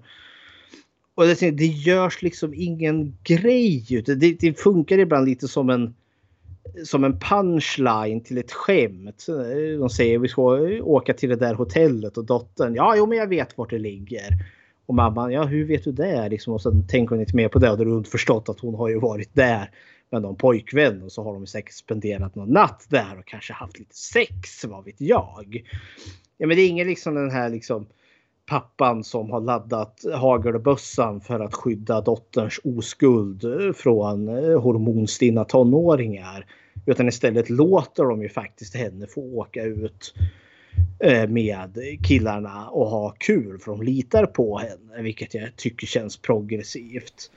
Och 1.15 1.25
det, 1.25 1.51
det 1.51 1.67
görs 1.67 2.23
liksom 2.23 2.55
ingen 2.55 3.17
grej 3.25 4.03
det. 4.07 4.15
det. 4.15 4.41
Det 4.41 4.61
funkar 4.61 4.99
ibland 4.99 5.27
lite 5.27 5.49
som 5.49 5.71
en 5.71 5.95
som 6.85 7.05
en 7.05 7.19
punchline 7.19 8.21
till 8.21 8.39
ett 8.39 8.53
skämt. 8.53 9.27
Eh, 9.29 9.79
de 9.79 9.91
säger 9.91 10.19
vi 10.19 10.29
ska 10.29 10.43
åka 10.83 11.15
till 11.15 11.29
det 11.29 11.37
där 11.37 11.55
hotellet 11.55 12.19
och 12.19 12.25
dottern. 12.25 12.75
Ja, 12.75 12.95
jo, 12.97 13.07
men 13.07 13.19
jag 13.19 13.27
vet 13.27 13.59
vart 13.59 13.71
det 13.71 13.79
ligger. 13.79 14.29
Och 14.87 14.95
mamman, 14.95 15.33
ja, 15.33 15.45
hur 15.45 15.65
vet 15.65 15.85
du 15.85 15.93
det? 15.93 16.29
Liksom, 16.29 16.53
och 16.53 16.63
sen 16.63 16.87
tänker 16.89 17.11
hon 17.11 17.21
inte 17.21 17.37
mer 17.37 17.49
på 17.49 17.59
det 17.59 17.71
och 17.71 17.79
då 17.79 17.85
har 17.85 17.91
hon 17.91 18.05
förstått 18.05 18.49
att 18.49 18.61
hon 18.61 18.75
har 18.75 18.89
ju 18.89 19.01
varit 19.01 19.35
där 19.35 19.71
med 20.11 20.23
någon 20.23 20.37
pojkvän 20.37 21.03
och 21.03 21.13
så 21.13 21.23
har 21.25 21.33
de 21.33 21.47
säkert 21.47 21.75
spenderat 21.75 22.35
någon 22.35 22.51
natt 22.51 22.87
där 22.89 23.19
och 23.19 23.27
kanske 23.27 23.53
haft 23.53 23.79
lite 23.79 23.97
sex, 23.97 24.65
vad 24.65 24.85
vet 24.85 25.01
jag. 25.01 25.63
Ja, 26.39 26.47
men 26.47 26.57
det 26.57 26.63
är 26.63 26.69
ingen 26.69 26.87
liksom 26.87 27.15
den 27.15 27.31
här 27.31 27.51
liksom 27.51 27.87
pappan 28.47 29.05
som 29.05 29.31
har 29.31 29.41
laddat 29.41 30.01
hagelbössan 30.15 31.21
för 31.21 31.41
att 31.41 31.55
skydda 31.55 32.01
dotterns 32.01 32.61
oskuld 32.65 33.45
från 33.77 34.29
eh, 34.29 34.61
hormonstinna 34.61 35.45
tonåringar. 35.45 36.47
Utan 36.87 37.09
istället 37.09 37.51
låter 37.51 38.05
de 38.05 38.23
ju 38.23 38.29
faktiskt 38.29 38.77
henne 38.77 39.07
få 39.07 39.21
åka 39.21 39.63
ut 39.63 40.15
eh, 40.99 41.29
med 41.29 41.79
killarna 42.09 42.69
och 42.69 42.87
ha 42.87 43.15
kul 43.19 43.59
för 43.59 43.73
de 43.73 43.83
litar 43.83 44.27
på 44.27 44.59
henne. 44.59 45.03
Vilket 45.03 45.35
jag 45.35 45.57
tycker 45.57 45.87
känns 45.87 46.17
progressivt. 46.17 47.31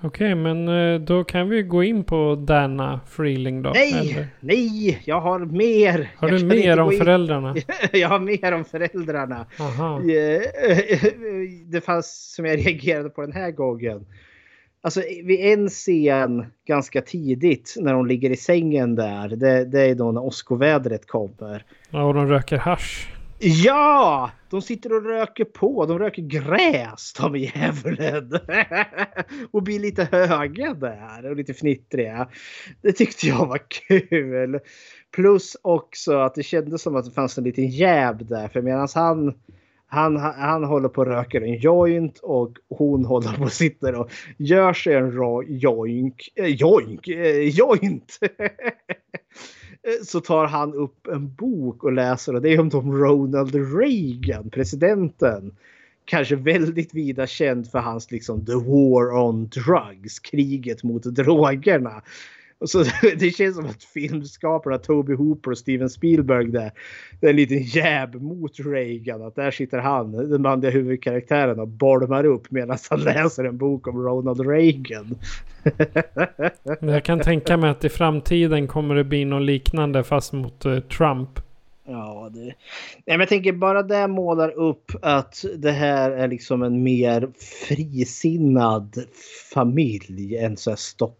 Okej, 0.00 0.34
men 0.34 0.68
eh, 0.68 1.00
då 1.00 1.24
kan 1.24 1.48
vi 1.48 1.62
gå 1.62 1.84
in 1.84 2.04
på 2.04 2.34
Dana 2.34 3.00
Freeling 3.06 3.62
då. 3.62 3.70
Nej, 3.70 4.12
eller? 4.12 4.26
nej, 4.40 5.02
jag 5.04 5.20
har 5.20 5.38
mer. 5.38 6.10
Har 6.16 6.28
du 6.28 6.44
mer 6.44 6.80
om 6.80 6.92
föräldrarna? 6.92 7.54
jag 7.92 8.08
har 8.08 8.18
mer 8.18 8.52
om 8.52 8.64
föräldrarna. 8.64 9.46
Aha. 9.60 10.00
Det 11.66 11.80
fanns 11.80 12.34
som 12.34 12.44
jag 12.44 12.66
reagerade 12.66 13.10
på 13.10 13.20
den 13.20 13.32
här 13.32 13.50
gången. 13.50 14.06
Alltså 14.80 15.00
vid 15.24 15.40
en 15.40 15.68
scen 15.68 16.46
ganska 16.66 17.02
tidigt 17.02 17.74
när 17.78 17.92
de 17.92 18.06
ligger 18.06 18.30
i 18.30 18.36
sängen 18.36 18.94
där. 18.94 19.28
Det, 19.28 19.64
det 19.64 19.80
är 19.80 19.94
då 19.94 20.12
när 20.12 20.22
åskovädret 20.22 21.06
kommer. 21.06 21.64
Ja, 21.90 22.02
och 22.02 22.14
de 22.14 22.28
röker 22.28 22.56
hash. 22.56 23.17
Ja! 23.38 24.30
De 24.50 24.62
sitter 24.62 24.92
och 24.92 25.04
röker 25.04 25.44
på. 25.44 25.86
De 25.86 25.98
röker 25.98 26.22
gräs, 26.22 27.12
de 27.12 27.36
djävulen. 27.36 28.32
och 29.50 29.62
blir 29.62 29.80
lite 29.80 30.04
höga 30.04 30.74
där 30.74 31.30
och 31.30 31.36
lite 31.36 31.54
fnittriga. 31.54 32.28
Det 32.82 32.92
tyckte 32.92 33.26
jag 33.26 33.46
var 33.46 33.60
kul. 33.88 34.60
Plus 35.14 35.56
också 35.62 36.18
att 36.18 36.34
det 36.34 36.42
kändes 36.42 36.82
som 36.82 36.96
att 36.96 37.04
det 37.04 37.10
fanns 37.10 37.38
en 37.38 37.44
liten 37.44 37.68
jäv 37.68 38.26
där. 38.26 38.48
För 38.48 38.62
medan 38.62 38.88
han, 38.94 39.34
han, 39.86 40.16
han 40.16 40.64
håller 40.64 40.88
på 40.88 41.00
och 41.00 41.06
röker 41.06 41.40
en 41.40 41.58
joint 41.58 42.18
och 42.18 42.56
hon 42.68 43.04
håller 43.04 43.32
på 43.32 43.42
och 43.42 43.52
sitter 43.52 43.94
och 43.94 44.10
gör 44.36 44.72
sig 44.72 44.94
en 44.94 45.10
joink. 45.48 46.28
Eh, 46.34 46.46
joink? 46.46 47.08
Eh, 47.08 47.48
joint! 47.48 48.18
Eh, 49.82 50.04
så 50.04 50.20
tar 50.20 50.46
han 50.46 50.74
upp 50.74 51.06
en 51.06 51.34
bok 51.34 51.84
och 51.84 51.92
läser 51.92 52.34
och 52.34 52.42
det 52.42 52.52
är 52.52 52.60
om 52.74 52.92
Ronald 52.92 53.54
Reagan, 53.54 54.50
presidenten. 54.50 55.52
Kanske 56.04 56.36
väldigt 56.36 56.94
vida 56.94 57.26
känd 57.26 57.70
för 57.70 57.78
hans 57.78 58.10
liksom 58.10 58.46
the 58.46 58.54
war 58.54 59.12
on 59.12 59.48
drugs, 59.48 60.18
kriget 60.18 60.82
mot 60.82 61.02
drogerna. 61.02 62.02
Så 62.66 62.84
det 63.18 63.30
känns 63.30 63.56
som 63.56 63.66
att 63.66 63.84
filmskaparna 63.84 64.78
Toby 64.78 65.14
Hooper 65.14 65.50
och 65.50 65.58
Steven 65.58 65.90
Spielberg 65.90 66.46
där. 66.46 66.72
Det 67.20 67.26
är 67.26 67.30
en 67.30 67.36
liten 67.36 67.62
jäb 67.62 68.14
mot 68.14 68.52
Reagan. 68.58 69.22
Att 69.22 69.34
där 69.34 69.50
sitter 69.50 69.78
han, 69.78 70.12
den 70.12 70.42
manliga 70.42 70.70
huvudkaraktären 70.70 71.60
och 71.60 71.68
bolmar 71.68 72.24
upp 72.24 72.50
medan 72.50 72.78
han 72.90 73.00
läser 73.00 73.44
en 73.44 73.58
bok 73.58 73.86
om 73.86 74.02
Ronald 74.02 74.46
Reagan. 74.46 75.14
Jag 76.80 77.04
kan 77.04 77.20
tänka 77.20 77.56
mig 77.56 77.70
att 77.70 77.84
i 77.84 77.88
framtiden 77.88 78.66
kommer 78.66 78.94
det 78.94 79.04
bli 79.04 79.24
något 79.24 79.42
liknande 79.42 80.04
fast 80.04 80.32
mot 80.32 80.66
uh, 80.66 80.80
Trump. 80.80 81.40
Ja, 81.86 82.30
det... 82.34 82.40
Nej, 82.40 82.54
men 83.06 83.20
jag 83.20 83.28
tänker 83.28 83.52
bara 83.52 83.82
det 83.82 84.08
målar 84.08 84.50
upp 84.50 84.92
att 85.02 85.44
det 85.56 85.70
här 85.70 86.10
är 86.10 86.28
liksom 86.28 86.62
en 86.62 86.82
mer 86.82 87.28
frisinnad 87.66 89.04
familj 89.54 90.36
än 90.36 90.56
så 90.56 90.70
här 90.70 90.76
stock 90.76 91.17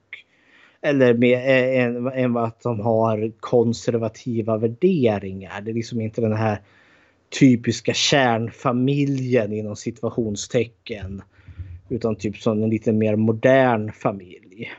eller 0.83 1.15
med, 1.15 1.41
än, 1.87 2.07
än 2.07 2.37
att 2.37 2.63
de 2.63 2.81
har 2.81 3.33
konservativa 3.41 4.57
värderingar. 4.57 5.61
Det 5.61 5.71
är 5.71 5.75
liksom 5.75 6.01
inte 6.01 6.21
den 6.21 6.37
här 6.37 6.59
typiska 7.41 7.93
kärnfamiljen 7.93 9.53
inom 9.53 9.77
situationstecken. 9.77 11.23
Utan 11.89 12.17
typ 12.17 12.37
som 12.37 12.63
en 12.63 12.71
lite 12.71 12.93
mer 12.93 13.17
modern 13.17 13.93
familj. 13.93 14.71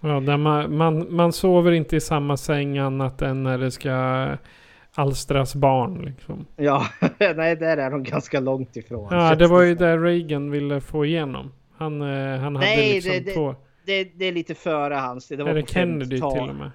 Ja, 0.00 0.20
där 0.20 0.36
man, 0.36 0.76
man, 0.76 1.14
man 1.14 1.32
sover 1.32 1.72
inte 1.72 1.96
i 1.96 2.00
samma 2.00 2.36
säng 2.36 2.78
annat 2.78 3.22
än 3.22 3.42
när 3.42 3.58
det 3.58 3.70
ska 3.70 4.28
alstras 4.94 5.54
barn. 5.54 6.02
Liksom. 6.04 6.46
Ja, 6.56 6.86
nej 7.18 7.56
där 7.56 7.76
är 7.76 7.90
de 7.90 8.02
ganska 8.02 8.40
långt 8.40 8.76
ifrån. 8.76 9.08
Ja, 9.10 9.34
det 9.34 9.46
var 9.46 9.62
ju 9.62 9.74
det 9.74 9.96
Reagan 9.96 10.50
ville 10.50 10.80
få 10.80 11.04
igenom. 11.04 11.52
Han, 11.76 12.02
eh, 12.02 12.40
han 12.40 12.56
hade 12.56 12.66
nej, 12.66 12.94
liksom 12.94 13.12
det, 13.24 13.32
två... 13.32 13.54
Det, 13.84 14.04
det, 14.04 14.24
är 14.24 14.32
lite 14.32 14.54
före 14.54 14.94
hans. 14.94 15.28
Det 15.28 15.36
var 15.36 15.50
är 15.50 15.54
det 15.54 15.68
Kennedy 15.68 16.16
50-tal. 16.16 16.32
till 16.32 16.48
och 16.50 16.56
med? 16.56 16.70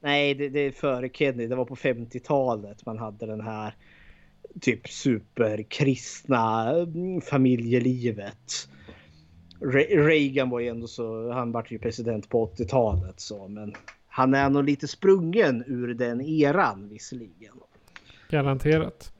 Nej, 0.00 0.34
det, 0.34 0.48
det 0.48 0.60
är 0.60 0.70
före 0.70 1.08
Kennedy. 1.08 1.46
Det 1.46 1.56
var 1.56 1.64
på 1.64 1.76
50-talet 1.76 2.86
man 2.86 2.98
hade 2.98 3.26
den 3.26 3.40
här 3.40 3.74
typ 4.60 4.88
superkristna 4.88 6.70
mm, 6.70 7.20
familjelivet. 7.20 8.68
Re- 9.60 10.06
Reagan 10.06 10.50
var 10.50 10.60
ju 10.60 10.68
ändå 10.68 10.86
så, 10.86 11.32
han 11.32 11.52
var 11.52 11.66
ju 11.68 11.78
president 11.78 12.28
på 12.28 12.46
80-talet 12.46 13.20
så, 13.20 13.48
men 13.48 13.74
han 14.08 14.34
är 14.34 14.50
nog 14.50 14.64
lite 14.64 14.88
sprungen 14.88 15.64
ur 15.66 15.94
den 15.94 16.20
eran 16.20 16.88
visserligen. 16.88 17.54
Garanterat. 18.30 19.12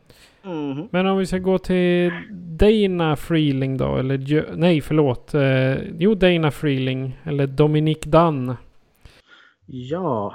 Mhm. 0.47 0.89
Men 0.91 1.07
om 1.07 1.19
vi 1.19 1.27
ska 1.27 1.39
gå 1.39 1.59
till 1.59 2.11
Dana 2.59 3.17
Freeling 3.17 3.77
då, 3.77 3.97
eller 3.97 4.57
nej 4.57 4.81
förlåt. 4.81 5.35
Eh, 5.35 5.75
jo, 5.99 6.15
Dana 6.15 6.51
Freeling, 6.51 7.19
eller 7.25 7.47
Dominique 7.47 8.11
Dunn. 8.11 8.55
Ja, 9.67 10.35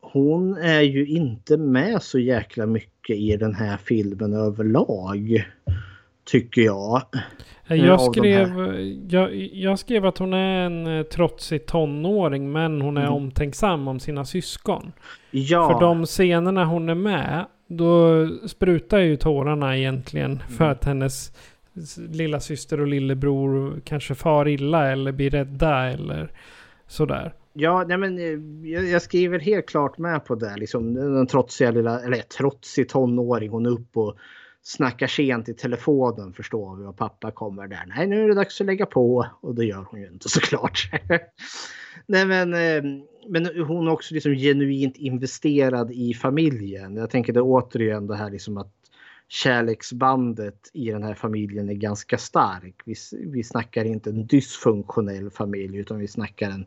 hon 0.00 0.56
är 0.56 0.80
ju 0.80 1.06
inte 1.06 1.56
med 1.56 2.02
så 2.02 2.18
jäkla 2.18 2.66
mycket 2.66 3.16
i 3.16 3.36
den 3.36 3.54
här 3.54 3.76
filmen 3.76 4.32
överlag. 4.32 5.44
Tycker 6.24 6.62
jag. 6.62 6.96
Eh, 7.14 7.20
Eh, 7.68 7.86
Jag 7.86 8.00
skrev, 8.00 8.48
jag, 9.08 9.34
jag 9.52 9.78
skrev 9.78 10.06
att 10.06 10.18
hon 10.18 10.32
är 10.32 10.66
en 10.66 10.86
eh, 10.86 11.02
trotsig 11.02 11.66
tonåring 11.66 12.52
men 12.52 12.80
hon 12.82 12.96
är 12.96 13.00
Mm. 13.00 13.12
omtänksam 13.14 13.88
om 13.88 14.00
sina 14.00 14.24
syskon. 14.24 14.92
Ja. 15.30 15.68
För 15.72 15.80
de 15.86 16.06
scenerna 16.06 16.64
hon 16.64 16.88
är 16.88 16.94
med, 16.94 17.44
då 17.76 18.28
sprutar 18.48 18.98
ju 18.98 19.16
tårarna 19.16 19.78
egentligen 19.78 20.38
för 20.48 20.64
Mm. 20.64 20.72
att 20.72 20.84
hennes 20.84 21.32
lilla 22.10 22.40
syster 22.40 22.80
och 22.80 22.86
lillebror 22.86 23.80
kanske 23.84 24.14
far 24.14 24.48
illa 24.48 24.92
eller 24.92 25.12
blir 25.12 25.30
rädda 25.30 25.84
eller 25.84 26.30
sådär. 26.86 27.32
Ja, 27.54 27.84
nej 27.88 27.98
men 27.98 28.18
eh, 28.18 28.70
jag, 28.72 28.84
jag 28.84 29.02
skriver 29.02 29.38
helt 29.38 29.66
klart 29.68 29.98
med 29.98 30.24
på 30.24 30.34
det. 30.34 30.56
Liksom, 30.56 30.94
den 30.94 31.26
trotsiga 31.26 31.70
lilla, 31.70 32.00
eller 32.00 32.18
trotsig 32.18 32.88
tonåring. 32.88 33.50
Hon 33.50 33.66
är 33.66 33.70
upp 33.70 33.96
och 33.96 34.16
snackar 34.62 35.06
sent 35.06 35.48
i 35.48 35.54
telefonen 35.54 36.32
förstår 36.32 36.76
vi 36.76 36.86
och 36.86 36.96
pappa 36.96 37.30
kommer 37.30 37.68
där. 37.68 37.84
Nej, 37.96 38.06
nu 38.06 38.24
är 38.24 38.28
det 38.28 38.34
dags 38.34 38.60
att 38.60 38.66
lägga 38.66 38.86
på. 38.86 39.26
Och 39.40 39.54
det 39.54 39.64
gör 39.64 39.86
hon 39.90 40.00
ju 40.00 40.08
inte 40.08 40.28
såklart. 40.28 40.90
nej 42.06 42.26
men, 42.26 42.54
eh, 42.54 43.02
men 43.28 43.64
hon 43.66 43.86
är 43.86 43.92
också 43.92 44.14
liksom 44.14 44.34
genuint 44.34 44.96
investerad 44.96 45.90
i 45.90 46.14
familjen. 46.14 46.96
Jag 46.96 47.10
tänker 47.10 47.32
det 47.32 47.40
återigen 47.40 48.06
det 48.06 48.16
här 48.16 48.30
liksom 48.30 48.56
att 48.56 48.72
kärleksbandet 49.28 50.70
i 50.72 50.90
den 50.90 51.02
här 51.02 51.14
familjen 51.14 51.68
är 51.68 51.74
ganska 51.74 52.18
stark. 52.18 52.74
Vi, 52.84 52.94
vi 53.26 53.42
snackar 53.42 53.84
inte 53.84 54.10
en 54.10 54.26
dysfunktionell 54.26 55.30
familj 55.30 55.78
utan 55.78 55.98
vi 55.98 56.08
snackar 56.08 56.50
en 56.50 56.66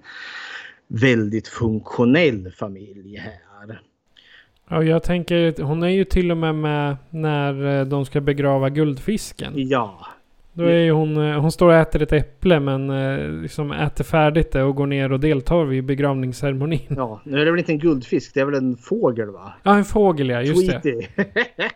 väldigt 0.88 1.48
funktionell 1.48 2.52
familj 2.52 3.16
här. 3.18 3.82
Ja, 4.70 4.84
jag 4.84 5.04
tänker, 5.04 5.64
hon 5.64 5.84
är 5.84 5.88
ju 5.88 6.04
till 6.04 6.32
och 6.32 6.38
med 6.38 6.56
med 6.56 6.98
när 7.10 7.80
eh, 7.80 7.86
de 7.86 8.06
ska 8.06 8.22
begrava 8.22 8.70
guldfisken. 8.70 9.54
Ja. 9.56 10.00
Då 10.54 10.64
är 10.64 10.78
ju 10.78 10.92
hon, 10.92 11.18
eh, 11.18 11.40
hon 11.40 11.52
står 11.52 11.68
och 11.68 11.74
äter 11.74 12.02
ett 12.02 12.14
äpple 12.14 12.60
men 12.60 12.90
eh, 12.90 13.30
liksom 13.42 13.72
äter 13.72 14.04
färdigt 14.04 14.52
det 14.52 14.64
och 14.64 14.76
går 14.76 14.86
ner 14.88 15.12
och 15.12 15.20
deltar 15.20 15.64
vid 15.66 15.84
begravningsceremonin. 15.86 16.80
Ja, 16.88 17.22
nu 17.24 17.42
är 17.42 17.46
det 17.46 17.52
väl 17.52 17.60
inte 17.60 17.72
en 17.72 17.80
guldfisk, 17.80 18.34
det 18.34 18.40
är 18.40 18.46
väl 18.46 18.56
en 18.56 18.78
fågel 18.78 19.30
va? 19.32 19.54
Ja, 19.64 19.76
en 19.78 19.86
fågel 19.86 20.30
ja, 20.30 20.42
just 20.42 20.72
det. 20.72 20.80
Tweety. 20.82 21.08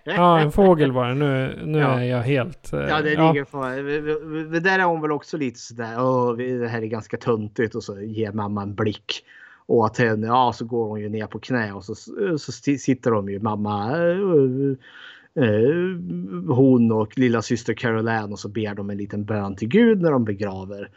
Ja, 0.04 0.40
en 0.40 0.52
fågel 0.52 0.92
var 0.92 1.08
det. 1.08 1.16
Nu, 1.16 1.60
nu 1.66 1.78
Ja. 1.80 2.00
är 2.00 2.04
jag 2.04 2.22
helt... 2.22 2.70
Ja, 2.72 3.02
det 3.02 3.10
ligger 3.10 3.46
för. 3.46 4.52
Det 4.52 4.60
där 4.60 4.80
är 4.80 4.84
hon 4.84 5.02
väl 5.02 5.12
också 5.12 5.38
lite 5.38 5.60
sådär. 5.60 5.96
Åh, 5.98 6.38
det 6.38 6.68
här 6.68 6.82
är 6.82 6.86
ganska 6.86 7.18
töntigt 7.18 7.76
och 7.76 7.84
så 7.84 8.02
ger 8.02 8.32
mamma 8.32 8.62
en 8.62 8.76
blick. 8.76 9.24
Och 9.70 9.86
att 9.86 9.98
henne, 9.98 10.28
ja 10.28 10.54
så 10.56 10.66
går 10.66 10.88
hon 10.88 11.00
ju 11.02 11.10
ner 11.10 11.28
på 11.28 11.40
knä 11.40 11.74
och 11.74 11.84
så, 11.84 11.96
så 12.38 12.52
sitter 12.52 13.12
de 13.12 13.30
ju 13.30 13.40
mamma, 13.40 13.98
eh, 13.98 15.46
eh, 15.46 16.56
hon 16.56 16.92
och 16.92 17.18
lilla 17.18 17.42
syster 17.42 17.74
Caroline 17.74 18.32
och 18.32 18.40
så 18.40 18.50
ber 18.50 18.76
de 18.76 18.90
en 18.90 18.98
liten 18.98 19.26
bön 19.26 19.56
till 19.56 19.68
Gud 19.68 20.02
när 20.02 20.12
de 20.12 20.26
begraver 20.26 20.90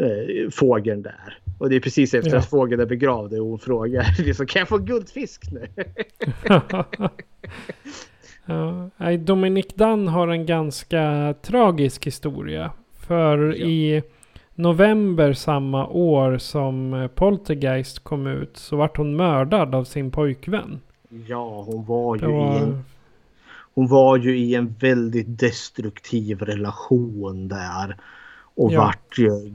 eh, 0.00 0.50
fågeln 0.50 1.02
där. 1.02 1.38
Och 1.58 1.70
det 1.70 1.76
är 1.76 1.80
precis 1.80 2.14
efter 2.14 2.30
Ja. 2.30 2.38
att 2.38 2.50
fågeln 2.50 2.80
är 2.80 2.86
begravd 2.86 3.32
och 3.32 3.46
hon 3.46 3.58
frågar 3.58 4.04
liksom, 4.24 4.46
kan 4.46 4.60
jag 4.60 4.68
få 4.68 4.78
guldfisk 4.78 5.42
nu? 5.52 5.66
Ja, 8.48 9.16
Dominic 9.18 9.66
Dunn 9.74 10.08
har 10.08 10.28
en 10.28 10.46
ganska 10.46 11.34
tragisk 11.42 12.06
historia. 12.06 12.70
För 13.06 13.54
i 13.56 14.02
november 14.56 15.32
samma 15.32 15.86
år 15.86 16.38
som 16.38 16.94
eh, 16.94 17.08
Poltergeist 17.08 18.04
kom 18.04 18.26
ut 18.26 18.56
så 18.56 18.76
vart 18.76 18.96
hon 18.96 19.16
mördad 19.16 19.74
av 19.74 19.84
sin 19.84 20.10
pojkvän. 20.10 20.80
ja, 21.28 21.62
hon 21.66 21.84
var 21.84 22.16
ju 22.16 22.26
var- 22.26 22.54
i 22.54 22.58
en 22.58 22.84
Hon 23.74 23.88
var 23.88 24.16
ju 24.16 24.38
i 24.38 24.54
en 24.54 24.74
väldigt 24.80 25.38
destruktiv 25.38 26.42
relation 26.42 27.48
där. 27.48 27.96
Och 28.54 28.72
Ja. 28.72 28.80
vart 28.80 29.18
ju... 29.18 29.52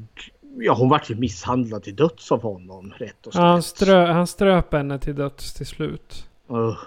Ja, 0.57 0.73
hon 0.73 0.90
vart 0.90 1.10
ju 1.10 1.15
misshandlad 1.15 1.84
till 1.84 1.95
döds 1.95 2.32
av 2.32 2.41
honom. 2.41 2.94
Rätt 2.98 3.28
och 3.28 3.34
Ja, 3.36 3.41
han, 3.41 3.64
slätt. 3.64 3.78
strö, 3.88 4.06
han 4.11 4.28
ströp 4.28 4.73
henne 4.73 4.99
till 4.99 5.15
döds 5.15 5.53
till 5.53 5.65
slut. 5.65 6.28
Ugh. 6.49 6.78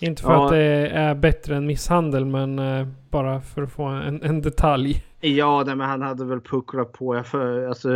Inte 0.00 0.22
för 0.22 0.32
Ja. 0.32 0.44
att 0.44 0.50
det 0.50 0.88
är 0.88 1.14
bättre 1.14 1.56
än 1.56 1.66
misshandel 1.66 2.24
men 2.24 2.58
eh, 2.58 2.86
bara 3.10 3.40
för 3.40 3.62
att 3.62 3.72
få 3.72 3.82
en, 3.84 4.22
en 4.22 4.42
detalj. 4.42 5.02
Ja, 5.24 5.62
nej, 5.66 5.76
men 5.76 5.88
han 5.88 6.02
hade 6.02 6.24
väl 6.24 6.40
pucklat 6.40 6.92
på. 6.92 7.16
Jag 7.16 7.26
för, 7.26 7.66
alltså, 7.66 7.94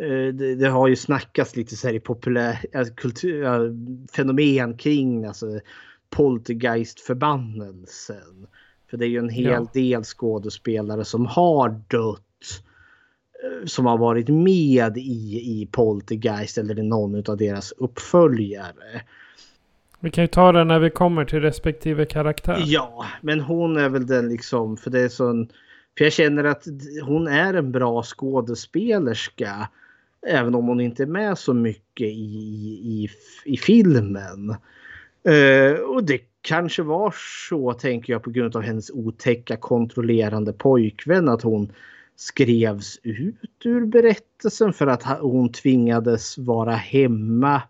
eh, 0.00 0.26
det, 0.34 0.54
det 0.54 0.68
har 0.68 0.88
ju 0.88 0.96
snackats 0.96 1.56
lite 1.56 1.76
så 1.76 1.86
här 1.86 1.94
i 1.94 2.00
populär 2.00 2.58
alltså, 2.74 2.94
kultur, 2.94 3.46
fenomen 4.16 4.76
kring 4.76 5.24
alltså, 5.24 5.46
poltergeist-förbannelsen. 6.10 8.46
För 8.90 8.96
det 8.96 9.06
är 9.06 9.08
ju 9.08 9.18
en 9.18 9.28
hel 9.28 9.44
Ja. 9.44 9.66
del 9.72 10.02
skådespelare 10.04 11.04
som 11.04 11.26
har 11.26 11.68
dött. 11.68 12.20
eh, 13.44 13.66
Som 13.66 13.86
har 13.86 13.98
varit 13.98 14.28
med 14.28 14.98
i, 14.98 15.40
i 15.60 15.68
Poltergeist 15.72 16.58
eller 16.58 16.78
i 16.78 16.82
någon 16.82 17.30
av 17.30 17.36
deras 17.36 17.72
uppföljare. 17.72 19.02
Vi 20.00 20.10
kan 20.10 20.24
ju 20.24 20.28
ta 20.28 20.52
det 20.52 20.64
när 20.64 20.78
vi 20.78 20.90
kommer 20.90 21.24
till 21.24 21.40
respektive 21.40 22.04
karaktär. 22.06 22.62
Ja, 22.66 23.04
men 23.20 23.40
hon 23.40 23.76
är 23.76 23.88
väl 23.88 24.06
den 24.06 24.28
liksom, 24.28 24.76
för 24.76 24.90
det 24.90 25.00
är 25.00 25.08
sån... 25.08 25.48
För 25.98 26.04
jag 26.04 26.12
känner 26.12 26.44
att 26.44 26.66
hon 27.02 27.26
är 27.26 27.54
en 27.54 27.72
bra 27.72 28.02
skådespelerska. 28.02 29.68
Även 30.26 30.54
om 30.54 30.66
hon 30.66 30.80
inte 30.80 31.02
är 31.02 31.06
med 31.06 31.38
så 31.38 31.54
mycket 31.54 32.06
i, 32.06 32.40
i, 32.82 33.08
i 33.44 33.56
filmen. 33.56 34.56
Uh, 35.28 35.80
och 35.80 36.04
det 36.04 36.20
kanske 36.42 36.82
var 36.82 37.14
så, 37.48 37.72
tänker 37.72 38.12
jag, 38.12 38.22
på 38.22 38.30
grund 38.30 38.56
av 38.56 38.62
hennes 38.62 38.90
otäcka 38.90 39.56
kontrollerande 39.56 40.52
pojkvän. 40.52 41.28
Att 41.28 41.42
hon 41.42 41.72
skrevs 42.16 43.00
ut 43.02 43.36
ur 43.64 43.86
berättelsen 43.86 44.72
för 44.72 44.86
att 44.86 45.02
hon 45.20 45.52
tvingades 45.52 46.38
vara 46.38 46.74
hemma. 46.74 47.62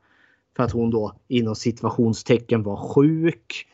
För 0.56 0.62
att 0.62 0.72
hon 0.72 0.90
då 0.90 1.14
inom 1.28 1.55
situationstecken 1.55 2.62
var 2.62 2.76
sjuk. 2.76 3.66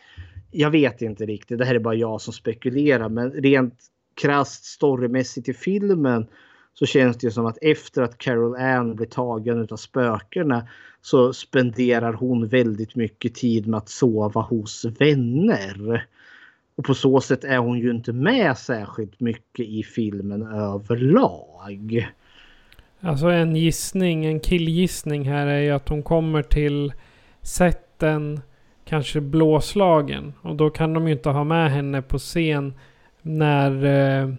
Jag 0.50 0.70
vet 0.70 1.02
inte 1.02 1.26
riktigt. 1.26 1.58
Det 1.58 1.64
här 1.64 1.74
är 1.74 1.78
bara 1.78 1.94
jag 1.94 2.20
som 2.20 2.32
spekulerar. 2.32 3.08
Men 3.08 3.30
rent 3.30 3.74
krasst 4.20 4.64
storymässigt 4.64 5.48
i 5.48 5.54
filmen 5.54 6.26
så 6.74 6.86
känns 6.86 7.16
det 7.16 7.26
ju 7.26 7.30
som 7.30 7.46
att 7.46 7.58
efter 7.62 8.02
att 8.02 8.18
Carol 8.18 8.56
Ann 8.56 8.96
blir 8.96 9.06
tagen 9.06 9.68
av 9.70 9.76
spökena 9.76 10.66
så 11.02 11.32
spenderar 11.32 12.12
hon 12.12 12.48
väldigt 12.48 12.94
mycket 12.94 13.34
tid 13.34 13.66
med 13.66 13.78
att 13.78 13.88
sova 13.88 14.40
hos 14.40 14.84
vänner. 14.84 16.06
Och 16.74 16.84
på 16.84 16.94
så 16.94 17.20
sätt 17.20 17.44
är 17.44 17.58
hon 17.58 17.78
ju 17.78 17.90
inte 17.90 18.12
med 18.12 18.58
särskilt 18.58 19.20
mycket 19.20 19.66
i 19.66 19.82
filmen 19.82 20.42
överlag. 20.42 22.08
Alltså 23.00 23.26
en 23.26 23.56
gissning, 23.56 24.26
en 24.26 24.40
killgissning 24.40 25.28
här 25.28 25.46
är 25.46 25.60
ju 25.60 25.70
att 25.70 25.88
hon 25.88 26.02
kommer 26.02 26.42
till 26.42 26.92
sätten 27.42 28.40
kanske 28.84 29.20
blåslagen. 29.20 30.32
Och 30.42 30.56
då 30.56 30.70
kan 30.70 30.94
de 30.94 31.06
ju 31.06 31.12
inte 31.12 31.28
ha 31.28 31.44
med 31.44 31.70
henne 31.70 32.02
på 32.02 32.18
scen 32.18 32.74
när, 33.22 33.70
eh, 33.70 34.34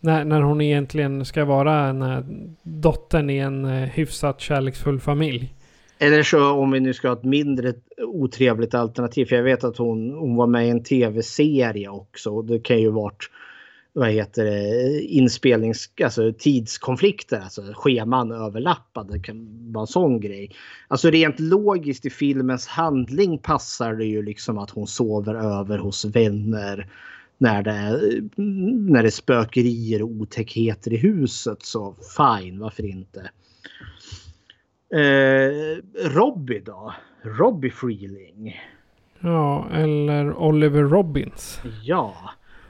när, 0.00 0.24
när 0.24 0.40
hon 0.40 0.60
egentligen 0.60 1.24
ska 1.24 1.44
vara 1.44 1.86
den 1.86 2.02
här 2.02 2.24
dottern 2.62 3.30
i 3.30 3.38
en 3.38 3.64
eh, 3.64 3.88
hyfsat 3.88 4.40
kärleksfull 4.40 5.00
familj. 5.00 5.54
Eller 5.98 6.22
så 6.22 6.50
om 6.50 6.70
vi 6.70 6.80
nu 6.80 6.94
ska 6.94 7.08
ha 7.08 7.16
ett 7.16 7.24
mindre 7.24 7.72
otrevligt 7.98 8.74
alternativ. 8.74 9.26
För 9.26 9.36
jag 9.36 9.42
vet 9.42 9.64
att 9.64 9.76
hon, 9.76 10.10
hon 10.10 10.36
var 10.36 10.46
med 10.46 10.66
i 10.66 10.70
en 10.70 10.82
tv-serie 10.82 11.88
också. 11.88 12.30
Och 12.30 12.44
det 12.44 12.58
kan 12.58 12.80
ju 12.80 12.90
varit 12.90 13.30
vad 13.96 14.08
heter 14.08 14.44
det, 14.44 15.00
inspelnings, 15.00 15.90
alltså 16.04 16.32
tidskonflikter, 16.38 17.40
alltså 17.40 17.62
scheman 17.74 18.32
överlappade. 18.32 19.12
Det 19.12 19.22
kan 19.22 19.72
vara 19.72 19.82
en 19.82 19.86
sån 19.86 20.20
grej. 20.20 20.50
Alltså 20.88 21.10
rent 21.10 21.40
logiskt 21.40 22.06
i 22.06 22.10
filmens 22.10 22.66
handling 22.66 23.38
passar 23.38 23.94
det 23.94 24.04
ju 24.04 24.22
liksom 24.22 24.58
att 24.58 24.70
hon 24.70 24.86
sover 24.86 25.34
över 25.34 25.78
hos 25.78 26.04
vänner 26.04 26.88
när 27.38 27.62
det, 27.62 27.72
när 28.92 29.02
det 29.02 29.08
är 29.08 29.10
spökerier 29.10 30.02
och 30.02 30.08
otäckheter 30.08 30.92
i 30.92 30.96
huset. 30.96 31.62
Så 31.62 31.94
fine, 32.16 32.58
varför 32.58 32.86
inte? 32.86 33.30
Eh, 34.94 35.78
Robbie 36.10 36.60
då? 36.60 36.94
Robbie 37.22 37.70
Freeling. 37.70 38.60
Ja, 39.20 39.68
eller 39.72 40.34
Oliver 40.34 40.82
Robbins. 40.82 41.60
Ja, 41.82 42.14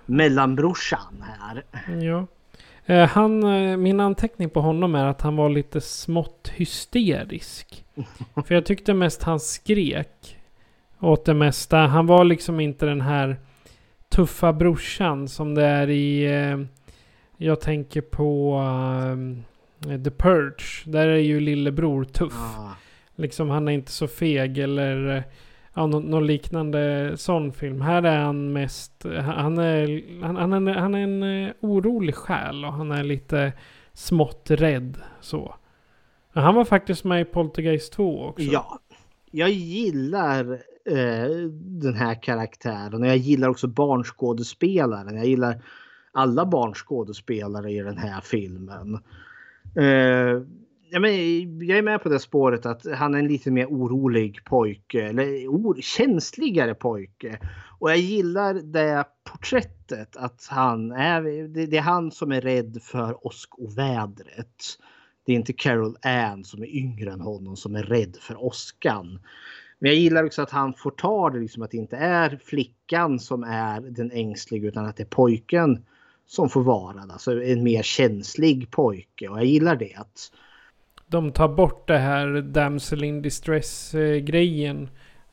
mellanbrorsan 0.07 1.25
här. 1.27 1.65
Ja. 2.01 2.27
Eh, 2.87 3.09
han, 3.09 3.43
eh, 3.43 3.77
min 3.77 4.01
anteckning 4.01 4.51
på 4.51 4.61
honom 4.61 4.95
är 4.95 5.05
att 5.05 5.23
han 5.23 5.37
var 5.37 5.49
lite 5.49 5.81
smått 5.81 6.53
hysterisk. 6.55 7.85
För 8.47 8.55
jag 8.55 8.67
tyckte 8.67 8.95
mest 8.95 9.23
han 9.23 9.41
skrek 9.41 10.37
åt 11.01 11.25
det 11.25 11.35
mesta. 11.35 11.77
Han 11.77 12.07
var 12.07 12.25
liksom 12.25 12.61
inte 12.61 12.87
den 12.87 13.01
här 13.01 13.37
tuffa 14.15 14.53
brorsan 14.53 15.29
som 15.29 15.55
det 15.55 15.65
är 15.65 15.91
i... 15.91 16.25
Eh, 16.25 16.59
jag 17.37 17.61
tänker 17.61 18.01
på 18.01 18.59
uh, 19.89 19.97
The 20.05 20.11
Purge. 20.11 20.83
Där 20.85 21.09
är 21.09 21.19
ju 21.19 21.41
lillebror 21.41 22.05
tuff. 22.05 22.57
Ah. 22.59 22.77
Liksom 23.15 23.51
han 23.51 23.69
är 23.69 23.73
inte 23.73 23.93
så 23.93 24.09
feg 24.09 24.59
eller 24.59 25.25
ja, 25.75 25.87
någon, 25.87 26.03
någon 26.03 26.27
liknande 26.27 27.13
sån 27.17 27.53
film. 27.53 27.81
Här 27.81 28.03
är 28.03 28.19
han 28.19 28.53
mest... 28.53 29.05
Han 29.25 29.59
är, 29.59 30.03
han, 30.23 30.53
han, 30.53 30.69
är, 30.69 30.75
han 30.75 30.95
är 30.95 30.99
en 30.99 31.53
orolig 31.61 32.15
själ 32.15 32.65
och 32.65 32.73
han 32.73 32.93
är 32.93 33.05
lite 33.05 33.53
smått 33.93 34.51
rädd 34.51 34.97
så. 35.21 35.55
Han 36.33 36.55
var 36.55 36.65
faktiskt 36.65 37.05
med 37.05 37.21
i 37.21 37.25
Poltergeist 37.25 37.93
2 37.93 38.25
också. 38.25 38.43
Ja. 38.43 38.79
Jag 39.31 39.51
gillar 39.51 40.53
eh, 40.53 40.59
Eh, 40.91 41.29
den 41.61 41.95
här 41.95 42.23
karaktären 42.23 43.03
och 43.03 43.09
jag 43.09 43.17
gillar 43.17 43.49
också 43.49 43.69
barnskådespelaren. 43.69 45.17
Jag 45.17 45.27
gillar 45.27 45.63
alla 46.13 46.47
barnskådespelare 46.47 47.71
i 47.71 47.79
den 47.79 47.99
här 47.99 48.21
filmen. 48.21 48.95
Eh, 49.77 50.43
ja, 50.91 51.01
men 51.01 51.13
jag 51.67 51.79
är 51.79 51.83
med 51.83 52.03
på 52.03 52.09
det 52.09 52.19
spåret 52.19 52.67
att 52.67 52.87
han 52.95 53.15
är 53.15 53.19
en 53.19 53.29
lite 53.29 53.51
mer 53.51 53.67
orolig 53.67 54.45
pojke. 54.45 55.03
Eller 55.03 55.47
or, 55.47 55.81
känsligare 55.81 56.75
pojke. 56.75 57.39
Och 57.79 57.91
jag 57.91 57.99
gillar 57.99 58.55
det 58.55 59.05
porträttet. 59.31 60.17
Att 60.17 60.47
han 60.51 60.93
är, 60.93 61.23
det, 61.49 61.67
det 61.67 61.77
är 61.77 61.83
han 61.83 62.11
som 62.11 62.33
är 62.33 62.41
rädd 62.41 62.79
för 62.83 63.27
åskovädret. 63.27 64.79
Det 65.27 65.33
är 65.33 65.37
inte 65.37 65.53
Carol 65.53 65.97
Ann 66.03 66.45
som 66.45 66.63
är 66.63 66.77
yngre 66.77 67.13
än 67.13 67.21
honom 67.21 67.57
som 67.57 67.77
är 67.77 67.83
rädd 67.83 68.17
för 68.21 68.45
åskan. 68.45 69.19
Men 69.79 69.91
jag 69.91 70.01
gillar 70.01 70.25
också 70.25 70.43
att 70.43 70.51
han 70.51 70.75
får 70.75 70.91
ta 70.91 71.31
det 71.31 71.39
liksom 71.39 71.63
att 71.63 71.71
det 71.71 71.77
inte 71.77 71.97
är 71.97 72.39
flickan 72.45 73.19
som 73.19 73.43
är 73.45 73.81
den 73.81 74.11
ängsliga 74.11 74.69
utan 74.69 74.87
att 74.87 74.97
det 74.97 75.03
är 75.03 75.07
pojken 75.07 75.85
som 76.27 76.49
får 76.49 76.63
vara. 76.63 77.01
Alltså 77.13 77.43
en 77.43 77.63
mer 77.63 77.83
känslig 77.83 78.71
pojke 78.71 79.29
och 79.29 79.39
jag 79.39 79.45
gillar 79.45 79.77
det. 79.77 79.95
Att 79.95 80.33
de 81.07 81.33
tar 81.33 81.49
bort 81.49 81.89
det 81.89 81.99
här 81.99 82.43
damsel 82.43 83.05
in 83.05 83.23
distress 83.23 83.95
grejen 84.23 84.89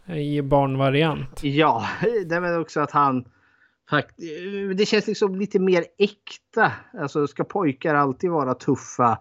i 0.07 0.41
barnvariant. 0.41 1.43
Ja, 1.43 1.85
det 2.25 2.35
är 2.35 2.59
också 2.59 2.79
att 2.79 2.91
han 2.91 3.25
det 4.75 4.85
känns 4.85 5.07
liksom 5.07 5.35
lite 5.35 5.59
mer 5.59 5.85
äkta. 5.97 6.71
Alltså 6.99 7.27
ska 7.27 7.43
pojkar 7.43 7.95
alltid 7.95 8.29
vara 8.29 8.53
tuffa? 8.53 9.19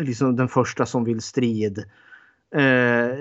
Liksom 0.00 0.36
den 0.36 0.48
första 0.48 0.86
som 0.86 1.04
vill 1.04 1.20
strid. 1.20 1.84
Eh, 2.54 3.18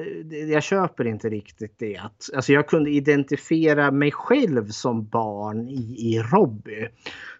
jag 0.51 0.63
köper 0.63 1.07
inte 1.07 1.29
riktigt 1.29 1.79
det. 1.79 2.01
alltså 2.33 2.53
jag 2.53 2.67
kunde 2.67 2.89
identifiera 2.89 3.91
mig 3.91 4.11
själv 4.11 4.69
som 4.69 5.05
barn 5.05 5.67
i, 5.69 5.95
i 5.97 6.19
Robby. 6.19 6.87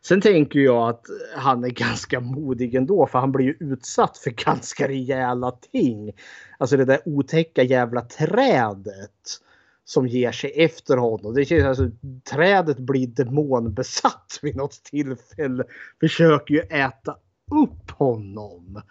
Sen 0.02 0.22
tänker 0.22 0.60
jag 0.60 0.90
att 0.90 1.06
han 1.36 1.64
är 1.64 1.70
ganska 1.70 2.20
modig 2.20 2.76
ändå 2.76 3.08
för 3.08 3.20
han 3.20 3.32
blir 3.32 3.46
ju 3.46 3.58
utsatt 3.60 4.18
för 4.18 4.32
ganska 4.32 4.88
rejäla 4.88 5.52
ting. 5.52 6.12
Alltså 6.58 6.78
det 6.78 6.86
där 6.86 7.00
otäcka 7.06 7.64
jävla 7.64 8.02
trädet 8.02 9.40
som 9.86 10.08
ger 10.08 10.32
sig 10.32 10.64
efter 10.64 10.98
honom. 10.98 11.34
Det 11.34 11.46
känns 11.46 11.64
alltså, 11.64 11.90
trädet 12.32 12.78
blir 12.78 13.08
demonbesatt 13.08 14.40
vid 14.42 14.56
något 14.56 14.84
tillfälle. 14.84 15.64
Försöker 16.00 16.54
ju 16.54 16.60
äta 16.60 17.18
upp 17.52 17.92
honom 17.92 18.82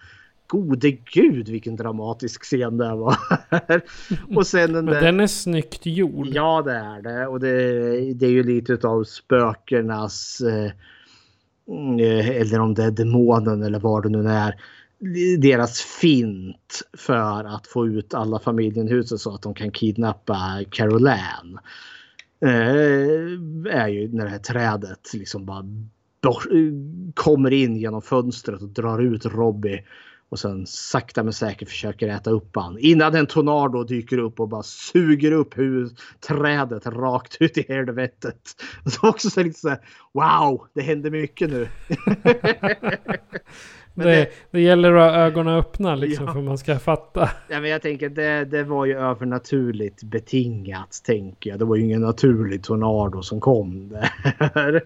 gode 0.52 0.90
gud 0.90 1.48
vilken 1.48 1.76
dramatisk 1.76 2.42
scen 2.42 2.76
det 2.76 2.94
var. 2.94 3.16
och 4.36 4.46
sen 4.46 4.72
den, 4.72 4.86
där... 4.86 5.00
den 5.00 5.20
är 5.20 5.26
snyggt 5.26 5.86
gjord. 5.86 6.26
Ja 6.26 6.62
det 6.62 6.72
är 6.72 7.02
det. 7.02 7.26
Och 7.26 7.40
det, 7.40 7.50
det 8.14 8.26
är 8.26 8.30
ju 8.30 8.42
lite 8.42 8.88
av 8.88 9.04
spökernas 9.04 10.40
eh, 10.40 10.72
eh, 12.00 12.28
eller 12.28 12.60
om 12.60 12.74
det 12.74 12.84
är 12.84 12.90
demonen 12.90 13.62
eller 13.62 13.78
vad 13.78 14.02
det 14.02 14.08
nu 14.08 14.28
är. 14.28 14.54
Deras 15.38 15.80
fint 15.80 16.82
för 16.98 17.44
att 17.44 17.66
få 17.66 17.86
ut 17.86 18.14
alla 18.14 18.38
familjen 18.38 18.88
huset 18.88 19.20
så 19.20 19.34
att 19.34 19.42
de 19.42 19.54
kan 19.54 19.70
kidnappa 19.70 20.60
Caroline. 20.70 21.58
Eh, 22.40 23.74
är 23.74 23.88
ju 23.88 24.08
när 24.12 24.24
det 24.24 24.30
här 24.30 24.38
trädet 24.38 25.14
liksom 25.14 25.44
bara 25.44 25.64
kommer 27.14 27.52
in 27.52 27.76
genom 27.76 28.02
fönstret 28.02 28.62
och 28.62 28.68
drar 28.68 28.98
ut 28.98 29.26
Robbie 29.26 29.84
och 30.32 30.38
sen 30.38 30.66
sakta 30.66 31.22
men 31.22 31.32
säkert 31.32 31.68
försöker 31.68 32.08
äta 32.08 32.30
upp 32.30 32.56
han. 32.56 32.78
Innan 32.78 33.14
en 33.14 33.26
tornado 33.26 33.84
dyker 33.84 34.18
upp 34.18 34.40
och 34.40 34.48
bara 34.48 34.62
suger 34.62 35.32
upp 35.32 35.58
hus, 35.58 35.92
trädet 36.28 36.86
rakt 36.86 37.36
ut 37.40 37.58
i 37.58 37.64
helvetet. 37.68 38.56
Och 38.84 38.92
så 38.92 39.08
också 39.08 39.30
så 39.30 39.42
lite 39.42 39.60
så 39.60 39.68
här, 39.68 39.78
wow, 40.12 40.66
det 40.74 40.82
händer 40.82 41.10
mycket 41.10 41.50
nu. 41.50 41.68
det, 43.94 44.04
det, 44.04 44.28
det, 44.50 44.60
gäller 44.60 44.92
att 44.92 45.12
ha 45.12 45.20
ögonen 45.20 45.58
öppna 45.58 45.94
liksom 45.94 46.26
ja. 46.26 46.32
för 46.32 46.40
man 46.40 46.58
ska 46.58 46.78
fatta. 46.78 47.30
Ja, 47.48 47.60
men 47.60 47.70
jag 47.70 47.82
tänker 47.82 48.08
det, 48.08 48.44
det 48.44 48.64
var 48.64 48.84
ju 48.84 48.98
övernaturligt 48.98 50.02
betingat 50.02 51.02
tänker 51.04 51.50
jag. 51.50 51.58
Det 51.58 51.64
var 51.64 51.76
ju 51.76 51.82
ingen 51.82 52.00
naturlig 52.00 52.64
tornado 52.64 53.22
som 53.22 53.40
kom 53.40 53.88
där. 53.88 54.82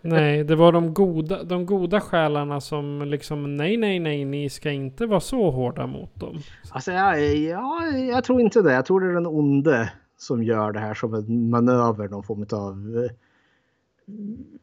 nej, 0.08 0.44
det 0.44 0.54
var 0.54 0.72
de 0.72 0.94
goda, 0.94 1.42
de 1.42 1.66
goda 1.66 2.00
själarna 2.00 2.60
som 2.60 3.02
liksom 3.06 3.56
nej, 3.56 3.76
nej, 3.76 3.98
nej, 3.98 4.24
ni 4.24 4.50
ska 4.50 4.70
inte 4.70 5.06
vara 5.06 5.20
så 5.20 5.50
hårda 5.50 5.86
mot 5.86 6.14
dem. 6.14 6.38
Alltså, 6.70 6.92
ja, 6.92 7.16
ja, 7.16 7.86
jag 7.86 8.24
tror 8.24 8.40
inte 8.40 8.62
det. 8.62 8.72
Jag 8.72 8.86
tror 8.86 9.00
det 9.00 9.06
är 9.06 9.14
den 9.14 9.26
onde 9.26 9.90
som 10.18 10.42
gör 10.42 10.72
det 10.72 10.80
här 10.80 10.94
som 10.94 11.14
en 11.14 11.50
manöver, 11.50 12.08
någon 12.08 12.22
form 12.22 12.46
av 12.52 13.04
eh, 13.04 13.10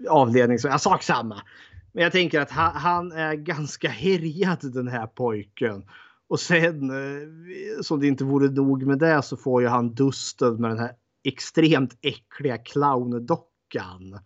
avledning. 0.09 0.57
Jag 0.63 0.81
sak 0.81 1.03
samma. 1.03 1.41
Men 1.93 2.03
jag 2.03 2.11
tänker 2.11 2.39
att 2.39 2.51
han, 2.51 2.75
han, 2.75 3.11
är 3.11 3.33
ganska 3.33 3.89
härjad 3.89 4.73
den 4.73 4.87
här 4.87 5.07
pojken. 5.07 5.85
Och 6.27 6.39
sen 6.39 6.89
eh, 6.89 7.27
som 7.81 7.99
det 7.99 8.07
inte 8.07 8.23
vore 8.23 8.49
nog 8.49 8.83
med 8.83 8.99
det 8.99 9.21
så 9.21 9.37
får 9.37 9.61
ju 9.61 9.67
han 9.67 9.93
dusten 9.93 10.61
med 10.61 10.71
den 10.71 10.79
här 10.79 10.91
extremt 11.23 11.97
äckliga 12.01 12.57
clowndockan. 12.57 14.19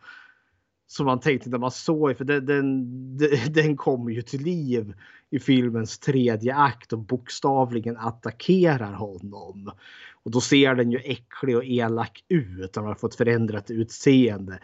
Som 0.88 1.06
man 1.06 1.20
tänkte 1.20 1.50
när 1.50 1.58
man 1.58 1.72
såg, 1.72 2.18
för 2.18 2.26
den, 2.26 2.46
den, 2.46 3.18
den 3.54 3.78
kommer 3.78 4.12
ju 4.12 4.22
till 4.22 4.42
liv 4.42 4.94
i 5.30 5.40
filmens 5.40 6.00
tredje 6.00 6.56
akt 6.56 6.94
och 6.94 7.00
bokstavligen 7.00 7.98
attackerar 7.98 8.94
honom. 8.94 9.72
Och 10.24 10.32
då 10.32 10.42
ser 10.42 10.76
den 10.76 10.92
ju 10.92 10.98
äcklig 10.98 11.58
och 11.58 11.66
elak 11.66 12.24
ut. 12.28 12.76
han 12.76 12.86
har 12.86 12.96
fått 12.96 13.16
förändrat 13.16 13.72
utseende. 13.72 14.60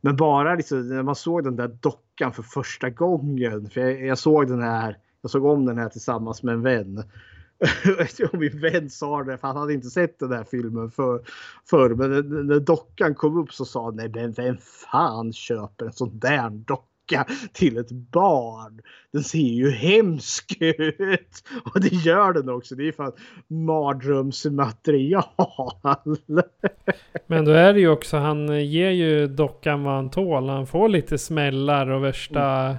Men 0.00 0.16
bara 0.16 0.54
liksom, 0.54 0.88
när 0.88 1.02
man 1.02 1.14
såg 1.14 1.44
den 1.44 1.56
där 1.56 1.68
dockan 1.68 2.32
för 2.32 2.42
första 2.42 2.90
gången. 2.90 3.70
För 3.70 3.80
jag, 3.80 4.06
jag, 4.06 4.18
såg 4.18 4.48
den 4.48 4.62
här. 4.62 4.98
Jag 5.22 5.30
såg 5.30 5.44
om 5.44 5.66
den 5.66 5.78
här 5.78 5.88
tillsammans 5.88 6.42
med 6.42 6.54
en 6.54 6.62
vän. 6.62 7.02
och 8.32 8.38
min 8.38 8.60
vän 8.60 8.90
sa 8.90 9.24
det, 9.24 9.38
för 9.38 9.48
han 9.48 9.56
hade 9.56 9.74
inte 9.74 9.90
sett 9.90 10.18
den 10.18 10.32
här 10.32 10.44
filmen 10.44 10.90
för, 10.90 11.22
förr. 11.70 11.94
Men 11.94 12.10
när 12.46 12.60
dockan 12.60 13.14
kom 13.14 13.38
upp 13.38 13.52
så 13.52 13.64
sa 13.64 13.84
han, 13.84 13.96
nej 13.96 14.08
men 14.14 14.32
vem 14.32 14.56
fan 14.90 15.32
köper 15.32 15.86
en 15.86 15.92
sån 15.92 16.18
där 16.18 16.50
docka? 16.50 16.84
Docka 17.08 17.26
till 17.52 17.78
ett 17.78 17.90
barn. 17.90 18.80
Den 19.12 19.24
ser 19.24 19.38
ju 19.38 19.70
hemsk 19.70 20.56
ut. 20.60 21.44
Och 21.64 21.80
det 21.80 21.92
gör 21.92 22.32
den 22.32 22.48
också. 22.48 22.74
Det 22.74 22.88
är 22.88 22.92
fan 22.92 23.12
mardrömsmaterial. 23.48 25.24
Men 27.26 27.44
då 27.44 27.52
är 27.52 27.72
det 27.72 27.80
ju 27.80 27.88
också, 27.88 28.16
han 28.16 28.66
ger 28.66 28.90
ju 28.90 29.26
dockan 29.26 29.84
vad 29.84 29.94
han 29.94 30.10
tål. 30.10 30.48
Han 30.48 30.66
får 30.66 30.88
lite 30.88 31.18
smällar 31.18 31.90
och 31.90 32.04
värsta... 32.04 32.42
Mm. 32.42 32.76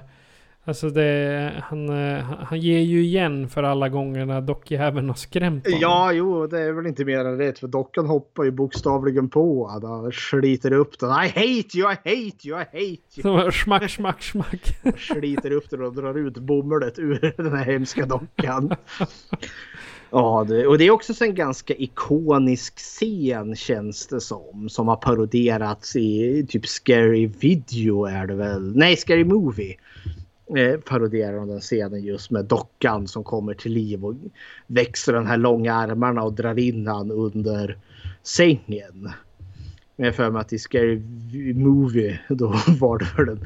Alltså 0.70 0.90
det, 0.90 1.52
han, 1.62 1.88
eh, 1.88 2.24
han 2.24 2.60
ger 2.60 2.80
ju 2.80 3.02
igen 3.04 3.48
för 3.48 3.62
alla 3.62 3.88
gångerna 3.88 4.40
dockjäveln 4.40 5.08
har 5.08 5.14
skrämt 5.14 5.64
honom. 5.64 5.80
Ja, 5.80 6.12
jo, 6.12 6.46
det 6.46 6.60
är 6.60 6.72
väl 6.72 6.86
inte 6.86 7.04
mer 7.04 7.18
än 7.18 7.38
rätt. 7.38 7.58
För 7.58 7.68
dockan 7.68 8.06
hoppar 8.06 8.44
ju 8.44 8.50
bokstavligen 8.50 9.28
på 9.28 9.66
honom. 9.66 10.04
och 10.04 10.14
sliter 10.14 10.72
upp 10.72 10.98
den. 10.98 11.10
I 11.10 11.28
hate 11.28 11.78
you, 11.78 11.92
I 11.92 11.96
hate 11.96 12.48
you, 12.48 12.60
I 12.60 12.64
hate 12.64 12.80
you. 13.16 13.22
Så 13.22 13.50
smack, 13.52 13.90
smack, 13.90 14.22
smack. 14.22 14.80
sliter 14.98 15.50
upp 15.50 15.70
den 15.70 15.82
och 15.82 15.94
drar 15.94 16.14
ut 16.18 16.38
bomullet 16.38 16.98
ur 16.98 17.34
den 17.36 17.52
här 17.52 17.64
hemska 17.64 18.06
dockan. 18.06 18.74
Ja, 20.10 20.46
det, 20.48 20.66
och 20.66 20.78
det 20.78 20.84
är 20.84 20.90
också 20.90 21.24
en 21.24 21.34
ganska 21.34 21.74
ikonisk 21.74 22.78
scen 22.78 23.56
känns 23.56 24.06
det 24.06 24.20
som. 24.20 24.68
Som 24.68 24.88
har 24.88 24.96
paroderats 24.96 25.96
i 25.96 26.46
typ 26.48 26.66
Scary 26.66 27.26
Video 27.26 28.04
är 28.04 28.26
det 28.26 28.34
väl? 28.34 28.76
Nej, 28.76 28.96
Scary 28.96 29.24
Movie. 29.24 29.76
Eh, 30.56 30.80
parodierar 30.80 31.36
de 31.36 31.48
den 31.48 31.60
scenen 31.60 32.02
just 32.02 32.30
med 32.30 32.44
dockan 32.44 33.08
som 33.08 33.24
kommer 33.24 33.54
till 33.54 33.72
liv 33.72 34.04
och 34.04 34.14
växer 34.66 35.12
den 35.12 35.26
här 35.26 35.36
långa 35.36 35.74
armarna 35.74 36.22
och 36.22 36.32
drar 36.32 36.58
in 36.58 36.86
han 36.86 37.10
under 37.10 37.78
sängen. 38.22 39.12
Men 39.96 40.06
jag 40.06 40.14
för 40.14 40.30
mig 40.30 40.40
att 40.40 40.52
i 40.52 40.58
Scary 40.58 41.02
Movie 41.54 42.20
då 42.28 42.46
var 42.80 42.98
det 42.98 43.04
för 43.04 43.26
en, 43.26 43.40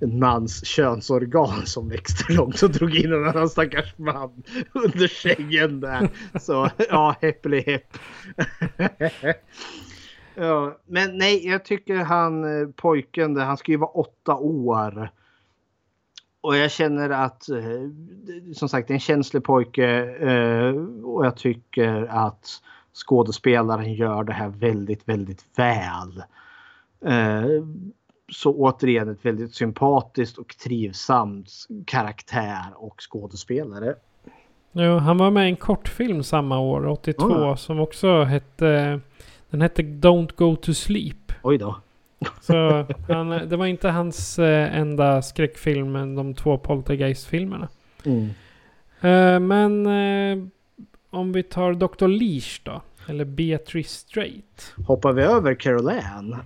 en 0.00 0.18
mans 0.18 0.66
könsorgan 0.66 1.66
som 1.66 1.88
växte 1.88 2.32
långt 2.32 2.62
och 2.62 2.70
drog 2.70 2.94
in 2.94 3.12
en 3.12 3.28
annan 3.28 3.48
stackars 3.48 3.94
man 3.98 4.42
under 4.72 5.06
sängen 5.06 5.80
där. 5.80 6.08
Så 6.40 6.70
ja, 6.90 7.16
häppeli 7.20 7.60
häpp. 7.60 7.98
ja, 10.34 10.78
men 10.86 11.18
nej, 11.18 11.46
jag 11.46 11.64
tycker 11.64 11.96
han 11.96 12.60
eh, 12.60 12.68
pojken 12.68 13.34
där, 13.34 13.44
han 13.44 13.56
ska 13.56 13.72
ju 13.72 13.78
vara 13.78 13.90
åtta 13.90 14.36
år. 14.36 15.10
Och 16.40 16.56
jag 16.56 16.70
känner 16.70 17.10
att, 17.10 17.48
eh, 17.48 17.62
som 18.54 18.68
sagt, 18.68 18.88
det 18.88 18.92
är 18.92 18.96
en 18.96 19.00
känslig 19.00 19.44
pojke 19.44 20.04
eh, 20.04 20.74
och 21.04 21.26
jag 21.26 21.36
tycker 21.36 22.06
att 22.10 22.48
skådespelaren 23.06 23.94
gör 23.94 24.24
det 24.24 24.32
här 24.32 24.48
väldigt, 24.48 25.08
väldigt 25.08 25.44
väl. 25.56 26.22
Eh, 27.04 27.64
så 28.32 28.54
återigen 28.54 29.08
ett 29.08 29.24
väldigt 29.24 29.54
sympatiskt 29.54 30.38
och 30.38 30.56
trivsamt 30.64 31.48
karaktär 31.86 32.64
och 32.76 32.94
skådespelare. 33.10 33.94
Ja, 34.72 34.98
han 34.98 35.18
var 35.18 35.30
med 35.30 35.46
i 35.46 35.50
en 35.50 35.56
kortfilm 35.56 36.22
samma 36.22 36.58
år, 36.58 36.86
82, 36.86 37.34
Ah. 37.34 37.56
som 37.56 37.80
också 37.80 38.22
hette... 38.22 39.00
Den 39.50 39.62
hette 39.62 39.82
Don't 39.82 40.30
Go 40.36 40.56
To 40.56 40.74
Sleep. 40.74 41.32
Oj 41.42 41.58
då. 41.58 41.76
Så 42.40 42.86
han, 43.08 43.28
det 43.28 43.56
var 43.56 43.66
inte 43.66 43.88
hans 43.88 44.38
eh, 44.38 44.78
enda 44.78 45.22
skräckfilm, 45.22 45.92
men 45.92 46.14
de 46.14 46.34
två 46.34 46.58
Poltergeist-filmerna. 46.58 47.68
Mm. 48.04 48.28
Eh, 49.00 49.40
men 49.40 49.86
eh, 49.86 50.46
om 51.10 51.32
vi 51.32 51.42
tar 51.42 51.74
Dr. 51.74 52.08
Leash 52.08 52.60
då. 52.62 52.82
Eller 53.08 53.24
Beatrice 53.24 53.90
Straight. 53.90 54.74
Hoppar 54.86 55.12
vi 55.12 55.22
över 55.22 55.54
Carol 55.54 55.88
Ann? 55.88 56.36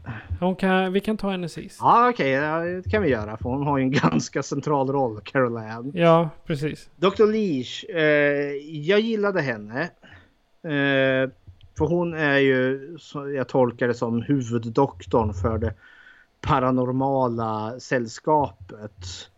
Kan, 0.57 0.93
vi 0.93 1.01
kan 1.01 1.17
ta 1.17 1.31
henne 1.31 1.49
sist. 1.49 1.79
Ja 1.81 2.09
okej, 2.09 2.31
ja, 2.31 2.59
det 2.59 2.91
kan 2.91 3.03
vi 3.03 3.09
göra 3.09 3.37
för 3.37 3.49
hon 3.49 3.67
har 3.67 3.79
ju 3.79 3.85
en 3.85 3.91
ganska 4.11 4.43
central 4.43 4.89
roll, 4.89 5.21
Carol 5.25 5.57
Ann. 5.57 5.93
Ja, 5.95 6.31
precis. 6.47 6.91
Dr. 6.97 7.27
Leash, 7.33 7.85
eh, 7.97 8.03
jag 8.89 9.01
gillade 9.01 9.41
henne. 9.41 9.83
Eh, 10.65 11.31
för 11.79 11.85
hon 11.85 12.15
är 12.15 12.39
ju, 12.39 12.97
jag 13.37 13.49
tolkar 13.49 13.89
det 13.89 13.95
som 13.95 14.23
huvuddoktorn 14.23 15.35
för 15.35 15.59
det 15.59 15.75
paranormala 16.41 17.81
sällskapet. 17.81 19.31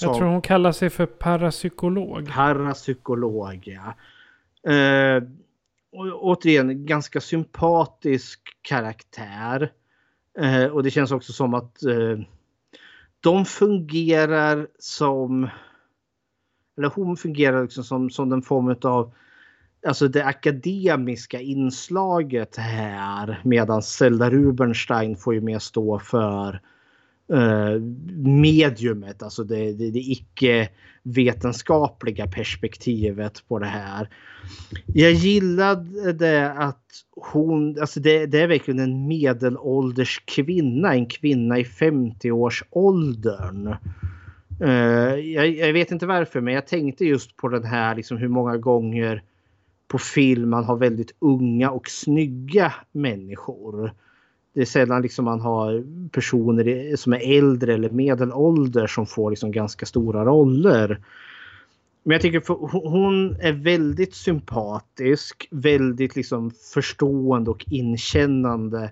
Jag 0.00 0.16
tror 0.16 0.28
hon 0.28 0.42
kallar 0.42 0.72
sig 0.72 0.90
för 0.90 1.06
parapsykolog. 1.06 2.28
Parapsykolog, 2.28 3.62
ja. 3.64 3.94
Eh, 4.72 5.22
och, 5.92 6.24
återigen, 6.24 6.86
ganska 6.86 7.20
sympatisk 7.20 8.40
karaktär. 8.62 9.72
Eh, 10.38 10.64
och 10.64 10.82
det 10.82 10.90
känns 10.90 11.10
också 11.10 11.32
som 11.32 11.54
att 11.54 11.82
eh, 11.82 12.18
de 13.20 13.44
fungerar 13.44 14.68
som... 14.78 15.48
Eller 16.76 16.88
hon 16.88 17.16
fungerar 17.16 17.62
liksom 17.62 17.84
som, 17.84 18.10
som 18.10 18.28
den 18.28 18.42
form 18.42 18.76
av... 18.82 19.12
Alltså 19.88 20.08
det 20.08 20.24
akademiska 20.24 21.40
inslaget 21.40 22.56
här. 22.56 23.40
Medan 23.44 23.82
Zelda 23.82 24.30
Rubinstein 24.30 25.16
får 25.16 25.34
ju 25.34 25.40
mer 25.40 25.58
stå 25.58 25.98
för 25.98 26.60
eh, 27.32 27.80
mediumet, 28.24 29.22
alltså 29.22 29.44
det, 29.44 29.72
det, 29.72 29.90
det 29.90 29.98
icke 29.98 30.68
vetenskapliga 31.02 32.26
perspektivet 32.26 33.48
på 33.48 33.58
det 33.58 33.66
här. 33.66 34.08
Jag 34.86 35.12
gillade 35.12 36.12
det 36.12 36.52
att 36.52 36.84
hon, 37.16 37.80
alltså 37.80 38.00
det, 38.00 38.26
det 38.26 38.40
är 38.40 38.48
verkligen 38.48 38.80
en 38.80 39.06
medelålders 39.06 40.22
kvinna, 40.24 40.94
en 40.94 41.06
kvinna 41.06 41.58
i 41.58 41.64
50-årsåldern. 41.64 43.74
Uh, 44.62 44.70
eh, 44.70 45.14
jag, 45.14 45.48
jag 45.48 45.72
vet 45.72 45.90
inte 45.90 46.06
varför 46.06 46.40
men 46.40 46.54
jag 46.54 46.66
tänkte 46.66 47.04
just 47.04 47.36
på 47.36 47.48
den 47.48 47.64
här 47.64 47.94
liksom 47.94 48.16
hur 48.16 48.28
många 48.28 48.56
gånger 48.56 49.22
på 49.88 49.98
film 49.98 50.50
man 50.50 50.64
har 50.64 50.76
väldigt 50.76 51.12
unga 51.18 51.70
och 51.70 51.88
snygga 51.88 52.74
människor. 52.92 53.92
Det 54.54 54.60
är 54.60 54.64
sällan 54.64 55.02
liksom 55.02 55.24
man 55.24 55.40
har 55.40 55.84
personer 56.08 56.96
som 56.96 57.12
är 57.12 57.38
äldre 57.38 57.74
eller 57.74 57.90
medelålder 57.90 58.86
som 58.86 59.06
får 59.06 59.30
liksom 59.30 59.52
ganska 59.52 59.86
stora 59.86 60.24
roller. 60.24 61.00
Men 62.02 62.12
jag 62.12 62.22
tycker 62.22 62.42
hon 62.88 63.36
är 63.40 63.52
väldigt 63.52 64.14
sympatisk, 64.14 65.48
väldigt 65.50 66.16
liksom 66.16 66.50
förstående 66.74 67.50
och 67.50 67.64
inkännande 67.66 68.90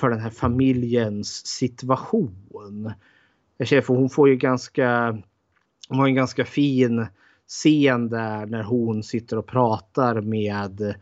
för 0.00 0.10
den 0.10 0.20
här 0.20 0.30
familjens 0.30 1.46
situation. 1.46 2.92
Jag 3.56 3.68
känner 3.68 3.82
för 3.82 3.94
hon 3.94 4.10
får 4.10 4.28
ju 4.28 4.36
ganska, 4.36 5.18
hon 5.88 5.98
har 5.98 6.06
en 6.06 6.14
ganska 6.14 6.44
fin 6.44 7.06
scen 7.52 8.08
där 8.08 8.46
när 8.46 8.62
hon 8.62 9.02
sitter 9.02 9.38
och 9.38 9.46
pratar 9.46 10.20
med 10.20 10.94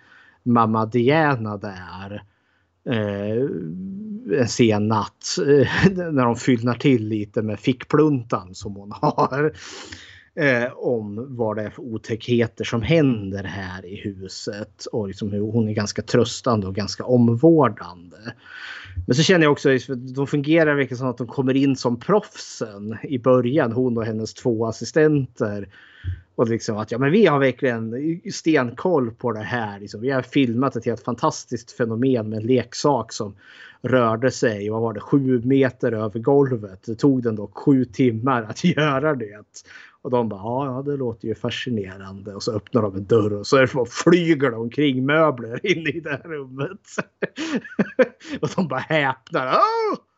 mamma 0.42 0.86
Diana 0.86 1.56
där 1.56 2.22
eh, 2.84 3.44
en 4.40 4.48
sen 4.48 4.88
natt 4.88 5.36
eh, 5.38 5.92
när 6.12 6.24
de 6.24 6.36
fyllnar 6.36 6.74
till 6.74 7.08
lite 7.08 7.42
med 7.42 7.60
fickpluntan 7.60 8.54
som 8.54 8.76
hon 8.76 8.92
har. 8.92 9.52
Eh, 10.34 10.72
om 10.76 11.36
vad 11.36 11.56
det 11.56 11.62
är 11.62 11.70
för 11.70 11.82
otäckheter 11.82 12.64
som 12.64 12.82
händer 12.82 13.44
här 13.44 13.86
i 13.86 13.96
huset 13.96 14.84
och 14.92 15.08
liksom 15.08 15.32
hur 15.32 15.40
hon 15.40 15.68
är 15.68 15.72
ganska 15.72 16.02
tröstande 16.02 16.66
och 16.66 16.74
ganska 16.74 17.04
omvårdande. 17.04 18.16
Men 19.06 19.16
så 19.16 19.22
känner 19.22 19.44
jag 19.44 19.52
också 19.52 19.70
att 19.70 20.14
de 20.14 20.26
fungerar 20.26 20.74
verkligen 20.74 20.98
som 20.98 21.08
att 21.08 21.18
de 21.18 21.26
kommer 21.26 21.56
in 21.56 21.76
som 21.76 22.00
proffsen 22.00 22.96
i 23.02 23.18
början, 23.18 23.72
hon 23.72 23.98
och 23.98 24.04
hennes 24.04 24.34
två 24.34 24.66
assistenter. 24.66 25.68
Och 26.40 26.48
liksom 26.48 26.76
att 26.76 26.90
ja, 26.90 26.98
men 26.98 27.10
vi 27.10 27.26
har 27.26 27.38
verkligen 27.38 28.20
stenkoll 28.32 29.10
på 29.10 29.32
det 29.32 29.40
här. 29.40 29.80
Liksom, 29.80 30.00
vi 30.00 30.10
har 30.10 30.22
filmat 30.22 30.76
ett 30.76 30.84
helt 30.84 31.04
fantastiskt 31.04 31.72
fenomen 31.72 32.28
med 32.28 32.38
en 32.38 32.46
leksak 32.46 33.12
som 33.12 33.34
rörde 33.82 34.30
sig, 34.30 34.70
vad 34.70 34.80
var 34.80 34.92
det, 34.92 35.00
sju 35.00 35.42
meter 35.44 35.92
över 35.92 36.20
golvet. 36.20 36.82
Det 36.86 36.94
tog 36.94 37.22
den 37.22 37.36
då 37.36 37.50
sju 37.54 37.84
timmar 37.84 38.42
att 38.42 38.64
göra 38.76 39.14
det. 39.14 39.44
Och 40.02 40.10
de 40.10 40.28
bara, 40.28 40.40
ja, 40.40 40.66
ja 40.66 40.82
det 40.82 40.96
låter 40.96 41.28
ju 41.28 41.34
fascinerande. 41.34 42.34
Och 42.34 42.42
så 42.42 42.52
öppnar 42.52 42.82
de 42.82 42.96
en 42.96 43.04
dörr 43.04 43.32
och 43.32 43.46
så 43.46 43.56
är 43.56 43.60
det 43.60 43.74
bara 43.74 43.86
flyger 43.86 44.50
det 44.50 44.56
omkring 44.56 45.06
möbler 45.06 45.66
inne 45.76 45.90
i 45.90 46.00
det 46.00 46.10
här 46.10 46.28
rummet. 46.28 46.80
och 48.40 48.48
de 48.56 48.68
bara 48.68 48.80
häpnar. 48.80 49.46
Åh! 49.46 50.09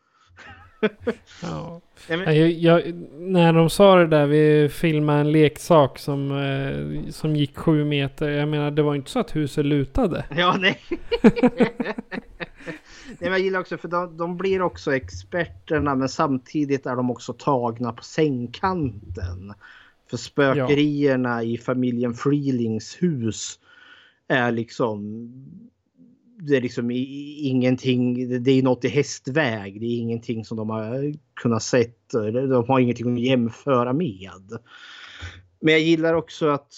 Ja. 1.41 1.81
Jag, 2.07 2.51
jag, 2.51 2.93
när 3.17 3.53
de 3.53 3.69
sa 3.69 3.95
det 3.95 4.07
där, 4.07 4.25
vi 4.25 4.69
filmade 4.69 5.19
en 5.19 5.31
leksak 5.31 5.99
som, 5.99 6.31
eh, 6.31 7.11
som 7.11 7.35
gick 7.35 7.57
sju 7.57 7.85
meter. 7.85 8.29
Jag 8.29 8.49
menar, 8.49 8.71
det 8.71 8.81
var 8.81 8.95
inte 8.95 9.11
så 9.11 9.19
att 9.19 9.35
huset 9.35 9.65
lutade. 9.65 10.25
Ja, 10.37 10.57
nej. 10.59 10.79
nej 13.07 13.17
men 13.19 13.31
jag 13.31 13.39
gillar 13.39 13.59
också 13.59 13.77
för 13.77 13.87
de, 13.87 14.17
de 14.17 14.37
blir 14.37 14.61
också 14.61 14.95
experterna 14.95 15.95
men 15.95 16.09
samtidigt 16.09 16.85
är 16.85 16.95
de 16.95 17.11
också 17.11 17.33
tagna 17.33 17.93
på 17.93 18.03
sängkanten. 18.03 19.53
För 20.09 20.17
spökerierna 20.17 21.43
ja. 21.43 21.49
i 21.49 21.57
familjen 21.57 22.13
Freelings 22.13 22.97
hus 23.01 23.59
är 24.27 24.51
liksom 24.51 25.29
det 26.45 26.57
är 26.57 26.61
liksom 26.61 26.91
ingenting, 26.91 28.29
det 28.43 28.51
är 28.51 28.63
något 28.63 28.85
i 28.85 28.87
hästväg. 28.87 29.79
Det 29.79 29.85
är 29.85 29.97
ingenting 29.97 30.45
som 30.45 30.57
de 30.57 30.69
har 30.69 31.13
kunnat 31.33 31.63
sett. 31.63 32.09
De 32.33 32.65
har 32.67 32.79
ingenting 32.79 33.13
att 33.13 33.19
jämföra 33.19 33.93
med. 33.93 34.57
Men 35.61 35.73
jag 35.73 35.81
gillar 35.81 36.13
också 36.13 36.49
att 36.49 36.73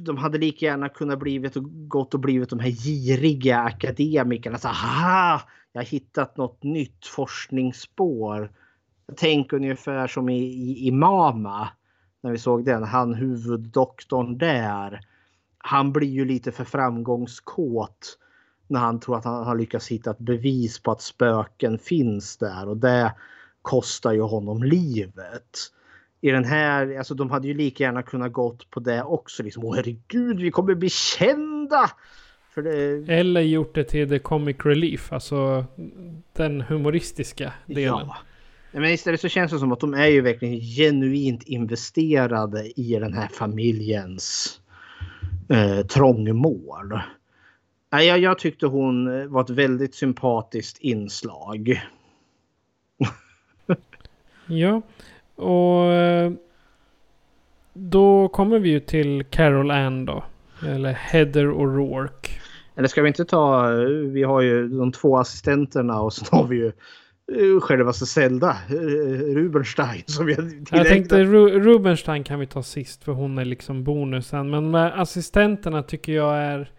de 0.00 0.16
hade 0.16 0.38
lika 0.38 0.66
gärna 0.66 0.88
kunnat 0.88 1.18
blivit 1.18 1.56
och 1.56 1.88
gått 1.88 2.14
och 2.14 2.20
blivit 2.20 2.50
de 2.50 2.58
här 2.58 2.70
giriga 2.70 3.58
akademikerna. 3.58 4.58
Så, 4.58 4.68
aha, 4.68 5.42
jag 5.72 5.80
har 5.80 5.86
hittat 5.86 6.36
något 6.36 6.62
nytt 6.62 7.06
forskningsspår. 7.06 8.52
tänk 9.16 9.52
ungefär 9.52 10.06
som 10.06 10.28
i, 10.28 10.38
i, 10.38 10.86
i 10.86 10.90
Mama. 10.90 11.68
När 12.22 12.30
vi 12.30 12.38
såg 12.38 12.64
den, 12.64 12.82
han 12.82 13.14
huvuddoktorn 13.14 14.38
där. 14.38 15.00
Han 15.68 15.92
blir 15.92 16.08
ju 16.08 16.24
lite 16.24 16.52
för 16.52 16.64
framgångskåt 16.64 18.18
när 18.66 18.80
han 18.80 19.00
tror 19.00 19.16
att 19.16 19.24
han 19.24 19.46
har 19.46 19.56
lyckats 19.56 19.88
hitta 19.88 20.10
ett 20.10 20.18
bevis 20.18 20.82
på 20.82 20.90
att 20.90 21.02
spöken 21.02 21.78
finns 21.78 22.36
där 22.36 22.68
och 22.68 22.76
det 22.76 23.14
kostar 23.62 24.12
ju 24.12 24.20
honom 24.20 24.62
livet. 24.62 25.58
I 26.20 26.30
den 26.30 26.44
här, 26.44 26.98
alltså 26.98 27.14
de 27.14 27.30
hade 27.30 27.48
ju 27.48 27.54
lika 27.54 27.84
gärna 27.84 28.02
kunnat 28.02 28.32
gått 28.32 28.70
på 28.70 28.80
det 28.80 29.02
också. 29.02 29.42
Liksom, 29.42 29.64
Åh 29.64 29.76
herregud, 29.76 30.40
vi 30.40 30.50
kommer 30.50 30.74
bli 30.74 30.88
kända! 30.90 31.90
Det... 32.54 33.08
Eller 33.08 33.40
gjort 33.40 33.74
det 33.74 33.84
till 33.84 34.08
the 34.08 34.18
comic 34.18 34.56
relief, 34.64 35.12
alltså 35.12 35.64
den 36.32 36.60
humoristiska 36.60 37.52
delen. 37.66 37.84
Ja. 37.84 38.16
Men 38.72 38.84
istället 38.84 39.20
så 39.20 39.28
känns 39.28 39.52
det 39.52 39.58
som 39.58 39.72
att 39.72 39.80
de 39.80 39.94
är 39.94 40.06
ju 40.06 40.20
verkligen 40.20 40.60
genuint 40.60 41.42
investerade 41.42 42.80
i 42.80 42.98
den 43.00 43.14
här 43.14 43.28
familjens 43.28 44.60
eh, 45.48 45.86
trångmål. 45.86 47.00
Jag, 47.90 48.18
jag 48.18 48.38
tyckte 48.38 48.66
hon 48.66 49.30
var 49.32 49.40
ett 49.40 49.50
väldigt 49.50 49.94
sympatiskt 49.94 50.78
inslag. 50.78 51.82
ja, 54.46 54.82
och 55.34 55.92
eh, 55.92 56.32
då 57.72 58.28
kommer 58.28 58.58
vi 58.58 58.68
ju 58.68 58.80
till 58.80 59.24
Carol 59.24 59.70
Ann 59.70 60.04
då. 60.04 60.24
Eller 60.66 60.92
Heather 60.92 61.46
O'Rourke. 61.46 62.30
Eller 62.76 62.88
ska 62.88 63.02
vi 63.02 63.08
inte 63.08 63.24
ta, 63.24 63.68
vi 64.12 64.22
har 64.22 64.40
ju 64.40 64.68
de 64.68 64.92
två 64.92 65.18
assistenterna 65.18 66.00
och 66.00 66.12
så 66.12 66.36
har 66.36 66.46
vi 66.46 66.56
ju 66.56 66.66
eh, 66.66 66.72
självaste 67.60 68.06
Zelda, 68.06 68.56
eh, 68.68 68.74
Rubenstein. 69.34 70.02
Som 70.06 70.26
vi 70.26 70.36
jag 70.70 70.86
tänkte 70.86 71.24
Ru 71.24 71.60
Rubenstein 71.60 72.24
kan 72.24 72.40
vi 72.40 72.46
ta 72.46 72.62
sist 72.62 73.04
för 73.04 73.12
hon 73.12 73.38
är 73.38 73.44
liksom 73.44 73.84
bonusen. 73.84 74.50
Men 74.50 74.70
med 74.70 75.00
assistenterna 75.00 75.82
tycker 75.82 76.12
jag 76.12 76.36
är 76.36 76.72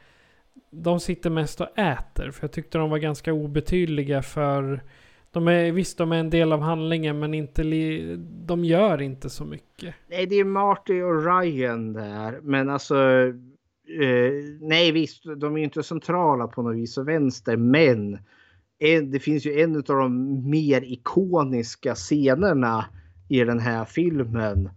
de 0.71 0.99
sitter 0.99 1.29
mest 1.29 1.61
och 1.61 1.79
äter. 1.79 2.31
För 2.31 2.43
jag 2.43 2.51
tyckte 2.51 2.77
de 2.77 2.89
var 2.89 2.97
ganska 2.97 3.33
obetydliga 3.33 4.21
för... 4.21 4.83
De 5.31 5.47
är, 5.47 5.71
visst, 5.71 5.97
de 5.97 6.11
är 6.11 6.17
en 6.17 6.29
del 6.29 6.53
av 6.53 6.61
handlingen 6.61 7.19
men 7.19 7.33
inte 7.33 7.63
li, 7.63 8.15
de 8.45 8.65
gör 8.65 9.01
inte 9.01 9.29
så 9.29 9.45
mycket. 9.45 9.95
Nej, 10.07 10.25
det 10.25 10.35
är 10.35 10.43
Marty 10.43 11.01
och 11.01 11.25
Ryan 11.25 11.93
där. 11.93 12.39
Men 12.41 12.69
alltså... 12.69 12.95
Eh, 14.01 14.31
nej, 14.61 14.91
visst, 14.91 15.23
de 15.37 15.57
är 15.57 15.63
inte 15.63 15.83
centrala 15.83 16.47
på 16.47 16.61
något 16.61 16.75
vis 16.75 16.97
och 16.97 17.07
vänster. 17.07 17.57
Men 17.57 18.19
en, 18.79 19.11
det 19.11 19.19
finns 19.19 19.45
ju 19.45 19.61
en 19.61 19.75
av 19.75 19.83
de 19.83 20.49
mer 20.49 20.83
ikoniska 20.83 21.95
scenerna 21.95 22.85
i 23.27 23.43
den 23.43 23.59
här 23.59 23.85
filmen. 23.85 24.69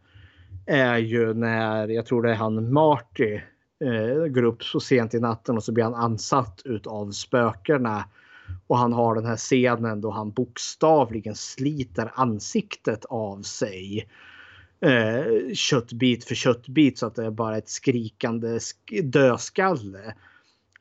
Är 0.66 0.96
ju 0.96 1.34
när, 1.34 1.88
jag 1.88 2.06
tror 2.06 2.22
det 2.22 2.30
är 2.30 2.34
han 2.34 2.72
Marty 2.72 3.40
eh, 3.84 4.26
går 4.26 4.42
upp 4.42 4.64
så 4.64 4.80
sent 4.80 5.14
i 5.14 5.20
natten 5.20 5.56
och 5.56 5.64
så 5.64 5.72
blir 5.72 5.84
han 5.84 5.94
ansatt 5.94 6.62
utav 6.64 7.10
spökena. 7.10 8.04
Och 8.66 8.78
han 8.78 8.92
har 8.92 9.14
den 9.14 9.26
här 9.26 9.36
scenen 9.36 10.00
då 10.00 10.10
han 10.10 10.30
bokstavligen 10.30 11.34
sliter 11.34 12.12
ansiktet 12.14 13.04
av 13.04 13.42
sig. 13.42 14.08
Eh, 14.80 15.54
köttbit 15.54 16.24
för 16.24 16.34
köttbit 16.34 16.98
så 16.98 17.06
att 17.06 17.14
det 17.14 17.26
är 17.26 17.30
bara 17.30 17.58
ett 17.58 17.68
skrikande 17.68 18.58
dödskalle. 19.02 20.14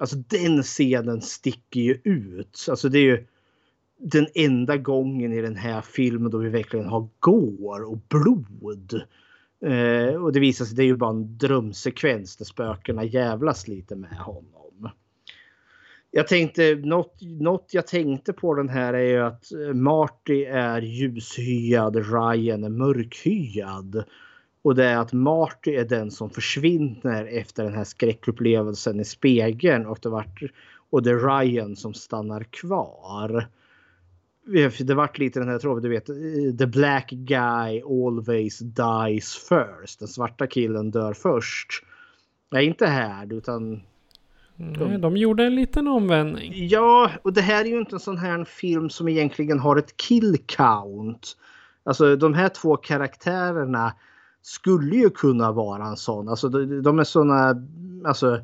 Alltså 0.01 0.15
den 0.15 0.63
scenen 0.63 1.21
sticker 1.21 1.81
ju 1.81 2.01
ut. 2.03 2.65
Alltså 2.69 2.89
det 2.89 2.99
är 2.99 3.03
ju 3.03 3.25
den 3.97 4.27
enda 4.35 4.77
gången 4.77 5.33
i 5.33 5.41
den 5.41 5.55
här 5.55 5.81
filmen 5.81 6.31
då 6.31 6.37
vi 6.37 6.49
verkligen 6.49 6.85
har 6.85 7.07
går 7.19 7.83
och 7.83 7.97
blod. 8.09 9.01
Eh, 9.65 10.23
och 10.23 10.33
det 10.33 10.39
visar 10.39 10.65
sig, 10.65 10.75
det 10.75 10.83
är 10.83 10.85
ju 10.85 10.95
bara 10.95 11.09
en 11.09 11.37
drömsekvens 11.37 12.37
där 12.37 12.45
spökena 12.45 13.03
jävlas 13.03 13.67
lite 13.67 13.95
med 13.95 14.17
honom. 14.17 14.89
Jag 16.11 16.27
tänkte, 16.27 16.75
något, 16.75 17.21
något 17.21 17.69
jag 17.71 17.87
tänkte 17.87 18.33
på 18.33 18.53
den 18.53 18.69
här 18.69 18.93
är 18.93 19.09
ju 19.09 19.19
att 19.19 19.45
Marty 19.73 20.43
är 20.43 20.81
ljushyad, 20.81 21.95
Ryan 21.95 22.63
är 22.63 22.69
mörkhyad. 22.69 24.03
Och 24.61 24.75
det 24.75 24.85
är 24.85 24.97
att 24.97 25.13
Marty 25.13 25.75
är 25.75 25.85
den 25.85 26.11
som 26.11 26.29
försvinner 26.29 27.25
efter 27.25 27.63
den 27.63 27.73
här 27.73 27.83
skräckupplevelsen 27.83 28.99
i 28.99 29.05
spegeln 29.05 29.85
och 29.85 29.99
det, 30.01 30.09
vart, 30.09 30.41
och 30.89 31.03
det 31.03 31.09
är 31.09 31.41
Ryan 31.41 31.75
som 31.75 31.93
stannar 31.93 32.43
kvar 32.43 33.47
det 34.79 34.93
vart 34.93 35.17
lite 35.17 35.39
den 35.39 35.49
här 35.49 35.59
tråden, 35.59 35.83
du 35.83 35.89
vet, 35.89 36.05
the 36.57 36.65
black 36.65 37.09
guy 37.09 37.81
always 37.81 38.59
dies 38.59 39.35
first. 39.35 39.99
Den 39.99 40.07
svarta 40.07 40.47
killen 40.47 40.91
dör 40.91 41.13
först. 41.13 41.83
Nej, 42.51 42.65
inte 42.65 42.85
här 42.85 43.33
utan... 43.33 43.81
Nej, 44.55 44.97
de 44.97 45.17
gjorde 45.17 45.43
en 45.43 45.55
liten 45.55 45.87
omvändning. 45.87 46.53
Ja, 46.67 47.11
och 47.21 47.33
det 47.33 47.41
här 47.41 47.65
är 47.65 47.69
ju 47.69 47.79
inte 47.79 47.95
en 47.95 47.99
sån 47.99 48.17
här 48.17 48.43
film 48.43 48.89
som 48.89 49.07
egentligen 49.07 49.59
har 49.59 49.75
ett 49.75 49.97
kill 49.97 50.37
count. 50.45 51.37
Alltså 51.83 52.15
de 52.15 52.33
här 52.33 52.49
två 52.49 52.77
karaktärerna 52.77 53.93
skulle 54.41 54.95
ju 54.95 55.09
kunna 55.09 55.51
vara 55.51 55.85
en 55.85 55.97
sån. 55.97 56.29
Alltså 56.29 56.49
de, 56.49 56.81
de 56.81 56.99
är 56.99 57.03
såna, 57.03 57.55
alltså 58.05 58.41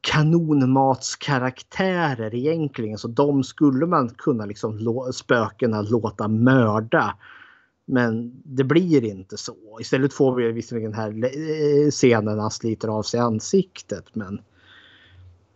kanonmatskaraktärer 0.00 2.34
egentligen. 2.34 2.98
Så 2.98 3.08
de 3.08 3.44
skulle 3.44 3.86
man 3.86 4.08
kunna 4.08 4.46
liksom 4.46 4.78
spökena 5.12 5.82
låta 5.82 6.28
mörda. 6.28 7.16
Men 7.86 8.42
det 8.44 8.64
blir 8.64 9.04
inte 9.04 9.36
så. 9.36 9.56
Istället 9.80 10.12
får 10.12 10.34
vi 10.34 10.52
visserligen 10.52 10.90
den 10.90 11.00
här 11.00 11.24
eh, 11.24 11.90
scenen 11.90 12.38
han 12.38 12.50
sliter 12.50 12.88
av 12.88 13.02
sig 13.02 13.20
ansiktet. 13.20 14.14
Men 14.14 14.40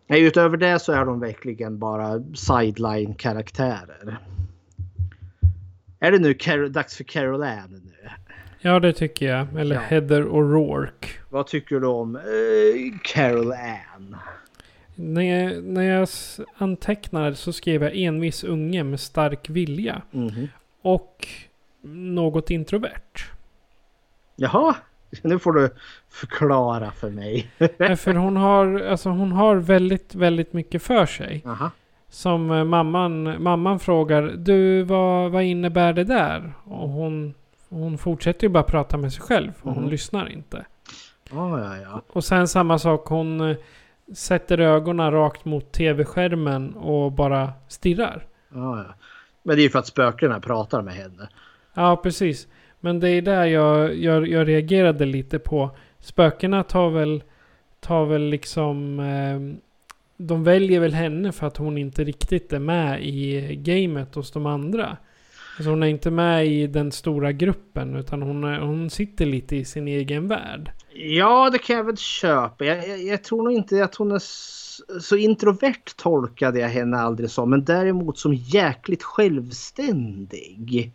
nej, 0.06 0.22
utöver 0.22 0.56
det 0.56 0.78
så 0.78 0.92
är 0.92 1.04
de 1.04 1.20
verkligen 1.20 1.78
bara 1.78 2.22
sideline 2.34 3.14
karaktärer. 3.14 4.18
Är 6.00 6.12
det 6.12 6.18
nu 6.18 6.34
dags 6.68 6.96
för 6.96 7.04
Carol 7.04 7.42
Ann 7.42 7.70
nu? 7.70 8.08
Ja, 8.60 8.80
det 8.80 8.92
tycker 8.92 9.26
jag. 9.26 9.60
Eller 9.60 9.76
ja. 9.76 9.82
Heather 9.82 10.22
O'Rourke. 10.22 11.08
Vad 11.28 11.46
tycker 11.46 11.80
du 11.80 11.86
om 11.86 12.16
uh, 12.16 12.98
Carol 13.02 13.52
Ann? 13.52 14.16
När 14.94 15.22
jag, 15.22 15.64
när 15.64 15.82
jag 15.82 16.08
antecknade 16.56 17.34
så 17.34 17.52
skrev 17.52 17.82
jag 17.82 17.96
envis 17.96 18.44
unge 18.44 18.84
med 18.84 19.00
stark 19.00 19.50
vilja. 19.50 20.02
Mm. 20.12 20.48
Och 20.82 21.26
något 21.92 22.50
introvert. 22.50 23.30
Jaha, 24.36 24.76
nu 25.22 25.38
får 25.38 25.52
du 25.52 25.70
förklara 26.08 26.90
för 26.90 27.10
mig. 27.10 27.50
för 27.96 28.14
hon 28.14 28.36
har, 28.36 28.80
alltså 28.80 29.08
hon 29.08 29.32
har 29.32 29.56
väldigt, 29.56 30.14
väldigt 30.14 30.52
mycket 30.52 30.82
för 30.82 31.06
sig. 31.06 31.42
Aha. 31.46 31.70
Som 32.08 32.50
eh, 32.50 32.64
mamman, 32.64 33.42
mamman 33.42 33.80
frågar, 33.80 34.22
du 34.22 34.82
vad, 34.82 35.30
vad 35.30 35.42
innebär 35.42 35.92
det 35.92 36.04
där? 36.04 36.52
Och 36.64 36.88
hon 36.88 37.34
hon 37.68 37.98
fortsätter 37.98 38.44
ju 38.44 38.48
bara 38.48 38.62
prata 38.62 38.96
med 38.96 39.12
sig 39.12 39.22
själv 39.22 39.52
och 39.62 39.70
hon 39.70 39.78
mm. 39.78 39.90
lyssnar 39.90 40.32
inte. 40.32 40.66
Oh, 41.30 41.60
ja, 41.60 41.76
ja. 41.76 42.02
Och 42.08 42.24
sen 42.24 42.48
samma 42.48 42.78
sak, 42.78 43.06
hon 43.06 43.40
eh, 43.40 43.56
sätter 44.14 44.60
ögonen 44.60 45.12
rakt 45.12 45.44
mot 45.44 45.72
tv-skärmen 45.72 46.74
och 46.74 47.12
bara 47.12 47.52
stirrar. 47.68 48.26
Oh, 48.52 48.84
ja. 48.88 48.94
Men 49.42 49.56
det 49.56 49.62
är 49.62 49.64
ju 49.64 49.70
för 49.70 49.78
att 49.78 49.86
spökena 49.86 50.40
pratar 50.40 50.82
med 50.82 50.94
henne. 50.94 51.28
Ja, 51.74 51.96
precis. 51.96 52.48
Men 52.80 53.00
det 53.00 53.10
är 53.10 53.22
där 53.22 53.44
jag, 53.44 53.96
jag, 53.96 54.28
jag 54.28 54.48
reagerade 54.48 55.06
lite 55.06 55.38
på. 55.38 55.70
Spökena 55.98 56.62
tar 56.62 56.90
väl, 56.90 57.22
tar 57.80 58.06
väl 58.06 58.22
liksom... 58.22 59.00
Eh, 59.00 59.60
de 60.20 60.44
väljer 60.44 60.80
väl 60.80 60.94
henne 60.94 61.32
för 61.32 61.46
att 61.46 61.56
hon 61.56 61.78
inte 61.78 62.04
riktigt 62.04 62.52
är 62.52 62.58
med 62.58 63.04
i 63.04 63.56
gamet 63.56 64.14
hos 64.14 64.30
de 64.30 64.46
andra. 64.46 64.96
Alltså 65.58 65.70
hon 65.70 65.82
är 65.82 65.86
inte 65.86 66.10
med 66.10 66.46
i 66.46 66.66
den 66.66 66.92
stora 66.92 67.32
gruppen 67.32 67.96
utan 67.96 68.22
hon, 68.22 68.44
är, 68.44 68.60
hon 68.60 68.90
sitter 68.90 69.26
lite 69.26 69.56
i 69.56 69.64
sin 69.64 69.88
egen 69.88 70.28
värld. 70.28 70.70
Ja, 70.94 71.50
det 71.50 71.58
kan 71.58 71.76
jag 71.76 71.84
väl 71.84 71.96
köpa. 71.96 72.64
Jag, 72.64 72.88
jag, 72.88 73.02
jag 73.02 73.24
tror 73.24 73.42
nog 73.42 73.52
inte 73.52 73.84
att 73.84 73.94
hon 73.94 74.12
är 74.12 74.22
så 75.00 75.16
introvert 75.16 75.96
tolkade 75.96 76.60
jag 76.60 76.68
henne 76.68 76.96
aldrig 76.96 77.30
som. 77.30 77.50
Men 77.50 77.64
däremot 77.64 78.18
som 78.18 78.34
jäkligt 78.34 79.02
självständig. 79.02 80.92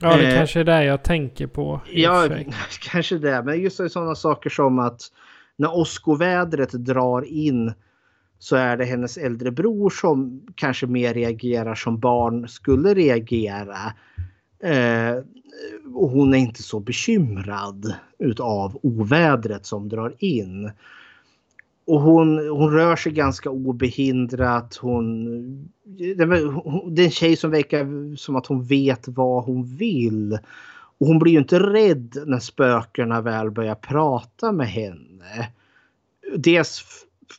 Ja, 0.00 0.16
det 0.16 0.28
eh, 0.28 0.36
kanske 0.36 0.60
är 0.60 0.64
det 0.64 0.84
jag 0.84 1.02
tänker 1.02 1.46
på. 1.46 1.80
Ja, 1.92 2.28
kanske 2.80 3.18
det. 3.18 3.42
Men 3.42 3.60
just 3.60 3.92
sådana 3.92 4.14
saker 4.14 4.50
som 4.50 4.78
att 4.78 5.00
när 5.56 5.76
åskovädret 5.76 6.72
drar 6.72 7.24
in 7.24 7.72
så 8.44 8.56
är 8.56 8.76
det 8.76 8.84
hennes 8.84 9.16
äldre 9.16 9.50
bror 9.50 9.90
som 9.90 10.42
kanske 10.54 10.86
mer 10.86 11.14
reagerar 11.14 11.74
som 11.74 11.98
barn 11.98 12.48
skulle 12.48 12.94
reagera. 12.94 13.92
Eh, 14.62 15.16
och 15.94 16.08
hon 16.10 16.34
är 16.34 16.38
inte 16.38 16.62
så 16.62 16.80
bekymrad 16.80 17.94
utav 18.18 18.78
ovädret 18.82 19.66
som 19.66 19.88
drar 19.88 20.14
in. 20.18 20.70
och 21.86 22.00
hon, 22.00 22.48
hon 22.48 22.72
rör 22.72 22.96
sig 22.96 23.12
ganska 23.12 23.50
obehindrat. 23.50 24.76
Hon, 24.76 25.34
det 25.84 27.02
är 27.02 27.04
en 27.04 27.10
tjej 27.10 27.36
som 27.36 27.50
verkar 27.50 28.16
som 28.16 28.36
att 28.36 28.46
hon 28.46 28.64
vet 28.64 29.08
vad 29.08 29.44
hon 29.44 29.76
vill. 29.76 30.38
Och 30.98 31.06
hon 31.06 31.18
blir 31.18 31.32
ju 31.32 31.38
inte 31.38 31.58
rädd 31.58 32.16
när 32.26 32.38
spökena 32.38 33.20
väl 33.20 33.50
börjar 33.50 33.74
prata 33.74 34.52
med 34.52 34.68
henne. 34.68 35.52
Dels 36.36 36.84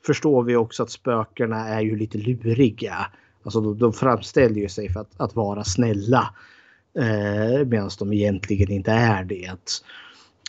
förstår 0.06 0.44
vi 0.44 0.56
också 0.56 0.84
att 0.84 0.92
spökena 0.92 1.68
är 1.68 1.82
ju 1.82 1.96
lite 1.98 2.18
luriga. 2.18 3.08
Alltså 3.44 3.62
de, 3.62 3.78
de 3.78 3.94
framställer 3.94 4.62
ju 4.62 4.70
sig 4.70 4.90
för 4.90 5.00
att, 5.00 5.12
att 5.18 5.36
vara 5.36 5.64
snälla. 5.64 6.34
Eh, 7.00 7.66
Medan 7.66 7.90
de 8.00 8.14
egentligen 8.14 8.72
inte 8.72 8.92
är 8.92 9.24
det. 9.24 9.82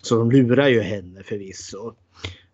Så 0.03 0.19
de 0.19 0.31
lurar 0.31 0.69
ju 0.69 0.81
henne 0.81 1.23
förvisso. 1.23 1.93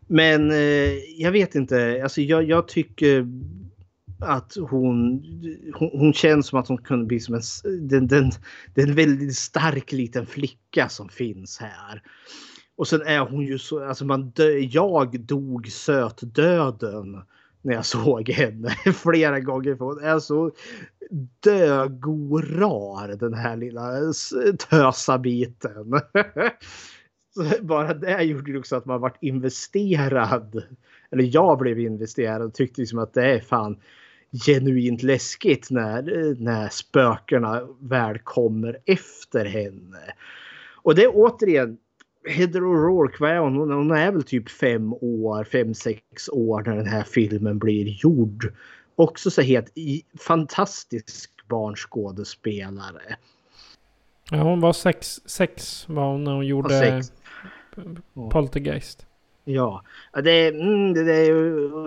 Men 0.06 0.50
eh, 0.50 0.94
jag 1.16 1.32
vet 1.32 1.54
inte. 1.54 2.00
Alltså 2.02 2.20
jag, 2.20 2.44
jag 2.44 2.68
tycker 2.68 3.26
att 4.20 4.56
hon, 4.70 5.22
hon, 5.74 5.90
hon, 5.92 6.12
känns 6.12 6.46
som 6.46 6.58
att 6.58 6.68
hon 6.68 6.78
kunde 6.78 7.06
bli 7.06 7.20
som 7.20 7.34
en, 7.34 7.42
den, 7.88 8.06
den, 8.06 8.30
den 8.74 8.94
väldigt 8.94 9.36
stark 9.36 9.92
liten 9.92 10.26
flicka 10.26 10.88
som 10.88 11.08
finns 11.08 11.58
här. 11.58 12.02
Och 12.76 12.88
sen 12.88 13.02
är 13.02 13.20
hon 13.20 13.46
ju 13.46 13.58
så, 13.58 13.84
alltså 13.84 14.04
man 14.04 14.30
dö, 14.30 14.58
jag 14.58 15.20
dog 15.20 15.68
sötdöden 15.68 17.22
när 17.62 17.74
jag 17.74 17.86
såg 17.86 18.28
henne 18.28 18.70
flera 18.94 19.40
gånger. 19.40 19.76
För 19.76 19.84
hon 19.84 20.04
är 20.04 20.18
så 20.18 20.50
dögorar 21.40 23.16
den 23.16 23.34
här 23.34 23.56
lilla 23.56 24.12
tösabiten. 24.70 25.92
Så 27.34 27.44
bara 27.60 27.94
det 27.94 28.22
gjorde 28.22 28.58
också 28.58 28.76
att 28.76 28.84
man 28.84 29.00
vart 29.00 29.22
investerad. 29.22 30.62
Eller 31.10 31.34
jag 31.34 31.58
blev 31.58 31.78
investerad 31.78 32.42
och 32.42 32.54
tyckte 32.54 32.80
liksom 32.80 32.98
att 32.98 33.14
det 33.14 33.34
är 33.34 33.40
fan 33.40 33.80
genuint 34.46 35.02
läskigt 35.02 35.70
när, 35.70 36.34
när 36.40 36.68
spökena 36.68 37.68
väl 37.80 38.18
kommer 38.18 38.78
efter 38.86 39.44
henne. 39.44 40.14
Och 40.82 40.94
det 40.94 41.04
är 41.04 41.10
återigen 41.14 41.78
Heather 42.26 42.60
O'Rourke, 42.60 43.16
vad 43.20 43.30
är 43.30 43.38
hon? 43.38 43.56
Hon 43.56 43.90
är 43.90 44.12
väl 44.12 44.22
typ 44.22 44.48
fem 44.50 44.92
år, 44.92 45.44
fem, 45.44 45.74
sex 45.74 46.28
år 46.28 46.62
när 46.66 46.76
den 46.76 46.86
här 46.86 47.02
filmen 47.02 47.58
blir 47.58 47.86
gjord. 47.88 48.52
Också 48.96 49.30
så 49.30 49.42
helt 49.42 49.68
fantastisk 50.18 51.30
barnskådespelare. 51.48 53.16
Ja, 54.30 54.42
hon 54.42 54.60
var 54.60 54.72
sex, 54.72 55.20
sex 55.24 55.88
var 55.88 56.12
hon 56.12 56.24
när 56.24 56.32
hon 56.32 56.46
gjorde 56.46 57.02
Poltergeist. 58.30 59.06
Ja, 59.44 59.82
det, 60.24 60.48
mm, 60.48 60.94
det, 60.94 61.04
det, 61.04 61.26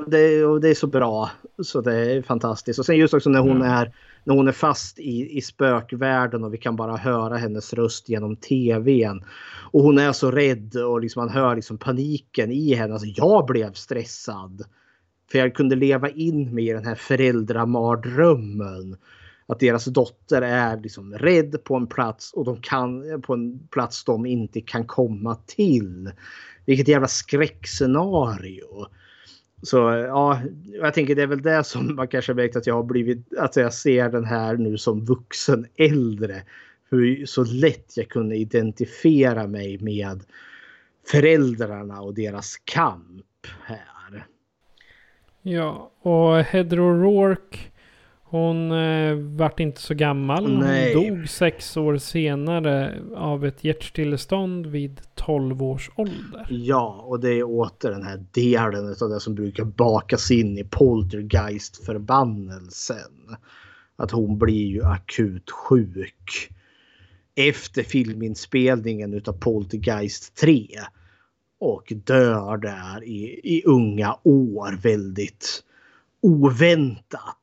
det, 0.08 0.60
det 0.60 0.70
är 0.70 0.76
så 0.76 0.88
bra. 0.88 1.32
Så 1.64 1.82
det 1.82 1.96
är 1.96 2.22
fantastiskt. 2.22 2.80
Och 2.80 2.86
sen 2.86 2.98
just 2.98 3.14
också 3.14 3.30
när 3.30 3.40
hon, 3.40 3.56
mm. 3.56 3.72
är, 3.72 3.92
när 4.26 4.36
hon 4.36 4.48
är 4.48 4.52
fast 4.52 5.00
i, 5.00 5.38
i 5.38 5.42
spökvärlden 5.42 6.44
och 6.44 6.54
vi 6.54 6.58
kan 6.58 6.76
bara 6.76 6.98
höra 6.98 7.38
hennes 7.38 7.74
röst 7.74 8.10
genom 8.10 8.36
tvn. 8.36 9.24
Och 9.72 9.84
hon 9.84 9.98
är 9.98 10.12
så 10.12 10.32
rädd 10.32 10.76
och 10.76 11.02
liksom 11.02 11.26
man 11.26 11.30
hör 11.30 11.56
liksom 11.56 11.78
paniken 11.78 12.52
i 12.52 12.74
henne. 12.74 12.94
Alltså 12.94 13.08
jag 13.16 13.46
blev 13.46 13.74
stressad. 13.74 14.64
För 15.32 15.40
jag 15.40 15.56
kunde 15.56 15.76
leva 15.76 16.10
in 16.10 16.56
mig 16.56 16.70
i 16.70 16.74
den 16.74 16.86
här 16.86 16.96
föräldramardrömmen. 16.96 18.98
Att 19.48 19.60
deras 19.60 19.86
dotter 19.86 20.42
är 20.42 20.78
liksom 20.78 21.14
rädd 21.14 21.64
på 21.64 21.76
en 21.76 21.88
plats 21.88 22.34
och 22.34 22.46
de 22.46 22.62
kan 22.62 23.22
på 23.22 23.34
en 23.34 23.68
plats 23.68 24.04
de 24.04 24.26
inte 24.26 24.62
kan 24.62 24.86
komma 24.86 25.36
till. 25.36 26.12
Vilket 26.66 26.88
jävla 26.88 27.08
skräckscenario. 27.08 28.88
Så 29.66 29.78
ja, 29.78 30.42
jag 30.66 30.94
tänker 30.94 31.16
det 31.16 31.22
är 31.22 31.28
väl 31.28 31.42
det 31.42 31.64
som 31.64 31.96
man 31.96 32.08
kanske 32.08 32.34
märkt 32.34 32.56
att 32.56 32.68
jag 32.68 32.76
har 32.76 32.84
blivit, 32.84 33.34
att 33.38 33.56
jag 33.56 33.74
ser 33.74 34.10
den 34.10 34.26
här 34.26 34.58
nu 34.58 34.78
som 34.78 35.06
vuxen 35.06 35.68
äldre. 35.76 36.42
Hur 36.90 37.26
så 37.26 37.44
lätt 37.44 37.98
jag 37.98 38.10
kunde 38.10 38.36
identifiera 38.36 39.48
mig 39.48 39.78
med 39.80 40.24
föräldrarna 41.12 42.02
och 42.02 42.14
deras 42.14 42.56
kamp 42.64 43.48
här. 43.64 44.26
Ja, 45.42 45.92
och 46.02 46.38
Hedro 46.38 47.04
Rourke 47.04 47.60
hon 48.28 48.72
eh, 48.72 49.16
vart 49.16 49.60
inte 49.60 49.82
så 49.82 49.94
gammal. 49.94 50.60
Nej. 50.60 50.94
Hon 50.94 51.04
dog 51.04 51.30
sex 51.30 51.78
år 51.78 51.98
senare 51.98 53.02
av 53.16 53.46
ett 53.46 53.64
hjärtstillestånd 53.64 54.66
vid 54.66 55.02
12 55.16 55.64
års 55.64 55.90
ålder. 55.96 56.48
Ja, 56.50 57.06
och 57.08 57.20
det 57.20 57.34
är 57.34 57.44
åter 57.44 57.92
den 57.92 58.04
här 58.04 58.26
delen 58.32 58.96
av 59.02 59.10
det 59.10 59.20
som 59.20 59.36
brukar 59.36 59.64
bakas 59.64 60.32
in 60.32 60.58
i 60.58 60.64
poltergeist-förbannelsen. 60.64 63.36
Att 63.96 64.12
hon 64.12 64.38
blir 64.38 64.68
ju 64.68 64.84
akut 64.84 65.52
sjuk. 65.52 66.50
Efter 67.36 67.84
filminspelningen 67.84 69.14
utav 69.14 69.34
Poltergeist 69.34 70.36
3. 70.36 70.68
Och 71.60 71.94
dör 71.96 72.58
där 72.58 73.04
i, 73.04 73.40
i 73.44 73.64
unga 73.66 74.18
år 74.24 74.80
väldigt 74.82 75.64
oväntat. 76.22 77.38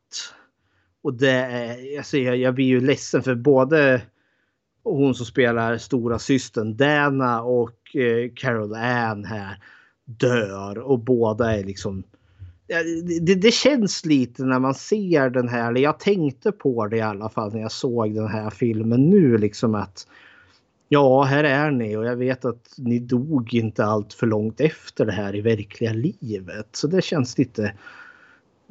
Och 1.03 1.15
det 1.15 1.31
är, 1.31 1.99
alltså 1.99 2.19
jag, 2.19 2.37
jag 2.37 2.55
blir 2.55 2.67
ju 2.67 2.81
ledsen 2.81 3.23
för 3.23 3.35
både 3.35 4.03
hon 4.85 5.15
som 5.15 5.27
spelar 5.27 5.79
stora 5.79 6.19
systern 6.19 6.77
Dana 6.77 7.43
och 7.43 7.97
eh, 7.97 8.31
Carol 8.35 8.75
Ann 8.75 9.25
här 9.25 9.59
dör 10.05 10.79
och 10.79 10.99
båda 10.99 11.59
är 11.59 11.65
liksom 11.65 12.03
det, 13.27 13.35
det, 13.35 13.51
känns 13.51 14.05
lite 14.07 14.45
när 14.45 14.59
man 14.59 14.75
ser 14.75 15.31
den 15.31 15.49
här, 15.49 15.69
eller 15.69 15.81
jag 15.81 15.99
tänkte 15.99 16.53
på 16.53 16.87
det 16.87 16.97
i 16.97 17.01
alla 17.01 17.29
fall 17.29 17.53
när 17.53 17.61
jag 17.61 17.73
såg 17.73 18.15
den 18.15 18.29
här 18.29 18.51
filmen 18.51 19.11
nu 19.11 19.39
liksom 19.39 19.75
att 19.75 20.07
Ja, 20.89 21.23
här 21.23 21.45
är 21.45 21.71
ni 21.71 21.97
och 21.97 22.05
jag 22.05 22.17
vet 22.17 22.45
att 22.45 22.75
ni 22.77 22.99
dog 22.99 23.55
inte 23.55 23.85
allt 23.85 24.13
för 24.13 24.27
långt 24.27 24.61
efter 24.61 25.07
det 25.07 25.13
här 25.13 25.37
i 25.37 25.41
verkliga 25.41 25.93
livet. 25.93 26.69
Så 26.73 26.87
det 26.87 27.05
känns 27.05 27.39
lite 27.39 27.73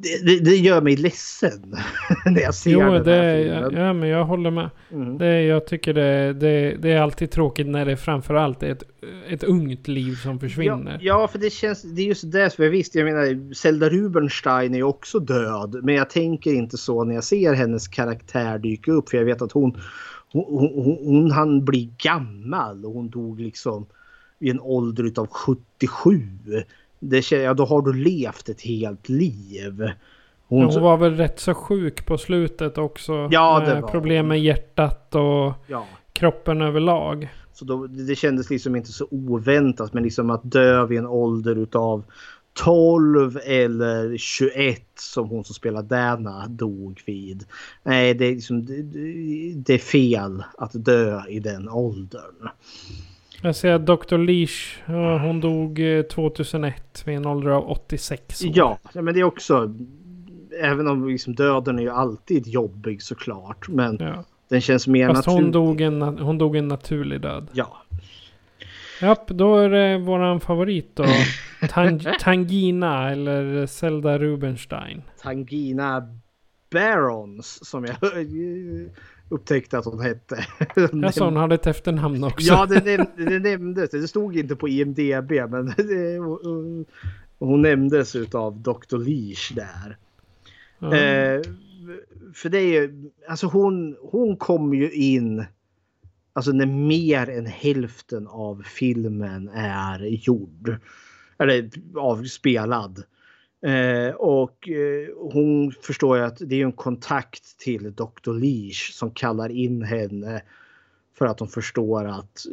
det, 0.02 0.44
det, 0.44 0.56
gör 0.56 0.80
mig 0.80 0.96
ledsen 0.96 1.76
när 2.26 2.40
jag 2.40 2.54
ser 2.54 2.70
jo, 2.70 2.80
den 2.80 3.04
det, 3.04 3.12
här 3.12 3.62
filmen. 3.62 3.84
Ja, 3.84 3.92
men 3.92 4.08
jag 4.08 4.24
håller 4.24 4.50
med. 4.50 4.70
Mm. 4.92 5.18
Det, 5.18 5.42
jag 5.42 5.66
tycker 5.66 5.94
det, 5.94 6.32
det, 6.32 6.76
det 6.82 6.92
är 6.92 7.00
alltid 7.00 7.30
tråkigt 7.30 7.66
när 7.66 7.86
det 7.86 7.96
framförallt 7.96 8.62
är 8.62 8.70
ett, 8.70 8.82
ett 9.28 9.44
ungt 9.44 9.88
liv 9.88 10.14
som 10.14 10.40
försvinner. 10.40 10.92
Ja, 10.92 11.20
ja, 11.20 11.28
för 11.28 11.38
det 11.38 11.50
känns, 11.50 11.82
det 11.82 12.02
är 12.02 12.06
just 12.06 12.32
det. 12.32 12.56
För 12.56 12.68
visst, 12.68 12.94
jag 12.94 13.04
menar, 13.04 13.54
Zelda 13.54 13.88
Rubenstein 13.88 14.74
är 14.74 14.78
ju 14.78 14.84
också 14.84 15.18
död. 15.18 15.80
Men 15.82 15.94
jag 15.94 16.10
tänker 16.10 16.54
inte 16.54 16.76
så 16.76 17.04
när 17.04 17.14
jag 17.14 17.24
ser 17.24 17.54
hennes 17.54 17.88
karaktär 17.88 18.58
dyka 18.58 18.92
upp. 18.92 19.08
För 19.08 19.16
jag 19.16 19.24
vet 19.24 19.42
att 19.42 19.52
hon, 19.52 19.80
hon, 20.32 20.44
hon, 20.74 20.98
hon 21.04 21.30
han 21.30 21.64
bli 21.64 21.90
gammal 21.98 22.84
och 22.84 22.92
hon 22.92 23.10
dog 23.10 23.40
liksom 23.40 23.86
i 24.38 24.50
en 24.50 24.60
ålder 24.60 25.04
utav 25.04 25.26
77 25.26 26.20
det, 27.02 27.32
ja, 27.32 27.54
då 27.54 27.64
har 27.64 27.82
du 27.82 27.92
levt 27.92 28.48
ett 28.48 28.60
helt 28.60 29.08
liv. 29.08 29.90
Hon, 30.46 30.64
hon 30.64 30.82
var 30.82 30.96
väl 30.96 31.16
rätt 31.16 31.40
så 31.40 31.54
sjuk 31.54 32.06
på 32.06 32.18
slutet 32.18 32.78
också. 32.78 33.28
Ja, 33.30 33.62
det 33.66 33.80
var 33.80 33.88
Problem 33.88 34.28
med 34.28 34.40
hjärtat 34.40 35.14
och 35.14 35.52
ja. 35.66 35.86
kroppen 36.12 36.62
överlag. 36.62 37.28
Så 37.52 37.64
då, 37.64 37.86
det 37.86 38.14
kändes 38.14 38.50
liksom 38.50 38.76
inte 38.76 38.92
så 38.92 39.06
oväntat. 39.10 39.92
Men 39.92 40.02
liksom 40.02 40.30
att 40.30 40.40
dö 40.44 40.86
vid 40.86 40.98
en 40.98 41.06
ålder 41.06 41.56
utav 41.56 42.04
12 42.52 43.38
eller 43.44 44.16
21 44.16 44.82
som 44.94 45.28
hon 45.28 45.44
som 45.44 45.54
spelar 45.54 45.82
Dana 45.82 46.46
dog 46.48 47.02
vid. 47.06 47.44
Nej, 47.82 48.14
det 48.14 48.24
är, 48.24 48.34
liksom, 48.34 48.64
det, 48.64 48.82
det 49.54 49.74
är 49.74 49.78
fel 49.78 50.44
att 50.58 50.84
dö 50.84 51.22
i 51.28 51.40
den 51.40 51.68
åldern. 51.68 52.48
Jag 53.44 53.56
ser 53.56 53.72
att 53.72 53.86
Dr. 53.86 54.18
Leash, 54.18 54.82
hon 55.22 55.40
dog 55.40 55.80
2001 56.10 56.74
eh, 56.74 57.06
vid 57.06 57.16
en 57.16 57.26
ålder 57.26 57.50
av 57.50 57.70
86 57.70 58.44
år. 58.44 58.50
Ja, 58.54 58.78
men 58.94 59.14
det 59.14 59.20
är 59.20 59.24
också... 59.24 59.74
Även 60.62 60.88
om 60.88 61.08
liksom 61.08 61.34
döden 61.34 61.78
är 61.78 61.82
ju 61.82 61.90
alltid 61.90 62.46
jobbig 62.46 63.02
såklart. 63.02 63.68
Men 63.68 63.96
ja. 64.00 64.24
den 64.48 64.60
känns 64.60 64.86
mer 64.86 65.08
naturlig. 65.08 65.42
Hon 65.42 65.52
dog, 65.52 65.80
en, 65.80 66.02
hon 66.02 66.38
dog 66.38 66.56
en 66.56 66.68
naturlig 66.68 67.20
död. 67.20 67.48
Ja. 67.52 67.82
Japp, 69.00 69.28
då 69.28 69.56
är 69.56 69.68
det 69.68 69.98
våran 69.98 70.40
favorit 70.40 70.96
då. 70.96 71.04
Tang 71.68 72.00
Tangina 72.20 73.10
eller 73.10 73.66
Zelda 73.66 74.18
Rubenstein. 74.18 75.02
Tangina 75.22 76.08
Barons 76.70 77.68
som 77.68 77.84
jag 77.84 77.96
upptäckte 79.32 79.78
att 79.78 79.84
hon 79.84 80.00
hette. 80.00 80.46
Jag 80.92 81.14
sa 81.14 81.24
hon 81.24 81.36
hade 81.36 81.54
ett 81.54 81.66
efternamn 81.66 82.24
också. 82.24 82.46
Ja, 82.46 82.66
det, 82.66 82.80
det, 82.84 83.06
det 83.16 83.38
nämndes. 83.38 83.90
Det 83.90 84.08
stod 84.08 84.36
inte 84.36 84.56
på 84.56 84.68
IMDB, 84.68 85.30
men 85.30 85.66
det, 85.76 86.18
hon 87.38 87.62
nämndes 87.62 88.16
av 88.34 88.60
Dr. 88.60 88.98
Leash 88.98 89.54
där. 89.54 89.96
Mm. 90.82 90.92
Eh, 90.92 91.42
för 92.34 92.48
det 92.48 92.58
är 92.58 92.80
ju, 92.82 93.10
alltså 93.28 93.46
hon, 93.46 93.96
hon 94.00 94.36
kom 94.36 94.74
ju 94.74 94.92
in 94.92 95.44
alltså 96.32 96.52
när 96.52 96.66
mer 96.66 97.30
än 97.30 97.46
hälften 97.46 98.26
av 98.26 98.62
filmen 98.66 99.48
är 99.48 99.98
gjord. 99.98 100.76
Eller 101.38 101.70
avspelad. 101.96 103.02
Eh, 103.66 104.14
och 104.14 104.68
eh, 104.68 105.08
hon 105.32 105.72
förstår 105.72 106.18
ju 106.18 106.24
att 106.24 106.38
det 106.40 106.60
är 106.60 106.64
en 106.64 106.72
kontakt 106.72 107.58
till 107.58 107.94
Dr. 107.94 108.32
Leash 108.32 108.92
som 108.92 109.10
kallar 109.10 109.48
in 109.48 109.82
henne 109.82 110.42
för 111.18 111.26
att 111.26 111.38
de 111.38 111.48
förstår 111.48 112.04
att 112.04 112.46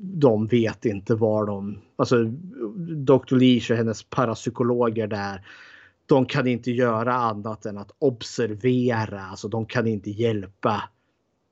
de 0.00 0.46
vet 0.46 0.84
inte 0.84 1.14
var 1.14 1.46
de... 1.46 1.78
Alltså 1.96 2.24
Dr. 3.04 3.36
Leash 3.36 3.70
och 3.70 3.76
hennes 3.76 4.02
parapsykologer 4.02 5.06
där. 5.06 5.46
De 6.06 6.26
kan 6.26 6.46
inte 6.46 6.70
göra 6.70 7.14
annat 7.14 7.66
än 7.66 7.78
att 7.78 7.90
observera. 7.98 9.20
Alltså 9.20 9.48
de 9.48 9.66
kan 9.66 9.86
inte 9.86 10.10
hjälpa 10.10 10.82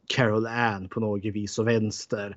Carol 0.09 0.47
Ann 0.47 0.89
på 0.89 1.01
något 1.01 1.25
vis 1.25 1.59
och 1.59 1.69
vänster. 1.69 2.37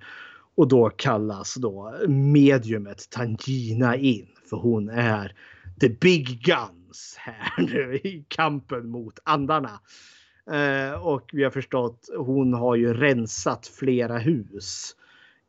Och 0.56 0.68
då 0.68 0.90
kallas 0.90 1.56
då 1.56 1.94
mediumet 2.08 3.10
Tangina 3.10 3.96
in. 3.96 4.28
För 4.50 4.58
hon 4.58 4.90
är 4.90 5.36
the 5.82 5.90
big 5.90 6.42
guns 6.42 7.16
här 7.18 7.54
nu 7.58 7.96
i 7.96 8.26
kampen 8.28 8.90
mot 8.90 9.20
andarna. 9.24 9.80
Eh, 10.52 11.08
och 11.08 11.30
vi 11.34 11.44
har 11.44 11.52
förstått 11.52 12.10
hon 12.18 12.54
har 12.54 12.76
ju 12.76 12.94
rensat 12.94 13.68
flera 13.68 14.18
hus 14.18 14.96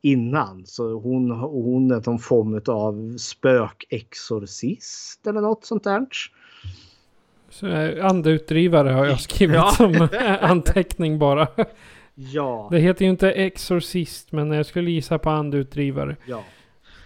innan. 0.01 0.65
Så 0.65 0.99
hon, 0.99 1.31
hon 1.31 1.91
är 1.91 2.01
någon 2.05 2.19
form 2.19 2.61
av 2.67 3.17
spökexorcist 3.17 5.27
eller 5.27 5.41
något 5.41 5.65
sånt 5.65 5.83
där. 5.83 6.05
Så, 7.49 7.67
eh, 7.67 8.05
andeutdrivare 8.05 8.89
har 8.89 9.05
jag 9.05 9.19
skrivit 9.19 9.55
ja. 9.55 9.71
som 9.71 10.07
anteckning 10.41 11.19
bara. 11.19 11.47
Ja. 12.15 12.67
Det 12.71 12.79
heter 12.79 13.05
ju 13.05 13.11
inte 13.11 13.31
exorcist 13.31 14.31
men 14.31 14.51
jag 14.51 14.65
skulle 14.65 14.91
gissa 14.91 15.17
på 15.17 15.29
andeutdrivare. 15.29 16.15
Ja. 16.25 16.43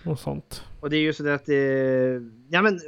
Och 0.06 0.20
sånt. 0.20 0.64
Och 0.80 0.90
det 0.90 0.98
är 0.98 1.02
ju 1.02 1.14
så 1.14 1.30
att 1.30 1.50
eh, 1.50 1.56
ja 2.50 2.62
men 2.62 2.80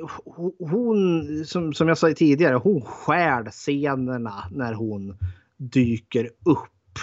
hon 0.60 1.46
som, 1.46 1.74
som 1.74 1.88
jag 1.88 1.98
sa 1.98 2.14
tidigare, 2.14 2.56
hon 2.56 2.82
skär 2.82 3.52
scenerna 3.52 4.44
när 4.52 4.74
hon 4.74 5.18
dyker 5.58 6.26
upp. 6.46 7.00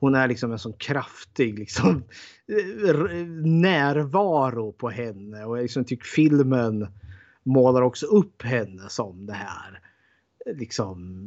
Hon 0.00 0.14
är 0.14 0.28
liksom 0.28 0.52
en 0.52 0.58
sån 0.58 0.72
kraftig 0.72 1.58
liksom, 1.58 2.04
eh, 2.48 3.26
närvaro 3.44 4.72
på 4.72 4.90
henne 4.90 5.44
och 5.44 5.58
jag 5.58 5.62
liksom 5.62 5.84
tycker 5.84 6.06
filmen 6.06 6.86
målar 7.42 7.82
också 7.82 8.06
upp 8.06 8.42
henne 8.42 8.88
som 8.88 9.26
det 9.26 9.32
här. 9.32 9.80
Liksom 10.54 11.20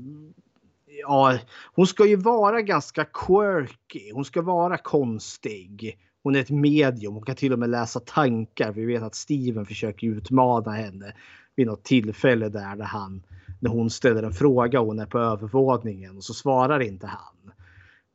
ja, 0.85 1.37
hon 1.73 1.87
ska 1.87 2.05
ju 2.05 2.15
vara 2.15 2.61
ganska 2.61 3.05
quirky. 3.05 4.11
Hon 4.13 4.25
ska 4.25 4.41
vara 4.41 4.77
konstig. 4.77 5.99
Hon 6.23 6.35
är 6.35 6.39
ett 6.39 6.49
medium. 6.49 7.13
Hon 7.13 7.23
kan 7.23 7.35
till 7.35 7.53
och 7.53 7.59
med 7.59 7.69
läsa 7.69 7.99
tankar. 7.99 8.71
Vi 8.71 8.85
vet 8.85 9.03
att 9.03 9.15
Steven 9.15 9.65
försöker 9.65 10.07
utmana 10.07 10.71
henne 10.71 11.13
vid 11.55 11.67
något 11.67 11.83
tillfälle 11.83 12.49
där, 12.49 12.75
där 12.75 12.85
han 12.85 13.23
när 13.59 13.69
hon 13.69 13.89
ställer 13.89 14.23
en 14.23 14.33
fråga 14.33 14.81
och 14.81 14.87
hon 14.87 14.99
är 14.99 15.05
på 15.05 15.19
övervåningen 15.19 16.17
och 16.17 16.23
så 16.23 16.33
svarar 16.33 16.79
inte 16.79 17.07
han. 17.07 17.53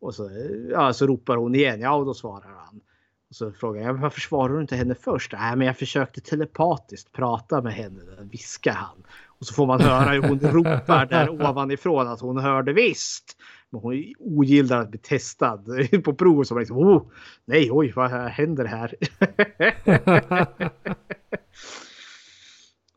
Och 0.00 0.14
så, 0.14 0.30
ja, 0.70 0.92
så 0.92 1.06
ropar 1.06 1.36
hon 1.36 1.54
igen. 1.54 1.80
Ja, 1.80 1.94
och 1.94 2.06
då 2.06 2.14
svarar 2.14 2.54
han. 2.66 2.80
Och 3.28 3.36
så 3.36 3.52
frågar 3.52 3.82
jag 3.82 3.94
varför 3.94 4.20
svarar 4.20 4.54
du 4.54 4.60
inte 4.60 4.76
henne 4.76 4.94
först? 4.94 5.32
Nej, 5.32 5.56
men 5.56 5.66
jag 5.66 5.78
försökte 5.78 6.20
telepatiskt 6.20 7.12
prata 7.12 7.62
med 7.62 7.72
henne, 7.72 8.00
viskar 8.20 8.72
han. 8.72 9.04
Och 9.26 9.46
så 9.46 9.54
får 9.54 9.66
man 9.66 9.80
höra 9.80 10.10
hur 10.10 10.22
hon 10.22 10.38
ropar 10.40 11.06
där 11.06 11.28
ovanifrån 11.50 12.08
att 12.08 12.20
hon 12.20 12.38
hörde 12.38 12.72
visst. 12.72 13.36
Men 13.74 13.82
hon 13.82 14.12
ogillar 14.18 14.80
att 14.80 14.90
bli 14.90 14.98
testad 14.98 15.68
på 16.04 16.14
prov. 16.14 16.44
Så 16.44 16.54
man 16.54 16.60
liksom, 16.60 16.78
oh, 16.78 17.02
nej, 17.44 17.68
oj, 17.70 17.92
vad 17.96 18.10
händer 18.10 18.64
här? 18.64 18.94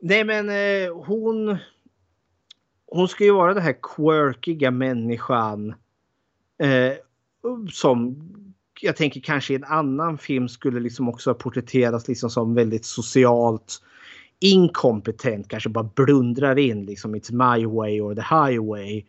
nej, 0.00 0.24
men 0.24 0.48
eh, 0.48 0.94
hon. 0.94 1.58
Hon 2.90 3.08
ska 3.08 3.24
ju 3.24 3.32
vara 3.32 3.54
den 3.54 3.62
här 3.62 3.76
quirkiga 3.82 4.70
människan. 4.70 5.74
Eh, 6.62 6.92
som 7.72 8.16
jag 8.80 8.96
tänker 8.96 9.20
kanske 9.20 9.52
i 9.52 9.56
en 9.56 9.64
annan 9.64 10.18
film 10.18 10.48
skulle 10.48 10.80
liksom 10.80 11.08
också 11.08 11.34
porträtteras 11.34 12.08
liksom 12.08 12.30
som 12.30 12.54
väldigt 12.54 12.84
socialt 12.84 13.82
inkompetent, 14.40 15.48
kanske 15.48 15.68
bara 15.68 15.90
blundrar 15.94 16.58
in 16.58 16.86
liksom 16.86 17.14
it's 17.14 17.32
my 17.32 17.66
way 17.66 18.00
or 18.00 18.14
the 18.14 18.20
highway. 18.20 19.04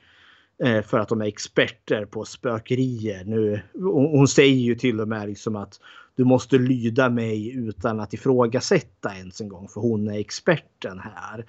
Eh, 0.64 0.82
för 0.82 1.00
att 1.00 1.10
de 1.10 1.22
är 1.22 1.26
experter 1.26 2.06
på 2.06 2.26
spökerier. 2.26 3.24
Nu, 3.26 3.62
hon 3.94 4.28
säger 4.28 4.56
ju 4.56 4.76
till 4.76 5.00
och 5.02 5.08
med 5.08 5.28
liksom 5.28 5.56
att 5.56 5.80
du 6.16 6.24
måste 6.24 6.58
lyda 6.58 7.10
mig 7.10 7.56
utan 7.56 8.00
att 8.00 8.14
ifrågasätta 8.14 9.16
ens 9.16 9.42
en 9.42 9.50
gång 9.50 9.68
för 9.68 9.82
hon 9.82 10.08
är 10.08 10.20
experten 10.20 11.00
här. 11.00 11.46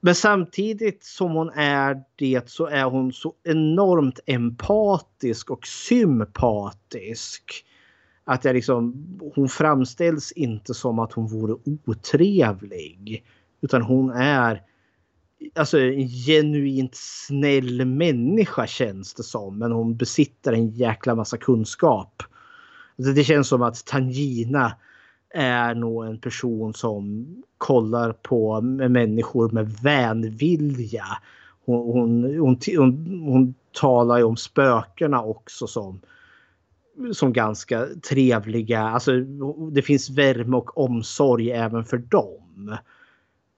Men 0.00 0.14
samtidigt 0.14 1.04
som 1.04 1.30
hon 1.32 1.50
är 1.50 2.02
det 2.16 2.48
så 2.50 2.66
är 2.66 2.84
hon 2.84 3.12
så 3.12 3.34
enormt 3.44 4.20
empatisk 4.26 5.50
och 5.50 5.66
sympatisk. 5.66 7.64
Att 8.24 8.44
jag 8.44 8.54
liksom, 8.54 9.06
hon 9.34 9.48
framställs 9.48 10.32
inte 10.32 10.74
som 10.74 10.98
att 10.98 11.12
hon 11.12 11.26
vore 11.26 11.56
otrevlig. 11.86 13.24
Utan 13.60 13.82
hon 13.82 14.10
är 14.10 14.62
alltså, 15.54 15.78
en 15.80 16.08
genuint 16.08 16.94
snäll 16.94 17.84
människa 17.84 18.66
känns 18.66 19.14
det 19.14 19.22
som. 19.22 19.58
Men 19.58 19.72
hon 19.72 19.96
besitter 19.96 20.52
en 20.52 20.68
jäkla 20.68 21.14
massa 21.14 21.36
kunskap. 21.36 22.22
Alltså, 22.98 23.12
det 23.12 23.24
känns 23.24 23.48
som 23.48 23.62
att 23.62 23.84
Tangina 23.86 24.76
är 25.34 25.74
nog 25.74 26.06
en 26.06 26.18
person 26.18 26.74
som 26.74 27.26
kollar 27.58 28.12
på 28.12 28.60
människor 28.60 29.50
med 29.50 29.72
vänvilja. 29.82 31.04
Hon, 31.64 31.92
hon, 31.92 32.38
hon, 32.38 32.58
hon, 32.76 33.22
hon 33.26 33.54
talar 33.72 34.18
ju 34.18 34.24
om 34.24 34.36
spökena 34.36 35.22
också 35.22 35.66
som 35.66 36.00
som 37.12 37.32
ganska 37.32 37.86
trevliga. 38.08 38.80
Alltså, 38.80 39.12
det 39.72 39.82
finns 39.82 40.10
värme 40.10 40.56
och 40.56 40.78
omsorg 40.78 41.50
även 41.50 41.84
för 41.84 41.98
dem. 41.98 42.76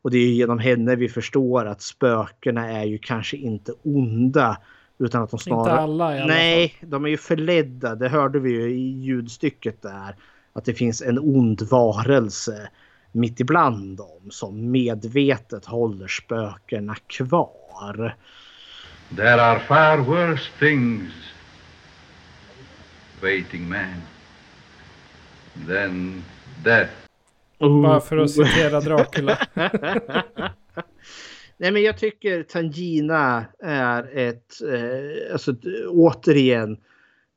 Och 0.05 0.11
det 0.11 0.19
är 0.19 0.29
genom 0.29 0.59
henne 0.59 0.97
vi 0.97 1.09
förstår 1.09 1.67
att 1.67 1.83
spökena 1.83 2.71
är 2.71 2.85
ju 2.85 2.99
kanske 2.99 3.37
inte 3.37 3.73
onda. 3.83 4.57
Utan 4.99 5.23
att 5.23 5.31
de 5.31 5.39
snarare... 5.39 5.71
Inte 5.71 5.83
alla 5.83 6.17
i 6.17 6.19
alla 6.19 6.27
Nej, 6.27 6.69
fall. 6.81 6.91
de 6.91 7.05
är 7.05 7.09
ju 7.09 7.17
förledda. 7.17 7.95
Det 7.95 8.09
hörde 8.09 8.41
vi 8.41 8.51
ju 8.51 8.71
i 8.71 9.01
ljudstycket 9.01 9.83
där. 9.83 10.17
Att 10.53 10.65
det 10.65 10.75
finns 10.75 11.03
en 11.03 11.19
ond 11.19 11.63
varelse 11.63 12.69
mitt 13.13 13.41
ibland 13.41 13.97
dem 13.97 14.31
som 14.31 14.71
medvetet 14.71 15.65
håller 15.65 16.09
spökena 16.09 16.95
kvar. 17.07 18.17
There 19.17 19.43
are 19.43 19.61
far 19.61 19.99
worse 19.99 20.51
things 20.59 21.13
waiting 23.23 23.69
man 23.69 24.03
than 25.67 26.25
death. 26.65 27.04
Bara 27.59 28.01
för 28.01 28.17
att 28.17 28.31
citera 28.31 28.81
Dracula. 28.81 29.39
Nej 31.57 31.73
men 31.73 31.83
jag 31.83 31.99
tycker 31.99 32.43
Tangina 32.43 33.45
är 33.63 34.19
ett, 34.19 34.63
eh, 34.73 35.33
alltså 35.33 35.55
återigen, 35.89 36.73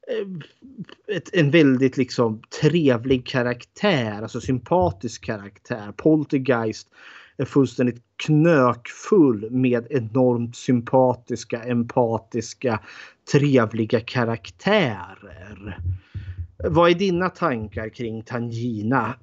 eh, 0.07 1.15
ett, 1.15 1.35
en 1.35 1.52
väldigt 1.52 1.98
liksom 1.98 2.41
trevlig 2.61 3.27
karaktär, 3.27 4.22
alltså 4.22 4.41
sympatisk 4.41 5.26
karaktär. 5.26 5.91
Poltergeist 5.98 6.88
är 7.38 7.45
fullständigt 7.45 8.03
knökfull 8.15 9.52
med 9.52 9.88
enormt 9.89 10.56
sympatiska, 10.56 11.64
empatiska, 11.64 12.80
trevliga 13.31 13.99
karaktärer. 13.99 15.80
Vad 16.57 16.89
är 16.89 16.95
dina 16.95 17.30
tankar 17.30 17.89
kring 17.89 18.23
Tangina? 18.23 19.14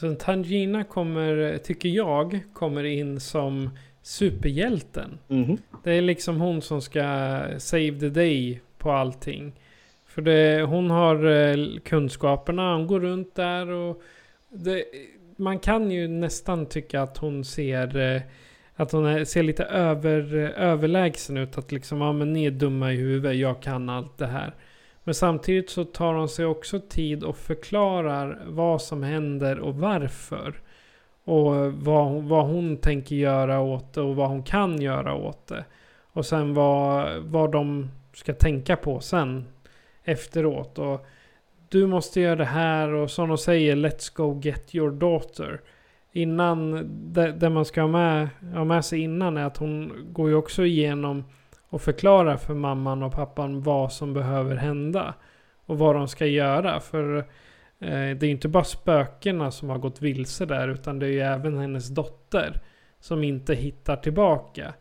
Så 0.00 0.14
Tangina 0.14 0.84
kommer, 0.84 1.58
tycker 1.58 1.88
jag, 1.88 2.40
kommer 2.52 2.84
in 2.84 3.20
som 3.20 3.70
superhjälten. 4.02 5.18
Mm. 5.28 5.56
Det 5.84 5.92
är 5.92 6.02
liksom 6.02 6.40
hon 6.40 6.62
som 6.62 6.82
ska 6.82 7.00
save 7.58 8.00
the 8.00 8.08
day 8.08 8.60
på 8.78 8.92
allting. 8.92 9.52
För 10.06 10.22
det, 10.22 10.62
hon 10.62 10.90
har 10.90 11.26
eh, 11.26 11.56
kunskaperna, 11.84 12.74
hon 12.74 12.86
går 12.86 13.00
runt 13.00 13.34
där 13.34 13.70
och 13.70 14.02
det, 14.48 14.84
man 15.36 15.58
kan 15.58 15.90
ju 15.90 16.08
nästan 16.08 16.66
tycka 16.66 17.02
att 17.02 17.18
hon 17.18 17.44
ser 17.44 18.14
eh, 18.14 18.22
att 18.76 18.92
hon 18.92 19.06
är, 19.06 19.24
ser 19.24 19.42
lite 19.42 19.64
över, 19.64 20.34
överlägsen 20.56 21.36
ut. 21.36 21.58
Att 21.58 21.72
liksom, 21.72 22.00
ja 22.00 22.12
men 22.12 22.32
ni 22.32 22.44
är 22.44 22.50
dumma 22.50 22.92
i 22.92 22.96
huvudet, 22.96 23.36
jag 23.36 23.62
kan 23.62 23.88
allt 23.88 24.18
det 24.18 24.26
här. 24.26 24.54
Men 25.04 25.14
samtidigt 25.14 25.70
så 25.70 25.84
tar 25.84 26.14
hon 26.14 26.28
sig 26.28 26.46
också 26.46 26.80
tid 26.80 27.24
och 27.24 27.36
förklarar 27.36 28.42
vad 28.46 28.82
som 28.82 29.02
händer 29.02 29.58
och 29.58 29.74
varför. 29.74 30.60
Och 31.24 31.72
vad, 31.72 32.22
vad 32.22 32.46
hon 32.46 32.76
tänker 32.76 33.16
göra 33.16 33.60
åt 33.60 33.94
det 33.94 34.00
och 34.00 34.16
vad 34.16 34.28
hon 34.28 34.42
kan 34.42 34.80
göra 34.82 35.14
åt 35.14 35.46
det. 35.46 35.64
Och 36.12 36.26
sen 36.26 36.54
vad, 36.54 37.16
vad 37.22 37.52
de 37.52 37.90
ska 38.12 38.34
tänka 38.34 38.76
på 38.76 39.00
sen 39.00 39.44
efteråt. 40.04 40.78
Och 40.78 41.06
du 41.68 41.86
måste 41.86 42.20
göra 42.20 42.36
det 42.36 42.44
här 42.44 42.88
och 42.88 43.10
som 43.10 43.28
de 43.28 43.38
säger 43.38 43.76
Let's 43.76 44.16
go 44.16 44.40
get 44.42 44.74
your 44.74 44.90
daughter. 44.90 45.60
innan, 46.12 46.86
det, 47.12 47.32
det 47.32 47.50
man 47.50 47.64
ska 47.64 47.80
ha 47.80 47.88
med, 47.88 48.28
ha 48.54 48.64
med 48.64 48.84
sig 48.84 49.00
innan 49.00 49.36
är 49.36 49.44
att 49.44 49.56
hon 49.56 49.92
går 50.12 50.28
ju 50.28 50.34
också 50.34 50.64
igenom 50.64 51.24
och 51.70 51.82
förklarar 51.82 52.36
för 52.36 52.54
mamman 52.54 53.02
och 53.02 53.12
pappan 53.12 53.62
vad 53.62 53.92
som 53.92 54.14
behöver 54.14 54.56
hända. 54.56 55.14
Och 55.66 55.78
vad 55.78 55.94
de 55.94 56.08
ska 56.08 56.26
göra. 56.26 56.80
För 56.80 57.16
eh, 57.16 57.24
det 57.78 58.22
är 58.22 58.24
ju 58.24 58.30
inte 58.30 58.48
bara 58.48 58.64
spökena 58.64 59.50
som 59.50 59.70
har 59.70 59.78
gått 59.78 60.02
vilse 60.02 60.46
där 60.46 60.68
utan 60.68 60.98
det 60.98 61.06
är 61.06 61.10
ju 61.10 61.20
även 61.20 61.58
hennes 61.58 61.88
dotter 61.88 62.60
som 63.00 63.24
inte 63.24 63.54
hittar 63.54 63.96
tillbaka. 63.96 64.74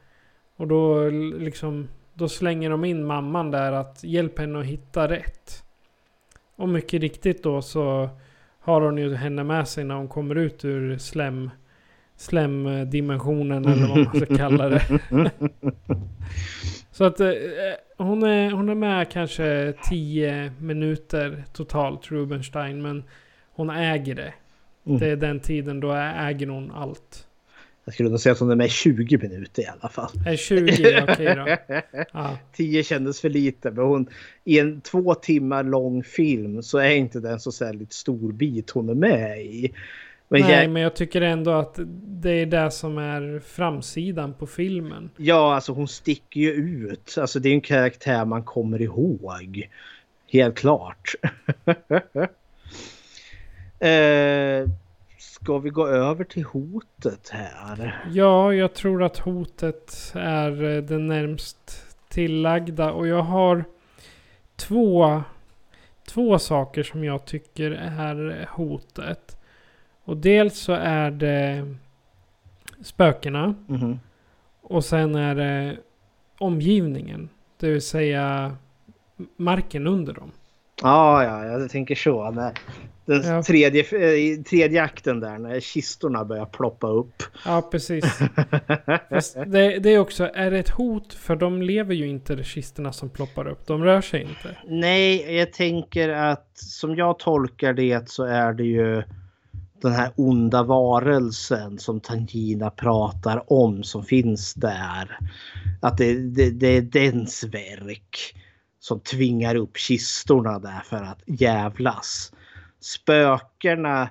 Och 0.55 0.67
då 0.67 1.09
liksom 1.39 1.87
då 2.13 2.29
slänger 2.29 2.69
de 2.69 2.85
in 2.85 3.05
mamman 3.05 3.51
där 3.51 3.71
att 3.71 4.03
hjälp 4.03 4.39
henne 4.39 4.59
att 4.59 4.65
hitta 4.65 5.07
rätt. 5.07 5.63
Och 6.55 6.69
mycket 6.69 7.01
riktigt 7.01 7.43
då 7.43 7.61
så 7.61 8.09
har 8.59 8.81
hon 8.81 8.97
ju 8.97 9.15
henne 9.15 9.43
med 9.43 9.67
sig 9.67 9.83
när 9.83 9.95
hon 9.95 10.07
kommer 10.07 10.35
ut 10.35 10.65
ur 10.65 10.97
slem, 10.97 11.49
slemdimensionen 12.19 13.65
eller 13.65 13.87
vad 13.87 13.97
man 13.97 14.15
ska 14.15 14.35
kalla 14.35 14.69
det. 14.69 14.81
så 16.91 17.03
att 17.03 17.19
eh, 17.19 17.31
hon, 17.97 18.23
är, 18.23 18.51
hon 18.51 18.69
är 18.69 18.75
med 18.75 19.11
kanske 19.11 19.73
10 19.89 20.51
minuter 20.59 21.43
totalt, 21.53 22.11
Rubenstein. 22.11 22.81
Men 22.81 23.03
hon 23.51 23.69
äger 23.69 24.15
det. 24.15 24.33
Mm. 24.85 24.99
Det 24.99 25.07
är 25.07 25.15
den 25.15 25.39
tiden 25.39 25.79
då 25.79 25.91
äger 25.93 26.47
hon 26.47 26.71
allt. 26.71 27.25
Jag 27.85 27.93
skulle 27.93 28.09
nog 28.09 28.19
säga 28.19 28.33
att 28.33 28.39
hon 28.39 28.51
är 28.51 28.55
med 28.55 28.69
20 28.69 29.17
minuter 29.17 29.61
i 29.61 29.65
alla 29.65 29.89
fall. 29.89 30.11
Är 30.25 30.35
20? 30.35 31.05
Okej 31.09 31.35
då. 31.35 31.75
Ja. 32.13 32.37
10 32.53 32.83
kändes 32.83 33.21
för 33.21 33.29
lite. 33.29 33.71
Men 33.71 33.85
hon, 33.85 34.09
i 34.43 34.59
en 34.59 34.81
två 34.81 35.15
timmar 35.15 35.63
lång 35.63 36.03
film 36.03 36.63
så 36.63 36.77
är 36.77 36.91
inte 36.91 37.19
den 37.19 37.39
så 37.39 37.51
särskilt 37.51 37.93
stor 37.93 38.31
bit 38.31 38.69
hon 38.69 38.89
är 38.89 38.95
med 38.95 39.41
i. 39.41 39.73
Nej, 40.29 40.67
men 40.67 40.81
jag 40.81 40.95
tycker 40.95 41.21
ändå 41.21 41.51
att 41.51 41.79
det 42.21 42.31
är 42.31 42.45
det 42.45 42.71
som 42.71 42.97
är 42.97 43.39
framsidan 43.39 44.33
på 44.33 44.47
filmen. 44.47 45.09
ja, 45.17 45.55
alltså 45.55 45.71
hon 45.71 45.87
sticker 45.87 46.39
ju 46.39 46.51
ut. 46.51 47.17
Alltså 47.17 47.39
det 47.39 47.49
är 47.49 47.53
en 47.53 47.61
karaktär 47.61 48.25
man 48.25 48.43
kommer 48.43 48.81
ihåg. 48.81 49.69
Helt 50.31 50.57
klart. 50.57 51.15
eh, 53.79 54.69
ska 55.17 55.57
vi 55.57 55.69
gå 55.69 55.87
över 55.87 56.23
till 56.23 56.43
hotet 56.43 57.29
här? 57.29 58.03
Ja, 58.11 58.53
jag 58.53 58.73
tror 58.73 59.03
att 59.03 59.17
hotet 59.17 60.11
är 60.15 60.63
eh, 60.63 60.83
det 60.83 60.97
närmst 60.97 61.85
tillagda. 62.09 62.91
Och 62.91 63.07
jag 63.07 63.21
har 63.21 63.63
två, 64.55 65.23
två 66.07 66.39
saker 66.39 66.83
som 66.83 67.03
jag 67.03 67.25
tycker 67.25 67.71
är 67.71 68.47
hotet. 68.51 69.38
Och 70.09 70.17
dels 70.17 70.57
så 70.59 70.73
är 70.73 71.11
det 71.11 71.65
spökena. 72.83 73.55
Mhm. 73.67 73.99
Och 74.61 74.85
sen 74.85 75.15
är 75.15 75.35
det 75.35 75.77
omgivningen. 76.37 77.29
Det 77.59 77.69
vill 77.69 77.81
säga 77.81 78.55
marken 79.37 79.87
under 79.87 80.13
dem. 80.13 80.31
Ja, 80.81 81.23
ja, 81.23 81.45
jag 81.45 81.69
tänker 81.69 81.95
så. 81.95 82.31
När 82.31 82.53
den 83.05 83.23
Ja. 83.23 83.43
tredje, 83.43 83.81
eh, 83.81 84.41
tredje 84.43 84.83
akten 84.83 85.19
där 85.19 85.37
när 85.37 85.59
kistorna 85.59 86.25
börjar 86.25 86.45
ploppa 86.45 86.87
upp. 86.87 87.23
Ja, 87.45 87.61
precis. 87.71 88.19
Det, 89.45 89.79
det 89.79 89.89
är 89.89 89.99
också, 89.99 90.29
är 90.33 90.51
det 90.51 90.59
ett 90.59 90.69
hot? 90.69 91.13
För 91.13 91.35
de 91.35 91.61
lever 91.61 91.95
ju 91.95 92.07
inte, 92.07 92.35
de 92.35 92.43
kistorna 92.43 92.91
som 92.91 93.09
ploppar 93.09 93.47
upp. 93.47 93.67
De 93.67 93.83
rör 93.83 94.01
sig 94.01 94.21
inte. 94.21 94.57
Nej, 94.67 95.35
jag 95.37 95.53
tänker 95.53 96.09
att 96.09 96.51
som 96.53 96.95
jag 96.95 97.19
tolkar 97.19 97.73
det 97.73 98.09
så 98.09 98.23
är 98.23 98.53
det 98.53 98.63
ju 98.63 99.03
den 99.81 99.91
här 99.91 100.11
onda 100.15 100.63
varelsen 100.63 101.79
som 101.79 101.99
Tangina 101.99 102.69
pratar 102.69 103.53
om 103.53 103.83
som 103.83 104.03
finns 104.03 104.53
där. 104.53 105.19
Att 105.81 105.97
det, 105.97 106.13
det, 106.13 106.49
det 106.49 106.67
är 106.67 106.81
dens 106.81 107.43
verk 107.43 108.35
som 108.79 108.99
tvingar 108.99 109.55
upp 109.55 109.77
kistorna 109.77 110.59
där 110.59 110.81
för 110.85 111.03
att 111.03 111.21
jävlas. 111.25 112.33
Spökena 112.79 114.09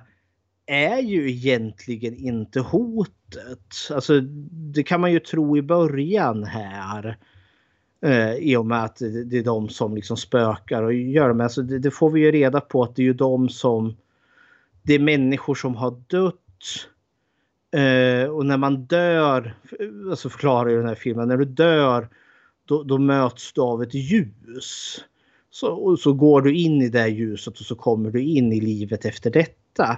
är 0.65 1.01
ju 1.01 1.31
egentligen 1.31 2.15
inte 2.15 2.59
hotet. 2.59 3.75
Alltså 3.93 4.19
det 4.51 4.83
kan 4.83 5.01
man 5.01 5.11
ju 5.11 5.19
tro 5.19 5.57
i 5.57 5.61
början 5.61 6.43
här. 6.43 7.17
Eh, 8.01 8.33
I 8.33 8.55
och 8.55 8.65
med 8.65 8.83
att 8.83 8.97
det 9.25 9.37
är 9.37 9.43
de 9.43 9.69
som 9.69 9.95
liksom 9.95 10.17
spökar 10.17 10.83
och 10.83 10.93
gör 10.93 11.33
det. 11.33 11.43
Alltså 11.43 11.61
det, 11.61 11.79
det 11.79 11.91
får 11.91 12.09
vi 12.09 12.21
ju 12.21 12.31
reda 12.31 12.61
på 12.61 12.83
att 12.83 12.95
det 12.95 13.01
är 13.01 13.03
ju 13.03 13.13
de 13.13 13.49
som... 13.49 13.97
Det 14.81 14.93
är 14.93 14.99
människor 14.99 15.55
som 15.55 15.75
har 15.75 16.01
dött. 16.07 16.35
Eh, 17.71 18.29
och 18.29 18.45
när 18.45 18.57
man 18.57 18.85
dör, 18.85 19.55
alltså 20.09 20.29
förklarar 20.29 20.69
ju 20.69 20.77
den 20.77 20.87
här 20.87 20.95
filmen, 20.95 21.27
när 21.27 21.37
du 21.37 21.45
dör 21.45 22.09
då, 22.65 22.83
då 22.83 22.97
möts 22.97 23.53
du 23.53 23.61
av 23.61 23.83
ett 23.83 23.93
ljus. 23.93 25.03
Så, 25.51 25.67
och 25.67 25.99
så 25.99 26.13
går 26.13 26.41
du 26.41 26.55
in 26.55 26.81
i 26.81 26.89
det 26.89 27.07
ljuset 27.07 27.59
och 27.59 27.65
så 27.65 27.75
kommer 27.75 28.11
du 28.11 28.21
in 28.21 28.53
i 28.53 28.61
livet 28.61 29.05
efter 29.05 29.31
detta. 29.31 29.97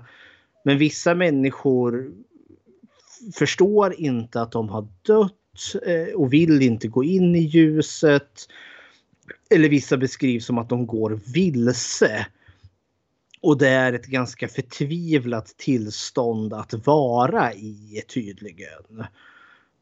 Men 0.65 0.77
vissa 0.77 1.15
människor 1.15 2.11
förstår 3.33 3.93
inte 3.93 4.41
att 4.41 4.51
de 4.51 4.69
har 4.69 4.87
dött 5.01 5.83
eh, 5.85 6.15
och 6.15 6.33
vill 6.33 6.61
inte 6.61 6.87
gå 6.87 7.03
in 7.03 7.35
i 7.35 7.39
ljuset. 7.39 8.47
Eller 9.49 9.69
vissa 9.69 9.97
beskrivs 9.97 10.45
som 10.45 10.57
att 10.57 10.69
de 10.69 10.85
går 10.85 11.19
vilse. 11.33 12.27
Och 13.41 13.57
det 13.57 13.69
är 13.69 13.93
ett 13.93 14.05
ganska 14.05 14.47
förtvivlat 14.47 15.53
tillstånd 15.57 16.53
att 16.53 16.73
vara 16.87 17.53
i 17.53 18.03
tydligen. 18.07 19.05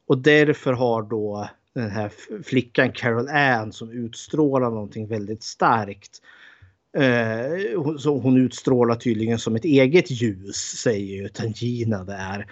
Och 0.08 0.18
därför 0.18 0.74
har 0.74 1.02
då 1.02 1.50
den 1.74 1.90
här 1.90 2.12
flickan 2.44 2.92
Carol 2.92 3.28
Ann 3.28 3.74
som 3.74 3.92
utstrålar 3.92 4.70
någonting 4.70 5.08
väldigt 5.08 5.44
starkt. 5.44 6.22
Eh, 6.98 7.82
hon- 7.82 8.00
så 8.00 8.20
hon 8.20 8.38
utstrålar 8.38 8.96
tydligen 8.96 9.40
som 9.40 9.56
ett 9.56 9.66
eget 9.66 10.12
ljus 10.12 10.56
säger 10.56 11.22
ju 11.22 11.30
Tangina 11.30 12.04
där. 12.04 12.48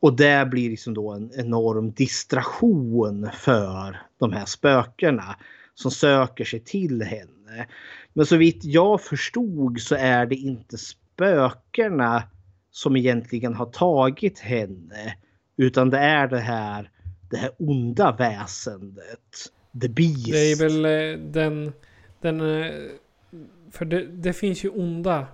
Och 0.00 0.16
det 0.16 0.48
blir 0.50 0.70
liksom 0.70 0.94
då 0.94 1.12
en 1.12 1.30
enorm 1.34 1.92
distraktion 1.92 3.30
för 3.34 4.00
de 4.18 4.32
här 4.32 4.44
spökena 4.44 5.36
som 5.74 5.90
söker 5.90 6.44
sig 6.44 6.60
till 6.60 7.02
henne. 7.02 7.66
Men 8.12 8.26
så 8.26 8.36
vitt 8.36 8.64
jag 8.64 9.00
förstod 9.00 9.80
så 9.80 9.94
är 9.94 10.26
det 10.26 10.34
inte 10.34 10.78
spökena 10.78 12.22
som 12.70 12.96
egentligen 12.96 13.54
har 13.54 13.66
tagit 13.66 14.38
henne. 14.38 15.14
Utan 15.56 15.90
det 15.90 15.98
är 15.98 16.26
det 16.28 16.38
här, 16.40 16.90
det 17.30 17.36
här 17.36 17.50
onda 17.58 18.16
väsendet. 18.18 19.52
The 19.82 19.88
Beast. 19.88 20.32
Det 20.32 20.52
är 20.52 20.56
väl 20.58 20.84
eh, 20.84 21.24
den... 21.32 21.72
den 22.20 22.40
eh, 22.40 22.72
för 23.72 23.84
det, 23.84 24.06
det 24.06 24.32
finns 24.32 24.64
ju 24.64 24.68
onda 24.68 25.26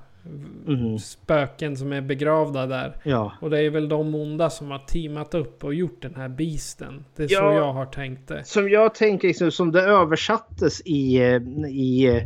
Mhm. 0.66 0.98
spöken 0.98 1.76
som 1.76 1.92
är 1.92 2.00
begravda 2.00 2.66
där. 2.66 2.96
Ja. 3.04 3.32
Och 3.40 3.50
det 3.50 3.60
är 3.60 3.70
väl 3.70 3.88
de 3.88 4.14
onda 4.14 4.50
som 4.50 4.70
har 4.70 4.78
teamat 4.78 5.34
upp 5.34 5.64
och 5.64 5.74
gjort 5.74 6.02
den 6.02 6.14
här 6.14 6.28
beasten. 6.28 7.04
Det 7.16 7.22
är 7.22 7.28
Ja. 7.32 7.38
så 7.38 7.44
jag 7.44 7.72
har 7.72 7.86
tänkt 7.86 8.28
det. 8.28 8.44
Som 8.44 8.68
jag 8.68 8.94
tänker, 8.94 9.28
liksom, 9.28 9.50
som 9.50 9.72
det 9.72 9.82
översattes 9.82 10.80
i, 10.84 11.16
eh, 11.16 11.36
i 11.70 12.22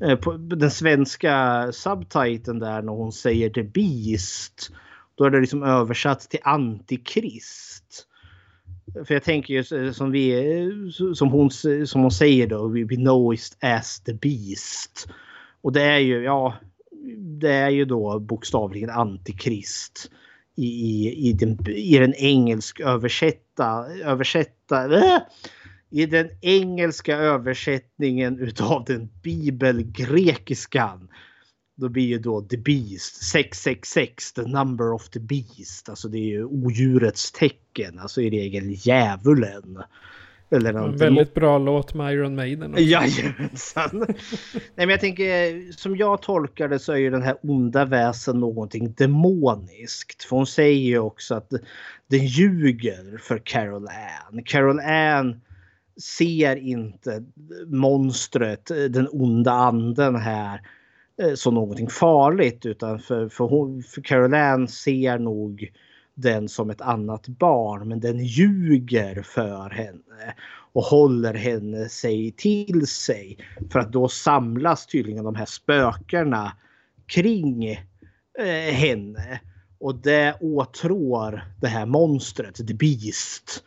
Eh, 0.00 0.16
på 0.16 0.32
den 0.32 0.70
svenska 0.70 1.68
subtiteln 1.72 2.58
där 2.58 2.82
när 2.82 2.92
hon 2.92 3.12
säger 3.12 3.50
The 3.50 3.62
Beast. 3.62 4.70
Då 5.14 5.24
är 5.24 5.30
det 5.30 5.40
liksom 5.40 5.62
översatt 5.62 6.20
till 6.20 6.40
Antikrist. 6.42 8.06
För 9.04 9.14
jag 9.14 9.22
tänker 9.22 9.54
ju 9.54 9.86
eh, 9.86 9.92
som, 9.92 10.10
vi, 10.10 10.32
eh, 10.32 11.12
som, 11.14 11.28
hon, 11.28 11.50
som 11.86 12.00
hon 12.00 12.10
säger 12.10 12.46
då, 12.46 12.68
we 12.68 12.96
know 12.96 13.34
it 13.34 13.56
as 13.60 14.00
the 14.00 14.14
beast. 14.14 15.08
Och 15.60 15.72
det 15.72 15.82
är 15.82 15.98
ju, 15.98 16.22
ja, 16.22 16.54
det 17.40 17.52
är 17.52 17.70
ju 17.70 17.84
då 17.84 18.18
bokstavligen 18.18 18.90
antikrist 18.90 20.10
i, 20.56 20.66
i, 20.66 21.28
i, 21.28 21.32
den, 21.32 21.68
i 21.68 21.98
den 21.98 22.14
engelsk 22.14 22.80
översätta, 22.80 23.86
översätta 24.04 24.94
äh, 24.94 25.20
i 25.90 26.06
den 26.06 26.28
engelska 26.40 27.16
översättningen 27.16 28.38
utav 28.38 28.84
den 28.84 29.08
bibelgrekiskan. 29.22 31.08
Då 31.76 31.88
blir 31.88 32.06
ju 32.06 32.18
då 32.18 32.42
the 32.42 32.56
beast 32.56 33.24
666 33.24 34.32
the 34.32 34.42
number 34.42 34.92
of 34.92 35.08
the 35.08 35.20
beast. 35.20 35.88
Alltså 35.88 36.08
det 36.08 36.18
är 36.18 36.28
ju 36.28 36.44
odjurets 36.44 37.32
tecken. 37.32 37.98
Alltså 37.98 38.20
i 38.20 38.30
regel 38.30 38.64
djävulen. 38.68 39.82
Eller 40.50 40.72
någonting. 40.72 40.98
väldigt 40.98 41.34
bra 41.34 41.58
låt 41.58 41.94
med 41.94 42.12
Iron 42.12 42.34
Maiden 42.34 42.72
också. 42.72 42.82
Jajamensan. 42.82 43.90
Nej 44.52 44.66
men 44.74 44.88
jag 44.88 45.00
tänker 45.00 45.72
som 45.72 45.96
jag 45.96 46.22
tolkar 46.22 46.68
det 46.68 46.78
så 46.78 46.92
är 46.92 46.96
ju 46.96 47.10
den 47.10 47.22
här 47.22 47.36
onda 47.42 47.84
väsen 47.84 48.40
någonting 48.40 48.92
demoniskt. 48.92 50.24
För 50.24 50.36
hon 50.36 50.46
säger 50.46 50.88
ju 50.88 50.98
också 50.98 51.34
att 51.34 51.50
den 52.06 52.26
ljuger 52.26 53.18
för 53.18 53.38
Carol 53.38 53.88
Ann. 53.88 54.42
Carol 54.44 54.80
Ann 54.80 55.40
ser 56.02 56.56
inte 56.56 57.24
monstret, 57.66 58.66
den 58.66 59.08
onda 59.12 59.52
anden 59.52 60.16
här 60.16 60.60
eh, 61.22 61.34
som 61.34 61.54
någonting 61.54 61.88
farligt 61.88 62.66
utan 62.66 62.98
för, 62.98 63.28
för, 63.28 63.44
hon, 63.44 63.82
för 63.82 64.00
Carol 64.00 64.34
Ann 64.34 64.68
ser 64.68 65.18
nog 65.18 65.72
den 66.14 66.48
som 66.48 66.70
ett 66.70 66.80
annat 66.80 67.28
barn 67.28 67.88
men 67.88 68.00
den 68.00 68.18
ljuger 68.18 69.22
för 69.22 69.70
henne 69.70 70.34
och 70.72 70.82
håller 70.82 71.34
henne 71.34 71.88
sig 71.88 72.32
till 72.36 72.86
sig. 72.86 73.38
För 73.72 73.78
att 73.78 73.92
då 73.92 74.08
samlas 74.08 74.86
tydligen 74.86 75.24
de 75.24 75.34
här 75.34 75.46
spökena 75.46 76.52
kring 77.06 77.70
eh, 78.38 78.74
henne. 78.74 79.40
Och 79.80 79.94
det 79.94 80.36
åtrår 80.40 81.44
det 81.60 81.68
här 81.68 81.86
monstret, 81.86 82.54
The 82.68 82.74
Beast. 82.74 83.64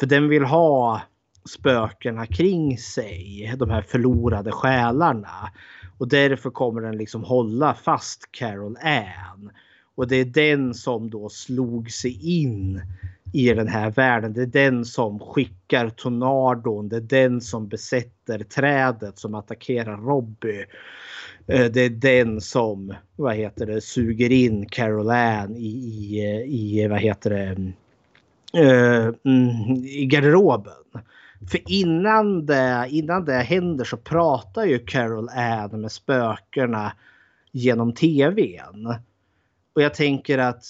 För 0.00 0.06
den 0.06 0.28
vill 0.28 0.44
ha 0.44 1.02
spökena 1.44 2.26
kring 2.26 2.78
sig, 2.78 3.54
de 3.58 3.70
här 3.70 3.82
förlorade 3.82 4.52
själarna. 4.52 5.50
Och 5.98 6.08
därför 6.08 6.50
kommer 6.50 6.80
den 6.80 6.96
liksom 6.96 7.24
hålla 7.24 7.74
fast 7.74 8.32
Carol 8.32 8.76
Ann. 8.82 9.50
Och 9.94 10.08
det 10.08 10.16
är 10.16 10.24
den 10.24 10.74
som 10.74 11.10
då 11.10 11.28
slog 11.28 11.90
sig 11.90 12.42
in 12.42 12.82
i 13.32 13.54
den 13.54 13.68
här 13.68 13.90
världen. 13.90 14.32
Det 14.32 14.42
är 14.42 14.46
den 14.46 14.84
som 14.84 15.18
skickar 15.20 15.88
tornadon. 15.88 16.88
Det 16.88 16.96
är 16.96 17.00
den 17.00 17.40
som 17.40 17.68
besätter 17.68 18.38
trädet 18.38 19.18
som 19.18 19.34
attackerar 19.34 19.96
Robbie. 19.96 20.64
Eh, 21.46 21.64
det 21.64 21.80
är 21.80 21.90
den 21.90 22.40
som 22.40 22.94
vad 23.16 23.34
heter 23.36 23.66
det, 23.66 23.80
suger 23.80 24.32
in 24.32 24.66
Carol 24.68 25.10
Ann 25.10 25.56
i, 25.56 25.66
i, 25.66 26.82
i 26.82 26.88
vad 26.88 27.00
heter 27.00 27.30
det, 27.30 27.72
eh, 28.62 29.14
mm, 29.24 29.84
i 29.84 30.06
garderoben. 30.06 30.72
För 31.46 31.60
innan 31.72 32.46
det, 32.46 32.86
innan 32.90 33.24
det 33.24 33.32
händer 33.32 33.84
så 33.84 33.96
pratar 33.96 34.64
ju 34.64 34.78
Carol 34.78 35.28
Ann 35.28 35.80
med 35.80 35.92
spökena 35.92 36.92
genom 37.52 37.94
tvn. 37.94 38.86
Och 39.74 39.82
jag 39.82 39.94
tänker 39.94 40.38
att 40.38 40.64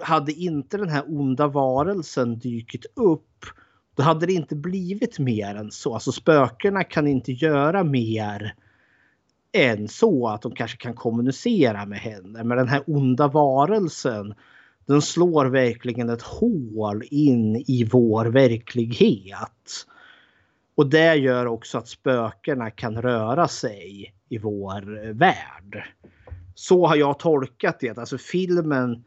hade 0.00 0.32
inte 0.32 0.76
den 0.76 0.88
här 0.88 1.04
onda 1.06 1.46
varelsen 1.46 2.38
dykt 2.38 2.86
upp 2.94 3.44
då 3.94 4.02
hade 4.02 4.26
det 4.26 4.32
inte 4.32 4.56
blivit 4.56 5.18
mer 5.18 5.54
än 5.54 5.70
så. 5.70 5.94
Alltså 5.94 6.12
spökena 6.12 6.84
kan 6.84 7.06
inte 7.06 7.32
göra 7.32 7.84
mer 7.84 8.54
än 9.52 9.88
så 9.88 10.28
att 10.28 10.42
de 10.42 10.54
kanske 10.54 10.76
kan 10.76 10.94
kommunicera 10.94 11.86
med 11.86 11.98
henne. 11.98 12.44
Men 12.44 12.58
den 12.58 12.68
här 12.68 12.82
onda 12.86 13.28
varelsen 13.28 14.34
den 14.88 15.02
slår 15.02 15.46
verkligen 15.46 16.10
ett 16.10 16.22
hål 16.22 17.02
in 17.10 17.56
i 17.56 17.88
vår 17.92 18.26
verklighet. 18.26 19.86
Och 20.74 20.86
det 20.86 21.14
gör 21.14 21.46
också 21.46 21.78
att 21.78 21.88
spökena 21.88 22.70
kan 22.70 23.02
röra 23.02 23.48
sig 23.48 24.14
i 24.28 24.38
vår 24.38 25.12
värld. 25.12 25.84
Så 26.54 26.86
har 26.86 26.96
jag 26.96 27.18
tolkat 27.18 27.80
det. 27.80 27.98
Alltså 27.98 28.18
filmen 28.18 29.04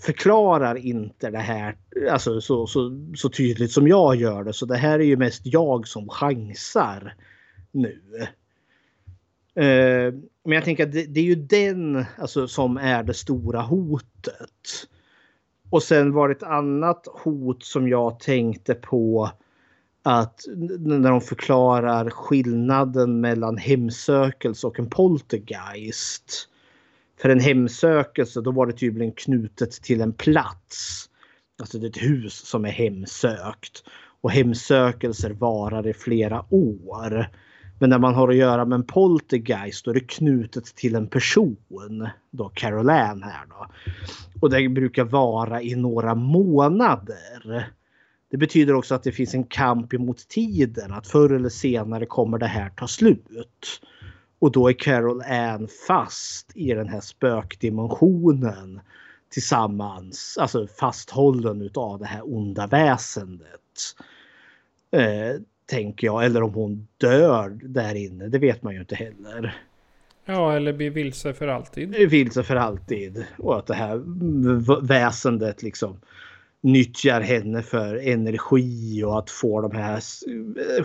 förklarar 0.00 0.74
inte 0.74 1.30
det 1.30 1.38
här 1.38 1.76
alltså, 2.10 2.40
så, 2.40 2.66
så, 2.66 3.06
så 3.16 3.28
tydligt 3.28 3.72
som 3.72 3.88
jag 3.88 4.16
gör 4.16 4.44
det. 4.44 4.52
Så 4.52 4.66
det 4.66 4.76
här 4.76 4.98
är 4.98 5.04
ju 5.04 5.16
mest 5.16 5.40
jag 5.44 5.88
som 5.88 6.08
chansar 6.08 7.14
nu. 7.72 8.00
Eh, 9.54 10.14
men 10.44 10.52
jag 10.52 10.64
tänker 10.64 10.86
att 10.86 10.92
det, 10.92 11.04
det, 11.04 11.20
är 11.20 11.24
ju 11.24 11.34
den 11.34 12.04
alltså, 12.18 12.48
som 12.48 12.76
är 12.76 13.02
det 13.02 13.14
stora 13.14 13.60
hotet. 13.60 14.88
Och 15.72 15.82
sen 15.82 16.12
var 16.12 16.28
det 16.28 16.34
ett 16.34 16.42
annat 16.42 17.06
hot 17.12 17.62
som 17.62 17.88
jag 17.88 18.20
tänkte 18.20 18.74
på 18.74 19.30
att 20.02 20.40
när 20.78 21.10
de 21.10 21.20
förklarar 21.20 22.10
skillnaden 22.10 23.20
mellan 23.20 23.56
hemsökelse 23.56 24.66
och 24.66 24.78
en 24.78 24.90
poltergeist. 24.90 26.48
För 27.20 27.28
en 27.28 27.40
hemsökelse 27.40 28.40
då 28.40 28.50
var 28.50 28.66
det 28.66 28.72
tydligen 28.72 29.12
knutet 29.12 29.72
till 29.72 30.00
en 30.00 30.12
plats. 30.12 31.08
Alltså 31.60 31.78
det 31.78 31.86
är 31.86 31.90
ett 31.90 32.02
hus 32.02 32.34
som 32.34 32.64
är 32.64 32.70
hemsökt. 32.70 33.84
Och 34.20 34.30
hemsökelser 34.30 35.30
varar 35.30 35.86
i 35.86 35.94
flera 35.94 36.44
år. 36.50 37.26
Men 37.78 37.90
när 37.90 37.98
man 37.98 38.14
har 38.14 38.28
att 38.28 38.36
göra 38.36 38.64
med 38.64 38.76
en 38.76 38.86
poltergeist 38.86 39.84
då 39.84 39.90
är 39.90 39.94
det 39.94 40.00
knutet 40.00 40.64
till 40.64 40.94
en 40.94 41.06
person. 41.06 42.08
Då 42.30 42.48
Carol 42.48 42.90
Ann 42.90 43.22
här 43.22 43.46
då. 43.48 43.66
Och 44.40 44.50
det 44.50 44.68
brukar 44.68 45.04
vara 45.04 45.62
i 45.62 45.74
några 45.74 46.14
månader. 46.14 47.72
Det 48.30 48.36
betyder 48.36 48.74
också 48.74 48.94
att 48.94 49.02
det 49.02 49.12
finns 49.12 49.34
en 49.34 49.44
kamp 49.44 49.94
emot 49.94 50.28
tiden. 50.28 50.92
Att 50.92 51.06
förr 51.06 51.32
eller 51.32 51.48
senare 51.48 52.06
kommer 52.06 52.38
det 52.38 52.46
här 52.46 52.70
ta 52.70 52.88
slut. 52.88 53.80
Och 54.38 54.52
då 54.52 54.68
är 54.68 54.72
Carol 54.72 55.22
Ann 55.22 55.68
fast 55.88 56.52
i 56.54 56.74
den 56.74 56.88
här 56.88 57.00
spökdimensionen 57.00 58.80
tillsammans, 59.32 60.38
alltså 60.40 60.66
fasthållen 60.66 61.62
utav 61.62 61.98
det 61.98 62.06
här 62.06 62.34
onda 62.34 62.66
väsendet. 62.66 63.96
Eh, 64.90 65.40
tänker 65.72 66.06
jag. 66.06 66.24
Eller 66.24 66.42
om 66.42 66.54
hon 66.54 66.88
dör 66.98 67.58
där 67.62 67.94
inne. 67.94 68.28
Det 68.28 68.38
vet 68.38 68.62
man 68.62 68.74
ju 68.74 68.80
inte 68.80 68.94
heller. 68.94 69.56
Ja, 70.24 70.56
eller 70.56 70.72
blir 70.72 70.90
vilse 70.90 71.34
för 71.34 71.48
alltid. 71.48 72.10
Vilse 72.10 72.42
för 72.42 72.56
alltid. 72.56 73.24
Och 73.38 73.58
att 73.58 73.66
det 73.66 73.74
här 73.74 74.02
väsendet 74.86 75.62
liksom 75.62 76.00
nyttjar 76.60 77.20
henne 77.20 77.62
för 77.62 78.08
energi 78.08 79.04
och 79.04 79.18
att 79.18 79.30
få 79.30 79.60
de 79.60 79.76
här 79.76 80.00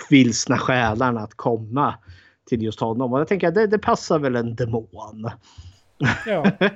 vilsna 0.09 0.57
själarna 0.57 1.19
att 1.19 1.33
komma 1.33 1.93
till 2.49 2.63
just 2.63 2.79
honom. 2.79 3.13
Och 3.13 3.19
jag 3.19 3.27
tänker 3.27 3.47
att 3.47 3.55
det, 3.55 3.67
det 3.67 3.79
passar 3.79 4.19
väl 4.19 4.35
en 4.35 4.55
demon. 4.55 5.29
Ja. 6.25 6.45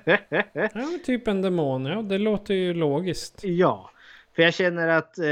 ja, 0.53 0.69
typ 1.05 1.27
en 1.27 1.41
demon. 1.41 1.85
Ja, 1.85 2.01
det 2.01 2.17
låter 2.17 2.53
ju 2.53 2.73
logiskt. 2.73 3.43
Ja. 3.43 3.89
För 4.35 4.43
jag 4.43 4.53
känner 4.53 4.87
att 4.87 5.17
eh, 5.17 5.25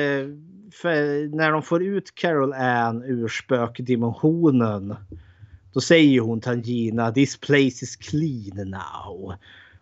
när 1.32 1.52
de 1.52 1.62
får 1.62 1.84
ut 1.84 2.16
Carol 2.16 2.54
Ann 2.54 3.04
ur 3.04 3.28
spökdimensionen 3.28 4.96
då 5.74 5.82
säger 5.82 6.22
hon 6.22 6.42
Tangina 6.42 7.12
“This 7.12 7.38
place 7.38 7.84
is 7.84 7.96
clean 7.96 8.70
now”. 8.70 9.34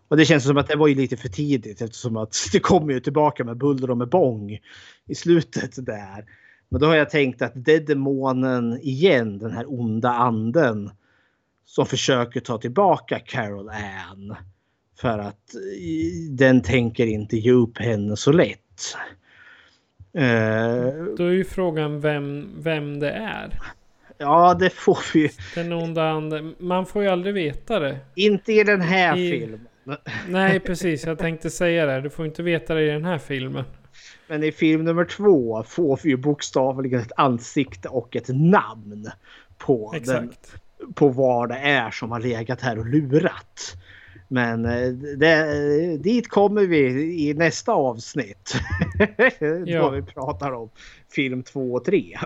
Och 0.07 0.17
det 0.17 0.25
känns 0.25 0.43
som 0.43 0.57
att 0.57 0.67
det 0.67 0.75
var 0.75 0.87
ju 0.87 0.95
lite 0.95 1.17
för 1.17 1.29
tidigt 1.29 1.81
eftersom 1.81 2.17
att 2.17 2.37
det 2.51 2.59
kommer 2.59 2.93
ju 2.93 2.99
tillbaka 2.99 3.43
med 3.43 3.57
buller 3.57 3.89
och 3.89 3.97
med 3.97 4.09
bång 4.09 4.59
i 5.07 5.15
slutet 5.15 5.85
där. 5.85 6.25
Men 6.69 6.81
då 6.81 6.87
har 6.87 6.95
jag 6.95 7.09
tänkt 7.09 7.41
att 7.41 7.51
det 7.55 7.73
är 7.73 7.79
demonen 7.79 8.79
igen, 8.81 9.39
den 9.39 9.51
här 9.51 9.65
onda 9.67 10.09
anden 10.09 10.91
som 11.65 11.85
försöker 11.85 12.39
ta 12.39 12.57
tillbaka 12.57 13.19
Carol 13.19 13.69
Ann. 13.69 14.35
För 14.99 15.19
att 15.19 15.55
eh, 15.55 16.31
den 16.31 16.61
tänker 16.61 17.05
inte 17.07 17.37
ge 17.37 17.51
upp 17.51 17.77
henne 17.77 18.17
så 18.17 18.31
lätt. 18.31 18.66
Uh, 20.17 21.15
Då 21.17 21.23
är 21.23 21.31
ju 21.31 21.45
frågan 21.45 21.99
vem, 21.99 22.49
vem 22.59 22.99
det 22.99 23.11
är. 23.11 23.59
Ja, 24.17 24.53
det 24.59 24.69
får 24.69 24.99
vi 25.13 25.31
Den 25.55 25.73
onda 25.73 26.09
anden. 26.09 26.55
Man 26.59 26.85
får 26.85 27.03
ju 27.03 27.09
aldrig 27.09 27.33
veta 27.33 27.79
det. 27.79 27.99
Inte 28.15 28.53
i 28.53 28.63
den 28.63 28.81
här 28.81 29.17
I... 29.17 29.31
filmen. 29.31 29.67
Nej, 30.27 30.59
precis. 30.59 31.05
Jag 31.05 31.19
tänkte 31.19 31.49
säga 31.49 31.85
det. 31.85 32.01
Du 32.01 32.09
får 32.09 32.25
inte 32.25 32.43
veta 32.43 32.73
det 32.73 32.81
i 32.81 32.89
den 32.89 33.05
här 33.05 33.17
filmen. 33.17 33.63
Men 34.27 34.43
i 34.43 34.51
film 34.51 34.83
nummer 34.83 35.05
två 35.05 35.63
får 35.67 35.99
vi 36.03 36.09
ju 36.09 36.17
bokstavligen 36.17 36.99
ett 36.99 37.11
ansikte 37.17 37.89
och 37.89 38.15
ett 38.15 38.27
namn 38.27 39.09
på, 39.57 39.95
den, 40.05 40.33
på 40.95 41.07
vad 41.07 41.49
det 41.49 41.57
är 41.57 41.91
som 41.91 42.11
har 42.11 42.19
legat 42.19 42.61
här 42.61 42.79
och 42.79 42.85
lurat. 42.85 43.77
Men 44.27 44.65
eh, 44.65 44.89
det, 45.17 45.97
dit 45.97 46.27
kommer 46.27 46.65
vi 46.65 46.87
i 47.29 47.33
nästa 47.33 47.71
avsnitt. 47.71 48.53
Ja. 49.65 49.81
Då 49.81 49.89
vi 49.89 50.01
pratar 50.01 50.51
om 50.51 50.69
film 51.09 51.43
2 51.43 51.73
och 51.73 51.85
3. 51.85 52.17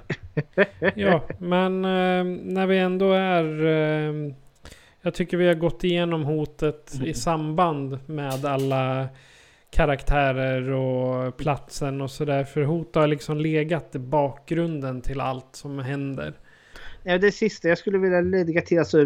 ja, 0.95 1.27
men 1.37 1.85
eh, 1.85 2.23
när 2.53 2.67
vi 2.67 2.77
ändå 2.77 3.13
är... 3.13 3.65
Eh, 3.65 4.33
jag 5.01 5.13
tycker 5.13 5.37
vi 5.37 5.47
har 5.47 5.53
gått 5.53 5.83
igenom 5.83 6.23
hotet 6.23 6.93
mm. 6.95 7.07
i 7.07 7.13
samband 7.13 7.99
med 8.05 8.45
alla 8.45 9.07
karaktärer 9.69 10.71
och 10.71 11.37
platsen 11.37 12.01
och 12.01 12.11
sådär. 12.11 12.43
För 12.43 12.63
hot 12.63 12.95
har 12.95 13.07
liksom 13.07 13.37
legat 13.37 13.95
i 13.95 13.99
bakgrunden 13.99 15.01
till 15.01 15.21
allt 15.21 15.55
som 15.55 15.79
händer. 15.79 16.33
Ja, 17.03 17.17
det 17.17 17.31
sista 17.31 17.67
jag 17.67 17.77
skulle 17.77 17.97
vilja 17.97 18.21
lägga 18.21 18.61
till. 18.61 18.79
Alltså, 18.79 18.97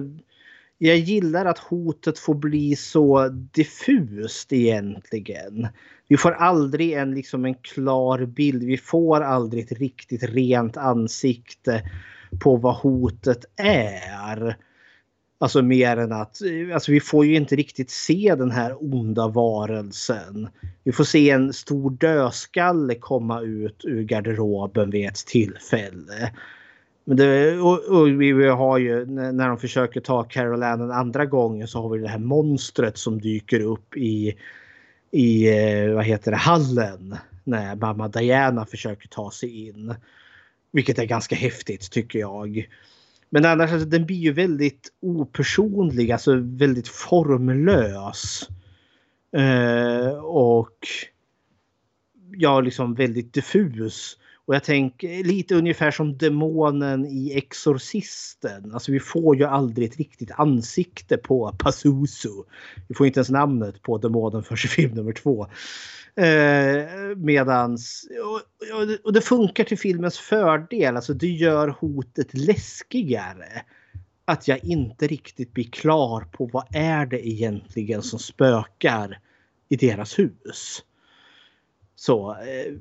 jag 0.77 0.97
gillar 0.97 1.45
att 1.45 1.59
hotet 1.59 2.19
får 2.19 2.35
bli 2.35 2.75
så 2.75 3.29
diffust 3.29 4.53
egentligen. 4.53 5.67
Vi 6.07 6.17
får 6.17 6.31
aldrig 6.31 6.93
en, 6.93 7.13
liksom 7.13 7.45
en 7.45 7.55
klar 7.55 8.25
bild. 8.25 8.63
Vi 8.63 8.77
får 8.77 9.21
aldrig 9.21 9.63
ett 9.63 9.79
riktigt 9.79 10.23
rent 10.23 10.77
ansikte 10.77 11.81
på 12.43 12.55
vad 12.55 12.75
hotet 12.75 13.45
är. 13.55 14.57
Alltså 15.37 15.61
mer 15.61 15.97
än 15.97 16.11
att 16.11 16.41
alltså 16.73 16.91
vi 16.91 16.99
får 16.99 17.25
ju 17.25 17.35
inte 17.35 17.55
riktigt 17.55 17.89
se 17.89 18.35
den 18.37 18.51
här 18.51 18.93
onda 18.93 19.27
varelsen. 19.27 20.49
Vi 20.83 20.91
får 20.91 21.03
se 21.03 21.29
en 21.29 21.53
stor 21.53 21.91
dödskalle 21.91 22.95
komma 22.95 23.41
ut 23.41 23.85
ur 23.85 24.03
garderoben 24.03 24.89
vid 24.89 25.07
ett 25.07 25.25
tillfälle. 25.25 26.31
Men 27.07 27.17
det, 27.17 27.59
och, 27.59 27.83
och, 27.83 28.07
vi 28.07 28.47
har 28.47 28.77
ju 28.77 29.05
när 29.05 29.47
de 29.47 29.57
försöker 29.57 30.01
ta 30.01 30.23
Carol 30.23 30.63
Ann 30.63 30.81
en 30.81 30.91
andra 30.91 31.25
gången 31.25 31.67
så 31.67 31.81
har 31.81 31.89
vi 31.89 31.99
det 31.99 32.07
här 32.07 32.19
monstret 32.19 32.97
som 32.97 33.21
dyker 33.21 33.59
upp 33.59 33.97
i, 33.97 34.35
i 35.11 35.47
eh, 35.49 35.93
vad 35.93 36.05
heter 36.05 36.31
det, 36.31 36.37
hallen 36.37 37.17
när 37.43 37.75
mamma 37.75 38.07
Diana 38.07 38.65
försöker 38.65 39.07
ta 39.07 39.31
sig 39.31 39.67
in. 39.67 39.95
Vilket 40.71 40.99
är 40.99 41.05
ganska 41.05 41.35
häftigt 41.35 41.91
tycker 41.91 42.19
jag. 42.19 42.69
Men 43.29 43.45
annars, 43.45 43.71
alltså, 43.71 43.87
den 43.87 44.05
blir 44.05 44.17
ju 44.17 44.31
väldigt 44.31 44.89
opersonlig, 44.99 46.11
alltså 46.11 46.35
väldigt 46.35 46.87
formlös. 46.87 48.49
Eh, 49.37 50.17
och 50.23 50.87
ja, 52.37 52.61
liksom 52.61 52.93
väldigt 52.95 53.33
diffus. 53.33 54.17
Och 54.45 54.55
jag 54.55 54.63
tänker 54.63 55.23
lite 55.23 55.55
ungefär 55.55 55.91
som 55.91 56.17
demonen 56.17 57.05
i 57.05 57.37
Exorcisten. 57.37 58.73
Alltså 58.73 58.91
vi 58.91 58.99
får 58.99 59.35
ju 59.37 59.43
aldrig 59.43 59.89
ett 59.89 59.97
riktigt 59.97 60.31
ansikte 60.31 61.17
på 61.17 61.55
Pazuzu. 61.59 62.43
Vi 62.87 62.95
får 62.95 63.07
inte 63.07 63.19
ens 63.19 63.29
namnet 63.29 63.81
på 63.81 63.97
demonen 63.97 64.43
för 64.43 64.55
film 64.55 64.93
nummer 64.93 65.11
två. 65.11 65.47
Eh, 66.15 67.15
medans, 67.17 68.07
och, 68.23 68.41
och, 69.03 69.13
det 69.13 69.21
funkar 69.21 69.63
till 69.63 69.79
filmens 69.79 70.17
fördel. 70.17 70.95
Alltså 70.95 71.13
det 71.13 71.27
gör 71.27 71.67
hotet 71.67 72.33
läskigare. 72.33 73.61
Att 74.25 74.47
jag 74.47 74.63
inte 74.63 75.07
riktigt 75.07 75.53
blir 75.53 75.69
klar 75.71 76.21
på 76.21 76.45
vad 76.45 76.75
är 76.75 77.05
det 77.05 77.27
egentligen 77.27 78.01
som 78.01 78.19
spökar 78.19 79.19
i 79.69 79.75
deras 79.75 80.19
hus. 80.19 80.83
Så 81.95 82.31
eh, 82.31 82.73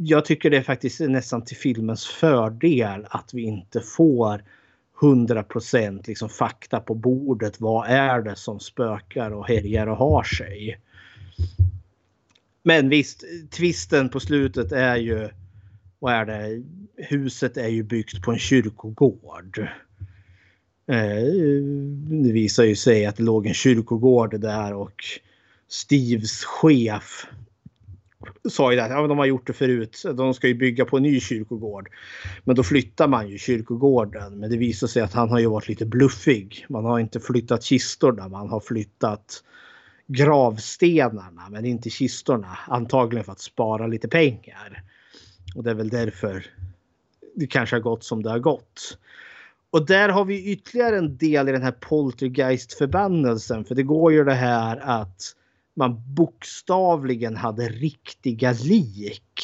jag 0.00 0.24
tycker 0.24 0.50
det 0.50 0.56
är 0.56 0.62
faktiskt 0.62 1.00
nästan 1.00 1.44
till 1.44 1.56
filmens 1.56 2.06
fördel 2.06 3.06
att 3.10 3.34
vi 3.34 3.42
inte 3.42 3.80
får 3.80 4.42
100% 5.00 6.06
liksom 6.06 6.28
fakta 6.28 6.80
på 6.80 6.94
bordet. 6.94 7.60
Vad 7.60 7.88
är 7.88 8.22
det 8.22 8.36
som 8.36 8.60
spökar 8.60 9.30
och 9.30 9.48
härjar 9.48 9.86
och 9.86 9.96
har 9.96 10.22
sig? 10.22 10.80
Men 12.62 12.88
visst, 12.88 13.24
tvisten 13.50 14.08
på 14.08 14.20
slutet 14.20 14.72
är 14.72 14.96
ju... 14.96 15.28
Vad 15.98 16.14
är 16.14 16.24
det? 16.24 16.62
Huset 16.96 17.56
är 17.56 17.68
ju 17.68 17.82
byggt 17.82 18.22
på 18.22 18.32
en 18.32 18.38
kyrkogård. 18.38 19.58
Eh, 20.86 21.24
det 22.24 22.32
visar 22.32 22.64
ju 22.64 22.76
sig 22.76 23.06
att 23.06 23.16
det 23.16 23.22
låg 23.22 23.46
en 23.46 23.54
kyrkogård 23.54 24.40
där 24.40 24.74
och 24.74 25.04
Steves 25.68 26.44
chef 26.44 27.26
sa 28.50 28.72
ju 28.72 28.80
att 28.80 28.90
ja, 28.90 29.06
de 29.06 29.18
har 29.18 29.26
gjort 29.26 29.46
det 29.46 29.52
förut. 29.52 30.02
De 30.14 30.34
ska 30.34 30.48
ju 30.48 30.54
bygga 30.54 30.84
på 30.84 30.96
en 30.96 31.02
ny 31.02 31.20
kyrkogård. 31.20 31.88
Men 32.44 32.56
då 32.56 32.62
flyttar 32.62 33.08
man 33.08 33.28
ju 33.28 33.38
kyrkogården. 33.38 34.38
Men 34.38 34.50
det 34.50 34.56
visar 34.56 34.86
sig 34.86 35.02
att 35.02 35.12
han 35.12 35.30
har 35.30 35.38
ju 35.38 35.46
varit 35.46 35.68
lite 35.68 35.86
bluffig. 35.86 36.66
Man 36.68 36.84
har 36.84 36.98
inte 36.98 37.20
flyttat 37.20 37.62
kistorna. 37.62 38.28
Man 38.28 38.48
har 38.48 38.60
flyttat 38.60 39.44
gravstenarna 40.06 41.48
men 41.50 41.64
inte 41.64 41.90
kistorna. 41.90 42.58
Antagligen 42.66 43.24
för 43.24 43.32
att 43.32 43.40
spara 43.40 43.86
lite 43.86 44.08
pengar. 44.08 44.82
Och 45.56 45.64
det 45.64 45.70
är 45.70 45.74
väl 45.74 45.88
därför 45.88 46.46
det 47.34 47.46
kanske 47.46 47.76
har 47.76 47.80
gått 47.80 48.04
som 48.04 48.22
det 48.22 48.30
har 48.30 48.38
gått. 48.38 48.98
Och 49.70 49.86
där 49.86 50.08
har 50.08 50.24
vi 50.24 50.52
ytterligare 50.52 50.98
en 50.98 51.16
del 51.16 51.48
i 51.48 51.52
den 51.52 51.62
här 51.62 51.74
poltergeist-förbannelsen. 51.80 53.64
För 53.64 53.74
det 53.74 53.82
går 53.82 54.12
ju 54.12 54.24
det 54.24 54.34
här 54.34 54.76
att 54.76 55.34
man 55.78 56.14
bokstavligen 56.14 57.36
hade 57.36 57.68
riktiga 57.68 58.52
lik. 58.52 59.42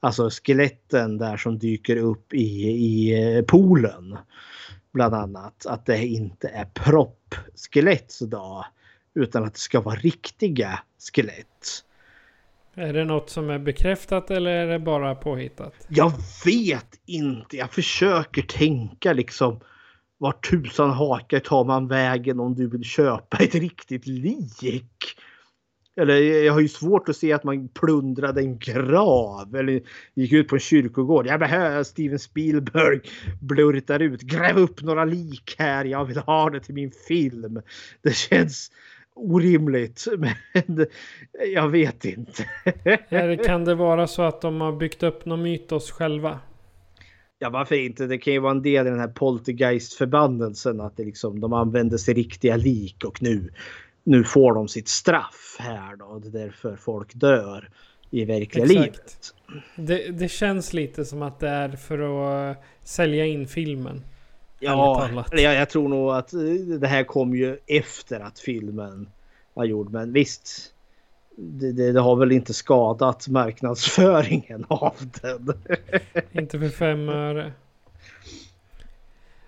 Alltså 0.00 0.30
skeletten 0.30 1.18
där 1.18 1.36
som 1.36 1.58
dyker 1.58 1.96
upp 1.96 2.34
i, 2.34 2.68
i 2.68 3.22
eh, 3.36 3.44
poolen. 3.44 4.18
Bland 4.92 5.14
annat. 5.14 5.66
Att 5.66 5.86
det 5.86 6.06
inte 6.06 6.48
är 6.48 6.64
proppskelett 6.64 8.18
då. 8.20 8.66
Utan 9.14 9.44
att 9.44 9.54
det 9.54 9.60
ska 9.60 9.80
vara 9.80 9.96
riktiga 9.96 10.78
skelett. 11.12 11.84
Är 12.74 12.92
det 12.92 13.04
något 13.04 13.30
som 13.30 13.50
är 13.50 13.58
bekräftat 13.58 14.30
eller 14.30 14.50
är 14.50 14.66
det 14.66 14.78
bara 14.78 15.14
påhittat? 15.14 15.74
Jag 15.88 16.12
vet 16.44 17.00
inte. 17.06 17.56
Jag 17.56 17.72
försöker 17.72 18.42
tänka 18.42 19.12
liksom. 19.12 19.60
Vart 20.18 20.50
tusan 20.50 20.90
hakar 20.90 21.40
tar 21.40 21.64
man 21.64 21.88
vägen 21.88 22.40
om 22.40 22.54
du 22.54 22.68
vill 22.68 22.84
köpa 22.84 23.36
ett 23.36 23.54
riktigt 23.54 24.06
lik? 24.06 25.04
Eller 26.00 26.42
jag 26.44 26.52
har 26.52 26.60
ju 26.60 26.68
svårt 26.68 27.08
att 27.08 27.16
se 27.16 27.32
att 27.32 27.44
man 27.44 27.68
plundrade 27.68 28.40
en 28.40 28.58
grav 28.58 29.56
eller 29.56 29.82
gick 30.14 30.32
ut 30.32 30.48
på 30.48 30.56
en 30.56 30.60
kyrkogård. 30.60 31.26
Jag 31.26 31.40
behöver 31.40 31.82
Steven 31.82 32.18
Spielberg 32.18 33.00
blurtar 33.40 34.00
ut. 34.00 34.20
Gräv 34.20 34.58
upp 34.58 34.82
några 34.82 35.04
lik 35.04 35.54
här. 35.58 35.84
Jag 35.84 36.04
vill 36.04 36.18
ha 36.18 36.50
det 36.50 36.60
till 36.60 36.74
min 36.74 36.92
film. 37.08 37.60
Det 38.02 38.16
känns 38.16 38.70
orimligt. 39.14 40.06
Men 40.18 40.86
jag 41.54 41.68
vet 41.68 42.04
inte. 42.04 42.44
kan 43.44 43.64
det 43.64 43.74
vara 43.74 44.06
så 44.06 44.22
att 44.22 44.40
de 44.40 44.60
har 44.60 44.72
byggt 44.72 45.02
upp 45.02 45.24
någon 45.24 45.42
mytos 45.42 45.90
själva? 45.90 46.40
Ja 47.38 47.50
varför 47.50 47.74
inte? 47.74 48.06
Det 48.06 48.18
kan 48.18 48.32
ju 48.32 48.38
vara 48.38 48.52
en 48.52 48.62
del 48.62 48.86
i 48.86 48.90
den 48.90 48.98
här 48.98 49.08
poltergeist-förbannelsen 49.08 50.80
att 50.80 50.96
det 50.96 51.04
liksom, 51.04 51.40
de 51.40 51.52
använder 51.52 51.96
sig 51.96 52.14
riktiga 52.14 52.56
lik 52.56 53.04
och 53.04 53.22
nu 53.22 53.50
nu 54.06 54.24
får 54.24 54.54
de 54.54 54.68
sitt 54.68 54.88
straff 54.88 55.56
här 55.58 55.96
då. 55.96 56.18
Det 56.18 56.38
är 56.38 56.44
därför 56.44 56.76
folk 56.76 57.14
dör 57.14 57.68
i 58.10 58.24
verkliga 58.24 58.64
Exakt. 58.64 58.80
livet. 58.80 59.34
Det, 59.76 60.10
det, 60.10 60.28
känns 60.28 60.72
lite 60.72 61.04
som 61.04 61.22
att 61.22 61.40
det 61.40 61.48
är 61.48 61.68
för 61.68 61.98
att 61.98 62.64
sälja 62.84 63.26
in 63.26 63.48
filmen. 63.48 64.02
Ja, 64.60 65.08
jag, 65.32 65.54
jag 65.54 65.70
tror 65.70 65.88
nog 65.88 66.10
att 66.10 66.32
eh, 66.32 66.40
det 66.80 66.86
här 66.86 67.04
kom 67.04 67.36
ju 67.36 67.58
efter 67.66 68.20
att 68.20 68.38
filmen 68.38 69.08
var 69.54 69.64
gjord. 69.64 69.90
Men 69.90 70.12
visst, 70.12 70.74
det, 71.36 71.72
det, 71.72 71.92
det, 71.92 72.00
har 72.00 72.16
väl 72.16 72.32
inte 72.32 72.54
skadat 72.54 73.28
marknadsföringen 73.28 74.64
av 74.68 74.94
den. 75.22 75.52
inte 76.32 76.58
för 76.58 76.68
fem 76.68 77.08
öre. 77.08 77.52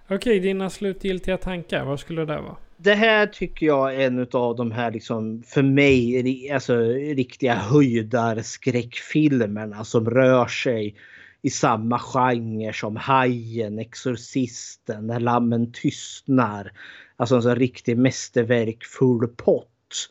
Okej, 0.09 0.41
dina 0.41 0.71
slutgiltiga 0.71 1.37
tankar. 1.37 1.85
Vad 1.85 2.01
skulle 2.01 2.25
det 2.25 2.41
vara? 2.41 2.57
Det 2.81 2.95
här 2.95 3.27
tycker 3.27 3.67
jag 3.67 3.95
är 3.95 4.01
en 4.07 4.27
av 4.33 4.57
de 4.57 4.73
här 4.73 4.91
liksom 4.91 5.43
för 5.43 5.63
mig 5.63 6.51
alltså 6.53 6.79
riktiga 6.93 7.55
höjdarskräckfilmerna 7.55 9.85
som 9.85 10.11
rör 10.11 10.47
sig 10.47 10.97
i 11.43 11.51
samma 11.51 11.99
genre 11.99 12.73
som 12.73 12.97
Hajen, 12.97 13.79
Exorcisten, 13.79 15.07
När 15.07 15.21
lammen 15.21 15.73
tystnar. 15.73 16.73
Alltså 17.17 17.37
en 17.37 17.43
sån 17.43 17.57
riktig 17.57 17.99
mästerverk 17.99 18.85
full 18.85 19.29
pott. 19.29 20.11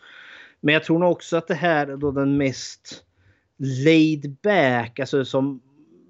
Men 0.61 0.73
jag 0.73 0.83
tror 0.83 0.99
nog 0.99 1.11
också 1.11 1.37
att 1.37 1.47
det 1.47 1.55
här 1.55 1.87
är 1.87 1.97
då 1.97 2.11
den 2.11 2.37
mest 2.37 3.03
laid 3.85 4.35
back, 4.43 4.99
alltså 4.99 5.25
som 5.25 5.61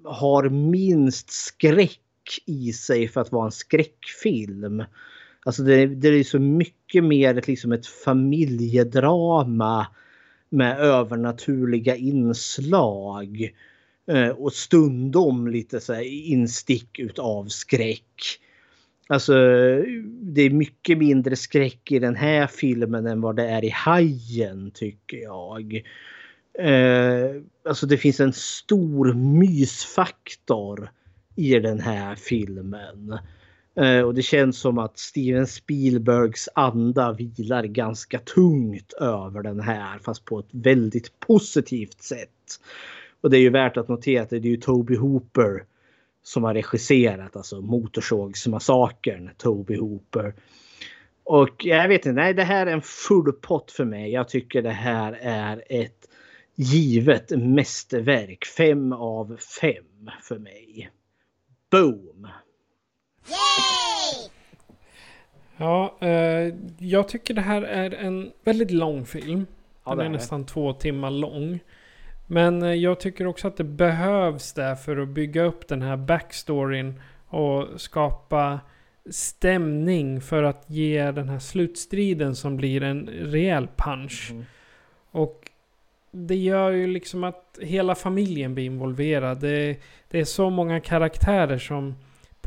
har 0.04 0.48
minst 0.48 1.30
skräck 1.30 2.00
i 2.46 2.72
sig 2.72 3.08
för 3.08 3.20
att 3.20 3.32
vara 3.32 3.46
en 3.46 3.52
skräckfilm. 3.52 4.84
Alltså 5.44 5.62
det, 5.62 5.86
det 5.86 6.08
är 6.08 6.24
så 6.24 6.38
mycket 6.38 7.04
mer 7.04 7.38
ett, 7.38 7.48
liksom 7.48 7.72
ett 7.72 7.86
familjedrama 7.86 9.86
med 10.48 10.80
övernaturliga 10.80 11.96
inslag. 11.96 13.54
Eh, 14.06 14.28
och 14.28 14.52
stundom 14.52 15.48
lite 15.48 15.80
så 15.80 16.00
instick 16.02 16.98
utav 16.98 17.44
skräck. 17.44 18.38
Alltså 19.08 19.32
det 20.22 20.42
är 20.42 20.50
mycket 20.50 20.98
mindre 20.98 21.36
skräck 21.36 21.92
i 21.92 21.98
den 21.98 22.16
här 22.16 22.46
filmen 22.46 23.06
än 23.06 23.20
vad 23.20 23.36
det 23.36 23.48
är 23.48 23.64
i 23.64 23.70
Hajen 23.70 24.70
tycker 24.74 25.16
jag. 25.16 25.82
Eh, 26.58 27.42
alltså 27.64 27.86
det 27.86 27.96
finns 27.96 28.20
en 28.20 28.32
stor 28.32 29.14
mysfaktor 29.14 30.90
i 31.36 31.58
den 31.58 31.80
här 31.80 32.14
filmen. 32.14 33.18
Eh, 33.78 34.00
och 34.00 34.14
det 34.14 34.22
känns 34.22 34.58
som 34.58 34.78
att 34.78 34.98
Steven 34.98 35.46
Spielbergs 35.46 36.48
anda 36.54 37.12
vilar 37.12 37.64
ganska 37.64 38.18
tungt 38.18 38.92
över 38.92 39.42
den 39.42 39.60
här 39.60 39.98
fast 39.98 40.24
på 40.24 40.38
ett 40.38 40.48
väldigt 40.50 41.20
positivt 41.20 42.02
sätt. 42.02 42.60
Och 43.20 43.30
det 43.30 43.38
är 43.38 43.40
ju 43.40 43.50
värt 43.50 43.76
att 43.76 43.88
notera 43.88 44.22
att 44.22 44.30
det 44.30 44.36
är 44.36 44.40
ju 44.40 44.56
Toby 44.56 44.96
Hooper 44.96 45.64
som 46.22 46.44
har 46.44 46.54
regisserat 46.54 47.36
alltså 47.36 47.60
Motorsågsmassakern, 47.60 49.30
Toby 49.36 49.76
Hooper. 49.76 50.34
Och 51.24 51.64
jag 51.64 51.88
vet 51.88 52.06
inte, 52.06 52.12
nej 52.20 52.34
det 52.34 52.44
här 52.44 52.66
är 52.66 52.72
en 52.72 52.82
full 52.82 53.32
pott 53.32 53.70
för 53.70 53.84
mig. 53.84 54.12
Jag 54.12 54.28
tycker 54.28 54.62
det 54.62 54.70
här 54.70 55.18
är 55.20 55.64
ett 55.68 56.08
givet 56.54 57.30
mästerverk. 57.30 58.44
Fem 58.44 58.92
av 58.92 59.36
fem 59.60 60.10
för 60.22 60.38
mig. 60.38 60.90
Boom! 61.70 62.28
Ja, 65.56 65.96
eh, 66.00 66.54
jag 66.78 67.08
tycker 67.08 67.34
det 67.34 67.40
här 67.40 67.62
är 67.62 67.90
en 67.90 68.32
väldigt 68.44 68.70
lång 68.70 69.06
film. 69.06 69.46
Ja, 69.84 69.90
Den 69.90 70.00
är, 70.00 70.04
är 70.04 70.08
nästan 70.08 70.46
två 70.46 70.72
timmar 70.72 71.10
lång. 71.10 71.60
Men 72.26 72.62
eh, 72.62 72.74
jag 72.74 73.00
tycker 73.00 73.26
också 73.26 73.48
att 73.48 73.56
det 73.56 73.64
behövs 73.64 74.52
där 74.52 74.74
för 74.74 74.96
att 74.96 75.08
bygga 75.08 75.42
upp 75.42 75.68
den 75.68 75.82
här 75.82 75.96
backstoryn 75.96 77.00
och 77.28 77.80
skapa 77.80 78.60
stämning 79.10 80.20
för 80.20 80.42
att 80.42 80.64
ge 80.66 81.10
den 81.10 81.28
här 81.28 81.38
slutstriden 81.38 82.36
som 82.36 82.56
blir 82.56 82.82
en 82.82 83.06
rejäl 83.06 83.68
punch. 83.76 84.28
Mm. 84.30 84.44
Och 85.10 85.50
det 86.10 86.36
gör 86.36 86.70
ju 86.70 86.86
liksom 86.86 87.24
att 87.24 87.58
hela 87.62 87.94
familjen 87.94 88.54
blir 88.54 88.64
involverad. 88.64 89.40
Det, 89.40 89.76
det 90.08 90.20
är 90.20 90.24
så 90.24 90.50
många 90.50 90.80
karaktärer 90.80 91.58
som 91.58 91.94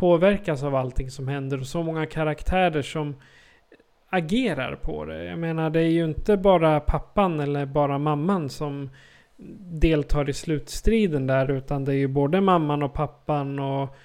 påverkas 0.02 0.64
av 0.64 0.76
allting 0.76 1.12
som 1.12 1.28
händer 1.28 1.60
och 1.60 1.68
så 1.68 1.84
många 1.84 2.06
karaktärer 2.06 2.82
som 2.82 3.16
agerar 4.10 4.76
på 4.76 5.06
det. 5.06 5.24
Jag 5.24 5.40
menar 5.40 5.70
det 5.70 5.80
är 5.80 5.90
ju 5.90 6.06
inte 6.06 6.38
bara 6.38 6.80
pappan 6.80 7.40
eller 7.40 7.66
bara 7.66 7.98
mamman 7.98 8.50
som 8.50 8.90
deltar 9.60 10.30
i 10.30 10.34
slutstriden 10.34 11.28
där 11.28 11.52
utan 11.52 11.86
det 11.86 11.92
är 11.92 11.98
ju 11.98 12.08
både 12.08 12.42
mamman 12.42 12.84
och 12.84 12.94
pappan 12.94 13.60
och 13.60 13.96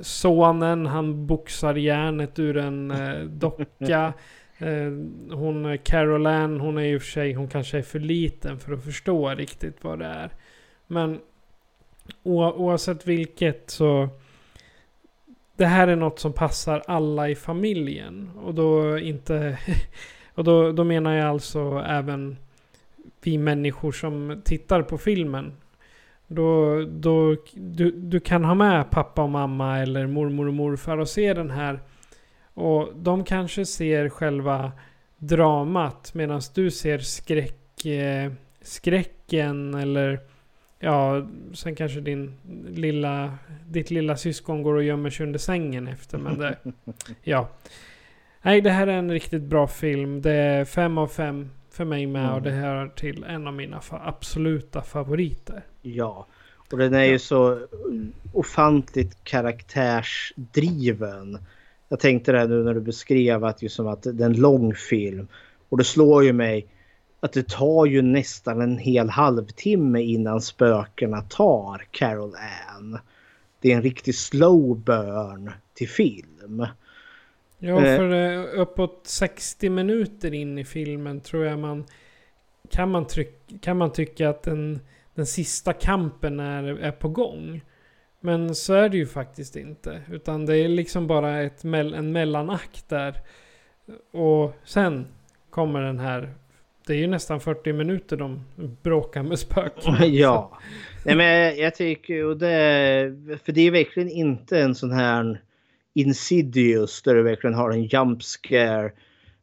sonen 0.00 0.86
han 0.86 1.26
boxar 1.26 1.74
järnet 1.74 2.38
ur 2.38 2.56
en 2.56 2.90
eh, 2.90 3.20
docka. 3.24 4.12
Eh, 4.58 4.92
hon 5.36 5.78
Carol 5.78 6.26
Ann, 6.26 6.60
hon 6.60 6.78
är 6.78 6.82
ju 6.82 7.00
för 7.00 7.06
sig, 7.06 7.32
hon 7.32 7.48
kanske 7.48 7.78
är 7.78 7.82
för 7.82 7.98
liten 7.98 8.58
för 8.58 8.72
att 8.72 8.84
förstå 8.84 9.28
riktigt 9.28 9.84
vad 9.84 9.98
det 9.98 10.06
är. 10.06 10.30
Men 10.86 11.20
oavsett 12.22 13.06
vilket 13.06 13.70
så 13.70 14.08
det 15.56 15.66
här 15.66 15.88
är 15.88 15.96
något 15.96 16.18
som 16.18 16.32
passar 16.32 16.82
alla 16.86 17.28
i 17.28 17.34
familjen. 17.34 18.30
Och 18.36 18.54
då 18.54 18.98
inte... 18.98 19.58
Och 20.34 20.44
då, 20.44 20.72
då 20.72 20.84
menar 20.84 21.14
jag 21.14 21.28
alltså 21.28 21.84
även 21.86 22.36
vi 23.22 23.38
människor 23.38 23.92
som 23.92 24.42
tittar 24.44 24.82
på 24.82 24.98
filmen. 24.98 25.52
Då, 26.26 26.82
då, 26.84 27.36
du, 27.54 27.90
du 27.90 28.20
kan 28.20 28.44
ha 28.44 28.54
med 28.54 28.90
pappa 28.90 29.22
och 29.22 29.30
mamma 29.30 29.78
eller 29.78 30.06
mormor 30.06 30.48
och 30.48 30.54
morfar 30.54 30.98
och 30.98 31.08
se 31.08 31.34
den 31.34 31.50
här. 31.50 31.80
Och 32.54 32.92
de 32.94 33.24
kanske 33.24 33.66
ser 33.66 34.08
själva 34.08 34.72
dramat 35.18 36.14
medan 36.14 36.40
du 36.54 36.70
ser 36.70 36.98
skräck, 36.98 37.86
eh, 37.86 38.32
skräcken 38.60 39.74
eller 39.74 40.20
Ja, 40.78 41.26
sen 41.54 41.74
kanske 41.74 42.00
din 42.00 42.32
lilla, 42.66 43.38
ditt 43.66 43.90
lilla 43.90 44.16
syskon 44.16 44.62
går 44.62 44.74
och 44.74 44.82
gömmer 44.82 45.10
sig 45.10 45.26
under 45.26 45.38
sängen 45.38 45.88
efter. 45.88 46.18
Men 46.18 46.38
det, 46.38 46.56
ja. 47.22 47.48
Nej, 48.42 48.60
det 48.60 48.70
här 48.70 48.86
är 48.86 48.98
en 48.98 49.10
riktigt 49.10 49.42
bra 49.42 49.66
film. 49.66 50.22
Det 50.22 50.32
är 50.32 50.64
fem 50.64 50.98
av 50.98 51.08
fem 51.08 51.50
för 51.70 51.84
mig 51.84 52.06
med. 52.06 52.24
Mm. 52.24 52.34
Och 52.34 52.42
det 52.42 52.50
hör 52.50 52.88
till 52.88 53.24
en 53.24 53.46
av 53.46 53.54
mina 53.54 53.80
fa 53.80 54.00
absoluta 54.04 54.82
favoriter. 54.82 55.62
Ja, 55.82 56.26
och 56.72 56.78
den 56.78 56.94
är 56.94 57.04
ju 57.04 57.18
så 57.18 57.66
ofantligt 58.32 59.24
karaktärsdriven. 59.24 61.38
Jag 61.88 62.00
tänkte 62.00 62.32
det 62.32 62.38
här 62.38 62.48
nu 62.48 62.62
när 62.62 62.74
du 62.74 62.80
beskrev 62.80 63.44
att, 63.44 63.62
just 63.62 63.76
som 63.76 63.86
att 63.86 64.02
det 64.02 64.24
är 64.24 64.26
en 64.26 64.40
lång 64.40 64.74
film. 64.74 65.28
Och 65.68 65.78
det 65.78 65.84
slår 65.84 66.24
ju 66.24 66.32
mig 66.32 66.66
att 67.20 67.32
det 67.32 67.48
tar 67.48 67.86
ju 67.86 68.02
nästan 68.02 68.60
en 68.60 68.78
hel 68.78 69.08
halvtimme 69.08 70.02
innan 70.02 70.40
spökena 70.40 71.22
tar 71.22 71.86
Carol 71.90 72.32
Ann. 72.76 72.98
Det 73.60 73.72
är 73.72 73.76
en 73.76 73.82
riktig 73.82 74.14
slow 74.14 74.78
burn 74.78 75.52
till 75.74 75.88
film. 75.88 76.66
Ja, 77.58 77.84
eh. 77.84 77.96
för 77.96 78.10
eh, 78.12 78.60
uppåt 78.60 79.00
60 79.04 79.70
minuter 79.70 80.34
in 80.34 80.58
i 80.58 80.64
filmen 80.64 81.20
tror 81.20 81.44
jag 81.44 81.58
man 81.58 81.84
kan 82.70 82.90
man, 82.90 83.06
tryck, 83.06 83.60
kan 83.60 83.76
man 83.76 83.92
tycka 83.92 84.28
att 84.28 84.42
den, 84.42 84.80
den 85.14 85.26
sista 85.26 85.72
kampen 85.72 86.40
är, 86.40 86.64
är 86.64 86.92
på 86.92 87.08
gång. 87.08 87.60
Men 88.20 88.54
så 88.54 88.74
är 88.74 88.88
det 88.88 88.96
ju 88.96 89.06
faktiskt 89.06 89.56
inte. 89.56 90.02
Utan 90.10 90.46
det 90.46 90.56
är 90.56 90.68
liksom 90.68 91.06
bara 91.06 91.42
ett, 91.42 91.64
en 91.64 92.12
mellanakt 92.12 92.88
där. 92.88 93.20
Och 94.12 94.52
sen 94.64 95.06
kommer 95.50 95.82
den 95.82 95.98
här 95.98 96.34
det 96.86 96.94
är 96.94 96.98
ju 96.98 97.06
nästan 97.06 97.40
40 97.40 97.72
minuter 97.72 98.16
de 98.16 98.40
bråkar 98.82 99.22
med 99.22 99.38
spöken. 99.38 99.94
ja. 100.14 100.58
Nej, 101.04 101.16
men 101.16 101.26
jag, 101.26 101.58
jag 101.58 101.74
tycker 101.74 102.24
och 102.24 102.36
det... 102.36 103.38
För 103.44 103.52
det 103.52 103.60
är 103.60 103.70
verkligen 103.70 104.08
inte 104.08 104.60
en 104.60 104.74
sån 104.74 104.92
här 104.92 105.40
insidious 105.94 107.02
där 107.02 107.14
du 107.14 107.22
verkligen 107.22 107.54
har 107.54 107.70
en 107.70 107.84
jump 107.84 108.22
scare 108.22 108.92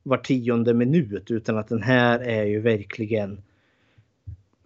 var 0.03 0.17
tionde 0.17 0.73
minut. 0.73 1.31
Utan 1.31 1.57
att 1.57 1.67
den 1.67 1.83
här 1.83 2.19
är 2.19 2.43
ju 2.43 2.59
verkligen... 2.59 3.41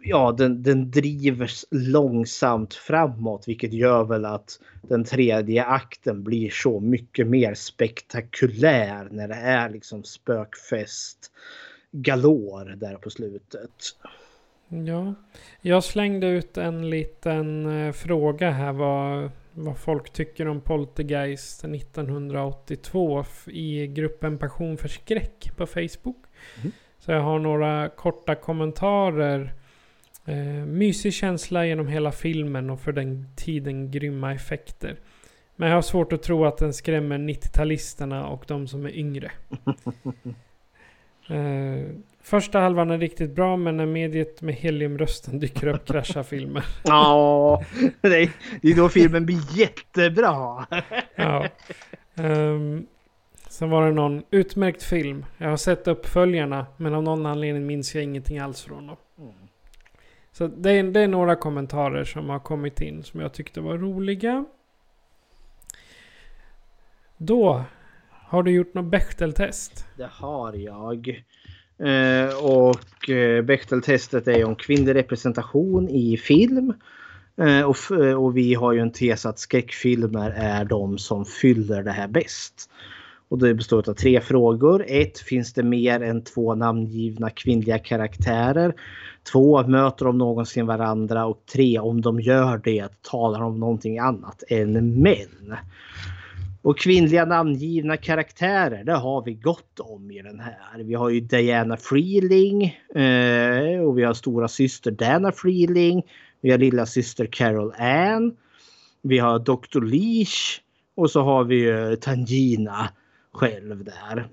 Ja, 0.01 0.35
den, 0.37 0.63
den 0.63 0.91
drivs 0.91 1.65
långsamt 1.71 2.73
framåt 2.73 3.47
vilket 3.47 3.73
gör 3.73 4.03
väl 4.03 4.25
att 4.25 4.59
den 4.81 5.03
tredje 5.03 5.63
akten 5.65 6.23
blir 6.23 6.49
så 6.49 6.79
mycket 6.79 7.27
mer 7.27 7.53
spektakulär 7.53 9.07
när 9.11 9.27
det 9.27 9.35
är 9.35 9.69
liksom 9.69 10.03
spökfest 10.03 11.31
galor 12.02 12.76
där 12.76 12.95
på 12.95 13.10
slutet. 13.10 13.72
Ja, 14.69 15.14
jag 15.61 15.84
slängde 15.84 16.28
ut 16.28 16.57
en 16.57 16.90
liten 16.90 17.65
eh, 17.65 17.91
fråga 17.91 18.52
här 18.52 18.74
vad, 18.74 19.32
vad 19.52 19.78
folk 19.78 20.14
tycker 20.14 20.48
om 20.48 20.61
Poltergeist 20.61 21.64
1982 21.64 23.26
i 23.48 23.88
gruppen 23.88 24.38
Passion 24.38 24.78
för 24.78 24.88
skräck 24.88 25.52
på 25.56 25.65
Facebook. 25.65 26.26
Mm. 26.61 26.72
Så 26.99 27.11
jag 27.11 27.22
har 27.22 27.40
några 27.40 27.90
korta 27.90 28.36
kommentarer. 28.36 29.53
Eh, 30.26 30.65
mysig 30.65 31.14
känsla 31.14 31.65
genom 31.65 31.88
hela 31.88 32.11
filmen 32.11 32.69
och 32.69 32.82
för 32.82 32.91
den 32.91 33.26
tiden 33.36 33.91
grymma 33.91 34.34
effekter. 34.34 34.99
Men 35.56 35.69
jag 35.69 35.76
har 35.76 35.82
svårt 35.82 36.14
att 36.14 36.24
tro 36.24 36.45
att 36.45 36.57
den 36.57 36.74
skrämmer 36.74 37.18
90-talisterna 37.18 38.26
och 38.26 38.44
de 38.48 38.68
som 38.68 38.86
är 38.86 38.95
yngre. 38.95 39.32
Uh, 41.31 41.89
första 42.21 42.59
halvan 42.59 42.91
är 42.91 42.97
riktigt 42.97 43.35
bra 43.35 43.57
men 43.57 43.77
när 43.77 43.85
mediet 43.85 44.41
med 44.41 44.55
heliumrösten 44.55 45.39
dyker 45.39 45.67
upp 45.67 45.87
kraschar 45.87 46.23
filmen. 46.23 46.63
ja, 46.83 47.63
det 48.01 48.23
är, 48.61 48.75
då 48.75 48.89
filmen 48.89 49.25
blir 49.25 49.59
jättebra. 49.59 50.65
ja. 51.15 51.47
Um, 52.15 52.87
sen 53.49 53.69
var 53.69 53.85
det 53.85 53.93
någon 53.93 54.23
utmärkt 54.31 54.83
film. 54.83 55.25
Jag 55.37 55.49
har 55.49 55.57
sett 55.57 55.87
uppföljarna 55.87 56.65
men 56.77 56.93
av 56.93 57.03
någon 57.03 57.25
anledning 57.25 57.67
minns 57.67 57.95
jag 57.95 58.03
ingenting 58.03 58.39
alls 58.39 58.61
från 58.61 58.87
dem. 58.87 58.97
Mm. 59.17 59.33
Så 60.31 60.47
det 60.47 60.71
är, 60.71 60.83
det 60.83 60.99
är 60.99 61.07
några 61.07 61.35
kommentarer 61.35 62.03
som 62.03 62.29
har 62.29 62.39
kommit 62.39 62.81
in 62.81 63.03
som 63.03 63.19
jag 63.19 63.33
tyckte 63.33 63.61
var 63.61 63.77
roliga. 63.77 64.45
Då 67.17 67.63
har 68.27 68.43
du 68.43 68.51
gjort 68.51 68.73
något 68.73 68.91
Bechteltest? 68.91 69.85
Det 69.97 70.09
har 70.11 70.53
jag. 70.53 71.23
Eh, 71.79 72.45
och 72.45 73.09
eh, 73.09 73.41
Bechteltestet 73.41 74.27
är 74.27 74.45
om 74.45 74.55
kvinnlig 74.55 74.95
representation 74.95 75.89
i 75.89 76.17
film. 76.17 76.73
Eh, 77.41 77.61
och, 77.61 77.91
eh, 77.91 78.23
och 78.23 78.37
vi 78.37 78.53
har 78.53 78.73
ju 78.73 78.79
en 78.79 78.91
tes 78.91 79.25
att 79.25 79.39
skräckfilmer 79.39 80.31
är 80.31 80.65
de 80.65 80.97
som 80.97 81.25
fyller 81.25 81.83
det 81.83 81.91
här 81.91 82.07
bäst. 82.07 82.69
Och 83.29 83.37
det 83.37 83.53
består 83.53 83.89
av 83.89 83.93
tre 83.93 84.21
frågor. 84.21 84.85
Ett, 84.87 85.19
Finns 85.19 85.53
det 85.53 85.63
mer 85.63 86.01
än 86.03 86.23
två 86.23 86.55
namngivna 86.55 87.29
kvinnliga 87.29 87.79
karaktärer? 87.79 88.73
Två, 89.31 89.67
Möter 89.67 90.05
de 90.05 90.17
någonsin 90.17 90.65
varandra? 90.65 91.25
Och 91.25 91.43
tre, 91.53 91.79
Om 91.79 92.01
de 92.01 92.19
gör 92.19 92.61
det, 92.63 93.01
talar 93.01 93.39
de 93.39 93.53
om 93.53 93.59
någonting 93.59 93.99
annat 93.99 94.43
än 94.47 95.01
män? 95.01 95.57
Och 96.68 96.77
kvinnliga 96.77 97.26
namngivna 97.26 97.98
karaktärer, 97.98 98.84
det 98.84 98.94
har 98.94 99.23
vi 99.26 99.34
gott 99.34 99.80
om 99.80 100.11
i 100.11 100.22
den 100.22 100.39
här. 100.39 100.84
Vi 100.84 100.94
har 100.94 101.10
ju 101.10 101.19
Diana 101.19 101.77
Freeling 101.77 102.64
eh, 102.95 103.80
och 103.80 103.98
vi 103.98 104.03
har 104.03 104.14
stora 104.14 104.48
syster 104.48 104.91
Dana 104.91 105.31
Freeling. 105.31 106.03
Vi 106.41 106.52
har 106.52 106.57
lilla 106.57 106.85
syster 106.85 107.26
Carol 107.26 107.73
Ann. 107.77 108.38
Vi 109.02 109.19
har 109.19 109.39
Dr. 109.39 109.81
Leash 109.81 110.60
och 110.95 111.11
så 111.11 111.22
har 111.22 111.44
vi 111.44 111.56
ju 111.56 111.95
Tangina 111.95 112.89
själv 113.34 113.84
där. 113.84 114.30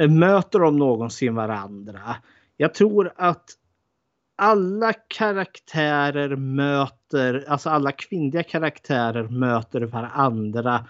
Eh, 0.00 0.08
möter 0.08 0.58
de 0.58 0.76
någonsin 0.76 1.34
varandra? 1.34 2.16
Jag 2.56 2.74
tror 2.74 3.12
att 3.16 3.50
alla 4.36 4.92
karaktärer 4.92 6.36
möter, 6.36 7.44
alltså 7.48 7.70
alla 7.70 7.92
kvinnliga 7.92 8.42
karaktärer 8.42 9.28
möter 9.28 9.80
varandra 9.80 10.84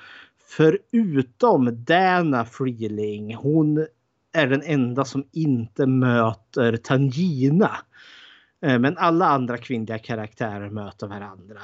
Förutom 0.47 1.85
Dana 1.85 2.45
Freeling. 2.45 3.35
Hon 3.35 3.87
är 4.33 4.47
den 4.47 4.63
enda 4.63 5.05
som 5.05 5.25
inte 5.33 5.87
möter 5.87 6.77
Tangina. 6.77 7.71
Eh, 8.63 8.79
men 8.79 8.99
alla 8.99 9.27
andra 9.27 9.59
kvinnliga 9.59 9.99
karaktärer 9.99 10.71
möter 10.71 11.07
varandra. 11.07 11.61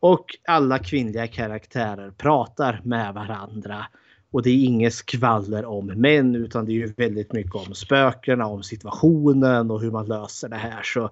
Och 0.00 0.24
alla 0.48 0.78
kvinnliga 0.78 1.26
karaktärer 1.26 2.10
pratar 2.10 2.80
med 2.84 3.14
varandra. 3.14 3.86
Och 4.30 4.42
det 4.42 4.50
är 4.50 4.64
inget 4.64 4.94
skvaller 4.94 5.64
om 5.64 5.86
män 5.86 6.34
utan 6.34 6.64
det 6.66 6.72
är 6.72 6.86
ju 6.86 6.94
väldigt 6.96 7.32
mycket 7.32 7.54
om 7.54 7.74
spökena, 7.74 8.46
om 8.46 8.62
situationen 8.62 9.70
och 9.70 9.80
hur 9.80 9.90
man 9.90 10.06
löser 10.06 10.48
det 10.48 10.56
här. 10.56 10.82
Så 10.82 11.10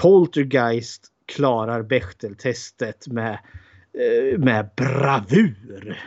Poltergeist 0.00 1.06
klarar 1.26 1.82
Bechteltestet 1.82 3.08
med, 3.08 3.38
eh, 3.92 4.38
med 4.38 4.70
bravur. 4.76 5.98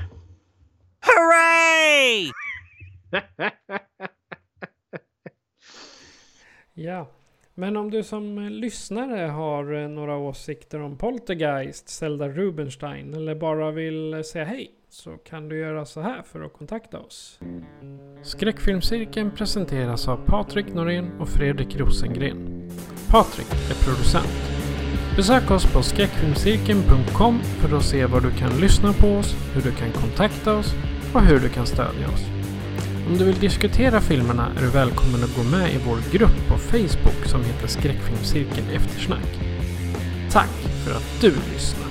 ja, 6.73 7.07
Men 7.53 7.77
om 7.77 7.91
du 7.91 8.03
som 8.03 8.39
lyssnare 8.39 9.27
har 9.27 9.73
eh, 9.73 9.89
några 9.89 10.17
åsikter 10.17 10.81
om 10.81 10.97
Poltergeist, 10.97 11.89
Zelda 11.89 12.29
Rubinstein 12.29 13.13
eller 13.13 13.35
bara 13.35 13.71
vill 13.71 14.13
eh, 14.13 14.21
säga 14.21 14.45
hej 14.45 14.71
så 14.89 15.17
kan 15.17 15.49
du 15.49 15.59
göra 15.59 15.85
så 15.85 16.01
här 16.01 16.21
för 16.21 16.41
att 16.41 16.53
kontakta 16.53 16.99
oss. 16.99 17.39
Skräckfilmscirkeln 18.23 19.31
presenteras 19.31 20.07
av 20.07 20.17
Patrik 20.25 20.73
Norén 20.73 21.11
och 21.19 21.29
Fredrik 21.29 21.75
Rosengren. 21.75 22.69
Patrik 23.09 23.51
är 23.51 23.85
producent. 23.85 24.56
Besök 25.17 25.51
oss 25.51 25.73
på 25.73 25.83
skräckfilmscirkeln.com 25.83 27.39
för 27.43 27.77
att 27.77 27.83
se 27.83 28.05
var 28.05 28.21
du 28.21 28.31
kan 28.31 28.61
lyssna 28.61 28.93
på 28.93 29.07
oss, 29.07 29.35
hur 29.53 29.61
du 29.61 29.71
kan 29.71 29.91
kontakta 29.91 30.53
oss 30.53 30.73
och 31.13 31.21
hur 31.21 31.39
du 31.39 31.49
kan 31.49 31.65
stödja 31.65 32.07
oss. 32.07 32.25
Om 33.07 33.17
du 33.17 33.25
vill 33.25 33.39
diskutera 33.39 34.01
filmerna 34.01 34.51
är 34.57 34.61
du 34.61 34.69
välkommen 34.69 35.23
att 35.23 35.35
gå 35.35 35.43
med 35.43 35.73
i 35.73 35.77
vår 35.87 36.11
grupp 36.11 36.47
på 36.47 36.57
Facebook 36.57 37.25
som 37.25 37.43
heter 37.43 37.67
Skräckfilmscirkeln 37.67 38.69
Eftersnack. 38.69 39.39
Tack 40.31 40.55
för 40.85 40.91
att 40.91 41.21
du 41.21 41.29
lyssnar! 41.53 41.87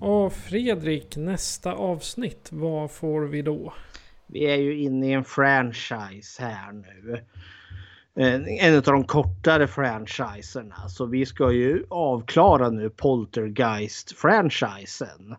Och 0.00 0.32
Fredrik, 0.32 1.16
nästa 1.16 1.72
avsnitt, 1.72 2.48
vad 2.52 2.90
får 2.90 3.20
vi 3.20 3.42
då? 3.42 3.72
Vi 4.34 4.44
är 4.44 4.56
ju 4.56 4.78
inne 4.78 5.08
i 5.08 5.12
en 5.12 5.24
franchise 5.24 6.42
här 6.42 6.72
nu. 6.72 7.24
Eh, 8.16 8.66
en 8.66 8.76
av 8.76 8.82
de 8.82 9.04
kortare 9.04 9.66
franchiserna. 9.66 10.88
Så 10.88 11.06
vi 11.06 11.26
ska 11.26 11.52
ju 11.52 11.84
avklara 11.88 12.70
nu 12.70 12.90
Poltergeist-franchisen. 12.90 15.36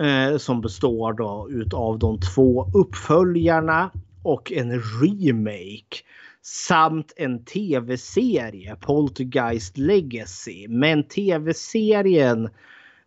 Eh, 0.00 0.36
som 0.36 0.60
består 0.60 1.12
då 1.12 1.48
utav 1.50 1.98
de 1.98 2.20
två 2.20 2.70
uppföljarna 2.74 3.90
och 4.22 4.52
en 4.52 4.82
remake. 5.02 5.96
Samt 6.42 7.12
en 7.16 7.44
tv-serie, 7.44 8.76
Poltergeist 8.80 9.78
Legacy. 9.78 10.68
Men 10.68 11.08
tv-serien 11.08 12.48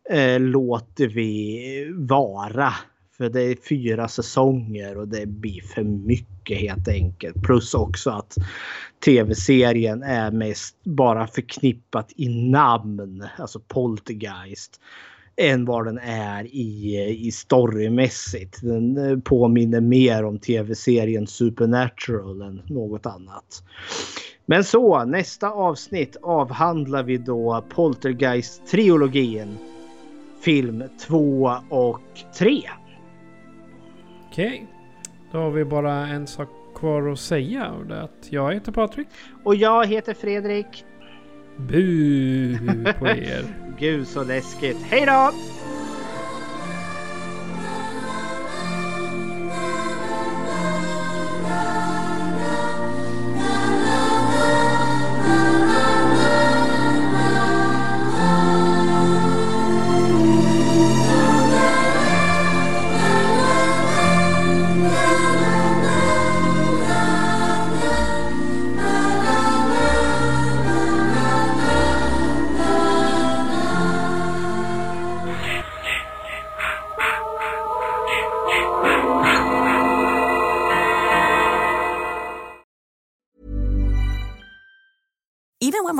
eh, 0.09 0.39
låter 0.39 1.07
vi 1.07 1.91
vara. 1.95 2.73
För 3.19 3.29
det 3.29 3.41
är 3.41 3.55
fyra 3.69 4.07
säsonger 4.07 4.97
och 4.97 5.07
det 5.07 5.25
blir 5.25 5.61
för 5.61 5.83
mycket 5.83 6.57
helt 6.57 6.87
enkelt. 6.87 7.43
Plus 7.43 7.73
också 7.73 8.09
att 8.09 8.35
tv-serien 9.05 10.03
är 10.03 10.31
mest 10.31 10.83
bara 10.83 11.27
förknippat 11.27 12.13
i 12.15 12.29
namn, 12.29 13.27
alltså 13.37 13.59
Poltergeist. 13.59 14.81
Än 15.35 15.65
vad 15.65 15.85
den 15.85 15.97
är 16.03 16.43
i, 16.43 16.95
i 17.27 17.31
storymässigt. 17.31 18.61
Den 18.61 18.97
eh, 18.97 19.19
påminner 19.19 19.81
mer 19.81 20.25
om 20.25 20.39
tv-serien 20.39 21.27
Supernatural 21.27 22.41
än 22.41 22.61
något 22.65 23.05
annat. 23.05 23.63
Men 24.45 24.63
så 24.63 25.05
nästa 25.05 25.49
avsnitt 25.49 26.17
avhandlar 26.21 27.03
vi 27.03 27.17
då 27.17 27.63
Poltergeist-trilogin. 27.69 29.57
Film 30.41 30.83
2 31.07 31.53
och 31.69 32.01
3. 32.37 32.61
Okej, 34.39 34.67
då 35.31 35.37
har 35.37 35.51
vi 35.51 35.65
bara 35.65 36.07
en 36.07 36.27
sak 36.27 36.49
kvar 36.75 37.11
att 37.11 37.19
säga 37.19 37.71
och 37.71 37.85
det 37.85 37.95
är 37.95 38.01
att 38.01 38.27
jag 38.29 38.53
heter 38.53 38.71
Patrik. 38.71 39.07
Och 39.43 39.55
jag 39.55 39.85
heter 39.85 40.13
Fredrik. 40.13 40.85
Bu 41.57 42.57
på 42.99 43.07
er. 43.07 43.43
Gud 43.79 44.07
så 44.07 44.23
läskigt. 44.23 44.77
Hej 44.89 45.05
då! 45.05 45.31